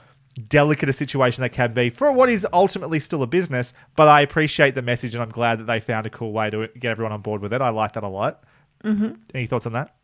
delicate 0.48 0.88
a 0.88 0.94
situation 0.94 1.42
that 1.42 1.50
can 1.50 1.74
be 1.74 1.90
for 1.90 2.12
what 2.12 2.30
is 2.30 2.46
ultimately 2.54 3.00
still 3.00 3.24
a 3.24 3.28
business. 3.28 3.74
But 3.96 4.08
I 4.08 4.22
appreciate 4.22 4.76
the 4.76 4.82
message 4.82 5.16
and 5.16 5.22
I'm 5.22 5.30
glad 5.30 5.60
that 5.60 5.66
they 5.66 5.80
found 5.80 6.06
a 6.06 6.10
cool 6.10 6.32
way 6.32 6.50
to 6.50 6.68
get 6.80 6.92
everyone 6.92 7.12
on 7.12 7.22
board 7.22 7.42
with 7.42 7.54
it. 7.54 7.62
I 7.62 7.70
like 7.70 7.94
that 7.94 8.04
a 8.04 8.08
lot. 8.08 8.44
Mm-hmm. 8.84 9.14
Any 9.34 9.46
thoughts 9.46 9.66
on 9.66 9.74
that? 9.74 9.96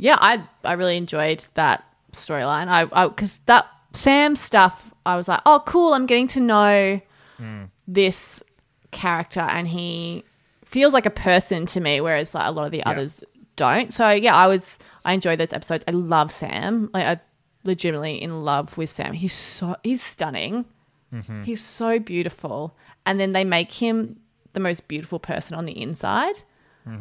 Yeah, 0.00 0.16
I 0.20 0.42
I 0.64 0.72
really 0.74 0.96
enjoyed 0.96 1.44
that 1.54 1.84
storyline. 2.12 2.68
I 2.68 3.08
because 3.08 3.40
that 3.46 3.66
Sam 3.92 4.34
stuff, 4.36 4.92
I 5.04 5.16
was 5.16 5.28
like, 5.28 5.40
oh, 5.46 5.62
cool. 5.66 5.94
I'm 5.94 6.06
getting 6.06 6.26
to 6.28 6.40
know 6.40 7.00
this 7.86 8.42
character, 8.90 9.40
and 9.40 9.66
he 9.68 10.24
feels 10.64 10.92
like 10.94 11.06
a 11.06 11.10
person 11.10 11.66
to 11.66 11.80
me, 11.80 12.00
whereas 12.00 12.34
like 12.34 12.46
a 12.46 12.50
lot 12.50 12.66
of 12.66 12.72
the 12.72 12.82
others 12.84 13.22
don't. 13.56 13.92
So 13.92 14.10
yeah, 14.10 14.34
I 14.34 14.46
was 14.46 14.78
I 15.04 15.12
enjoyed 15.12 15.38
those 15.38 15.52
episodes. 15.52 15.84
I 15.88 15.92
love 15.92 16.30
Sam. 16.32 16.90
Like 16.94 17.06
I 17.06 17.20
legitimately 17.64 18.22
in 18.22 18.44
love 18.44 18.76
with 18.78 18.90
Sam. 18.90 19.12
He's 19.12 19.32
so 19.34 19.76
he's 19.82 20.02
stunning. 20.02 20.64
He's 21.44 21.60
so 21.60 21.98
beautiful, 21.98 22.76
and 23.04 23.18
then 23.18 23.32
they 23.32 23.42
make 23.44 23.72
him 23.72 24.20
the 24.52 24.60
most 24.60 24.86
beautiful 24.88 25.18
person 25.18 25.56
on 25.56 25.64
the 25.66 25.80
inside. 25.82 26.36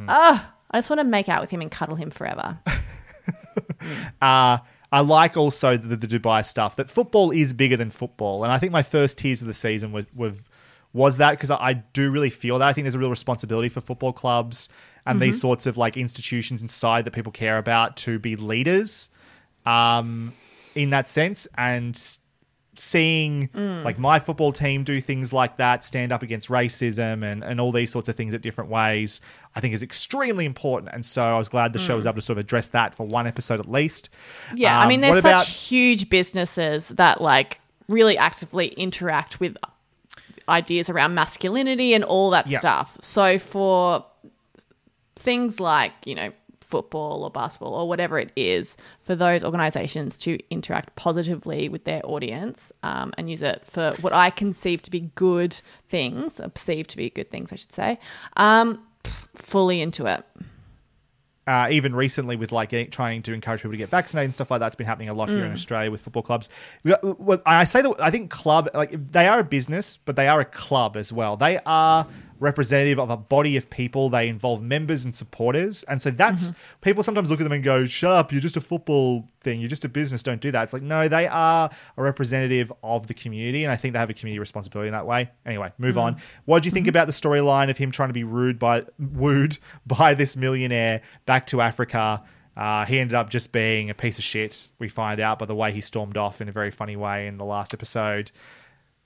Ah, 0.08 0.54
I 0.72 0.78
just 0.78 0.89
want 0.89 0.99
to 0.99 1.03
make 1.03 1.30
out 1.30 1.41
with 1.41 1.49
him 1.49 1.61
and 1.61 1.72
cuddle 1.72 1.95
him 1.95 2.09
forever. 2.09 2.59
Uh, 4.22 4.57
I 4.91 5.01
like 5.01 5.38
also 5.38 5.78
the, 5.78 5.95
the 5.95 6.07
Dubai 6.07 6.45
stuff 6.45 6.76
that 6.78 6.89
football 6.89 7.32
is 7.32 7.53
bigger 7.53 7.78
than 7.78 7.89
football, 7.89 8.43
and 8.43 8.51
I 8.51 8.57
think 8.57 8.72
my 8.72 8.84
first 8.84 9.17
tears 9.17 9.41
of 9.41 9.47
the 9.47 9.53
season 9.53 9.91
was 9.91 10.07
was, 10.13 10.34
was 10.93 11.17
that 11.17 11.32
because 11.32 11.51
I, 11.51 11.55
I 11.57 11.74
do 11.74 12.11
really 12.11 12.30
feel 12.30 12.59
that. 12.59 12.67
I 12.67 12.74
think 12.74 12.86
there's 12.86 12.95
a 12.95 12.99
real 12.99 13.09
responsibility 13.09 13.70
for 13.70 13.82
football 13.82 14.13
clubs 14.13 14.70
and 15.05 15.22
these 15.22 15.39
sorts 15.39 15.65
of 15.65 15.78
like 15.78 15.97
institutions 15.97 16.61
inside 16.61 17.05
that 17.05 17.11
people 17.11 17.32
care 17.32 17.57
about 17.57 17.97
to 17.97 18.20
be 18.20 18.36
leaders, 18.36 19.09
um, 19.65 20.34
in 20.76 20.91
that 20.91 21.07
sense, 21.07 21.47
and 21.57 22.17
seeing 22.80 23.50
like 23.84 24.00
my 24.00 24.20
football 24.20 24.54
team 24.54 24.84
do 24.84 25.02
things 25.02 25.34
like 25.34 25.58
that, 25.58 25.84
stand 25.84 26.12
up 26.12 26.24
against 26.24 26.48
racism 26.48 27.24
and, 27.30 27.44
and 27.44 27.60
all 27.60 27.72
these 27.74 27.92
sorts 27.92 28.08
of 28.08 28.16
things 28.16 28.34
at 28.34 28.42
different 28.42 28.70
ways, 28.70 29.20
I 29.56 29.60
think 29.60 29.74
is 29.74 29.84
extremely 29.84 30.46
important. 30.46 30.94
And 30.94 31.06
so 31.06 31.22
I 31.24 31.38
was 31.38 31.50
glad 31.50 31.74
the 31.74 31.80
show 31.80 31.98
was 31.98 32.06
able 32.06 32.16
to 32.16 32.22
sort 32.22 32.38
of 32.38 32.46
address 32.46 32.70
that 32.70 32.94
for 32.94 33.06
one 33.06 33.28
episode 33.28 33.60
at 33.60 33.70
least. 33.70 34.10
Yeah, 34.56 34.80
I 34.80 34.84
Um, 34.84 34.90
mean, 34.90 35.02
there's 35.02 35.18
such 35.18 35.26
about- 35.26 35.46
huge 35.48 36.10
businesses 36.10 36.88
that 36.90 37.20
like 37.22 37.60
really 37.90 38.18
actively 38.18 38.68
interact 38.70 39.40
with 39.42 39.58
ideas 40.48 40.90
around 40.90 41.14
masculinity 41.16 41.94
and 41.94 42.04
all 42.04 42.30
that 42.30 42.48
Yeah. 42.48 42.60
stuff. 42.60 42.98
So 43.02 43.38
for 43.40 44.06
things 45.18 45.60
like, 45.60 45.92
you 46.06 46.16
know, 46.16 46.32
football 46.70 47.24
or 47.24 47.30
basketball 47.32 47.74
or 47.74 47.88
whatever 47.88 48.17
it 48.20 48.32
is, 48.36 48.78
for 49.03 49.15
those 49.15 49.43
organizations 49.43 50.17
to 50.20 50.38
interact 50.49 50.95
positively 50.95 51.67
with 51.67 51.84
their 51.84 52.01
audience 52.05 52.72
um, 52.84 53.11
and 53.17 53.30
use 53.30 53.41
it 53.41 53.63
for 53.65 53.93
what 54.01 54.13
I 54.13 54.30
conceive 54.30 54.82
to 54.84 54.91
be 54.91 55.09
good 55.15 55.59
things, 55.89 56.39
or 56.39 56.47
perceive 56.49 56.88
to 56.88 56.97
be 56.97 57.09
good 57.09 57.30
things, 57.32 57.51
I 57.51 57.55
should 57.57 57.72
say, 57.74 57.99
um, 58.38 58.82
fully 59.36 59.82
into 59.82 60.05
it. 60.05 60.24
uh, 61.47 61.67
even 61.72 61.95
recently 61.95 62.36
with 62.36 62.51
like 62.51 62.70
getting, 62.70 62.91
trying 62.91 63.24
to 63.24 63.34
encourage 63.34 63.61
people 63.61 63.72
to 63.72 63.78
get 63.78 63.89
vaccinated 63.89 64.26
and 64.26 64.34
stuff 64.36 64.51
like 64.51 64.59
that's 64.59 64.76
been 64.76 64.86
happening 64.86 65.09
a 65.09 65.13
lot 65.15 65.30
here 65.30 65.43
in 65.43 65.51
Australia 65.51 65.89
with 65.89 65.99
football 66.01 66.22
clubs. 66.22 66.47
We 66.84 66.91
got- 66.91 67.20
well, 67.20 67.41
I 67.43 67.63
say 67.63 67.82
that 67.82 67.95
I 67.99 68.11
think 68.11 68.30
club 68.30 68.70
like 68.76 68.91
they 69.11 69.28
are 69.28 69.39
a 69.39 69.43
business, 69.43 69.97
but 69.97 70.15
they 70.15 70.28
are 70.28 70.41
a 70.41 70.45
club 70.45 70.95
as 70.95 71.11
well. 71.11 71.38
They 71.38 71.57
are 71.65 72.05
representative 72.40 73.00
of 73.00 73.10
a 73.10 73.18
body 73.18 73.58
of 73.58 73.70
people. 73.70 74.10
They 74.10 74.28
involve 74.28 74.62
members 74.62 75.06
and 75.06 75.16
supporters, 75.16 75.84
and 75.84 76.02
so 76.02 76.12
that's 76.12 76.52
mm-hmm. 76.52 76.80
people 76.82 77.04
sometimes 77.04 77.30
look 77.30 77.40
at 77.40 77.44
them 77.44 77.52
and 77.52 77.64
go, 77.64 77.86
"Shut 77.86 78.12
up! 78.12 78.32
You're 78.32 78.42
just 78.42 78.58
a 78.58 78.62
football 78.62 79.28
thing. 79.42 79.60
You're 79.60 79.70
just 79.70 79.86
a 79.86 79.90
business. 79.90 80.24
Don't 80.24 80.42
do 80.42 80.52
that." 80.52 80.64
It's 80.64 80.74
like 80.74 80.82
no, 80.82 81.08
they 81.08 81.28
are 81.28 81.70
a 81.98 82.04
representative 82.04 82.72
of 82.84 83.08
the 83.08 83.14
community, 83.14 83.64
and 83.64 83.72
I 83.72 83.76
think 83.76 83.94
they 83.94 84.00
have 84.00 84.10
a 84.10 84.14
community 84.14 84.40
responsibility 84.40 84.88
in 84.88 84.94
that 84.94 85.06
way. 85.06 85.30
Anyway, 85.46 85.72
move 85.78 85.92
mm-hmm. 85.92 86.00
on. 86.00 86.18
What 86.46 86.64
do 86.64 86.68
you 86.68 86.72
think 86.72 86.86
mm-hmm. 86.86 86.90
about 86.90 87.08
the 87.08 87.14
storyline 87.14 87.70
of 87.70 87.78
him 87.78 87.92
trying 87.92 88.10
to 88.10 88.14
be 88.14 88.24
rude 88.24 88.60
by 88.60 88.86
wooed 88.98 89.58
by 89.86 90.14
this 90.14 90.36
millionaire 90.36 91.02
back 91.26 91.48
to 91.48 91.62
Africa? 91.62 92.24
Uh, 92.58 92.84
he 92.86 93.00
ended 93.00 93.16
up 93.16 93.30
just 93.30 93.54
being 93.54 93.90
a 93.90 93.94
piece 93.94 94.18
of 94.18 94.24
shit. 94.24 94.68
We 94.80 94.90
find 94.90 95.22
out 95.22 95.40
by 95.40 95.46
the 95.46 95.56
way 95.56 95.72
he 95.72 95.80
stormed 95.80 96.18
off 96.18 96.42
in 96.42 96.50
a 96.50 96.52
very 96.52 96.72
funny 96.72 96.98
way 96.98 97.28
in 97.28 97.38
the 97.38 97.46
last 97.46 97.74
episode. 97.74 98.32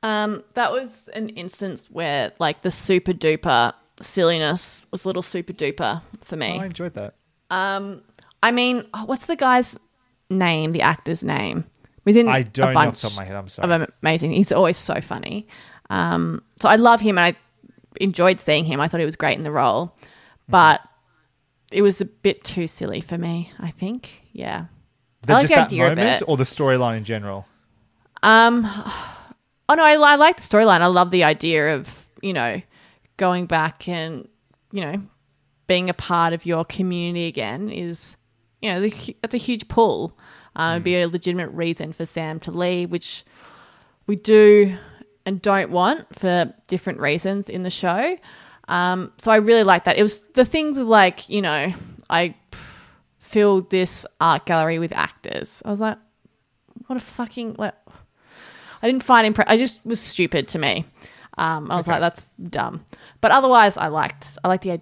Um, 0.03 0.43
that 0.53 0.71
was 0.71 1.07
an 1.09 1.29
instance 1.29 1.89
where 1.89 2.33
like 2.37 2.61
the 2.61 2.71
super 2.71 3.13
duper 3.13 3.73
silliness 4.01 4.85
was 4.91 5.05
a 5.05 5.07
little 5.07 5.21
super 5.21 5.53
duper 5.53 6.01
for 6.21 6.35
me. 6.35 6.59
I 6.59 6.65
enjoyed 6.65 6.93
that. 6.95 7.15
Um, 7.49 8.03
I 8.41 8.51
mean, 8.51 8.85
oh, 8.93 9.05
what's 9.05 9.25
the 9.25 9.35
guy's 9.37 9.77
name? 10.29 10.73
The 10.73 10.81
actor's 10.81 11.23
name? 11.23 11.65
He's 12.05 12.17
in. 12.17 12.27
I 12.27 12.39
a 12.39 12.43
don't 12.43 12.73
know 12.73 12.79
off 12.81 12.95
the 12.95 13.01
top 13.01 13.11
of 13.11 13.17
my 13.17 13.23
head. 13.23 13.35
I'm 13.35 13.47
sorry. 13.47 13.71
Of 13.71 13.89
amazing. 14.01 14.33
He's 14.33 14.51
always 14.51 14.77
so 14.77 14.99
funny. 14.99 15.47
Um, 15.89 16.43
so 16.59 16.67
I 16.67 16.75
love 16.75 16.99
him, 16.99 17.17
and 17.17 17.33
I 17.33 17.39
enjoyed 18.01 18.41
seeing 18.41 18.65
him. 18.65 18.81
I 18.81 18.87
thought 18.89 18.99
he 18.99 19.05
was 19.05 19.15
great 19.15 19.37
in 19.37 19.43
the 19.43 19.51
role, 19.51 19.95
but 20.49 20.81
it 21.71 21.81
was 21.81 22.01
a 22.01 22.05
bit 22.05 22.43
too 22.43 22.67
silly 22.67 22.99
for 22.99 23.17
me. 23.17 23.51
I 23.59 23.71
think. 23.71 24.23
Yeah. 24.33 24.65
The- 25.21 25.33
I 25.33 25.35
like 25.37 25.43
just 25.43 25.51
the 25.51 25.55
that 25.55 25.65
idea 25.67 25.85
of 25.85 25.97
moment 25.97 26.21
it. 26.21 26.25
or 26.27 26.35
the 26.35 26.43
storyline 26.43 26.97
in 26.97 27.03
general? 27.05 27.47
Um, 28.21 28.67
oh 29.69 29.75
no, 29.75 29.83
I, 29.83 29.93
I 29.93 30.15
like 30.15 30.37
the 30.37 30.41
storyline. 30.41 30.81
I 30.81 30.87
love 30.87 31.11
the 31.11 31.23
idea 31.23 31.75
of 31.75 32.07
you 32.21 32.33
know 32.33 32.61
going 33.17 33.45
back 33.45 33.87
and 33.87 34.27
you 34.71 34.81
know 34.81 35.01
being 35.67 35.89
a 35.89 35.93
part 35.93 36.33
of 36.33 36.45
your 36.45 36.65
community 36.65 37.25
again 37.25 37.69
is 37.69 38.15
you 38.61 38.71
know 38.71 38.89
that's 39.21 39.33
a 39.33 39.37
huge 39.37 39.67
pull. 39.67 40.17
Uh, 40.55 40.73
It'd 40.75 40.83
be 40.83 40.99
a 41.01 41.07
legitimate 41.07 41.49
reason 41.49 41.93
for 41.93 42.05
Sam 42.05 42.39
to 42.41 42.51
leave, 42.51 42.91
which 42.91 43.25
we 44.05 44.15
do 44.15 44.77
and 45.25 45.41
don't 45.41 45.71
want 45.71 46.07
for 46.17 46.53
different 46.67 46.99
reasons 46.99 47.49
in 47.49 47.63
the 47.63 47.69
show. 47.69 48.17
Um, 48.67 49.11
so 49.17 49.31
I 49.31 49.37
really 49.37 49.63
like 49.63 49.85
that. 49.85 49.97
It 49.97 50.03
was 50.03 50.21
the 50.21 50.45
things 50.45 50.77
of 50.77 50.87
like 50.87 51.27
you 51.29 51.41
know 51.41 51.73
I 52.09 52.35
filled 53.19 53.71
this 53.71 54.05
art 54.21 54.45
gallery 54.45 54.77
with 54.79 54.91
actors. 54.93 55.61
I 55.65 55.71
was 55.71 55.79
like, 55.79 55.97
what 56.87 56.97
a 56.97 56.99
fucking 56.99 57.55
like. 57.57 57.73
I 58.83 58.87
didn't 58.87 59.03
find 59.03 59.33
impre- 59.35 59.45
I 59.47 59.57
just 59.57 59.83
was 59.85 59.99
stupid 59.99 60.47
to 60.49 60.59
me. 60.59 60.85
Um, 61.37 61.71
I 61.71 61.77
was 61.77 61.87
Okay. 61.87 61.93
like, 61.93 62.01
that's 62.01 62.25
dumb. 62.49 62.85
But 63.21 63.31
otherwise, 63.31 63.77
I 63.77 63.87
liked 63.87 64.37
I 64.43 64.49
liked 64.49 64.63
the 64.65 64.79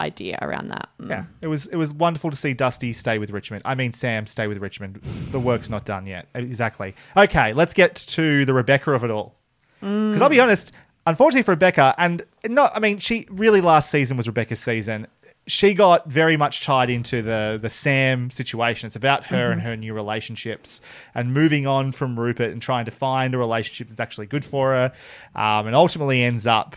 idea 0.00 0.38
around 0.42 0.68
that. 0.68 0.88
Mm. 1.00 1.10
Yeah, 1.10 1.24
it 1.40 1.48
was 1.48 1.66
it 1.66 1.76
was 1.76 1.92
wonderful 1.92 2.30
to 2.30 2.36
see 2.36 2.52
Dusty 2.52 2.92
stay 2.92 3.18
with 3.18 3.30
Richmond. 3.30 3.62
I 3.64 3.74
mean, 3.74 3.92
Sam 3.94 4.26
stay 4.26 4.46
with 4.46 4.58
Richmond. 4.58 5.00
The 5.32 5.40
work's 5.40 5.70
not 5.70 5.84
done 5.86 6.06
yet. 6.06 6.28
Exactly. 6.34 6.94
Okay, 7.16 7.52
let's 7.54 7.74
get 7.74 7.94
to 7.96 8.44
the 8.44 8.52
Rebecca 8.54 8.92
of 8.92 9.02
it 9.02 9.10
all. 9.10 9.34
Because 9.80 10.20
I'll 10.20 10.28
be 10.28 10.40
honest, 10.40 10.72
unfortunately 11.06 11.42
for 11.42 11.52
Rebecca, 11.52 11.94
and 11.98 12.22
not, 12.46 12.72
I 12.76 12.80
mean, 12.80 12.98
she 12.98 13.26
really 13.30 13.60
last 13.60 13.90
season 13.90 14.16
was 14.16 14.26
Rebecca's 14.26 14.60
season. 14.60 15.06
She 15.48 15.72
got 15.72 16.06
very 16.06 16.36
much 16.36 16.62
tied 16.62 16.90
into 16.90 17.22
the 17.22 17.58
the 17.60 17.70
Sam 17.70 18.30
situation. 18.30 18.86
It's 18.86 18.96
about 18.96 19.24
her 19.24 19.50
and 19.50 19.62
her 19.62 19.76
new 19.76 19.94
relationships 19.94 20.80
and 21.14 21.32
moving 21.32 21.66
on 21.66 21.92
from 21.92 22.20
Rupert 22.20 22.52
and 22.52 22.60
trying 22.60 22.84
to 22.84 22.90
find 22.90 23.34
a 23.34 23.38
relationship 23.38 23.88
that's 23.88 23.98
actually 23.98 24.26
good 24.26 24.44
for 24.44 24.72
her, 24.72 24.92
um, 25.34 25.66
and 25.66 25.74
ultimately 25.74 26.22
ends 26.22 26.46
up 26.46 26.76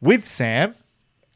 with 0.00 0.24
Sam. 0.24 0.74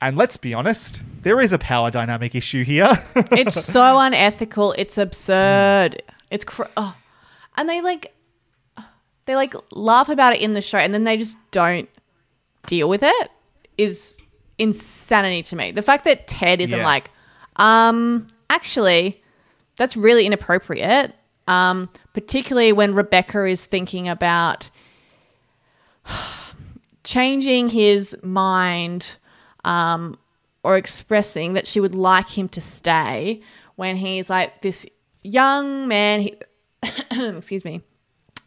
And 0.00 0.16
let's 0.16 0.36
be 0.36 0.54
honest, 0.54 1.02
there 1.22 1.40
is 1.40 1.52
a 1.52 1.58
power 1.58 1.90
dynamic 1.90 2.34
issue 2.34 2.64
here. 2.64 2.92
it's 3.16 3.64
so 3.64 3.98
unethical. 3.98 4.72
It's 4.72 4.98
absurd. 4.98 6.02
It's 6.30 6.44
cr- 6.44 6.64
oh. 6.76 6.94
and 7.56 7.68
they 7.68 7.80
like 7.80 8.14
they 9.24 9.34
like 9.34 9.54
laugh 9.72 10.08
about 10.08 10.34
it 10.34 10.40
in 10.40 10.54
the 10.54 10.60
show, 10.60 10.78
and 10.78 10.94
then 10.94 11.04
they 11.04 11.16
just 11.16 11.38
don't 11.50 11.88
deal 12.66 12.88
with 12.88 13.02
it. 13.02 13.30
Is 13.76 14.20
insanity 14.58 15.42
to 15.44 15.56
me. 15.56 15.70
The 15.72 15.82
fact 15.82 16.04
that 16.04 16.26
Ted 16.26 16.60
isn't 16.60 16.78
Yeah. 16.78 16.84
like, 16.84 17.10
um, 17.56 18.26
actually, 18.50 19.22
that's 19.76 19.96
really 19.96 20.26
inappropriate. 20.26 21.14
Um, 21.48 21.88
particularly 22.12 22.72
when 22.72 22.94
Rebecca 22.94 23.44
is 23.46 23.66
thinking 23.66 24.08
about 24.08 24.68
changing 27.04 27.68
his 27.68 28.16
mind 28.22 29.16
um, 29.64 30.18
or 30.62 30.76
expressing 30.76 31.52
that 31.54 31.66
she 31.66 31.80
would 31.80 31.94
like 31.94 32.28
him 32.28 32.48
to 32.50 32.60
stay 32.60 33.40
when 33.76 33.96
he's 33.96 34.28
like 34.30 34.60
this 34.62 34.86
young 35.22 35.86
man. 35.88 36.20
He, 36.20 36.34
excuse 37.36 37.64
me. 37.64 37.82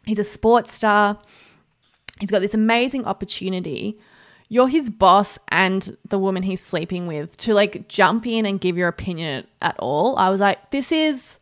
He's 0.04 0.18
a 0.18 0.24
sports 0.24 0.74
star. 0.74 1.18
He's 2.20 2.30
got 2.30 2.40
this 2.40 2.54
amazing 2.54 3.04
opportunity. 3.04 3.98
You're 4.52 4.68
his 4.68 4.90
boss 4.90 5.38
and 5.48 5.96
the 6.08 6.18
woman 6.18 6.42
he's 6.42 6.60
sleeping 6.60 7.06
with 7.06 7.36
to 7.38 7.54
like 7.54 7.86
jump 7.86 8.26
in 8.26 8.44
and 8.44 8.60
give 8.60 8.76
your 8.76 8.88
opinion 8.88 9.46
at 9.62 9.76
all. 9.78 10.16
I 10.16 10.28
was 10.28 10.40
like, 10.40 10.72
this 10.72 10.90
is 10.90 11.38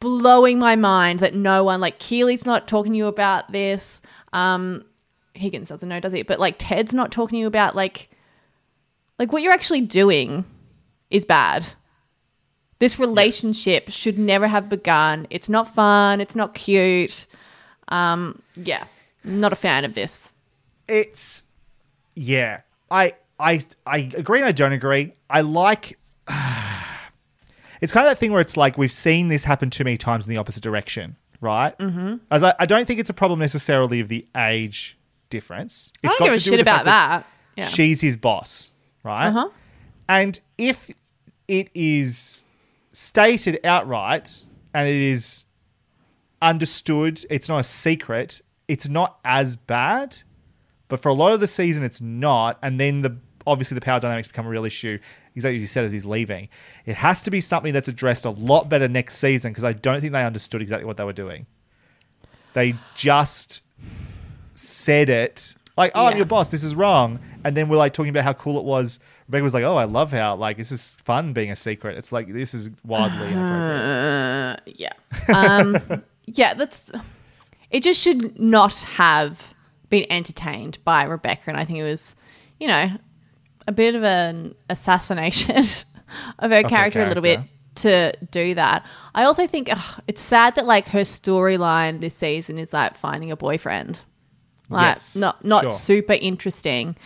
blowing 0.00 0.58
my 0.58 0.74
mind 0.74 1.20
that 1.20 1.34
no 1.34 1.62
one 1.62 1.80
like 1.80 2.00
Keeley's 2.00 2.44
not 2.44 2.66
talking 2.66 2.92
to 2.92 2.98
you 2.98 3.06
about 3.06 3.52
this. 3.52 4.02
Um 4.32 4.84
Higgins 5.34 5.68
doesn't 5.68 5.88
know, 5.88 6.00
does 6.00 6.12
he? 6.12 6.22
But 6.22 6.40
like 6.40 6.56
Ted's 6.58 6.92
not 6.92 7.12
talking 7.12 7.36
to 7.36 7.40
you 7.40 7.46
about 7.46 7.76
like 7.76 8.10
like 9.20 9.32
what 9.32 9.42
you're 9.42 9.52
actually 9.52 9.82
doing 9.82 10.44
is 11.10 11.24
bad. 11.24 11.64
This 12.80 12.98
relationship 12.98 13.88
should 13.88 14.18
never 14.18 14.48
have 14.48 14.68
begun. 14.68 15.28
It's 15.30 15.48
not 15.48 15.72
fun, 15.72 16.20
it's 16.20 16.34
not 16.34 16.54
cute. 16.54 17.28
Um 17.86 18.42
yeah, 18.56 18.84
not 19.22 19.52
a 19.52 19.56
fan 19.56 19.84
of 19.84 19.94
this. 19.94 20.28
it's 20.88 21.44
yeah 22.16 22.60
i 22.90 23.12
i 23.38 23.60
i 23.86 24.10
agree 24.16 24.40
and 24.40 24.48
i 24.48 24.52
don't 24.52 24.72
agree 24.72 25.14
i 25.30 25.40
like 25.40 25.96
it's 27.80 27.92
kind 27.92 28.06
of 28.06 28.10
that 28.10 28.18
thing 28.18 28.32
where 28.32 28.40
it's 28.40 28.56
like 28.56 28.76
we've 28.76 28.90
seen 28.90 29.28
this 29.28 29.44
happen 29.44 29.70
too 29.70 29.84
many 29.84 29.96
times 29.96 30.26
in 30.26 30.34
the 30.34 30.40
opposite 30.40 30.62
direction 30.62 31.16
right 31.40 31.78
mm-hmm. 31.78 32.16
as 32.30 32.42
I, 32.42 32.54
I 32.58 32.66
don't 32.66 32.86
think 32.86 32.98
it's 32.98 33.10
a 33.10 33.14
problem 33.14 33.38
necessarily 33.38 34.00
of 34.00 34.08
the 34.08 34.26
age 34.36 34.98
difference 35.30 35.92
I 36.02 36.08
don't 36.08 36.28
give 36.28 36.36
a 36.36 36.40
shit 36.40 36.60
about 36.60 36.84
fact 36.84 36.86
that. 36.86 37.26
Yeah. 37.56 37.68
she's 37.68 38.00
his 38.00 38.16
boss 38.16 38.72
right 39.04 39.28
Uh-huh. 39.28 39.50
and 40.08 40.40
if 40.58 40.90
it 41.46 41.70
is 41.74 42.42
stated 42.92 43.60
outright 43.64 44.46
and 44.72 44.88
it 44.88 44.96
is 44.96 45.44
understood, 46.42 47.24
it's 47.30 47.48
not 47.48 47.58
a 47.58 47.64
secret, 47.64 48.40
it's 48.68 48.88
not 48.88 49.18
as 49.24 49.56
bad. 49.56 50.18
But 50.88 51.00
for 51.00 51.08
a 51.08 51.14
lot 51.14 51.32
of 51.32 51.40
the 51.40 51.46
season, 51.46 51.84
it's 51.84 52.00
not. 52.00 52.58
And 52.62 52.78
then 52.78 53.02
the 53.02 53.16
obviously 53.46 53.76
the 53.76 53.80
power 53.80 54.00
dynamics 54.00 54.28
become 54.28 54.46
a 54.46 54.50
real 54.50 54.64
issue. 54.64 54.98
Exactly 55.34 55.56
as 55.56 55.62
you 55.62 55.66
said, 55.66 55.84
as 55.84 55.92
he's 55.92 56.04
leaving, 56.04 56.48
it 56.86 56.96
has 56.96 57.22
to 57.22 57.30
be 57.30 57.40
something 57.40 57.72
that's 57.72 57.88
addressed 57.88 58.24
a 58.24 58.30
lot 58.30 58.68
better 58.68 58.88
next 58.88 59.18
season 59.18 59.52
because 59.52 59.64
I 59.64 59.72
don't 59.72 60.00
think 60.00 60.12
they 60.12 60.24
understood 60.24 60.62
exactly 60.62 60.86
what 60.86 60.96
they 60.96 61.04
were 61.04 61.12
doing. 61.12 61.46
They 62.54 62.74
just 62.94 63.60
said 64.54 65.10
it 65.10 65.54
like, 65.76 65.92
"Oh, 65.94 66.06
I'm 66.06 66.16
your 66.16 66.26
boss. 66.26 66.48
This 66.48 66.64
is 66.64 66.74
wrong," 66.74 67.20
and 67.44 67.56
then 67.56 67.68
we're 67.68 67.76
like 67.76 67.92
talking 67.92 68.10
about 68.10 68.24
how 68.24 68.32
cool 68.32 68.58
it 68.58 68.64
was. 68.64 68.98
Rebecca 69.28 69.44
was 69.44 69.54
like, 69.54 69.64
"Oh, 69.64 69.76
I 69.76 69.84
love 69.84 70.10
how 70.10 70.36
like 70.36 70.56
this 70.56 70.72
is 70.72 70.96
fun 71.04 71.34
being 71.34 71.50
a 71.50 71.56
secret." 71.56 71.98
It's 71.98 72.12
like 72.12 72.32
this 72.32 72.54
is 72.54 72.70
wildly 72.84 73.28
inappropriate. 73.28 73.82
Uh, 73.82 74.56
yeah. 74.66 74.92
Um, 75.28 76.02
yeah, 76.26 76.54
that's. 76.54 76.90
It 77.70 77.82
just 77.82 78.00
should 78.00 78.38
not 78.38 78.78
have 78.82 79.54
been 79.88 80.06
entertained 80.10 80.78
by 80.84 81.04
Rebecca, 81.04 81.44
and 81.48 81.56
I 81.58 81.64
think 81.64 81.78
it 81.78 81.84
was, 81.84 82.14
you 82.58 82.68
know, 82.68 82.90
a 83.66 83.72
bit 83.72 83.94
of 83.94 84.04
an 84.04 84.54
assassination 84.70 85.56
of 86.38 86.50
her 86.50 86.62
her 86.62 86.62
character, 86.62 87.02
a 87.02 87.08
little 87.08 87.22
bit 87.22 87.40
to 87.76 88.12
do 88.30 88.54
that. 88.54 88.86
I 89.14 89.24
also 89.24 89.46
think 89.46 89.68
ugh, 89.70 90.02
it's 90.06 90.22
sad 90.22 90.54
that 90.54 90.66
like 90.66 90.88
her 90.88 91.00
storyline 91.00 92.00
this 92.00 92.14
season 92.14 92.58
is 92.58 92.72
like 92.72 92.96
finding 92.96 93.30
a 93.30 93.36
boyfriend, 93.36 94.00
like 94.68 94.96
Yes, 94.96 95.16
not 95.16 95.44
not 95.44 95.64
sure. 95.64 95.70
super 95.70 96.14
interesting. 96.14 96.96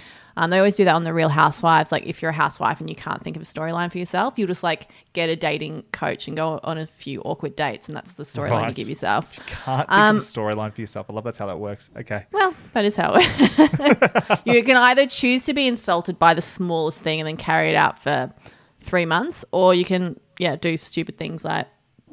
Um, 0.40 0.48
they 0.48 0.56
always 0.56 0.74
do 0.74 0.86
that 0.86 0.94
on 0.94 1.04
the 1.04 1.12
Real 1.12 1.28
Housewives. 1.28 1.92
Like, 1.92 2.06
if 2.06 2.22
you're 2.22 2.30
a 2.30 2.34
housewife 2.34 2.80
and 2.80 2.88
you 2.88 2.96
can't 2.96 3.22
think 3.22 3.36
of 3.36 3.42
a 3.42 3.44
storyline 3.44 3.92
for 3.92 3.98
yourself, 3.98 4.38
you 4.38 4.46
just 4.46 4.62
like 4.62 4.88
get 5.12 5.28
a 5.28 5.36
dating 5.36 5.82
coach 5.92 6.26
and 6.28 6.34
go 6.34 6.58
on 6.62 6.78
a 6.78 6.86
few 6.86 7.20
awkward 7.22 7.56
dates, 7.56 7.88
and 7.88 7.94
that's 7.96 8.14
the 8.14 8.22
storyline 8.22 8.68
you 8.68 8.72
give 8.74 8.88
yourself. 8.88 9.36
Can't 9.46 9.80
think 9.86 9.92
Um, 9.92 10.16
of 10.16 10.22
a 10.22 10.24
storyline 10.24 10.72
for 10.72 10.80
yourself. 10.80 11.10
I 11.10 11.12
love 11.12 11.24
that's 11.24 11.36
how 11.36 11.46
that 11.46 11.58
works. 11.58 11.90
Okay. 11.94 12.24
Well, 12.32 12.54
that 12.72 12.86
is 12.86 12.96
how 12.96 13.12
it 13.16 13.78
works. 13.78 14.40
you 14.46 14.64
can 14.64 14.78
either 14.78 15.06
choose 15.06 15.44
to 15.44 15.52
be 15.52 15.66
insulted 15.68 16.18
by 16.18 16.32
the 16.32 16.40
smallest 16.40 17.02
thing 17.02 17.20
and 17.20 17.28
then 17.28 17.36
carry 17.36 17.68
it 17.68 17.74
out 17.76 18.02
for 18.02 18.32
three 18.80 19.04
months, 19.04 19.44
or 19.52 19.74
you 19.74 19.84
can, 19.84 20.18
yeah, 20.38 20.56
do 20.56 20.78
stupid 20.78 21.18
things 21.18 21.44
like 21.44 21.66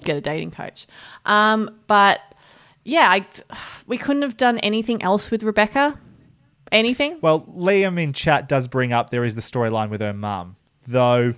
get 0.03 0.17
a 0.17 0.21
dating 0.21 0.51
coach. 0.51 0.85
Um, 1.25 1.79
but 1.87 2.19
yeah, 2.83 3.07
I, 3.09 3.25
we 3.87 3.97
couldn't 3.97 4.23
have 4.23 4.35
done 4.35 4.57
anything 4.59 5.01
else 5.01 5.31
with 5.31 5.43
Rebecca. 5.43 5.97
Anything? 6.71 7.19
Well, 7.21 7.41
Liam 7.41 8.01
in 8.01 8.13
chat 8.13 8.47
does 8.47 8.67
bring 8.67 8.93
up 8.93 9.09
there 9.09 9.23
is 9.23 9.35
the 9.35 9.41
storyline 9.41 9.89
with 9.89 10.01
her 10.01 10.13
mum, 10.13 10.55
though. 10.85 11.33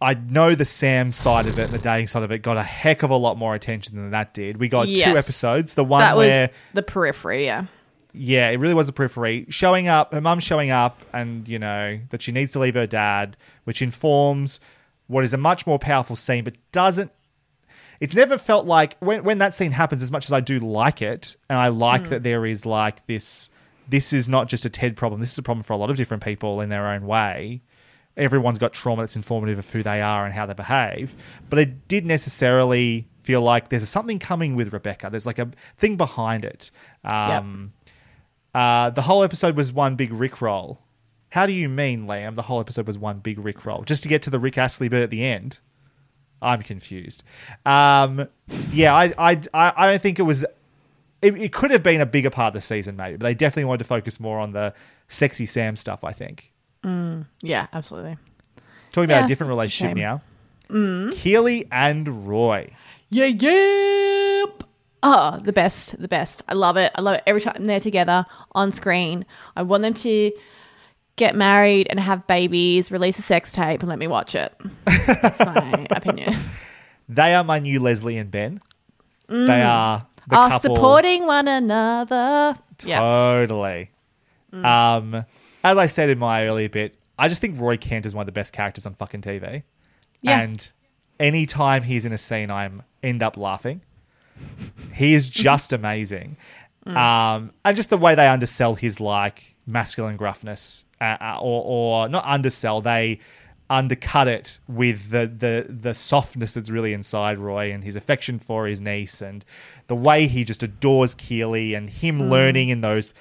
I 0.00 0.14
know 0.14 0.54
the 0.54 0.66
Sam 0.66 1.12
side 1.12 1.46
of 1.46 1.58
it 1.58 1.70
the 1.70 1.78
dating 1.78 2.08
side 2.08 2.22
of 2.24 2.30
it 2.30 2.40
got 2.40 2.58
a 2.58 2.62
heck 2.62 3.02
of 3.02 3.10
a 3.10 3.16
lot 3.16 3.38
more 3.38 3.54
attention 3.54 3.96
than 3.96 4.10
that 4.10 4.34
did. 4.34 4.58
We 4.58 4.68
got 4.68 4.86
two 4.86 5.16
episodes. 5.16 5.74
The 5.74 5.84
one 5.84 6.00
that 6.00 6.16
where 6.16 6.48
was 6.48 6.50
the 6.74 6.82
periphery, 6.82 7.46
yeah. 7.46 7.66
yeah, 8.12 8.50
it 8.50 8.56
really 8.56 8.74
was 8.74 8.86
the 8.86 8.92
periphery. 8.92 9.46
Showing 9.48 9.88
up, 9.88 10.12
her 10.12 10.20
mum 10.20 10.40
showing 10.40 10.70
up, 10.70 11.02
and 11.12 11.48
you 11.48 11.58
know 11.58 11.98
that 12.10 12.20
she 12.20 12.32
needs 12.32 12.52
to 12.52 12.58
leave 12.58 12.74
her 12.74 12.86
dad, 12.86 13.36
which 13.64 13.80
informs 13.80 14.60
what 15.06 15.24
is 15.24 15.32
a 15.32 15.38
much 15.38 15.66
more 15.66 15.78
powerful 15.78 16.16
scene, 16.16 16.44
but 16.44 16.56
doesn't. 16.70 17.10
It's 18.00 18.14
never 18.14 18.36
felt 18.36 18.66
like 18.66 18.98
when 18.98 19.24
when 19.24 19.38
that 19.38 19.54
scene 19.54 19.72
happens. 19.72 20.02
As 20.02 20.10
much 20.10 20.26
as 20.26 20.32
I 20.32 20.40
do 20.40 20.58
like 20.58 21.00
it, 21.00 21.36
and 21.48 21.58
I 21.58 21.68
like 21.68 22.02
mm. 22.02 22.08
that 22.10 22.22
there 22.22 22.44
is 22.44 22.66
like 22.66 23.06
this. 23.06 23.48
This 23.88 24.12
is 24.12 24.28
not 24.28 24.48
just 24.48 24.64
a 24.64 24.70
Ted 24.70 24.96
problem. 24.96 25.20
This 25.20 25.32
is 25.32 25.38
a 25.38 25.42
problem 25.42 25.62
for 25.62 25.72
a 25.72 25.76
lot 25.76 25.90
of 25.90 25.96
different 25.96 26.22
people 26.22 26.60
in 26.60 26.68
their 26.68 26.88
own 26.88 27.06
way. 27.06 27.62
Everyone's 28.16 28.58
got 28.58 28.72
trauma 28.72 29.02
that's 29.02 29.16
informative 29.16 29.58
of 29.58 29.68
who 29.70 29.82
they 29.82 30.00
are 30.00 30.24
and 30.24 30.32
how 30.32 30.46
they 30.46 30.54
behave. 30.54 31.14
But 31.50 31.58
it 31.58 31.88
did 31.88 32.06
necessarily 32.06 33.08
feel 33.22 33.40
like 33.40 33.68
there's 33.70 33.88
something 33.88 34.18
coming 34.18 34.54
with 34.54 34.72
Rebecca. 34.72 35.08
There's 35.10 35.26
like 35.26 35.38
a 35.38 35.50
thing 35.76 35.96
behind 35.96 36.44
it. 36.44 36.70
Um, 37.04 37.72
uh, 38.54 38.90
the 38.90 39.02
whole 39.02 39.22
episode 39.24 39.56
was 39.56 39.72
one 39.72 39.96
big 39.96 40.12
Rick 40.12 40.40
roll. 40.40 40.80
How 41.30 41.46
do 41.46 41.52
you 41.52 41.68
mean, 41.68 42.06
Liam? 42.06 42.36
The 42.36 42.42
whole 42.42 42.60
episode 42.60 42.86
was 42.86 42.96
one 42.96 43.18
big 43.18 43.44
Rick 43.44 43.66
roll, 43.66 43.82
just 43.82 44.04
to 44.04 44.08
get 44.08 44.22
to 44.22 44.30
the 44.30 44.38
Rick 44.38 44.56
Astley 44.56 44.88
bit 44.88 45.02
at 45.02 45.10
the 45.10 45.24
end. 45.24 45.58
I'm 46.40 46.62
confused. 46.62 47.24
Um, 47.66 48.28
yeah, 48.70 48.94
I, 48.94 49.12
I 49.18 49.40
I 49.54 49.90
don't 49.90 50.00
think 50.00 50.20
it 50.20 50.22
was. 50.22 50.44
It, 51.24 51.36
it 51.40 51.52
could 51.52 51.70
have 51.70 51.82
been 51.82 52.00
a 52.00 52.06
bigger 52.06 52.30
part 52.30 52.48
of 52.54 52.60
the 52.60 52.66
season, 52.66 52.96
maybe, 52.96 53.16
but 53.16 53.24
they 53.24 53.34
definitely 53.34 53.64
wanted 53.64 53.78
to 53.78 53.84
focus 53.84 54.20
more 54.20 54.38
on 54.38 54.52
the 54.52 54.74
sexy 55.08 55.46
Sam 55.46 55.76
stuff. 55.76 56.04
I 56.04 56.12
think. 56.12 56.52
Mm, 56.84 57.26
yeah, 57.40 57.66
absolutely. 57.72 58.16
Talking 58.92 59.10
about 59.10 59.20
Yeah, 59.20 59.24
a 59.24 59.28
different 59.28 59.48
a 59.48 59.54
relationship 59.54 59.96
shame. 59.96 60.04
now. 60.04 60.22
Mm. 60.68 61.12
Keeley 61.14 61.66
and 61.72 62.28
Roy. 62.28 62.70
Yeah, 63.10 63.26
yep. 63.26 64.62
Oh, 65.02 65.38
the 65.42 65.52
best, 65.52 66.00
the 66.00 66.08
best. 66.08 66.42
I 66.48 66.54
love 66.54 66.76
it. 66.76 66.90
I 66.94 67.00
love 67.00 67.16
it 67.16 67.22
every 67.26 67.40
time 67.40 67.66
they're 67.66 67.80
together 67.80 68.24
on 68.52 68.72
screen. 68.72 69.26
I 69.56 69.62
want 69.62 69.82
them 69.82 69.94
to 69.94 70.32
get 71.16 71.34
married 71.34 71.86
and 71.90 72.00
have 72.00 72.26
babies, 72.26 72.90
release 72.90 73.18
a 73.18 73.22
sex 73.22 73.52
tape, 73.52 73.80
and 73.80 73.88
let 73.88 73.98
me 73.98 74.06
watch 74.06 74.34
it. 74.34 74.54
That's 74.86 75.40
my 75.40 75.86
opinion. 75.90 76.34
They 77.08 77.34
are 77.34 77.44
my 77.44 77.58
new 77.58 77.80
Leslie 77.80 78.16
and 78.16 78.30
Ben. 78.30 78.60
They 79.28 79.62
are 79.62 80.06
the 80.28 80.36
Are 80.36 80.48
couple. 80.50 80.70
Mm. 80.70 80.74
supporting 80.76 81.26
one 81.26 81.48
another. 81.48 82.58
Totally. 82.78 83.90
Um, 84.52 85.24
as 85.64 85.78
I 85.78 85.86
said 85.86 86.10
in 86.10 86.18
my 86.18 86.46
earlier 86.46 86.68
bit, 86.68 86.96
I 87.18 87.28
just 87.28 87.40
think 87.40 87.60
Roy 87.60 87.76
Kent 87.76 88.06
is 88.06 88.14
one 88.14 88.22
of 88.22 88.26
the 88.26 88.32
best 88.32 88.52
characters 88.52 88.86
on 88.86 88.94
fucking 88.94 89.22
TV. 89.22 89.62
Yeah. 90.20 90.40
And 90.40 90.70
anytime 91.18 91.82
he's 91.82 92.04
in 92.04 92.12
a 92.12 92.18
scene, 92.18 92.50
I'm 92.50 92.82
end 93.02 93.22
up 93.22 93.36
laughing. 93.36 93.82
He 94.92 95.14
is 95.14 95.28
just 95.28 95.72
amazing. 95.80 96.36
Um, 96.86 97.52
and 97.64 97.76
just 97.76 97.90
the 97.90 97.96
way 97.96 98.14
they 98.14 98.28
undersell 98.28 98.74
his 98.74 99.00
like 99.00 99.56
masculine 99.66 100.16
gruffness, 100.18 100.84
uh, 101.00 101.16
uh, 101.20 101.38
or 101.40 101.62
or 101.64 102.08
not 102.08 102.24
undersell, 102.26 102.80
they 102.80 103.20
undercut 103.70 104.28
it 104.28 104.60
with 104.68 105.10
the 105.10 105.26
the 105.26 105.66
the 105.72 105.94
softness 105.94 106.52
that's 106.54 106.70
really 106.70 106.92
inside 106.92 107.38
Roy 107.38 107.72
and 107.72 107.82
his 107.82 107.96
affection 107.96 108.38
for 108.38 108.66
his 108.66 108.80
niece 108.80 109.22
and 109.22 109.44
the 109.86 109.94
way 109.94 110.26
he 110.26 110.44
just 110.44 110.62
adores 110.62 111.14
Keeley 111.14 111.74
and 111.74 111.88
him 111.88 112.18
Mm. 112.18 112.30
learning 112.30 112.68
in 112.68 112.82
those 112.82 113.12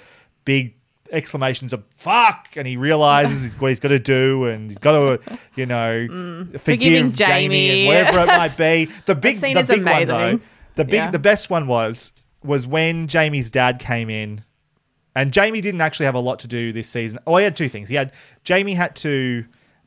big 0.43 0.75
exclamations 1.11 1.71
of 1.73 1.83
fuck 1.95 2.47
and 2.55 2.67
he 2.67 2.75
realizes 2.75 3.43
he's, 3.43 3.59
what 3.61 3.69
he's 3.69 3.79
got 3.79 3.89
to 3.89 3.99
do 3.99 4.45
and 4.45 4.69
he's 4.69 4.77
got 4.79 4.91
to 4.93 5.37
you 5.55 5.65
know 5.65 6.07
Mm. 6.11 6.47
forgive 6.51 6.61
Forgiving 6.61 7.11
Jamie, 7.13 7.69
and 7.69 7.77
Jamie. 7.77 7.87
whatever 7.87 8.19
it 8.19 8.27
might 8.27 8.57
be 8.57 8.85
the 9.05 9.15
big 9.15 9.37
the 9.37 9.63
big 9.67 9.85
one 9.85 10.07
though 10.07 10.39
the 10.75 10.83
big 10.85 10.93
Yeah. 10.95 11.11
the 11.11 11.19
best 11.19 11.49
one 11.49 11.67
was 11.67 12.11
was 12.43 12.67
when 12.67 13.07
Jamie's 13.07 13.49
dad 13.49 13.79
came 13.79 14.09
in 14.09 14.43
and 15.15 15.31
Jamie 15.31 15.61
didn't 15.61 15.79
actually 15.81 16.07
have 16.07 16.15
a 16.15 16.19
lot 16.19 16.39
to 16.39 16.47
do 16.47 16.73
this 16.73 16.89
season. 16.89 17.19
Oh, 17.27 17.37
he 17.37 17.43
had 17.43 17.55
two 17.55 17.69
things. 17.69 17.87
He 17.87 17.95
had 17.95 18.11
Jamie 18.43 18.73
had 18.73 18.95
to 18.97 19.45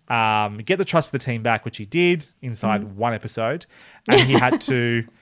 um, 0.09 0.59
get 0.59 0.77
the 0.79 0.85
trust 0.85 1.09
of 1.09 1.13
the 1.13 1.19
team 1.19 1.43
back, 1.43 1.65
which 1.65 1.77
he 1.77 1.85
did 1.85 2.27
inside 2.43 2.83
Mm-hmm. 2.83 2.97
one 2.99 3.15
episode, 3.15 3.67
and 4.09 4.21
he 4.23 4.35
had 4.35 4.61
to. 4.63 5.05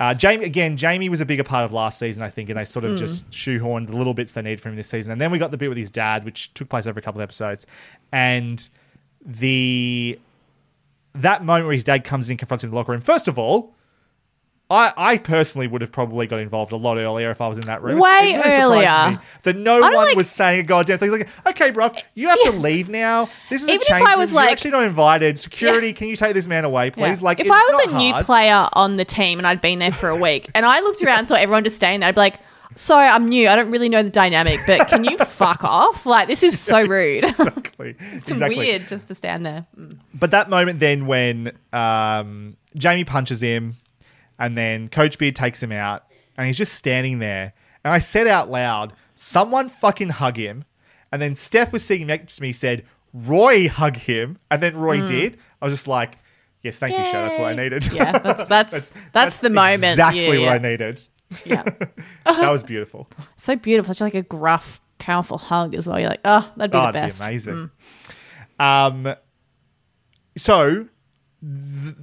Uh, 0.00 0.12
Jamie 0.12 0.44
again. 0.44 0.76
Jamie 0.76 1.08
was 1.08 1.20
a 1.20 1.24
bigger 1.24 1.44
part 1.44 1.64
of 1.64 1.72
last 1.72 2.00
season, 2.00 2.24
I 2.24 2.28
think, 2.28 2.48
and 2.50 2.58
they 2.58 2.64
sort 2.64 2.84
of 2.84 2.92
Mm. 2.92 2.98
just 2.98 3.30
shoehorned 3.30 3.86
the 3.86 3.96
little 3.96 4.12
bits 4.12 4.32
they 4.32 4.42
needed 4.42 4.60
from 4.60 4.72
him 4.72 4.76
this 4.76 4.88
season. 4.88 5.12
And 5.12 5.20
then 5.20 5.30
we 5.30 5.38
got 5.38 5.52
the 5.52 5.56
bit 5.56 5.68
with 5.68 5.78
his 5.78 5.88
dad, 5.88 6.24
which 6.24 6.52
took 6.54 6.68
place 6.68 6.88
over 6.88 6.98
a 6.98 7.02
couple 7.02 7.20
of 7.20 7.22
episodes, 7.22 7.64
and 8.10 8.68
the 9.24 10.18
that 11.14 11.44
moment 11.44 11.66
where 11.66 11.74
his 11.74 11.84
dad 11.84 12.02
comes 12.04 12.28
in 12.28 12.32
and 12.32 12.38
confronts 12.38 12.64
him 12.64 12.68
in 12.68 12.70
the 12.72 12.76
locker 12.76 12.92
room. 12.92 13.00
First 13.02 13.28
of 13.28 13.38
all, 13.38 13.73
I, 14.74 14.92
I 14.96 15.18
personally 15.18 15.66
would 15.66 15.80
have 15.80 15.92
probably 15.92 16.26
got 16.26 16.40
involved 16.40 16.72
a 16.72 16.76
lot 16.76 16.98
earlier 16.98 17.30
if 17.30 17.40
I 17.40 17.48
was 17.48 17.58
in 17.58 17.66
that 17.66 17.82
room. 17.82 17.98
Way 17.98 18.34
it 18.34 18.44
really 18.44 18.84
earlier. 18.86 19.20
that 19.44 19.56
no 19.56 19.80
one 19.80 19.94
like- 19.94 20.16
was 20.16 20.28
saying 20.28 20.60
a 20.60 20.62
goddamn 20.64 20.98
thing. 20.98 21.10
Like, 21.12 21.28
okay, 21.46 21.70
bro, 21.70 21.90
you 22.14 22.28
have 22.28 22.42
to 22.42 22.52
leave 22.52 22.88
now. 22.88 23.28
This 23.50 23.62
is 23.62 23.68
Even 23.68 23.80
a 23.80 23.82
if 23.82 23.86
change. 23.88 24.08
I 24.08 24.16
was 24.16 24.30
room. 24.30 24.34
You're 24.36 24.44
like- 24.44 24.52
actually 24.52 24.70
not 24.72 24.82
invited. 24.84 25.38
Security, 25.38 25.92
can 25.92 26.08
you 26.08 26.16
take 26.16 26.34
this 26.34 26.48
man 26.48 26.64
away, 26.64 26.90
please? 26.90 27.20
Yeah. 27.20 27.24
Like, 27.24 27.40
if 27.40 27.50
I 27.50 27.58
was 27.58 27.92
a 27.92 27.96
new 27.96 28.14
player 28.24 28.68
on 28.72 28.96
the 28.96 29.04
team 29.04 29.38
and 29.38 29.46
I'd 29.46 29.60
been 29.60 29.78
there 29.78 29.92
for 29.92 30.08
a 30.08 30.16
week 30.16 30.50
and 30.54 30.66
I 30.66 30.80
looked 30.80 31.02
around 31.02 31.20
and 31.20 31.28
saw 31.28 31.36
everyone 31.36 31.64
just 31.64 31.76
staying 31.76 32.00
there, 32.00 32.08
I'd 32.08 32.14
be 32.14 32.20
like, 32.20 32.40
sorry, 32.76 33.08
I'm 33.08 33.26
new. 33.26 33.48
I 33.48 33.56
don't 33.56 33.70
really 33.70 33.88
know 33.88 34.02
the 34.02 34.10
dynamic, 34.10 34.60
but 34.66 34.88
can 34.88 35.04
you 35.04 35.16
fuck 35.24 35.62
off? 35.62 36.04
Like, 36.06 36.28
this 36.28 36.42
is 36.42 36.58
so 36.58 36.84
rude. 36.84 37.22
exactly. 37.24 37.96
it's 37.98 38.30
exactly. 38.32 38.56
weird 38.58 38.88
just 38.88 39.08
to 39.08 39.14
stand 39.14 39.46
there. 39.46 39.66
Mm. 39.78 39.98
But 40.14 40.32
that 40.32 40.50
moment 40.50 40.80
then 40.80 41.06
when 41.06 41.52
um, 41.72 42.56
Jamie 42.76 43.04
punches 43.04 43.40
him 43.40 43.76
and 44.38 44.56
then 44.56 44.88
Coach 44.88 45.18
Beard 45.18 45.36
takes 45.36 45.62
him 45.62 45.72
out 45.72 46.04
and 46.36 46.46
he's 46.46 46.56
just 46.58 46.74
standing 46.74 47.18
there. 47.18 47.52
And 47.84 47.92
I 47.92 47.98
said 47.98 48.26
out 48.26 48.50
loud, 48.50 48.92
someone 49.14 49.68
fucking 49.68 50.08
hug 50.10 50.36
him. 50.36 50.64
And 51.12 51.20
then 51.22 51.36
Steph 51.36 51.72
was 51.72 51.84
sitting 51.84 52.06
next 52.06 52.36
to 52.36 52.42
me, 52.42 52.52
said, 52.52 52.84
Roy 53.12 53.68
hug 53.68 53.96
him. 53.96 54.38
And 54.50 54.62
then 54.62 54.76
Roy 54.76 54.98
Mm. 54.98 55.06
did. 55.06 55.38
I 55.62 55.66
was 55.66 55.74
just 55.74 55.86
like, 55.86 56.18
yes, 56.62 56.78
thank 56.78 56.96
you, 56.96 57.04
show. 57.04 57.22
That's 57.22 57.38
what 57.38 57.52
I 57.52 57.54
needed. 57.54 57.92
Yeah, 57.92 58.18
that's 58.18 58.46
that's 58.46 58.92
that's, 59.12 59.40
the 59.40 59.50
moment. 59.50 59.84
Exactly 59.84 60.42
Yeah, 60.42 60.46
what 60.52 60.64
I 60.64 60.68
needed. 60.70 61.00
Yeah. 61.44 61.62
that 62.24 62.50
was 62.52 62.62
beautiful. 62.62 63.08
So 63.36 63.56
beautiful. 63.56 63.92
Such 63.94 64.00
like 64.02 64.14
a 64.14 64.22
gruff, 64.22 64.80
powerful 64.98 65.38
hug 65.38 65.74
as 65.74 65.86
well. 65.86 65.98
You're 65.98 66.10
like, 66.10 66.20
oh, 66.24 66.52
that'd 66.56 66.70
be 66.70 66.78
Oh, 66.78 66.86
the 66.86 66.92
best. 66.92 67.18
be 67.20 67.24
amazing. 67.24 67.70
Mm. 68.60 68.64
Um, 69.08 69.14
so 70.36 70.86
th- 71.42 71.94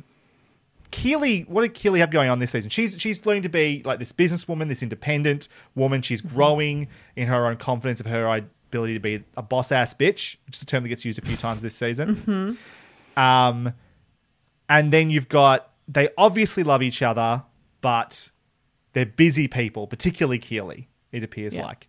Keeley, 0.91 1.41
what 1.41 1.61
did 1.61 1.73
Keeley 1.73 1.99
have 2.01 2.11
going 2.11 2.29
on 2.29 2.39
this 2.39 2.51
season? 2.51 2.69
She's 2.69 2.95
she's 2.99 3.25
learning 3.25 3.43
to 3.43 3.49
be 3.49 3.81
like 3.85 3.99
this 3.99 4.11
businesswoman, 4.11 4.67
this 4.67 4.83
independent 4.83 5.47
woman. 5.75 6.01
She's 6.01 6.21
Mm-hmm. 6.21 6.35
growing 6.35 6.87
in 7.15 7.27
her 7.27 7.47
own 7.47 7.57
confidence 7.57 7.99
of 7.99 8.05
her 8.07 8.27
ability 8.27 8.93
to 8.95 8.99
be 8.99 9.23
a 9.37 9.41
boss 9.41 9.71
ass 9.71 9.93
bitch, 9.93 10.35
which 10.45 10.55
is 10.55 10.61
a 10.61 10.65
term 10.65 10.83
that 10.83 10.89
gets 10.89 11.03
used 11.05 11.17
a 11.17 11.21
few 11.21 11.37
times 11.45 11.61
this 11.61 11.75
season. 11.75 12.57
Mhm. 13.17 13.21
Um, 13.21 13.73
and 14.69 14.91
then 14.93 15.09
you've 15.09 15.29
got 15.29 15.69
they 15.87 16.09
obviously 16.17 16.63
love 16.63 16.81
each 16.81 17.01
other, 17.01 17.43
but 17.81 18.29
they're 18.93 19.05
busy 19.05 19.47
people, 19.47 19.87
particularly 19.87 20.37
Keeley. 20.39 20.87
It 21.11 21.23
appears 21.23 21.55
Yeah. 21.55 21.65
like. 21.65 21.87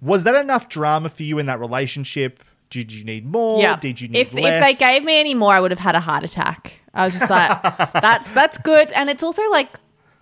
Was 0.00 0.24
that 0.24 0.34
enough 0.34 0.68
drama 0.68 1.08
for 1.08 1.22
you 1.24 1.38
in 1.38 1.46
that 1.46 1.58
relationship? 1.60 2.42
Did 2.70 2.92
you 2.92 3.02
need 3.04 3.24
more? 3.26 3.60
Yeah. 3.62 3.76
Did 3.76 4.00
you 4.00 4.08
need 4.08 4.18
if 4.20 4.32
less? 4.34 4.44
if 4.44 4.62
they 4.62 4.74
gave 4.74 5.02
me 5.02 5.18
any 5.18 5.34
more, 5.34 5.54
I 5.54 5.60
would 5.60 5.70
have 5.70 5.80
had 5.80 5.94
a 5.94 6.00
heart 6.00 6.22
attack. 6.22 6.80
I 6.98 7.04
was 7.04 7.14
just 7.14 7.30
like, 7.30 7.62
that's 7.94 8.30
that's 8.32 8.58
good, 8.58 8.90
and 8.92 9.08
it's 9.08 9.22
also 9.22 9.48
like, 9.50 9.68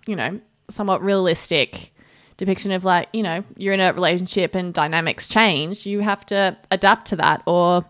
you 0.05 0.15
know, 0.15 0.39
somewhat 0.69 1.01
realistic 1.01 1.91
depiction 2.37 2.71
of 2.71 2.85
like, 2.85 3.09
you 3.13 3.23
know, 3.23 3.41
you're 3.57 3.73
in 3.73 3.79
a 3.79 3.91
relationship 3.91 4.53
and 4.53 4.73
dynamics 4.73 5.27
change. 5.27 5.87
You 5.87 6.01
have 6.01 6.23
to 6.27 6.55
adapt 6.69 7.07
to 7.07 7.15
that, 7.15 7.41
or 7.47 7.83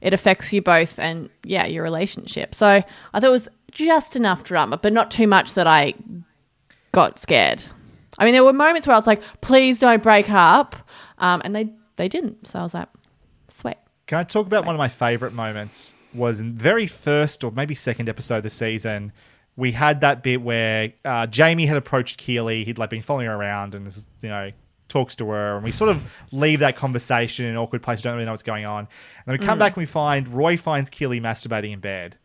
it 0.00 0.14
affects 0.14 0.52
you 0.54 0.62
both, 0.62 0.98
and 0.98 1.28
yeah, 1.44 1.66
your 1.66 1.82
relationship. 1.82 2.54
So 2.54 2.66
I 2.66 3.20
thought 3.20 3.24
it 3.24 3.30
was 3.30 3.48
just 3.70 4.16
enough 4.16 4.42
drama, 4.42 4.78
but 4.78 4.94
not 4.94 5.10
too 5.10 5.26
much 5.26 5.52
that 5.54 5.66
I 5.66 5.92
got 6.92 7.18
scared. 7.18 7.62
I 8.18 8.24
mean, 8.24 8.32
there 8.32 8.42
were 8.42 8.54
moments 8.54 8.86
where 8.86 8.94
I 8.94 8.98
was 8.98 9.06
like, 9.06 9.22
please 9.42 9.78
don't 9.80 10.02
break 10.02 10.30
up, 10.30 10.76
um, 11.18 11.42
and 11.44 11.54
they 11.54 11.68
they 11.96 12.08
didn't. 12.08 12.46
So 12.46 12.58
I 12.58 12.62
was 12.62 12.72
like, 12.72 12.88
sweet. 13.48 13.76
Can 14.06 14.18
I 14.18 14.24
talk 14.24 14.46
about 14.46 14.64
one 14.64 14.74
of 14.74 14.78
my 14.78 14.88
favorite 14.88 15.34
moments? 15.34 15.92
Was 16.14 16.40
in 16.40 16.54
the 16.56 16.62
very 16.62 16.86
first 16.86 17.44
or 17.44 17.50
maybe 17.52 17.74
second 17.74 18.08
episode 18.08 18.38
of 18.38 18.42
the 18.42 18.50
season. 18.50 19.12
We 19.56 19.72
had 19.72 20.00
that 20.00 20.22
bit 20.22 20.42
where 20.42 20.92
uh, 21.04 21.26
Jamie 21.26 21.66
had 21.66 21.76
approached 21.76 22.16
Keeley. 22.18 22.64
He'd 22.64 22.78
like 22.78 22.90
been 22.90 23.02
following 23.02 23.26
her 23.26 23.34
around 23.34 23.74
and 23.74 23.86
you 24.22 24.28
know 24.28 24.50
talks 24.88 25.14
to 25.16 25.28
her, 25.30 25.54
and 25.56 25.64
we 25.64 25.70
sort 25.70 25.90
of 25.90 26.12
leave 26.32 26.60
that 26.60 26.76
conversation 26.76 27.44
in 27.44 27.52
an 27.52 27.56
awkward 27.58 27.82
place. 27.82 28.02
Don't 28.02 28.14
really 28.14 28.24
know 28.24 28.32
what's 28.32 28.42
going 28.42 28.64
on, 28.66 28.80
and 28.80 28.88
then 29.26 29.38
we 29.38 29.46
come 29.46 29.56
Mm. 29.58 29.60
back 29.60 29.72
and 29.76 29.82
we 29.82 29.86
find 29.86 30.26
Roy 30.28 30.56
finds 30.56 30.90
Keeley 30.90 31.20
masturbating 31.20 31.72
in 31.72 31.80
bed. 31.80 32.16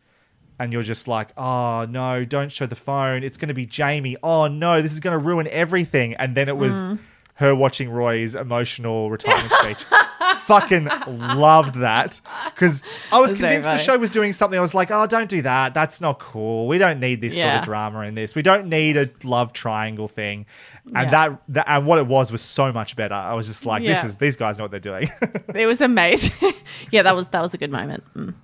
And 0.58 0.72
you're 0.72 0.82
just 0.82 1.06
like, 1.06 1.28
oh 1.36 1.86
no, 1.88 2.24
don't 2.24 2.50
show 2.50 2.64
the 2.64 2.74
phone. 2.74 3.22
It's 3.22 3.36
going 3.36 3.48
to 3.48 3.54
be 3.54 3.66
Jamie. 3.66 4.16
Oh 4.22 4.46
no, 4.48 4.80
this 4.80 4.92
is 4.94 5.00
going 5.00 5.12
to 5.12 5.22
ruin 5.22 5.46
everything. 5.50 6.14
And 6.14 6.34
then 6.34 6.48
it 6.48 6.56
was 6.56 6.80
Mm. 6.82 6.98
her 7.34 7.54
watching 7.54 7.90
Roy's 7.90 8.34
emotional 8.34 9.10
retirement 9.10 9.52
speech. 9.62 9.84
Fucking 10.46 10.84
loved 11.08 11.74
that 11.76 12.20
because 12.54 12.82
I 13.10 13.20
was 13.20 13.32
That's 13.32 13.40
convinced 13.40 13.68
the 13.68 13.78
show 13.78 13.98
was 13.98 14.10
doing 14.10 14.32
something. 14.32 14.56
I 14.56 14.62
was 14.62 14.74
like, 14.74 14.90
oh, 14.92 15.06
don't 15.06 15.28
do 15.28 15.42
that. 15.42 15.74
That's 15.74 16.00
not 16.00 16.20
cool. 16.20 16.68
We 16.68 16.78
don't 16.78 17.00
need 17.00 17.20
this 17.20 17.34
sort 17.34 17.54
of 17.54 17.64
drama 17.64 18.00
in 18.02 18.14
this. 18.14 18.34
We 18.34 18.42
don't 18.42 18.68
need 18.68 18.96
a 18.96 19.10
love 19.24 19.52
triangle 19.52 20.06
thing. 20.06 20.46
And 20.86 20.94
Yeah. 20.94 21.10
that, 21.10 21.42
that 21.48 21.64
and 21.68 21.86
what 21.86 21.98
it 21.98 22.06
was 22.06 22.30
was 22.30 22.42
so 22.42 22.72
much 22.72 22.94
better. 22.94 23.14
I 23.14 23.34
was 23.34 23.48
just 23.48 23.66
like, 23.66 23.82
this 23.82 24.04
is 24.04 24.18
these 24.18 24.36
guys 24.36 24.56
know 24.58 24.64
what 24.64 24.70
they're 24.70 24.80
doing. 24.80 25.10
It 25.54 25.66
was 25.66 25.80
amazing. 25.80 26.54
yeah, 26.90 27.02
that 27.02 27.16
was 27.16 27.28
that 27.28 27.40
was 27.40 27.54
a 27.54 27.58
good 27.58 27.70
moment. 27.72 28.04
Mm. 28.14 28.34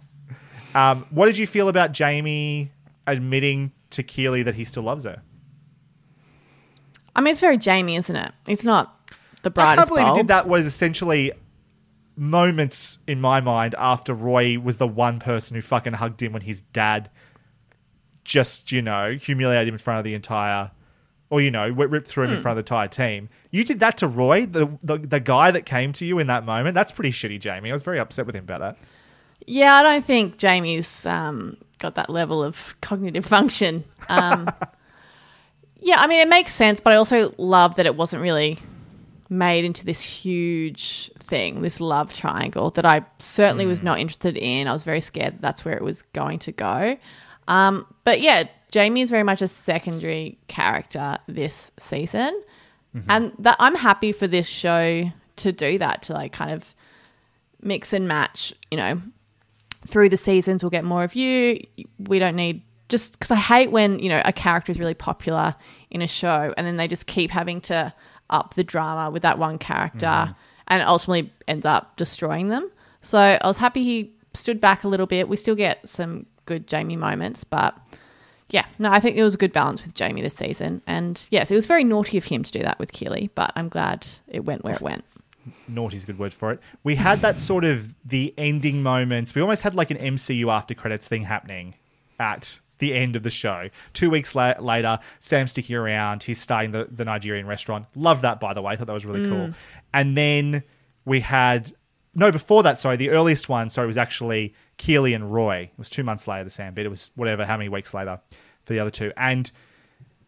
um, 0.74 1.07
what 1.11 1.27
did 1.27 1.39
you 1.39 1.47
feel 1.47 1.69
about 1.69 1.93
Jamie 1.93 2.73
admitting 3.07 3.70
to 3.91 4.03
Keeley 4.03 4.43
that 4.43 4.55
he 4.55 4.65
still 4.65 4.83
loves 4.83 5.05
her? 5.05 5.23
I 7.15 7.20
mean, 7.20 7.33
it's 7.33 7.41
very 7.41 7.59
Jamie, 7.59 7.97
isn't 7.97 8.16
it? 8.16 8.33
It's 8.49 8.65
not 8.65 8.99
the 9.43 9.51
I 9.51 9.53
brightest 9.53 9.77
can't 9.77 9.89
believe 9.89 10.07
he 10.09 10.20
did 10.23 10.29
that. 10.29 10.49
Was 10.49 10.65
essentially 10.66 11.33
moments 12.17 12.99
in 13.07 13.21
my 13.21 13.41
mind 13.41 13.75
after 13.79 14.13
Roy 14.15 14.59
was 14.59 14.77
the 14.77 14.87
one 14.89 15.19
person 15.19 15.55
who 15.57 15.63
fucking 15.63 15.95
hugged 15.95 16.23
him 16.23 16.33
when 16.33 16.43
his 16.43 16.61
dad 16.73 17.11
just 18.25 18.71
you 18.71 18.83
know 18.83 19.13
humiliated 19.21 19.69
him 19.69 19.75
in 19.75 19.79
front 19.79 19.99
of 19.99 20.05
the 20.05 20.15
entire, 20.15 20.71
or 21.31 21.41
you 21.41 21.51
know 21.51 21.69
ripped 21.69 22.09
through 22.09 22.25
him 22.25 22.31
in 22.31 22.37
Hmm. 22.37 22.43
front 22.43 22.59
of 22.59 22.65
the 22.65 22.69
entire 22.75 22.89
team. 22.89 23.29
You 23.51 23.65
did 23.65 23.81
that 23.81 23.97
to 23.99 24.07
Roy, 24.07 24.47
the, 24.47 24.79
the 24.83 24.99
the 24.99 25.21
guy 25.21 25.51
that 25.51 25.67
came 25.67 25.93
to 25.95 26.05
you 26.05 26.19
in 26.19 26.27
that 26.29 26.45
moment. 26.45 26.75
That's 26.75 26.93
pretty 26.93 27.11
shitty, 27.13 27.41
Jamie. 27.41 27.71
I 27.71 27.73
was 27.73 27.83
very 27.83 27.99
upset 27.99 28.27
with 28.27 28.37
him 28.37 28.45
about 28.45 28.61
that. 28.61 28.77
Yeah, 29.47 29.75
I 29.75 29.83
don't 29.83 30.05
think 30.05 30.37
Jamie's 30.39 31.05
um, 31.05 31.57
got 31.81 31.97
that 31.97 32.09
level 32.09 32.45
of 32.45 32.77
cognitive 32.81 33.27
function. 33.27 33.83
Um, 34.09 34.49
yeah, 35.81 35.97
I 36.01 36.07
mean, 36.07 36.21
it 36.21 36.29
makes 36.29 36.55
sense, 36.55 36.79
but 36.81 36.93
I 36.93 36.97
also 36.97 37.35
love 37.39 37.75
that 37.75 37.87
it 37.87 37.97
wasn't 37.97 38.23
really 38.23 38.59
made 39.29 39.65
into 39.65 39.85
this 39.85 40.01
huge 40.01 41.11
thing, 41.33 41.63
this 41.63 41.81
love 41.81 42.13
triangle 42.13 42.69
that 42.73 42.85
I 42.85 43.05
certainly 43.19 43.65
was 43.65 43.83
not 43.83 43.99
interested 43.99 44.37
in. 44.37 44.69
I 44.69 44.73
was 44.75 44.83
very 44.83 45.01
scared 45.01 45.33
that 45.37 45.41
that's 45.41 45.65
where 45.65 45.75
it 45.75 45.83
was 45.83 46.03
going 46.03 46.39
to 46.41 46.53
go. 46.53 46.99
Um, 47.49 47.87
but 48.05 48.21
yeah, 48.21 48.45
Jamie 48.71 49.01
is 49.01 49.09
very 49.09 49.23
much 49.23 49.41
a 49.41 49.49
secondary 49.49 50.37
character 50.49 51.19
this 51.27 51.73
season. 51.79 52.43
And 53.09 53.33
that 53.39 53.57
I'm 53.59 53.75
happy 53.75 54.13
for 54.13 54.27
this 54.27 54.47
show 54.47 55.11
to 55.37 55.53
do 55.53 55.79
that, 55.79 56.03
to 56.03 56.13
like 56.13 56.33
kind 56.33 56.51
of 56.51 56.75
mix 57.63 57.95
and 57.95 58.07
match, 58.07 58.53
you 58.71 58.77
know, 58.77 59.01
through 59.87 60.11
the 60.11 60.19
seasons 60.19 60.63
we'll 60.63 60.69
get 60.79 60.85
more 60.85 61.03
of 61.03 61.15
you. 61.15 61.65
We 61.99 62.19
don't 62.19 62.37
need 62.37 62.61
just 62.91 63.13
because 63.19 63.31
I 63.31 63.37
hate 63.37 63.71
when, 63.71 63.99
you 64.01 64.11
know, 64.11 64.21
a 64.27 64.33
character 64.35 64.71
is 64.71 64.79
really 64.79 64.93
popular 64.93 65.55
in 65.91 66.03
a 66.03 66.07
show 66.07 66.53
and 66.59 66.67
then 66.67 66.77
they 66.77 66.87
just 66.87 67.07
keep 67.07 67.31
having 67.31 67.63
to 67.63 67.95
up 68.29 68.53
the 68.55 68.65
drama 68.65 69.11
with 69.11 69.23
that 69.23 69.39
one 69.39 69.57
character 69.59 70.07
Mhm. 70.07 70.35
And 70.73 70.82
ultimately 70.89 71.31
ends 71.47 71.66
up 71.66 71.97
destroying 71.97 72.49
them. 72.49 72.70
So 73.03 73.19
I 73.19 73.47
was 73.47 73.59
happy 73.59 73.85
he 73.85 74.11
stood 74.32 74.59
back 74.59 74.85
a 74.85 74.89
little 74.89 75.05
bit. 75.07 75.28
We 75.28 75.36
still 75.36 75.55
get 75.55 75.86
some 75.86 76.24
good 76.47 76.66
Jamie 76.66 76.97
moments, 76.97 77.44
but 77.44 77.77
yeah, 78.49 78.65
no, 78.78 78.90
I 78.90 78.99
think 78.99 79.19
it 79.19 79.23
was 79.23 79.35
a 79.35 79.36
good 79.36 79.53
balance 79.53 79.82
with 79.82 79.93
Jamie 79.93 80.23
this 80.23 80.35
season. 80.35 80.81
And 80.86 81.27
yes, 81.31 81.51
it 81.51 81.55
was 81.55 81.66
very 81.66 81.85
naughty 81.85 82.16
of 82.16 82.24
him 82.24 82.43
to 82.43 82.51
do 82.51 82.61
that 82.61 82.78
with 82.78 82.90
Keeley, 82.93 83.31
but 83.35 83.53
I'm 83.55 83.69
glad 83.69 84.07
it 84.28 84.47
went 84.47 84.65
where 84.65 84.74
it 84.74 84.81
went. 84.81 85.05
Naughty 85.69 85.99
is 85.99 86.05
a 86.05 86.07
good 86.07 86.19
word 86.19 86.32
for 86.32 86.53
it. 86.53 86.61
We 86.85 86.94
had 86.94 87.20
that 87.20 87.39
sort 87.39 87.65
of 87.65 87.93
the 88.03 88.32
ending 88.39 88.82
moments. 88.82 89.35
We 89.35 89.43
almost 89.43 89.65
had 89.65 89.74
like 89.74 89.90
an 89.90 89.99
MCU 89.99 90.51
after 90.51 90.73
credits 90.73 91.07
thing 91.07 91.24
happening 91.24 91.74
at 92.19 92.61
the 92.83 92.95
end 92.95 93.17
of 93.17 93.23
the 93.23 93.31
show. 93.31 93.71
Two 93.95 94.11
weeks 94.11 94.35
la- 94.35 94.59
later, 94.59 94.99
Sam's 95.21 95.53
sticking 95.53 95.77
around. 95.77 96.25
He's 96.25 96.41
starting 96.41 96.73
the, 96.73 96.89
the 96.91 97.05
Nigerian 97.05 97.47
restaurant. 97.47 97.87
Love 97.95 98.21
that, 98.23 98.41
by 98.41 98.53
the 98.53 98.61
way. 98.61 98.73
I 98.73 98.77
thought 98.77 98.89
that 98.89 98.93
was 98.93 99.07
really 99.07 99.29
cool. 99.29 99.49
Mm. 99.49 99.55
And 99.95 100.17
then 100.17 100.63
we 101.05 101.21
had 101.21 101.73
no 102.15 102.33
before 102.33 102.63
that. 102.65 102.79
Sorry, 102.79 102.97
the 102.97 103.11
earliest 103.11 103.49
one. 103.49 103.69
Sorry, 103.71 103.87
was 103.87 103.97
actually 103.97 104.55
Keeley 104.77 105.15
and 105.15 105.33
Roy. 105.33 105.71
It 105.73 105.79
was 105.79 105.89
two 105.89 106.03
months 106.03 106.27
later. 106.27 106.45
The 106.45 106.51
Sam 106.51 106.75
bit. 106.75 106.85
It 106.85 106.91
was 106.91 107.13
whatever. 107.15 107.47
How 107.47 107.57
many 107.57 107.69
weeks 107.69 107.95
later 107.95 108.21
for 108.65 108.73
the 108.73 108.81
other 108.81 108.91
two? 108.91 109.13
And 109.17 109.51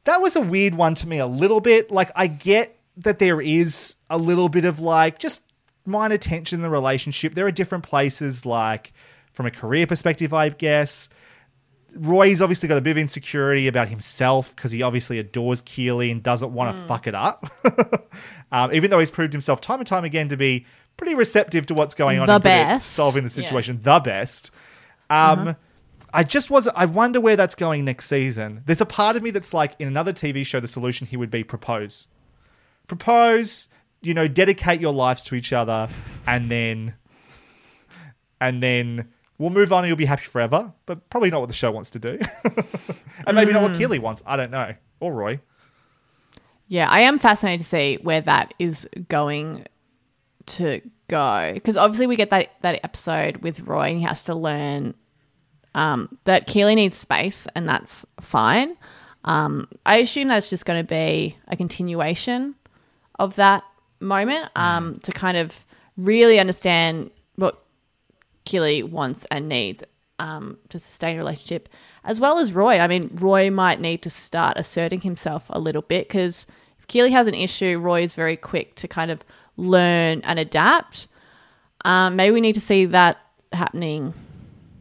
that 0.04 0.20
was 0.20 0.36
a 0.36 0.40
weird 0.40 0.76
one 0.76 0.94
to 0.94 1.08
me 1.08 1.18
a 1.18 1.26
little 1.26 1.60
bit. 1.60 1.90
Like 1.90 2.10
I 2.14 2.28
get 2.28 2.78
that 2.96 3.18
there 3.18 3.40
is 3.40 3.96
a 4.08 4.16
little 4.16 4.48
bit 4.48 4.64
of 4.64 4.78
like 4.78 5.18
just 5.18 5.42
minor 5.84 6.18
tension 6.18 6.60
in 6.60 6.62
the 6.62 6.70
relationship. 6.70 7.34
There 7.34 7.46
are 7.46 7.52
different 7.52 7.82
places 7.82 8.46
like 8.46 8.92
from 9.32 9.46
a 9.46 9.50
career 9.50 9.86
perspective, 9.86 10.32
I 10.32 10.48
guess. 10.50 11.08
Roy's 11.96 12.40
obviously 12.42 12.68
got 12.68 12.78
a 12.78 12.80
bit 12.80 12.92
of 12.92 12.98
insecurity 12.98 13.66
about 13.68 13.88
himself 13.88 14.54
because 14.54 14.70
he 14.72 14.82
obviously 14.82 15.18
adores 15.18 15.60
Keeley 15.60 16.10
and 16.10 16.22
doesn't 16.22 16.52
want 16.52 16.74
to 16.74 16.82
fuck 16.82 17.06
it 17.06 17.14
up. 17.14 17.46
um, 18.52 18.72
even 18.74 18.90
though 18.90 18.98
he's 18.98 19.10
proved 19.10 19.32
himself 19.32 19.60
time 19.60 19.80
and 19.80 19.86
time 19.86 20.04
again 20.04 20.28
to 20.28 20.36
be 20.36 20.66
pretty 20.96 21.14
receptive 21.14 21.66
to 21.66 21.74
what's 21.74 21.94
going 21.94 22.18
on 22.18 22.26
The 22.26 22.38
best. 22.40 22.92
solving 22.92 23.24
the 23.24 23.30
Yeah. 23.30 23.44
situation, 23.46 23.80
the 23.82 24.00
best. 24.00 24.50
Um, 25.10 25.56
I 26.12 26.22
just 26.22 26.48
was. 26.50 26.68
I 26.68 26.84
wonder 26.84 27.20
where 27.20 27.34
that's 27.36 27.54
going 27.56 27.84
next 27.84 28.06
season. 28.06 28.62
There's 28.66 28.80
a 28.80 28.86
part 28.86 29.16
of 29.16 29.22
me 29.22 29.30
that's 29.30 29.52
like, 29.52 29.74
in 29.80 29.88
another 29.88 30.12
TV 30.12 30.46
show, 30.46 30.60
the 30.60 30.68
solution 30.68 31.06
here 31.08 31.18
would 31.18 31.30
be 31.30 31.42
propose, 31.44 32.06
propose. 32.86 33.68
You 34.02 34.14
know, 34.14 34.28
dedicate 34.28 34.80
your 34.80 34.92
lives 34.92 35.24
to 35.24 35.34
each 35.34 35.52
other, 35.52 35.88
and 36.26 36.50
then, 36.50 36.94
and 38.40 38.62
then 38.62 39.08
we'll 39.38 39.50
move 39.50 39.72
on. 39.72 39.84
and 39.84 39.88
You'll 39.88 39.96
be 39.96 40.04
happy 40.04 40.24
forever. 40.24 40.72
But 40.86 41.08
probably 41.10 41.30
not 41.30 41.40
what 41.40 41.48
the 41.48 41.54
show 41.54 41.70
wants 41.70 41.90
to 41.90 41.98
do, 41.98 42.18
and 43.26 43.34
maybe 43.36 43.52
not 43.52 43.62
what 43.62 43.76
Keeley 43.76 43.98
wants. 43.98 44.22
I 44.26 44.36
don't 44.36 44.50
know. 44.50 44.74
Or 45.00 45.12
Roy. 45.12 45.40
Yeah, 46.68 46.88
I 46.88 47.00
am 47.00 47.18
fascinated 47.18 47.60
to 47.60 47.66
see 47.66 47.98
where 48.02 48.22
that 48.22 48.54
is 48.58 48.88
going 49.08 49.66
to 50.46 50.80
go 51.08 51.50
because 51.54 51.76
obviously 51.76 52.06
we 52.06 52.16
get 52.16 52.30
that 52.30 52.50
that 52.62 52.80
episode 52.82 53.38
with 53.38 53.60
Roy 53.60 53.90
and 53.90 53.98
he 53.98 54.04
has 54.04 54.22
to 54.24 54.34
learn 54.34 54.94
um, 55.74 56.18
that 56.24 56.46
Keeley 56.46 56.74
needs 56.74 56.96
space 56.96 57.46
and 57.54 57.68
that's 57.68 58.06
fine. 58.20 58.76
Um, 59.24 59.68
I 59.86 59.96
assume 59.98 60.28
that's 60.28 60.50
just 60.50 60.66
going 60.66 60.82
to 60.82 60.88
be 60.88 61.36
a 61.48 61.56
continuation 61.56 62.54
of 63.18 63.36
that 63.36 63.64
moment 64.00 64.50
um, 64.56 64.98
to 65.02 65.12
kind 65.12 65.36
of 65.36 65.64
really 65.96 66.38
understand 66.38 67.10
Keeley 68.44 68.82
wants 68.82 69.26
and 69.30 69.48
needs 69.48 69.82
um, 70.18 70.58
to 70.68 70.78
sustain 70.78 71.16
a 71.16 71.18
relationship, 71.18 71.68
as 72.04 72.20
well 72.20 72.38
as 72.38 72.52
Roy. 72.52 72.78
I 72.78 72.86
mean, 72.86 73.10
Roy 73.14 73.50
might 73.50 73.80
need 73.80 74.02
to 74.02 74.10
start 74.10 74.56
asserting 74.56 75.00
himself 75.00 75.44
a 75.50 75.58
little 75.58 75.82
bit 75.82 76.08
because 76.08 76.46
if 76.78 76.86
Keeley 76.86 77.10
has 77.10 77.26
an 77.26 77.34
issue, 77.34 77.78
Roy 77.78 78.02
is 78.02 78.14
very 78.14 78.36
quick 78.36 78.74
to 78.76 78.88
kind 78.88 79.10
of 79.10 79.24
learn 79.56 80.20
and 80.22 80.38
adapt. 80.38 81.08
Um, 81.84 82.16
maybe 82.16 82.32
we 82.32 82.40
need 82.40 82.54
to 82.54 82.60
see 82.60 82.86
that 82.86 83.18
happening 83.52 84.14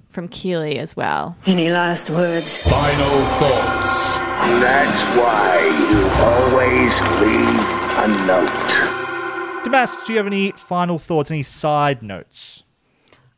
from 0.10 0.28
Keeley 0.28 0.78
as 0.78 0.96
well. 0.96 1.36
Any 1.46 1.70
last 1.70 2.10
words? 2.10 2.58
Final 2.60 3.26
thoughts. 3.40 4.18
That's 4.62 5.06
why 5.18 5.64
you 5.90 6.04
always 6.24 7.02
leave 7.22 7.84
a 8.04 8.08
note. 8.28 9.64
Damas, 9.64 9.98
do 10.06 10.14
you 10.14 10.18
have 10.18 10.28
any 10.28 10.52
final 10.52 11.00
thoughts? 11.00 11.32
Any 11.32 11.44
side 11.44 12.04
notes? 12.04 12.63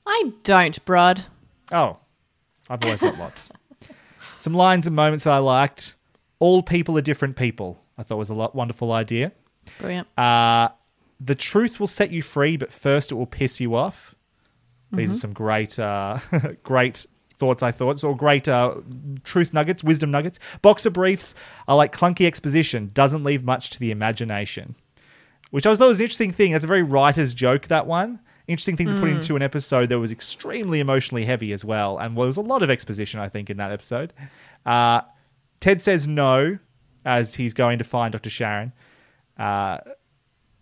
I 0.05 0.31
don't, 0.43 0.83
Brod. 0.85 1.25
Oh, 1.71 1.97
I've 2.69 2.83
always 2.83 3.01
got 3.01 3.17
lots. 3.17 3.51
Some 4.39 4.53
lines 4.53 4.85
and 4.87 4.95
moments 4.95 5.23
that 5.23 5.33
I 5.33 5.39
liked. 5.39 5.95
All 6.39 6.61
people 6.61 6.97
are 6.97 7.01
different 7.01 7.35
people. 7.35 7.81
I 7.97 8.03
thought 8.03 8.17
was 8.17 8.29
a 8.29 8.35
lot 8.35 8.55
wonderful 8.55 8.91
idea. 8.91 9.31
Brilliant. 9.79 10.07
Uh, 10.17 10.69
the 11.19 11.35
truth 11.35 11.79
will 11.79 11.87
set 11.87 12.11
you 12.11 12.21
free, 12.21 12.57
but 12.57 12.71
first 12.71 13.11
it 13.11 13.15
will 13.15 13.25
piss 13.25 13.59
you 13.59 13.75
off. 13.75 14.15
These 14.91 15.11
are 15.11 15.15
some 15.15 15.33
great, 15.33 15.77
uh, 15.77 16.19
great 16.63 17.05
thoughts. 17.37 17.61
I 17.61 17.71
thought 17.71 17.99
so. 17.99 18.13
Great 18.13 18.47
uh, 18.47 18.75
truth 19.23 19.53
nuggets, 19.53 19.83
wisdom 19.83 20.11
nuggets. 20.11 20.39
Boxer 20.61 20.89
briefs 20.89 21.35
are 21.67 21.75
like 21.75 21.93
clunky 21.93 22.25
exposition. 22.25 22.91
Doesn't 22.93 23.23
leave 23.23 23.43
much 23.43 23.71
to 23.71 23.79
the 23.79 23.91
imagination. 23.91 24.75
Which 25.51 25.65
I 25.65 25.69
was 25.69 25.79
thought 25.79 25.87
was 25.87 25.99
an 25.99 26.03
interesting 26.03 26.31
thing. 26.31 26.51
That's 26.51 26.63
a 26.63 26.67
very 26.67 26.83
writer's 26.83 27.33
joke. 27.33 27.67
That 27.67 27.87
one. 27.87 28.19
Interesting 28.47 28.77
thing 28.77 28.87
to 28.87 28.99
put 28.99 29.09
into 29.09 29.35
an 29.35 29.41
episode 29.41 29.89
that 29.89 29.99
was 29.99 30.11
extremely 30.11 30.79
emotionally 30.79 31.25
heavy 31.25 31.51
as 31.51 31.65
well, 31.65 31.97
and 31.97 32.15
well, 32.15 32.25
there 32.25 32.29
was 32.29 32.37
a 32.37 32.41
lot 32.41 32.61
of 32.61 32.69
exposition. 32.69 33.19
I 33.19 33.29
think 33.29 33.49
in 33.49 33.57
that 33.57 33.71
episode. 33.71 34.13
Uh, 34.65 35.01
Ted 35.59 35.81
says 35.81 36.07
no 36.07 36.59
as 37.05 37.35
he's 37.35 37.53
going 37.53 37.77
to 37.77 37.83
find 37.83 38.11
Dr. 38.11 38.29
Sharon. 38.29 38.73
Uh, 39.37 39.79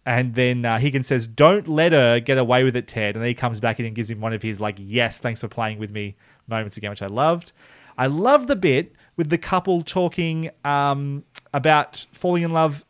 and 0.06 0.36
then 0.36 0.66
uh, 0.66 0.80
Higgins 0.80 1.08
says, 1.08 1.28
Don't 1.28 1.68
let 1.68 1.94
her 1.94 2.20
get 2.20 2.38
away 2.38 2.64
with 2.64 2.76
it, 2.76 2.88
Ted. 2.88 3.16
And 3.16 3.22
then 3.24 3.30
he 3.30 3.34
comes 3.34 3.60
back 3.60 3.80
in 3.80 3.86
and 3.86 3.96
gives 3.96 4.10
him 4.10 4.20
one 4.20 4.34
of 4.34 4.42
his, 4.42 4.60
like, 4.60 4.76
yes, 4.80 5.20
thanks 5.20 5.42
for 5.42 5.48
playing 5.48 5.80
with 5.80 5.92
me 5.92 6.16
moments 6.48 6.76
again, 6.76 6.90
which 6.90 7.02
I 7.02 7.08
loved. 7.08 7.54
I 7.98 8.08
love 8.08 8.48
the 8.48 8.56
bit 8.56 8.94
with 9.16 9.30
the 9.30 9.38
couple 9.38 9.82
talking 9.82 10.50
um, 10.66 11.24
about 11.54 12.06
falling 12.12 12.44
in 12.44 12.52
love 12.52 12.84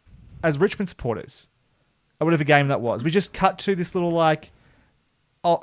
as 0.43 0.57
Richmond 0.57 0.89
supporters 0.89 1.49
or 2.19 2.25
whatever 2.25 2.43
game 2.43 2.69
that 2.69 2.81
was. 2.81 3.03
We 3.03 3.11
just 3.11 3.33
cut 3.33 3.59
to 3.59 3.75
this 3.75 3.93
little, 3.93 4.11
like, 4.11 4.51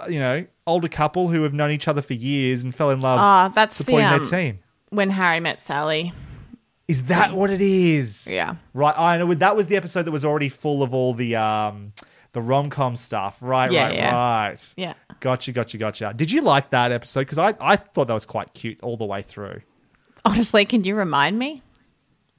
you 0.09 0.21
know, 0.21 0.47
older 0.67 0.89
couple 0.89 1.29
who 1.29 1.43
have 1.43 1.55
known 1.55 1.71
each 1.71 1.89
other 1.89 2.03
for 2.03 2.15
years 2.15 2.63
and 2.63 2.75
fell 2.75 2.91
in 2.91 3.01
love 3.01 3.19
Ah, 3.21 3.49
that's 3.55 3.79
the, 3.79 3.85
supporting 3.85 4.07
um, 4.07 4.23
their 4.23 4.31
team. 4.31 4.59
When 4.91 5.11
Harry 5.11 5.41
met 5.41 5.63
Sally. 5.63 6.13
Is 6.89 7.05
that 7.05 7.33
what 7.33 7.51
it 7.51 7.61
is? 7.61 8.29
Yeah. 8.31 8.57
Right. 8.75 8.95
I 8.99 9.17
know. 9.19 9.33
That 9.33 9.55
was 9.57 9.69
the 9.69 9.77
episode 9.77 10.03
that 10.05 10.11
was 10.11 10.25
already 10.25 10.49
full 10.49 10.83
of 10.83 10.93
all 10.93 11.15
the 11.15 11.37
um 11.37 11.93
the 12.33 12.43
rom 12.43 12.69
com 12.69 12.97
stuff. 12.97 13.39
Right. 13.41 13.71
Yeah, 13.71 13.85
right. 13.85 13.95
yeah. 13.95 14.15
Right. 14.49 14.75
Yeah. 14.77 14.95
Gotcha. 15.21 15.53
Gotcha. 15.53 15.79
Gotcha. 15.79 16.13
Did 16.17 16.33
you 16.33 16.43
like 16.43 16.71
that 16.71 16.91
episode? 16.91 17.21
Because 17.21 17.39
I 17.39 17.55
I 17.61 17.77
thought 17.77 18.09
that 18.09 18.15
was 18.15 18.27
quite 18.27 18.55
cute 18.55 18.81
all 18.83 18.97
the 18.97 19.05
way 19.05 19.23
through. 19.23 19.61
Honestly, 20.25 20.65
can 20.65 20.83
you 20.83 20.97
remind 20.97 21.39
me? 21.39 21.63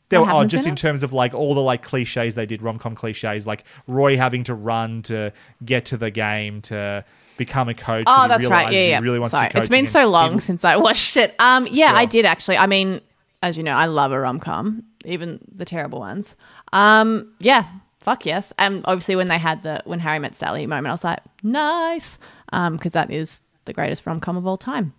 There 0.09 0.19
What 0.19 0.26
were, 0.26 0.31
oh, 0.31 0.35
happens 0.39 0.51
just 0.51 0.65
in 0.65 0.72
in 0.72 0.73
it? 0.73 0.77
terms 0.80 1.03
of 1.03 1.13
like 1.13 1.34
all 1.34 1.55
the 1.55 1.61
like 1.61 1.81
cliches 1.81 2.35
they 2.35 2.45
did, 2.45 2.61
rom 2.61 2.77
com 2.77 2.93
cliches, 2.93 3.47
like 3.47 3.63
Roy 3.88 4.18
having 4.18 4.43
to 4.43 4.53
run 4.53 5.01
to 5.03 5.31
get 5.63 5.85
to 5.85 5.97
the 5.97 6.11
game 6.11 6.61
to 6.63 7.05
become 7.45 7.69
a 7.69 7.73
coach. 7.73 8.05
Oh, 8.07 8.27
that's 8.27 8.45
right. 8.47 8.72
Yeah, 8.72 8.80
he 8.84 8.89
yeah. 8.89 8.99
really 8.99 9.19
wants 9.19 9.34
Sorry, 9.34 9.49
it's 9.55 9.69
been 9.69 9.88
so 9.88 10.07
long 10.07 10.39
since 10.39 10.63
I 10.63 10.76
watched 10.88 11.18
it. 11.18 11.35
Um, 11.39 11.68
yeah, 11.69 11.89
Sure. 11.89 11.97
I 11.97 12.05
did 12.05 12.26
actually. 12.26 12.57
I 12.57 12.68
mean, 12.68 13.01
as 13.41 13.57
you 13.57 13.63
know, 13.63 13.73
I 13.73 13.85
love 13.85 14.11
a 14.11 14.19
rom 14.19 14.39
com, 14.39 14.84
even 15.05 15.39
the 15.55 15.65
terrible 15.65 15.99
ones. 15.99 16.35
Um, 16.73 17.34
yeah, 17.39 17.65
fuck 17.99 18.26
yes. 18.26 18.53
And 18.57 18.84
obviously, 18.85 19.15
when 19.15 19.27
they 19.27 19.38
had 19.39 19.63
the 19.63 19.81
when 19.85 19.99
Harry 19.99 20.19
met 20.19 20.35
Sally 20.35 20.65
moment, 20.68 20.88
I 20.88 20.91
was 20.91 21.03
like, 21.03 21.19
nice, 21.43 22.19
um, 22.53 22.77
because 22.77 22.93
that 22.93 23.11
is 23.11 23.41
the 23.65 23.73
greatest 23.73 24.05
rom 24.05 24.19
com 24.19 24.38
of 24.38 24.45
all 24.47 24.57
time. 24.57 24.93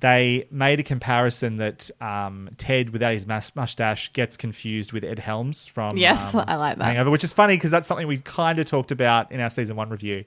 they 0.00 0.46
made 0.50 0.78
a 0.78 0.82
comparison 0.82 1.56
that 1.56 1.90
um, 2.02 2.50
Ted, 2.58 2.90
without 2.90 3.14
his 3.14 3.26
mus- 3.26 3.56
mustache, 3.56 4.12
gets 4.12 4.36
confused 4.36 4.92
with 4.92 5.02
Ed 5.04 5.18
Helms 5.18 5.66
from 5.66 5.96
Yes, 5.96 6.34
um, 6.34 6.44
I 6.48 6.56
like 6.56 6.76
that. 6.78 6.84
Hangover, 6.84 7.10
which 7.10 7.24
is 7.24 7.32
funny 7.32 7.56
because 7.56 7.70
that's 7.70 7.88
something 7.88 8.06
we 8.06 8.18
kind 8.18 8.58
of 8.58 8.66
talked 8.66 8.92
about 8.92 9.32
in 9.32 9.40
our 9.40 9.48
season 9.50 9.74
one 9.76 9.88
review. 9.88 10.24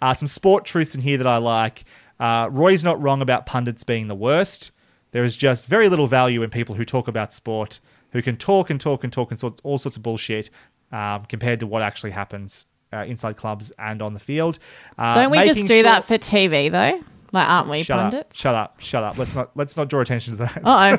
Uh, 0.00 0.14
some 0.14 0.28
sport 0.28 0.64
truths 0.64 0.94
in 0.94 1.00
here 1.00 1.18
that 1.18 1.26
I 1.26 1.38
like. 1.38 1.84
Uh, 2.18 2.48
Roy's 2.50 2.84
not 2.84 3.00
wrong 3.00 3.22
about 3.22 3.46
pundits 3.46 3.84
being 3.84 4.08
the 4.08 4.14
worst. 4.14 4.72
There 5.12 5.24
is 5.24 5.36
just 5.36 5.66
very 5.66 5.88
little 5.88 6.06
value 6.06 6.42
in 6.42 6.50
people 6.50 6.74
who 6.74 6.84
talk 6.84 7.08
about 7.08 7.32
sport, 7.32 7.80
who 8.12 8.22
can 8.22 8.36
talk 8.36 8.70
and 8.70 8.80
talk 8.80 9.04
and 9.04 9.12
talk 9.12 9.30
and 9.30 9.38
sort 9.38 9.60
all 9.62 9.78
sorts 9.78 9.96
of 9.96 10.02
bullshit 10.02 10.50
um, 10.92 11.24
compared 11.26 11.60
to 11.60 11.66
what 11.66 11.82
actually 11.82 12.10
happens 12.10 12.66
uh, 12.92 12.98
inside 12.98 13.36
clubs 13.36 13.72
and 13.78 14.02
on 14.02 14.14
the 14.14 14.20
field. 14.20 14.58
Uh, 14.98 15.14
Don't 15.14 15.30
we 15.30 15.38
just 15.38 15.60
do 15.62 15.68
sure- 15.68 15.82
that 15.82 16.04
for 16.04 16.18
TV 16.18 16.70
though? 16.70 17.02
Like, 17.32 17.48
aren't 17.48 17.68
we 17.68 17.82
Shut 17.82 18.14
up! 18.14 18.32
Shut 18.32 18.54
up! 18.54 18.80
Shut 18.80 19.02
up! 19.02 19.18
Let's 19.18 19.34
not 19.34 19.50
let's 19.56 19.76
not 19.76 19.88
draw 19.88 20.00
attention 20.00 20.36
to 20.36 20.44
that. 20.44 20.60
Uh 20.64 20.96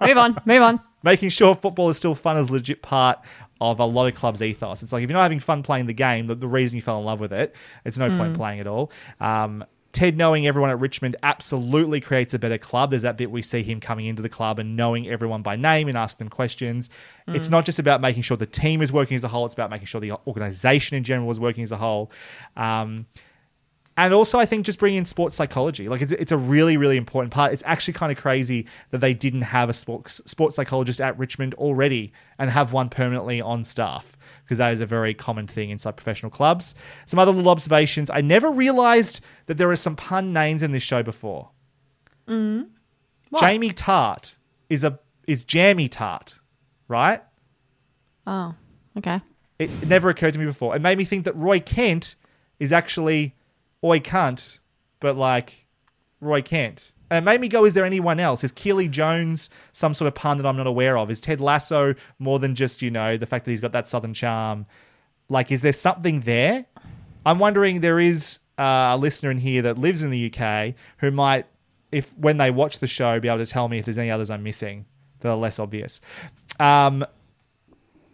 oh. 0.00 0.06
move 0.06 0.16
on. 0.18 0.38
Move 0.44 0.62
on. 0.62 0.80
making 1.04 1.28
sure 1.28 1.54
football 1.54 1.90
is 1.90 1.96
still 1.96 2.14
fun 2.14 2.36
is 2.36 2.48
a 2.48 2.52
legit 2.52 2.82
part 2.82 3.18
of 3.60 3.78
a 3.80 3.84
lot 3.84 4.06
of 4.06 4.14
clubs' 4.14 4.42
ethos. 4.42 4.82
It's 4.82 4.92
like 4.92 5.02
if 5.02 5.10
you're 5.10 5.16
not 5.16 5.22
having 5.22 5.40
fun 5.40 5.62
playing 5.62 5.86
the 5.86 5.94
game, 5.94 6.26
the, 6.26 6.34
the 6.34 6.48
reason 6.48 6.76
you 6.76 6.82
fell 6.82 6.98
in 6.98 7.04
love 7.04 7.20
with 7.20 7.32
it, 7.32 7.54
it's 7.84 7.98
no 7.98 8.08
point 8.08 8.34
playing 8.36 8.60
at 8.60 8.66
all. 8.66 8.90
Um, 9.20 9.64
Ted 9.94 10.16
knowing 10.16 10.44
everyone 10.44 10.70
at 10.70 10.80
Richmond 10.80 11.14
absolutely 11.22 12.00
creates 12.00 12.34
a 12.34 12.38
better 12.38 12.58
club. 12.58 12.90
There's 12.90 13.02
that 13.02 13.16
bit 13.16 13.30
we 13.30 13.42
see 13.42 13.62
him 13.62 13.78
coming 13.78 14.06
into 14.06 14.22
the 14.22 14.28
club 14.28 14.58
and 14.58 14.74
knowing 14.74 15.08
everyone 15.08 15.42
by 15.42 15.54
name 15.54 15.86
and 15.86 15.96
asking 15.96 16.26
them 16.26 16.30
questions. 16.30 16.90
It's 17.28 17.48
not 17.48 17.64
just 17.64 17.78
about 17.78 18.00
making 18.00 18.22
sure 18.22 18.36
the 18.36 18.44
team 18.44 18.82
is 18.82 18.92
working 18.92 19.14
as 19.14 19.22
a 19.22 19.28
whole, 19.28 19.46
it's 19.46 19.54
about 19.54 19.70
making 19.70 19.86
sure 19.86 20.00
the 20.00 20.12
organization 20.26 20.96
in 20.96 21.04
general 21.04 21.30
is 21.30 21.38
working 21.38 21.62
as 21.62 21.70
a 21.70 21.76
whole. 21.76 22.10
Um, 22.56 23.06
And 23.96 24.12
also, 24.12 24.40
I 24.40 24.46
think 24.46 24.66
just 24.66 24.80
bringing 24.80 24.98
in 24.98 25.04
sports 25.04 25.36
psychology, 25.36 25.88
like 25.88 26.02
it's, 26.02 26.10
it's 26.10 26.32
a 26.32 26.36
really, 26.36 26.76
really 26.76 26.96
important 26.96 27.32
part. 27.32 27.52
It's 27.52 27.62
actually 27.64 27.94
kind 27.94 28.10
of 28.10 28.18
crazy 28.18 28.66
that 28.90 28.98
they 28.98 29.14
didn't 29.14 29.42
have 29.42 29.68
a 29.68 29.72
sports 29.72 30.20
sports 30.26 30.56
psychologist 30.56 31.00
at 31.00 31.16
Richmond 31.16 31.54
already 31.54 32.12
and 32.38 32.50
have 32.50 32.72
one 32.72 32.88
permanently 32.88 33.40
on 33.40 33.62
staff 33.62 34.16
because 34.42 34.58
that 34.58 34.72
is 34.72 34.80
a 34.80 34.86
very 34.86 35.14
common 35.14 35.46
thing 35.46 35.70
inside 35.70 35.96
professional 35.96 36.30
clubs. 36.30 36.74
Some 37.06 37.20
other 37.20 37.30
little 37.30 37.50
observations: 37.50 38.10
I 38.10 38.20
never 38.20 38.50
realized 38.50 39.20
that 39.46 39.58
there 39.58 39.70
are 39.70 39.76
some 39.76 39.94
pun 39.94 40.32
names 40.32 40.64
in 40.64 40.72
this 40.72 40.82
show 40.82 41.04
before. 41.04 41.50
Mm. 42.26 42.70
Jamie 43.38 43.70
Tartt 43.70 44.36
is 44.68 44.82
a 44.82 44.98
is 45.28 45.44
Jammy 45.44 45.88
Tart, 45.88 46.40
right? 46.88 47.22
Oh, 48.26 48.56
okay. 48.98 49.20
It, 49.60 49.70
it 49.82 49.88
never 49.88 50.08
occurred 50.08 50.32
to 50.32 50.40
me 50.40 50.46
before. 50.46 50.74
It 50.74 50.82
made 50.82 50.98
me 50.98 51.04
think 51.04 51.24
that 51.26 51.36
Roy 51.36 51.60
Kent 51.60 52.16
is 52.58 52.72
actually 52.72 53.36
Oi 53.84 54.00
Cunt, 54.00 54.60
but 54.98 55.16
like 55.16 55.66
Roy 56.20 56.42
Kent. 56.42 56.92
And 57.10 57.24
it 57.24 57.30
made 57.30 57.40
me 57.40 57.48
go, 57.48 57.64
is 57.64 57.74
there 57.74 57.84
anyone 57.84 58.18
else? 58.18 58.42
Is 58.42 58.50
Keeley 58.50 58.88
Jones 58.88 59.50
some 59.72 59.94
sort 59.94 60.08
of 60.08 60.14
pun 60.14 60.38
that 60.38 60.46
I'm 60.46 60.56
not 60.56 60.66
aware 60.66 60.96
of? 60.96 61.10
Is 61.10 61.20
Ted 61.20 61.40
Lasso 61.40 61.94
more 62.18 62.38
than 62.38 62.54
just, 62.54 62.82
you 62.82 62.90
know, 62.90 63.16
the 63.16 63.26
fact 63.26 63.44
that 63.44 63.50
he's 63.50 63.60
got 63.60 63.72
that 63.72 63.86
southern 63.86 64.14
charm? 64.14 64.66
Like, 65.28 65.52
is 65.52 65.60
there 65.60 65.72
something 65.72 66.20
there? 66.20 66.64
I'm 67.26 67.38
wondering 67.38 67.82
there 67.82 68.00
is 68.00 68.38
uh, 68.58 68.90
a 68.92 68.96
listener 68.96 69.30
in 69.30 69.38
here 69.38 69.62
that 69.62 69.78
lives 69.78 70.02
in 70.02 70.10
the 70.10 70.32
UK 70.32 70.74
who 70.98 71.10
might, 71.10 71.46
if 71.92 72.10
when 72.16 72.38
they 72.38 72.50
watch 72.50 72.78
the 72.78 72.86
show, 72.86 73.20
be 73.20 73.28
able 73.28 73.44
to 73.44 73.46
tell 73.46 73.68
me 73.68 73.78
if 73.78 73.84
there's 73.84 73.98
any 73.98 74.10
others 74.10 74.30
I'm 74.30 74.42
missing 74.42 74.86
that 75.20 75.28
are 75.28 75.36
less 75.36 75.58
obvious. 75.58 76.00
Um, 76.58 77.04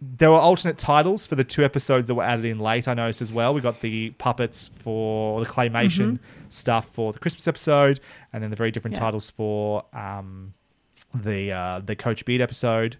there 0.01 0.31
were 0.31 0.37
alternate 0.37 0.77
titles 0.79 1.27
for 1.27 1.35
the 1.35 1.43
two 1.43 1.63
episodes 1.63 2.07
that 2.07 2.15
were 2.15 2.23
added 2.23 2.45
in 2.45 2.59
late. 2.59 2.87
I 2.87 2.95
noticed 2.95 3.21
as 3.21 3.31
well. 3.31 3.53
We 3.53 3.61
got 3.61 3.81
the 3.81 4.09
puppets 4.11 4.67
for 4.67 5.39
the 5.43 5.45
claymation 5.45 6.17
stuff 6.49 6.89
for 6.91 7.13
the 7.13 7.19
Christmas 7.19 7.47
episode, 7.47 7.99
and 8.33 8.41
then 8.41 8.49
the 8.49 8.55
very 8.55 8.71
different 8.71 8.95
Yeah. 8.95 9.01
titles 9.01 9.29
for 9.29 9.85
um, 9.93 10.53
the 11.13 11.51
uh, 11.51 11.79
the 11.79 11.95
Coach 11.95 12.25
Beard 12.25 12.41
episode. 12.41 12.97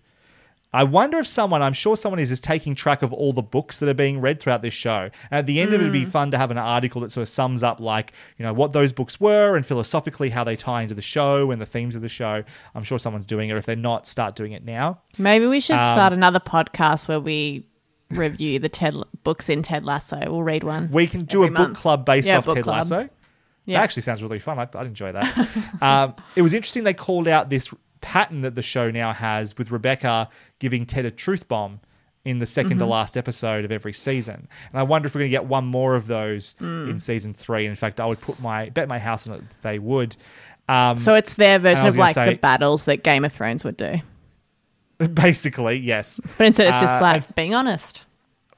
I 0.73 0.83
wonder 0.83 1.17
if 1.19 1.27
someone, 1.27 1.61
I'm 1.61 1.73
sure 1.73 1.97
someone 1.97 2.19
is 2.19 2.29
just 2.29 2.43
taking 2.45 2.75
track 2.75 3.01
of 3.01 3.11
all 3.11 3.33
the 3.33 3.41
books 3.41 3.79
that 3.79 3.89
are 3.89 3.93
being 3.93 4.21
read 4.21 4.39
throughout 4.39 4.61
this 4.61 4.73
show. 4.73 5.09
And 5.29 5.37
at 5.39 5.45
the 5.45 5.59
end 5.59 5.73
of 5.73 5.81
it, 5.81 5.83
it'd 5.83 5.91
be 5.91 6.05
fun 6.05 6.31
to 6.31 6.37
have 6.37 6.49
an 6.49 6.57
article 6.57 7.01
that 7.01 7.11
sort 7.11 7.23
of 7.23 7.29
sums 7.29 7.61
up, 7.61 7.81
like, 7.81 8.13
you 8.37 8.45
know, 8.45 8.53
what 8.53 8.71
those 8.71 8.93
books 8.93 9.19
were 9.19 9.57
and 9.57 9.65
philosophically 9.65 10.29
how 10.29 10.45
they 10.45 10.55
tie 10.55 10.81
into 10.81 10.95
the 10.95 11.01
show 11.01 11.51
and 11.51 11.61
the 11.61 11.65
themes 11.65 11.95
of 11.97 12.01
the 12.01 12.07
show. 12.09 12.41
I'm 12.73 12.83
sure 12.83 12.97
someone's 12.99 13.25
doing 13.25 13.49
it. 13.49 13.57
If 13.57 13.65
they're 13.65 13.75
not, 13.75 14.07
start 14.07 14.37
doing 14.37 14.53
it 14.53 14.63
now. 14.63 15.01
Maybe 15.17 15.45
we 15.45 15.59
should 15.59 15.75
Um, 15.75 15.93
start 15.93 16.13
another 16.13 16.39
podcast 16.39 17.09
where 17.09 17.19
we 17.19 17.65
review 18.09 18.59
the 18.59 18.69
Ted 18.69 18.95
books 19.23 19.49
in 19.49 19.63
Ted 19.63 19.83
Lasso. 19.83 20.19
We'll 20.19 20.43
read 20.43 20.63
one. 20.63 20.87
We 20.91 21.05
can 21.07 21.25
do 21.25 21.43
a 21.43 21.47
book 21.47 21.57
month. 21.57 21.77
club 21.77 22.05
based 22.05 22.27
Yeah, 22.29 22.37
off 22.37 22.45
Ted 22.45 22.63
club. 22.63 22.77
Lasso. 22.77 23.09
Yeah. 23.65 23.77
That 23.79 23.83
actually 23.83 24.03
sounds 24.03 24.23
really 24.23 24.39
fun. 24.39 24.57
I'd, 24.57 24.75
I'd 24.75 24.87
enjoy 24.87 25.11
that. 25.11 25.47
um, 25.81 26.15
it 26.35 26.41
was 26.41 26.53
interesting 26.53 26.83
they 26.85 26.93
called 26.93 27.27
out 27.27 27.49
this 27.49 27.73
pattern 28.01 28.41
that 28.41 28.55
the 28.55 28.61
show 28.63 28.89
now 28.89 29.13
has 29.13 29.55
with 29.57 29.69
Rebecca 29.69 30.27
giving 30.61 30.85
Ted 30.85 31.03
a 31.05 31.11
truth 31.11 31.49
bomb 31.49 31.81
in 32.23 32.39
the 32.39 32.45
2nd 32.45 32.77
to 32.79 32.85
Mhm. 32.85 32.89
last 32.89 33.17
episode 33.17 33.65
of 33.65 33.71
every 33.71 33.91
season. 33.93 34.47
And 34.71 34.79
I 34.79 34.83
wonder 34.83 35.07
if 35.07 35.15
we're 35.15 35.21
going 35.21 35.31
to 35.31 35.35
get 35.37 35.45
one 35.45 35.65
more 35.65 35.95
of 35.95 36.07
those 36.07 36.55
Mm. 36.61 36.91
in 36.91 36.99
season 36.99 37.33
three. 37.33 37.65
In 37.65 37.75
fact, 37.75 37.99
I 37.99 38.05
would 38.05 38.21
put 38.21 38.39
my 38.41 38.69
bet 38.69 38.87
my 38.87 38.99
house 38.99 39.27
on 39.27 39.35
it 39.35 39.49
that 39.49 39.61
they 39.63 39.79
would. 39.79 40.15
Um, 40.69 40.99
So 40.99 41.15
it's 41.15 41.33
their 41.33 41.57
version 41.59 41.87
of 41.87 41.97
like 41.97 42.13
say- 42.13 42.29
the 42.29 42.35
battles 42.35 42.85
that 42.85 43.03
Game 43.03 43.25
of 43.25 43.33
Thrones 43.33 43.65
would 43.65 43.75
do. 43.75 44.01
basically, 45.13 45.77
yes. 45.79 46.19
But 46.37 46.45
instead 46.47 46.67
it's 46.67 46.79
just 46.79 46.93
Uh, 46.93 47.01
like 47.01 47.35
being 47.35 47.53
honest. 47.55 48.03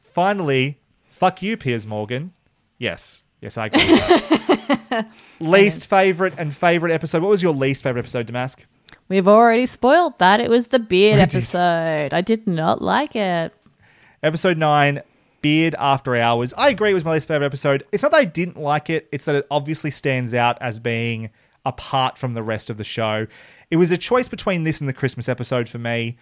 finally, 0.04 0.78
fuck 1.10 1.42
you, 1.42 1.56
Piers 1.58 1.88
Morgan. 1.88 2.34
Yes. 2.78 3.22
Yes, 3.42 3.58
I 3.58 3.68
agree. 3.68 3.92
with 3.92 4.90
that. 4.90 5.08
least 5.40 5.90
favorite 5.90 6.34
and 6.38 6.56
favorite 6.56 6.92
episode. 6.94 7.22
What 7.22 7.30
was 7.30 7.42
your 7.42 7.54
least 7.54 7.82
favorite 7.84 8.00
episode, 8.02 8.28
Damask? 8.28 8.60
We've 9.14 9.28
already 9.28 9.68
spoiled 9.68 10.18
that. 10.18 10.40
It 10.40 10.50
was 10.50 10.68
the 10.68 10.80
beard 10.80 11.20
We 11.20 11.26
did. 11.26 11.36
episode. 11.36 12.14
I 12.16 12.22
did 12.22 12.48
not 12.48 12.82
like 12.82 13.16
it. 13.16 13.54
Episode 14.24 14.58
9, 14.58 15.04
Beard 15.44 15.76
After 15.78 16.16
Hours. 16.16 16.52
I 16.58 16.70
agree 16.70 16.90
it 16.90 16.96
was 16.96 17.06
my 17.06 17.14
least 17.14 17.28
favorite 17.28 17.46
episode. 17.46 17.86
It's 17.92 18.02
not 18.02 18.12
that 18.12 18.18
I 18.18 18.26
didn't 18.26 18.58
like 18.58 18.90
it, 18.90 19.08
it's 19.12 19.26
that 19.26 19.36
it 19.36 19.48
obviously 19.52 19.92
stands 19.92 20.34
out 20.34 20.58
as 20.62 20.80
being 20.80 21.30
apart 21.64 22.18
from 22.18 22.34
the 22.34 22.42
rest 22.42 22.72
of 22.72 22.78
the 22.78 22.84
show. 22.84 23.28
It 23.70 23.76
was 23.78 23.92
a 23.92 23.98
choice 24.00 24.28
between 24.28 24.64
this 24.64 24.80
and 24.80 24.90
the 24.90 24.94
Christmas 24.94 25.30
episode 25.30 25.70
for 25.70 25.78
me, 25.78 26.18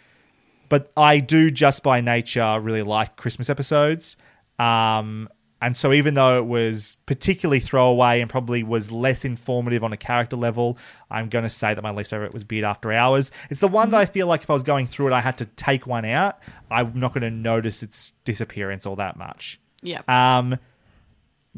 but 0.68 0.91
I 0.97 1.19
do 1.19 1.49
just 1.49 1.84
by 1.84 2.01
nature 2.01 2.59
really 2.59 2.84
like 2.84 3.15
Christmas 3.15 3.49
episodes. 3.49 4.18
Um, 4.59 5.30
and 5.61 5.77
so 5.77 5.93
even 5.93 6.15
though 6.15 6.38
it 6.39 6.45
was 6.45 6.97
particularly 7.05 7.59
throwaway 7.59 8.19
and 8.21 8.29
probably 8.29 8.63
was 8.63 8.91
less 8.91 9.23
informative 9.23 9.83
on 9.83 9.93
a 9.93 9.97
character 9.97 10.35
level, 10.35 10.77
I'm 11.09 11.29
going 11.29 11.43
to 11.43 11.49
say 11.49 11.73
that 11.73 11.81
my 11.81 11.91
least 11.91 12.09
favorite 12.09 12.33
was 12.33 12.43
Beard 12.43 12.65
After 12.65 12.91
Hours. 12.91 13.31
It's 13.49 13.59
the 13.59 13.67
one 13.67 13.91
that 13.91 13.99
I 13.99 14.05
feel 14.05 14.27
like 14.27 14.41
if 14.41 14.49
I 14.49 14.53
was 14.53 14.63
going 14.63 14.88
through 14.88 15.07
it, 15.07 15.13
I 15.13 15.21
had 15.21 15.38
to 15.38 15.45
take 15.45 15.85
one 15.85 16.05
out. 16.05 16.39
I'm 16.71 16.99
not 16.99 17.13
going 17.13 17.21
to 17.21 17.29
notice 17.29 17.83
its 17.83 18.13
disappearance 18.25 18.85
all 18.85 18.95
that 18.95 19.17
much. 19.17 19.59
Yeah. 19.83 20.01
Um, 20.07 20.57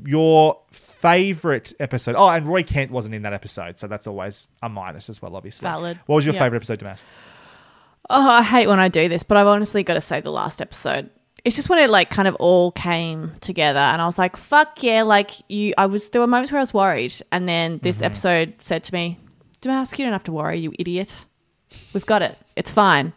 your 0.06 0.60
favorite 0.72 1.74
episode? 1.80 2.16
Oh, 2.18 2.28
and 2.28 2.46
Roy 2.48 2.64
Kent 2.64 2.92
wasn't 2.92 3.16
in 3.16 3.22
that 3.22 3.34
episode, 3.34 3.78
so 3.80 3.88
that's 3.88 4.08
always 4.08 4.48
a 4.62 4.70
minus 4.70 5.10
as 5.10 5.22
well, 5.22 5.36
obviously. 5.36 5.66
Valid. 5.66 6.00
What 6.08 6.16
was 6.16 6.26
your 6.26 6.34
Yeah. 6.34 6.42
favorite 6.42 6.58
episode, 6.58 6.80
Damas? 6.80 7.06
Oh, 8.10 8.30
I 8.30 8.44
hate 8.44 8.68
when 8.68 8.80
I 8.80 8.90
do 8.90 9.08
this, 9.08 9.24
but 9.24 9.38
I've 9.38 9.48
honestly 9.48 9.84
got 9.84 9.94
to 9.94 10.02
say 10.02 10.20
the 10.20 10.32
last 10.32 10.62
episode. 10.62 11.10
It's 11.46 11.56
just 11.58 11.68
when 11.70 11.80
it 11.80 11.90
like 11.90 12.10
kind 12.10 12.28
of 12.28 12.36
all 12.36 12.72
came 12.72 13.34
together, 13.42 13.80
and 13.80 14.02
I 14.02 14.06
was 14.06 14.18
like, 14.18 14.38
"Fuck 14.38 14.82
yeah!" 14.82 15.04
Like 15.04 15.32
you, 15.50 15.74
I 15.78 15.88
was. 15.88 16.10
There 16.10 16.22
were 16.22 16.28
moments 16.28 16.52
where 16.52 16.60
I 16.60 16.62
was 16.62 16.74
worried, 16.74 17.14
and 17.32 17.48
then 17.50 17.80
this 17.84 17.98
Mm-hmm. 17.98 18.06
episode 18.06 18.54
said 18.62 18.84
to 18.86 18.94
me, 18.94 19.20
"Damask, 19.62 20.00
you 20.00 20.06
don't 20.06 20.14
have 20.14 20.24
to 20.24 20.32
worry, 20.32 20.60
you 20.60 20.72
idiot. 20.80 21.26
We've 21.94 22.06
got 22.06 22.22
it. 22.22 22.38
It's 22.56 22.72
fine." 22.72 23.12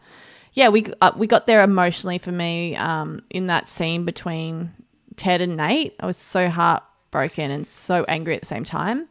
Yeah, 0.55 0.71
we 0.71 0.87
uh, 1.01 1.13
we 1.17 1.27
got 1.27 1.47
there 1.47 1.63
emotionally 1.63 2.19
for 2.19 2.33
me 2.33 2.75
um, 2.77 3.23
in 3.31 3.47
that 3.47 3.69
scene 3.69 4.05
between 4.05 4.73
Ted 5.17 5.41
and 5.41 5.57
Nate. 5.57 5.95
I 6.01 6.07
was 6.07 6.17
so 6.17 6.49
heartbroken 6.49 7.51
and 7.53 7.67
so 7.67 8.05
angry 8.09 8.35
at 8.35 8.41
the 8.41 8.47
same 8.47 8.65
time. 8.65 9.07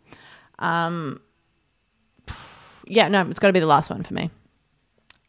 Um, 0.59 1.21
yeah, 2.85 3.07
no, 3.07 3.21
it's 3.29 3.39
got 3.39 3.47
to 3.47 3.53
be 3.53 3.59
the 3.59 3.65
last 3.65 3.89
one 3.89 4.03
for 4.03 4.13
me. 4.13 4.29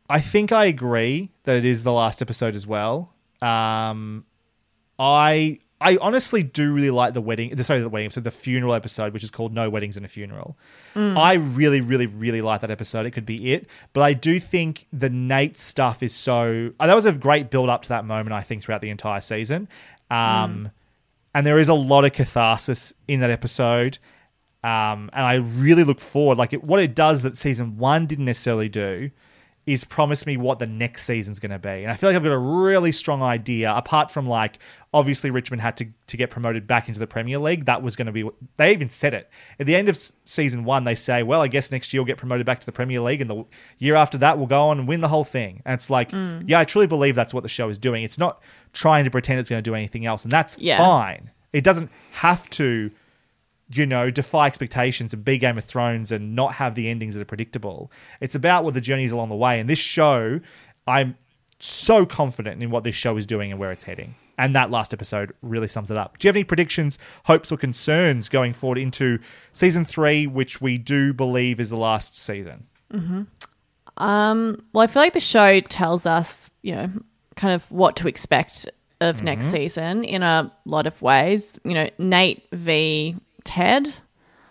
I 0.09 0.21
think 0.21 0.53
I 0.53 0.65
agree 0.67 1.31
that 1.45 1.57
it 1.57 1.65
is 1.65 1.83
the 1.83 1.93
last 1.93 2.23
episode 2.23 2.55
as 2.55 2.67
well. 2.67 3.13
Um, 3.43 4.25
I 4.99 5.59
I 5.81 5.99
honestly 6.01 6.43
do 6.43 6.73
really 6.73 6.91
like 6.91 7.13
the 7.13 7.21
wedding. 7.21 7.57
Sorry, 7.63 7.81
the 7.81 7.89
wedding 7.89 8.07
episode, 8.07 8.25
the 8.25 8.31
funeral 8.31 8.73
episode, 8.73 9.13
which 9.13 9.23
is 9.23 9.31
called 9.31 9.53
"No 9.53 9.69
Weddings 9.69 9.97
and 9.97 10.07
a 10.07 10.09
Funeral." 10.09 10.57
Mm. 10.95 11.17
I 11.19 11.35
really, 11.35 11.83
really, 11.83 12.07
really 12.07 12.41
like 12.41 12.63
that 12.63 12.71
episode. 12.71 13.05
It 13.05 13.11
could 13.11 13.27
be 13.27 13.53
it, 13.53 13.67
but 13.93 14.01
I 14.01 14.15
do 14.15 14.41
think 14.41 14.87
the 14.93 15.11
Nate 15.11 15.59
stuff 15.59 16.03
is 16.03 16.15
so. 16.15 16.73
uh, 16.81 16.87
That 16.87 16.95
was 16.95 17.05
a 17.05 17.13
great 17.13 17.51
build 17.51 17.69
up 17.69 17.83
to 17.83 17.89
that 17.91 18.07
moment. 18.07 18.33
I 18.33 18.41
think 18.43 18.63
throughout 18.63 18.81
the 18.81 18.89
entire 18.89 19.21
season, 19.21 19.69
um, 20.11 20.71
and 21.35 21.47
there 21.47 21.59
is 21.59 21.69
a 21.69 21.75
lot 21.75 22.07
of 22.07 22.13
catharsis 22.15 22.95
in 23.07 23.21
that 23.21 23.31
episode. 23.31 23.99
Um, 24.65 25.11
and 25.13 25.25
I 25.27 25.35
really 25.35 25.85
look 25.85 26.01
forward. 26.01 26.39
Like 26.39 26.53
it, 26.55 26.65
what 26.65 26.81
it 26.81 26.95
does 26.95 27.23
that 27.23 27.37
season 27.37 27.77
one 27.77 28.07
didn't 28.07 28.25
necessarily 28.25 28.69
do 28.69 29.11
is 29.67 29.83
promise 29.85 30.27
me 30.27 30.37
what 30.37 30.61
the 30.61 30.67
next 30.67 31.05
season's 31.05 31.41
going 31.41 31.51
to 31.51 31.59
be. 31.59 31.69
And 31.69 31.91
I 31.91 31.97
feel 31.97 32.09
like 32.09 32.17
I've 32.17 32.23
got 32.23 32.31
a 32.31 32.39
really 32.39 32.93
strong 32.93 33.21
idea. 33.21 33.73
Apart 33.75 34.13
from 34.13 34.29
like, 34.29 34.61
obviously 34.95 35.29
Richmond 35.33 35.61
had 35.61 35.77
to 35.79 35.87
to 36.07 36.17
get 36.17 36.31
promoted 36.31 36.69
back 36.69 36.87
into 36.87 37.01
the 37.01 37.07
Premier 37.09 37.39
League. 37.39 37.65
That 37.65 37.83
was 37.83 37.97
going 37.97 38.07
to 38.07 38.13
be. 38.13 38.29
They 38.59 38.73
even 38.73 38.91
said 38.91 39.13
it 39.13 39.29
at 39.59 39.67
the 39.67 39.75
end 39.75 39.89
of 39.89 39.99
season 40.25 40.63
one. 40.65 40.85
They 40.85 40.95
say, 40.95 41.25
"Well, 41.25 41.41
I 41.43 41.49
guess 41.49 41.73
next 41.73 41.93
year 41.93 42.01
we'll 42.01 42.07
get 42.07 42.17
promoted 42.17 42.47
back 42.47 42.61
to 42.61 42.67
the 42.67 42.71
Premier 42.73 43.01
League, 43.01 43.21
and 43.21 43.29
the 43.29 43.45
year 43.79 43.97
after 43.97 44.17
that 44.19 44.39
we'll 44.39 44.47
go 44.47 44.69
on 44.69 44.79
and 44.79 44.87
win 44.87 45.01
the 45.01 45.09
whole 45.09 45.25
thing." 45.25 45.63
And 45.65 45.75
it's 45.75 45.91
like, 45.91 46.13
Mm. 46.13 46.45
yeah, 46.47 46.61
I 46.61 46.65
truly 46.65 46.87
believe 46.87 47.17
that's 47.17 47.35
what 47.35 47.43
the 47.43 47.49
show 47.49 47.69
is 47.69 47.77
doing. 47.77 48.05
It's 48.05 48.19
not 48.19 48.41
trying 48.73 49.05
to 49.05 49.11
pretend 49.11 49.41
it's 49.41 49.49
going 49.51 49.63
to 49.63 49.69
do 49.69 49.75
anything 49.75 50.07
else, 50.07 50.23
and 50.23 50.31
that's 50.31 50.57
Yeah. 50.59 50.79
fine. 50.79 51.31
It 51.53 51.65
doesn't 51.65 51.91
have 52.13 52.49
to 52.51 52.93
you 53.71 53.85
know, 53.87 54.11
defy 54.11 54.47
expectations 54.47 55.13
and 55.13 55.25
be 55.25 55.39
Game 55.39 55.59
of 55.59 55.65
Thrones 55.65 56.13
and 56.13 56.35
not 56.37 56.55
have 56.55 56.75
the 56.75 56.89
endings 56.89 57.15
that 57.15 57.21
are 57.21 57.25
predictable. 57.27 57.91
It's 58.21 58.35
about 58.35 58.65
what 58.65 58.75
the 58.75 58.81
journeys 58.81 59.13
along 59.13 59.29
the 59.29 59.35
way. 59.37 59.59
And 59.59 59.69
this 59.69 59.79
show, 59.79 60.41
I'm 60.87 61.17
so 61.59 62.07
confident 62.07 62.63
in 62.63 62.71
what 62.71 62.85
this 62.85 62.95
show 62.95 63.17
is 63.17 63.27
doing 63.27 63.51
and 63.51 63.59
where 63.59 63.73
it's 63.73 63.85
heading. 63.85 64.15
And 64.39 64.55
that 64.55 64.71
last 64.71 64.93
episode 64.93 65.33
really 65.41 65.67
sums 65.67 65.91
it 65.91 65.97
up. 65.97 66.19
Do 66.19 66.27
you 66.27 66.29
have 66.29 66.37
any 66.37 66.45
predictions, 66.45 66.99
hopes, 67.25 67.51
or 67.51 67.57
concerns 67.57 68.29
going 68.29 68.53
forward 68.53 68.77
into 68.79 69.19
season 69.53 69.85
three, 69.87 70.27
which 70.27 70.61
we 70.61 70.77
do 70.79 71.13
believe 71.15 71.59
is 71.59 71.71
the 71.71 71.77
last 71.77 72.17
season? 72.17 72.67
hmm 72.93 73.23
Um, 73.97 74.63
well, 74.75 74.83
I 74.85 74.87
feel 74.89 75.03
like 75.03 75.15
the 75.15 75.21
show 75.21 75.61
tells 75.61 76.05
us, 76.05 76.51
you 76.63 76.75
know, 76.75 76.91
kind 77.37 77.55
of 77.55 77.71
what 77.73 77.97
to 77.97 78.09
expect 78.09 78.71
of 79.01 79.23
next 79.23 79.47
Mhm. 79.47 79.51
season 79.53 80.05
in 80.05 80.23
a 80.23 80.53
lot 80.67 80.87
of 80.87 81.01
ways. 81.03 81.59
You 81.65 81.75
know, 81.75 81.89
Nate 81.99 82.43
v 82.53 83.17
Ted. 83.47 83.94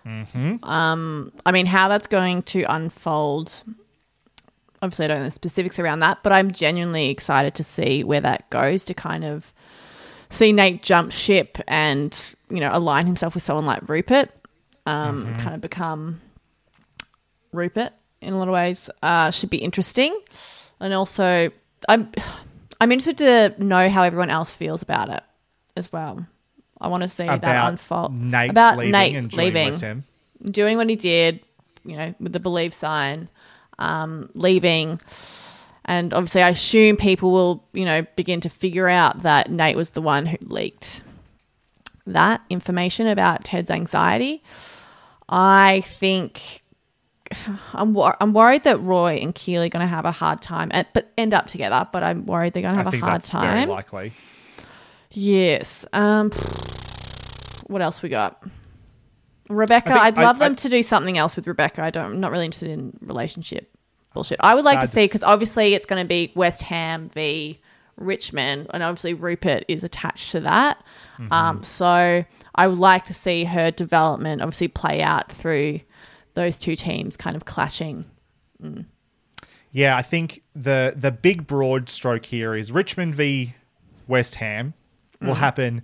Mm-hmm. 0.05 0.63
Um, 0.63 1.31
I 1.45 1.51
mean, 1.51 1.65
how 1.67 1.88
that's 1.88 2.07
going 2.07 2.41
to 2.43 2.63
unfold. 2.63 3.63
Obviously, 4.81 5.05
I 5.05 5.07
don't 5.09 5.17
know 5.19 5.23
the 5.26 5.31
specifics 5.31 5.80
around 5.80 5.99
that, 5.99 6.19
but 6.23 6.31
I'm 6.31 6.51
genuinely 6.51 7.09
excited 7.09 7.55
to 7.55 7.63
see 7.63 8.03
where 8.03 8.22
that 8.22 8.49
goes 8.49 8.85
to 8.85 8.93
kind 8.93 9.23
of 9.23 9.53
see 10.30 10.51
Nate 10.51 10.81
jump 10.84 11.11
ship 11.11 11.57
and 11.67 12.35
you 12.49 12.59
know 12.59 12.69
align 12.72 13.05
himself 13.05 13.34
with 13.35 13.43
someone 13.43 13.65
like 13.65 13.88
Rupert, 13.88 14.30
um, 14.85 15.26
Mm-hmm. 15.27 15.41
kind 15.41 15.55
of 15.55 15.61
become 15.61 16.22
Rupert 17.51 17.93
in 18.22 18.34
a 18.34 18.38
lot 18.38 18.47
of 18.47 18.53
ways, 18.53 18.89
uh, 19.01 19.31
should 19.31 19.49
be 19.49 19.57
interesting. 19.57 20.19
And 20.80 20.93
also, 20.93 21.49
I'm 21.89 22.11
I'm 22.80 22.91
interested 22.91 23.55
to 23.57 23.63
know 23.63 23.89
how 23.89 24.03
everyone 24.03 24.30
else 24.30 24.53
feels 24.53 24.84
about 24.84 25.09
it 25.09 25.23
as 25.76 25.91
well. 25.91 26.27
I 26.81 26.88
want 26.88 27.03
to 27.03 27.10
see 27.10 27.26
that 27.26 27.38
About 27.38 27.69
unfold. 27.69 28.14
Nate 28.14 28.52
about 28.52 28.77
leaving 28.77 28.91
Nate 28.91 29.15
and 29.15 29.34
leaving, 29.34 29.73
Ham. 29.73 30.03
doing 30.43 30.77
what 30.77 30.89
he 30.89 30.95
did, 30.95 31.39
you 31.85 31.95
know, 31.95 32.14
with 32.19 32.34
the 32.34 32.39
believe 32.39 32.73
sign, 32.73 33.30
um, 33.80 34.30
leaving. 34.34 34.99
And 35.85 36.14
obviously, 36.14 36.41
I 36.41 36.49
assume 36.49 36.97
people 36.97 37.31
will, 37.31 37.64
you 37.73 37.85
know, 37.85 38.06
begin 38.15 38.41
to 38.41 38.49
figure 38.49 38.88
out 38.89 39.22
that 39.23 39.49
Nate 39.52 39.77
was 39.77 39.91
the 39.91 40.02
one 40.02 40.26
who 40.26 40.38
leaked 40.41 41.02
that 42.07 42.41
information 42.49 43.07
about 43.07 43.43
Ted's 43.43 43.72
anxiety. 43.72 44.43
I 45.30 45.81
think 45.85 46.64
I'm 47.73 47.93
wor- 47.93 48.18
I'm 48.19 48.34
worried 48.34 48.64
that 48.64 48.81
Roy 48.81 49.18
and 49.22 49.34
Keeley 49.34 49.68
are 49.68 49.69
going 49.69 49.81
to 49.85 49.88
have 49.88 50.06
a 50.06 50.11
hard 50.11 50.41
time, 50.41 50.72
at, 50.73 50.93
but 50.93 51.11
end 51.18 51.34
up 51.34 51.47
together. 51.47 51.88
But 51.91 52.03
I'm 52.03 52.26
worried 52.26 52.53
they're 52.53 52.64
going 52.64 52.76
to 52.76 52.84
have 52.84 52.93
a 52.93 52.97
hard 52.97 53.14
that's 53.14 53.30
very 53.30 53.43
time. 53.43 53.69
likely. 53.69 54.11
Yes. 55.16 55.86
Um, 55.94 56.32
what 57.68 57.82
else 57.82 58.02
we 58.02 58.10
got? 58.10 58.44
Rebecca, 59.50 59.94
I'd 59.94 60.18
I- 60.18 60.24
love 60.24 60.40
them 60.40 60.54
I- 60.54 60.56
to 60.56 60.70
do 60.70 60.84
something 60.84 61.18
else 61.18 61.36
with 61.36 61.48
Rebecca. 61.48 61.84
I 61.84 61.90
don't. 61.90 62.06
I'm 62.06 62.20
not 62.20 62.32
really 62.32 62.46
interested 62.46 62.70
in 62.72 62.98
relationship 63.02 63.72
bullshit. 64.14 64.38
I 64.42 64.56
would 64.56 64.66
like 64.66 64.82
to 64.82 64.88
see 64.88 65.06
because 65.06 65.24
obviously 65.24 65.74
it's 65.74 65.86
going 65.86 66.04
to 66.04 66.08
be 66.08 66.32
West 66.36 66.62
Ham 66.64 67.10
v 67.10 67.60
Richmond, 67.98 68.68
and 68.74 68.82
obviously 68.84 69.14
Rupert 69.14 69.64
is 69.68 69.84
attached 69.84 70.32
to 70.32 70.40
that. 70.42 70.84
Mm-hmm. 71.20 71.32
Um, 71.32 71.64
so 71.64 72.26
I 72.56 72.68
would 72.68 72.80
like 72.80 73.06
to 73.06 73.14
see 73.14 73.44
her 73.46 73.72
development 73.72 74.42
obviously 74.42 74.68
play 74.68 75.02
out 75.02 75.32
through 75.32 75.80
those 76.34 76.60
two 76.60 76.76
teams 76.76 77.16
kind 77.16 77.36
of 77.36 77.46
clashing. 77.46 78.06
Yeah, 79.72 79.96
I 79.96 80.02
think 80.02 80.42
the 80.56 80.94
the 80.96 81.12
big 81.12 81.46
broad 81.46 81.90
stroke 81.90 82.26
here 82.26 82.56
is 82.56 82.72
Richmond 82.72 83.16
v 83.16 83.54
West 84.08 84.36
Ham 84.36 84.74
will 85.22 85.34
Mm. 85.36 85.38
happen 85.38 85.82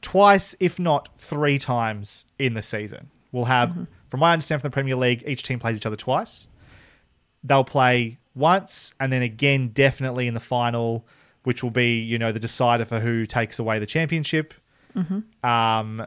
twice, 0.00 0.54
if 0.60 0.78
not 0.78 1.08
three 1.18 1.58
times 1.58 2.26
in 2.38 2.54
the 2.54 2.62
season. 2.62 3.10
We'll 3.30 3.44
have, 3.46 3.70
Mm-hmm. 3.70 3.84
from 4.08 4.20
my 4.20 4.30
I 4.30 4.32
understand 4.34 4.60
from 4.60 4.68
the 4.70 4.74
Premier 4.74 4.96
League, 4.96 5.22
each 5.26 5.42
team 5.42 5.58
plays 5.58 5.76
each 5.76 5.86
other 5.86 5.96
twice. 5.96 6.48
They'll 7.44 7.64
play 7.64 8.18
once 8.34 8.92
and 9.00 9.12
then 9.12 9.22
again, 9.22 9.68
definitely 9.68 10.26
in 10.26 10.34
the 10.34 10.40
final, 10.40 11.06
which 11.44 11.62
will 11.62 11.70
be 11.70 11.98
you 12.00 12.18
know 12.18 12.30
the 12.32 12.38
decider 12.40 12.84
for 12.84 13.00
who 13.00 13.26
takes 13.26 13.58
away 13.58 13.78
the 13.78 13.86
championship. 13.86 14.54
Um, 15.42 16.06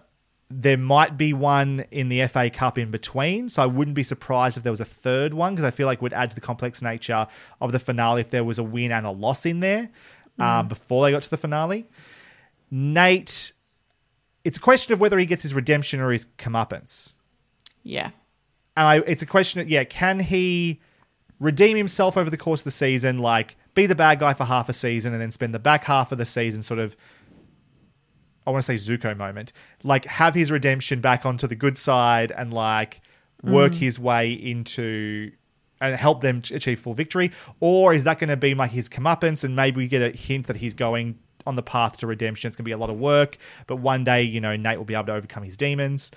there 0.52 0.78
might 0.78 1.18
be 1.18 1.34
one 1.34 1.86
in 1.92 2.08
the 2.10 2.28
FA 2.28 2.50
Cup 2.52 2.78
in 2.78 2.92
between, 2.92 3.50
so 3.50 3.64
I 3.64 3.66
wouldn't 3.66 3.96
be 3.96 4.04
surprised 4.04 4.58
if 4.58 4.64
there 4.64 4.72
was 4.72 4.80
a 4.80 4.86
third 4.86 5.34
one 5.34 5.56
because 5.56 5.66
I 5.66 5.72
feel 5.72 5.88
like 5.88 5.98
it 5.98 6.02
would 6.04 6.14
add 6.14 6.30
to 6.32 6.36
the 6.36 6.42
complex 6.42 6.82
nature 6.82 7.28
of 7.60 7.72
the 7.72 7.80
finale 7.80 8.22
if 8.22 8.30
there 8.30 8.44
was 8.44 8.60
a 8.60 8.64
win 8.64 8.92
and 8.92 9.06
a 9.08 9.12
loss 9.12 9.46
in 9.46 9.60
there 9.60 9.90
um, 10.40 10.68
before 10.68 11.04
they 11.04 11.12
got 11.12 11.24
to 11.24 11.30
the 11.30 11.38
finale. 11.38 11.88
Nate, 12.78 13.54
it's 14.44 14.58
a 14.58 14.60
question 14.60 14.94
of 14.94 15.00
whether 15.00 15.18
he 15.18 15.26
gets 15.26 15.44
his 15.44 15.54
redemption 15.54 16.02
or 16.02 16.12
his 16.12 16.28
comeuppance. 16.38 17.14
Yeah. 17.84 18.10
And 18.76 18.88
I, 18.88 18.98
it's 19.08 19.22
a 19.22 19.26
question 19.26 19.62
of, 19.62 19.70
yeah, 19.70 19.86
can 19.86 20.20
he 20.20 20.82
redeem 21.40 21.78
himself 21.78 22.18
over 22.18 22.30
the 22.30 22.36
course 22.36 22.60
of 22.60 22.66
the 22.66 22.72
season, 22.72 23.20
like 23.20 23.56
be 23.76 23.86
the 23.86 23.96
bad 23.96 24.20
guy 24.20 24.34
for 24.34 24.44
half 24.44 24.68
a 24.68 24.74
season 24.74 25.14
and 25.14 25.22
then 25.22 25.32
spend 25.32 25.54
the 25.54 25.60
back 25.60 25.86
half 25.86 26.12
of 26.12 26.18
the 26.18 26.26
season 26.26 26.64
sort 26.64 26.82
of, 26.82 26.98
I 28.46 28.52
want 28.52 28.66
to 28.66 28.78
say 28.78 28.98
Zuko 28.98 29.16
moment, 29.16 29.54
like 29.82 30.04
have 30.04 30.36
his 30.36 30.52
redemption 30.52 31.00
back 31.00 31.26
onto 31.26 31.48
the 31.48 31.56
good 31.56 31.78
side 31.78 32.34
and 32.36 32.54
like 32.54 33.00
work 33.42 33.72
mm. 33.72 33.78
his 33.78 33.98
way 33.98 34.34
into 34.34 35.32
and 35.80 35.96
help 35.96 36.20
them 36.20 36.42
achieve 36.52 36.82
full 36.82 36.94
victory? 36.94 37.32
Or 37.62 37.94
is 37.94 38.04
that 38.04 38.20
going 38.20 38.30
to 38.30 38.38
be 38.38 38.54
like 38.54 38.72
his 38.72 38.90
comeuppance 38.90 39.46
and 39.46 39.56
maybe 39.56 39.78
we 39.78 39.88
get 39.88 40.02
a 40.02 40.10
hint 40.16 40.48
that 40.48 40.58
he's 40.58 40.74
going 40.74 41.20
on 41.46 41.56
the 41.56 41.64
path 41.64 41.98
to 42.00 42.08
redemption? 42.08 42.48
It's 42.48 42.56
going 42.58 42.64
to 42.64 42.68
be 42.68 42.72
a 42.72 42.78
lot 42.78 42.90
of 42.90 42.98
work, 42.98 43.38
but 43.68 43.78
one 43.78 44.04
day, 44.04 44.24
you 44.24 44.42
know, 44.42 44.56
Nate 44.56 44.78
will 44.78 44.86
be 44.86 44.94
able 44.96 45.06
to 45.06 45.14
overcome 45.14 45.44
his 45.44 45.56
demons. 45.58 46.12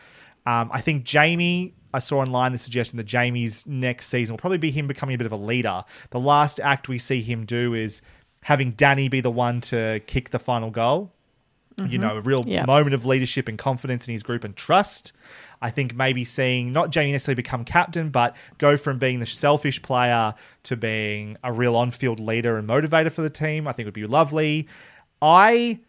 Um, 0.47 0.71
I 0.73 0.81
think 0.81 1.05
Jamie, 1.05 1.75
I 1.93 1.99
saw 1.99 2.21
online 2.21 2.53
the 2.53 2.59
suggestion 2.59 2.97
that 2.97 3.05
Jamie's 3.05 3.67
next 3.67 4.07
season 4.09 4.33
will 4.33 4.39
probably 4.39 4.59
be 4.59 4.71
him 4.71 4.87
becoming 4.87 5.15
a 5.15 5.19
bit 5.19 5.27
of 5.27 5.33
a 5.33 5.37
leader. 5.37 5.85
The 6.11 6.21
last 6.21 6.61
act 6.61 6.89
we 6.89 6.99
see 6.99 7.21
him 7.23 7.45
do 7.45 7.75
is 7.75 8.01
having 8.43 8.73
Dani 8.73 9.11
be 9.11 9.21
the 9.21 9.31
one 9.31 9.61
to 9.63 10.01
kick 10.07 10.31
the 10.31 10.39
final 10.39 10.71
goal. 10.71 11.13
You 11.87 11.97
know, 11.99 12.17
a 12.17 12.21
real 12.21 12.43
Yep. 12.45 12.67
moment 12.67 12.95
of 12.95 13.07
leadership 13.07 13.47
and 13.47 13.57
confidence 13.57 14.09
in 14.09 14.13
his 14.13 14.25
group 14.25 14.43
and 14.43 14.57
trust. 14.57 15.13
I 15.63 15.71
think 15.71 15.95
maybe 15.95 16.25
seeing 16.25 16.73
not 16.73 16.91
Jamie 16.91 17.13
necessarily 17.13 17.37
become 17.37 17.65
captain, 17.65 18.11
but 18.11 18.35
go 18.59 18.77
from 18.77 18.99
being 18.99 19.21
the 19.21 19.27
selfish 19.27 19.81
player 19.81 20.35
to 20.65 20.77
being 20.77 21.37
a 21.45 21.53
real 21.53 21.77
on 21.77 21.93
field 21.93 22.19
leader 22.19 22.57
and 22.59 22.69
motivator 22.69 23.13
for 23.13 23.23
the 23.23 23.31
team, 23.31 23.69
I 23.69 23.73
think 23.73 23.87
would 23.87 23.95
be 23.95 24.07
lovely. 24.07 24.67
I 25.21 25.81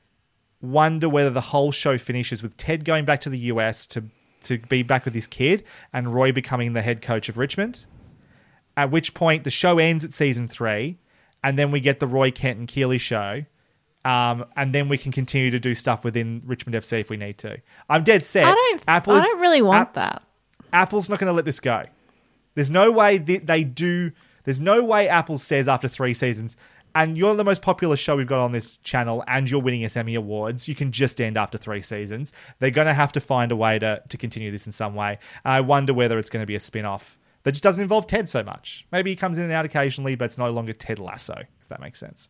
wonder 0.62 1.08
whether 1.08 1.30
the 1.30 1.42
whole 1.42 1.72
show 1.72 1.98
finishes 1.98 2.44
with 2.44 2.58
Ted 2.58 2.84
going 2.86 3.06
back 3.06 3.22
to 3.22 3.30
the 3.30 3.40
US 3.40 3.86
to 3.88 4.06
to 4.42 4.58
be 4.58 4.84
back 4.84 5.06
with 5.06 5.14
his 5.14 5.28
kid 5.28 5.64
and 5.92 6.14
Roy 6.14 6.32
becoming 6.32 6.74
the 6.74 6.82
head 6.82 7.02
coach 7.02 7.28
of 7.28 7.38
Richmond. 7.38 7.86
At 8.78 8.90
which 8.90 9.14
point 9.14 9.44
the 9.44 9.50
show 9.50 9.78
ends 9.78 10.06
at 10.06 10.14
season 10.14 10.48
three, 10.48 10.98
and 11.44 11.60
then 11.60 11.72
we 11.72 11.82
get 11.82 12.00
the 12.00 12.08
Roy 12.08 12.32
Kent 12.32 12.60
and 12.60 12.68
Keeley 12.68 12.98
show. 12.98 13.44
Um, 14.06 14.46
and 14.56 14.74
then 14.74 14.88
we 14.88 14.98
can 14.98 15.12
continue 15.12 15.52
to 15.52 15.60
do 15.60 15.76
stuff 15.76 16.06
within 16.06 16.42
Richmond 16.46 16.76
FC 16.76 17.02
if 17.02 17.10
we 17.10 17.18
need 17.18 17.38
to. 17.40 17.58
I'm 17.90 18.04
dead 18.06 18.24
set. 18.24 18.46
I 18.46 18.54
don't. 18.54 18.82
Apple's, 18.88 19.20
I 19.20 19.26
don't 19.26 19.42
really 19.42 19.62
want 19.62 19.82
App- 19.82 19.94
that. 19.96 20.24
Apple's 20.72 21.10
not 21.10 21.20
going 21.20 21.28
to 21.28 21.34
let 21.34 21.44
this 21.44 21.60
go. 21.60 21.86
There's 22.56 22.70
no 22.70 22.92
way 22.92 23.18
that 23.18 23.46
they 23.46 23.66
do. 23.66 24.12
There's 24.46 24.60
no 24.60 24.84
way 24.84 25.10
Apple 25.10 25.38
says 25.38 25.68
after 25.68 25.90
three 25.90 26.14
seasons, 26.14 26.56
and 27.00 27.18
you're 27.18 27.34
the 27.34 27.46
most 27.46 27.62
popular 27.62 27.96
show 27.96 28.18
we've 28.18 28.28
got 28.28 28.42
on 28.42 28.52
this 28.52 28.76
channel, 28.78 29.24
and 29.26 29.50
you're 29.50 29.62
winning 29.62 29.86
us 29.86 29.96
Emmy 29.96 30.16
awards. 30.16 30.68
You 30.68 30.76
can 30.76 30.92
just 30.92 31.22
end 31.22 31.38
after 31.38 31.58
three 31.58 31.82
seasons. 31.82 32.34
They're 32.60 32.72
going 32.72 32.88
to 32.88 32.94
have 32.94 33.14
to 33.14 33.22
find 33.22 33.54
a 33.54 33.56
way 33.56 33.80
to 33.80 34.04
to 34.10 34.18
continue 34.18 34.52
this 34.52 34.66
in 34.66 34.74
some 34.74 34.96
way. 34.96 35.18
And 35.46 35.54
I 35.54 35.62
wonder 35.62 35.94
whether 35.94 36.20
it's 36.20 36.30
going 36.30 36.44
to 36.44 36.48
be 36.48 36.56
a 36.56 36.60
spin 36.60 36.84
off 36.84 37.18
that 37.44 37.54
just 37.54 37.64
doesn't 37.64 37.82
involve 37.82 38.06
Ted 38.06 38.28
so 38.28 38.44
much. 38.44 38.86
Maybe 38.92 39.12
he 39.12 39.16
comes 39.16 39.38
in 39.38 39.46
and 39.46 39.54
out 39.54 39.64
occasionally, 39.64 40.16
but 40.16 40.26
it's 40.26 40.38
no 40.38 40.52
longer 40.52 40.74
Ted 40.74 41.00
Lasso, 41.00 41.36
if 41.38 41.70
that 41.70 41.80
makes 41.80 42.00
sense. 42.00 42.28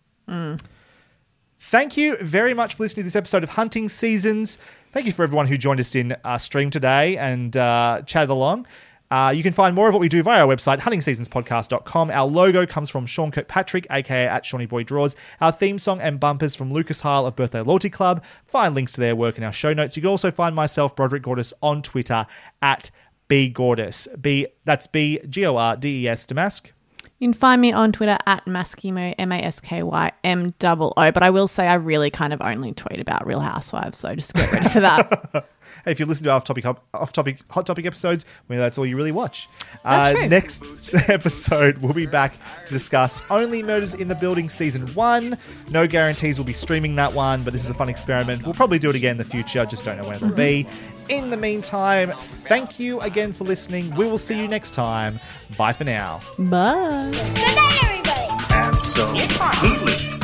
Thank 1.61 1.97
you 1.97 2.17
very 2.17 2.53
much 2.53 2.75
for 2.75 2.83
listening 2.83 3.01
to 3.01 3.05
this 3.05 3.15
episode 3.15 3.43
of 3.43 3.49
Hunting 3.49 3.89
Seasons. 3.89 4.59
Thank 4.91 5.07
you 5.07 5.11
for 5.11 5.23
everyone 5.23 5.47
who 5.47 5.57
joined 5.57 5.79
us 5.79 5.95
in 5.95 6.15
our 6.23 6.37
stream 6.39 6.69
today 6.69 7.17
and 7.17 7.57
uh, 7.57 8.03
chatted 8.05 8.29
along. 8.29 8.67
Uh, 9.11 9.33
you 9.35 9.41
can 9.41 9.53
find 9.53 9.75
more 9.75 9.87
of 9.87 9.93
what 9.93 10.01
we 10.01 10.09
do 10.09 10.21
via 10.21 10.45
our 10.45 10.47
website, 10.47 10.79
huntingseasonspodcast.com. 10.79 12.11
Our 12.11 12.27
logo 12.27 12.65
comes 12.65 12.89
from 12.89 13.05
Sean 13.05 13.31
Kirkpatrick, 13.31 13.87
aka 13.89 14.27
at 14.27 14.45
Shawnee 14.45 14.67
Boy 14.67 14.83
Draws. 14.83 15.15
Our 15.41 15.51
theme 15.51 15.79
song 15.79 15.99
and 15.99 16.19
bumpers 16.19 16.55
from 16.55 16.71
Lucas 16.71 17.01
Heil 17.01 17.25
of 17.25 17.35
Birthday 17.35 17.61
Loyalty 17.61 17.89
Club. 17.89 18.23
Find 18.45 18.75
links 18.75 18.91
to 18.93 19.01
their 19.01 19.15
work 19.15 19.37
in 19.37 19.43
our 19.43 19.51
show 19.51 19.73
notes. 19.73 19.95
You 19.95 20.01
can 20.01 20.09
also 20.09 20.31
find 20.31 20.55
myself, 20.55 20.95
Broderick 20.95 21.23
Gordis, 21.23 21.53
on 21.61 21.81
Twitter 21.81 22.27
at 22.61 22.91
B 23.27 23.49
Gordis. 23.49 24.07
B 24.19 24.47
that's 24.65 24.87
B 24.87 25.19
G 25.27 25.45
O 25.45 25.55
R 25.57 25.75
D 25.75 26.03
E 26.03 26.07
S 26.07 26.25
Damask. 26.25 26.71
You 27.19 27.27
can 27.27 27.33
find 27.33 27.61
me 27.61 27.73
on 27.73 27.91
Twitter 27.91 28.17
at 28.25 28.45
Maskimo, 28.45 29.13
M 29.17 29.33
A 29.33 29.35
S 29.35 29.59
K 29.59 29.83
Y 29.83 30.11
M 30.23 30.53
O 30.63 30.93
O. 30.95 31.11
But 31.11 31.21
I 31.21 31.29
will 31.29 31.49
say 31.49 31.67
I 31.67 31.73
really 31.73 32.09
kind 32.09 32.31
of 32.31 32.41
only 32.41 32.71
tweet 32.71 33.01
about 33.01 33.27
Real 33.27 33.41
Housewives, 33.41 33.97
so 33.97 34.15
just 34.15 34.33
get 34.33 34.49
ready 34.53 34.69
for 34.69 34.79
that. 34.79 35.45
Hey, 35.83 35.91
if 35.91 35.99
you 35.99 36.05
listen 36.05 36.23
to 36.23 36.31
off 36.31 36.45
topic 36.45 36.65
off 36.65 37.11
topic 37.11 37.39
hot 37.49 37.65
topic 37.65 37.85
episodes, 37.85 38.23
well, 38.47 38.57
that's 38.57 38.77
all 38.77 38.85
you 38.85 38.95
really 38.95 39.11
watch. 39.11 39.49
Uh. 39.83 40.13
Next 40.29 40.63
episode, 41.09 41.79
we'll 41.79 41.93
be 41.93 42.05
back 42.05 42.37
to 42.65 42.73
discuss 42.73 43.21
Only 43.29 43.63
Murders 43.63 43.95
in 43.95 44.07
the 44.07 44.15
Building 44.15 44.47
season 44.47 44.87
one. 44.93 45.37
No 45.71 45.87
guarantees 45.87 46.39
we'll 46.39 46.45
be 46.45 46.53
streaming 46.53 46.95
that 46.95 47.11
one, 47.11 47.43
but 47.43 47.51
this 47.51 47.65
is 47.65 47.69
a 47.69 47.73
fun 47.73 47.89
experiment. 47.89 48.45
We'll 48.45 48.53
probably 48.53 48.79
do 48.79 48.89
it 48.89 48.95
again 48.95 49.11
in 49.11 49.17
the 49.17 49.25
future. 49.25 49.65
Just 49.65 49.83
don't 49.83 49.97
know 49.97 50.07
when 50.07 50.15
it'll 50.15 50.29
be. 50.31 50.65
In 51.09 51.31
the 51.31 51.37
meantime, 51.37 52.11
thank 52.45 52.79
you 52.79 53.01
again 53.01 53.33
for 53.33 53.43
listening. 53.43 53.93
We 53.95 54.05
will 54.05 54.19
see 54.19 54.39
you 54.39 54.47
next 54.47 54.75
time. 54.75 55.19
Bye 55.57 55.73
for 55.73 55.83
now. 55.83 56.19
Bye. 56.37 57.09
Good 57.11 57.55
night, 57.55 57.79
everybody. 57.83 58.27
Absolutely. 58.51 60.19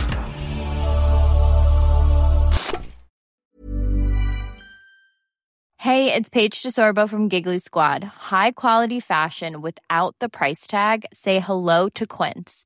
Hey, 5.78 6.12
it's 6.14 6.30
Paige 6.30 6.64
DeSorbo 6.64 7.08
from 7.08 7.30
Giggly 7.30 7.60
Squad. 7.60 8.04
High 8.04 8.52
quality 8.52 9.00
fashion 9.00 9.62
without 9.62 10.16
the 10.20 10.30
price 10.30 10.66
tag. 10.66 11.06
Say 11.14 11.40
hello 11.40 11.90
to 11.90 12.08
Quince. 12.08 12.66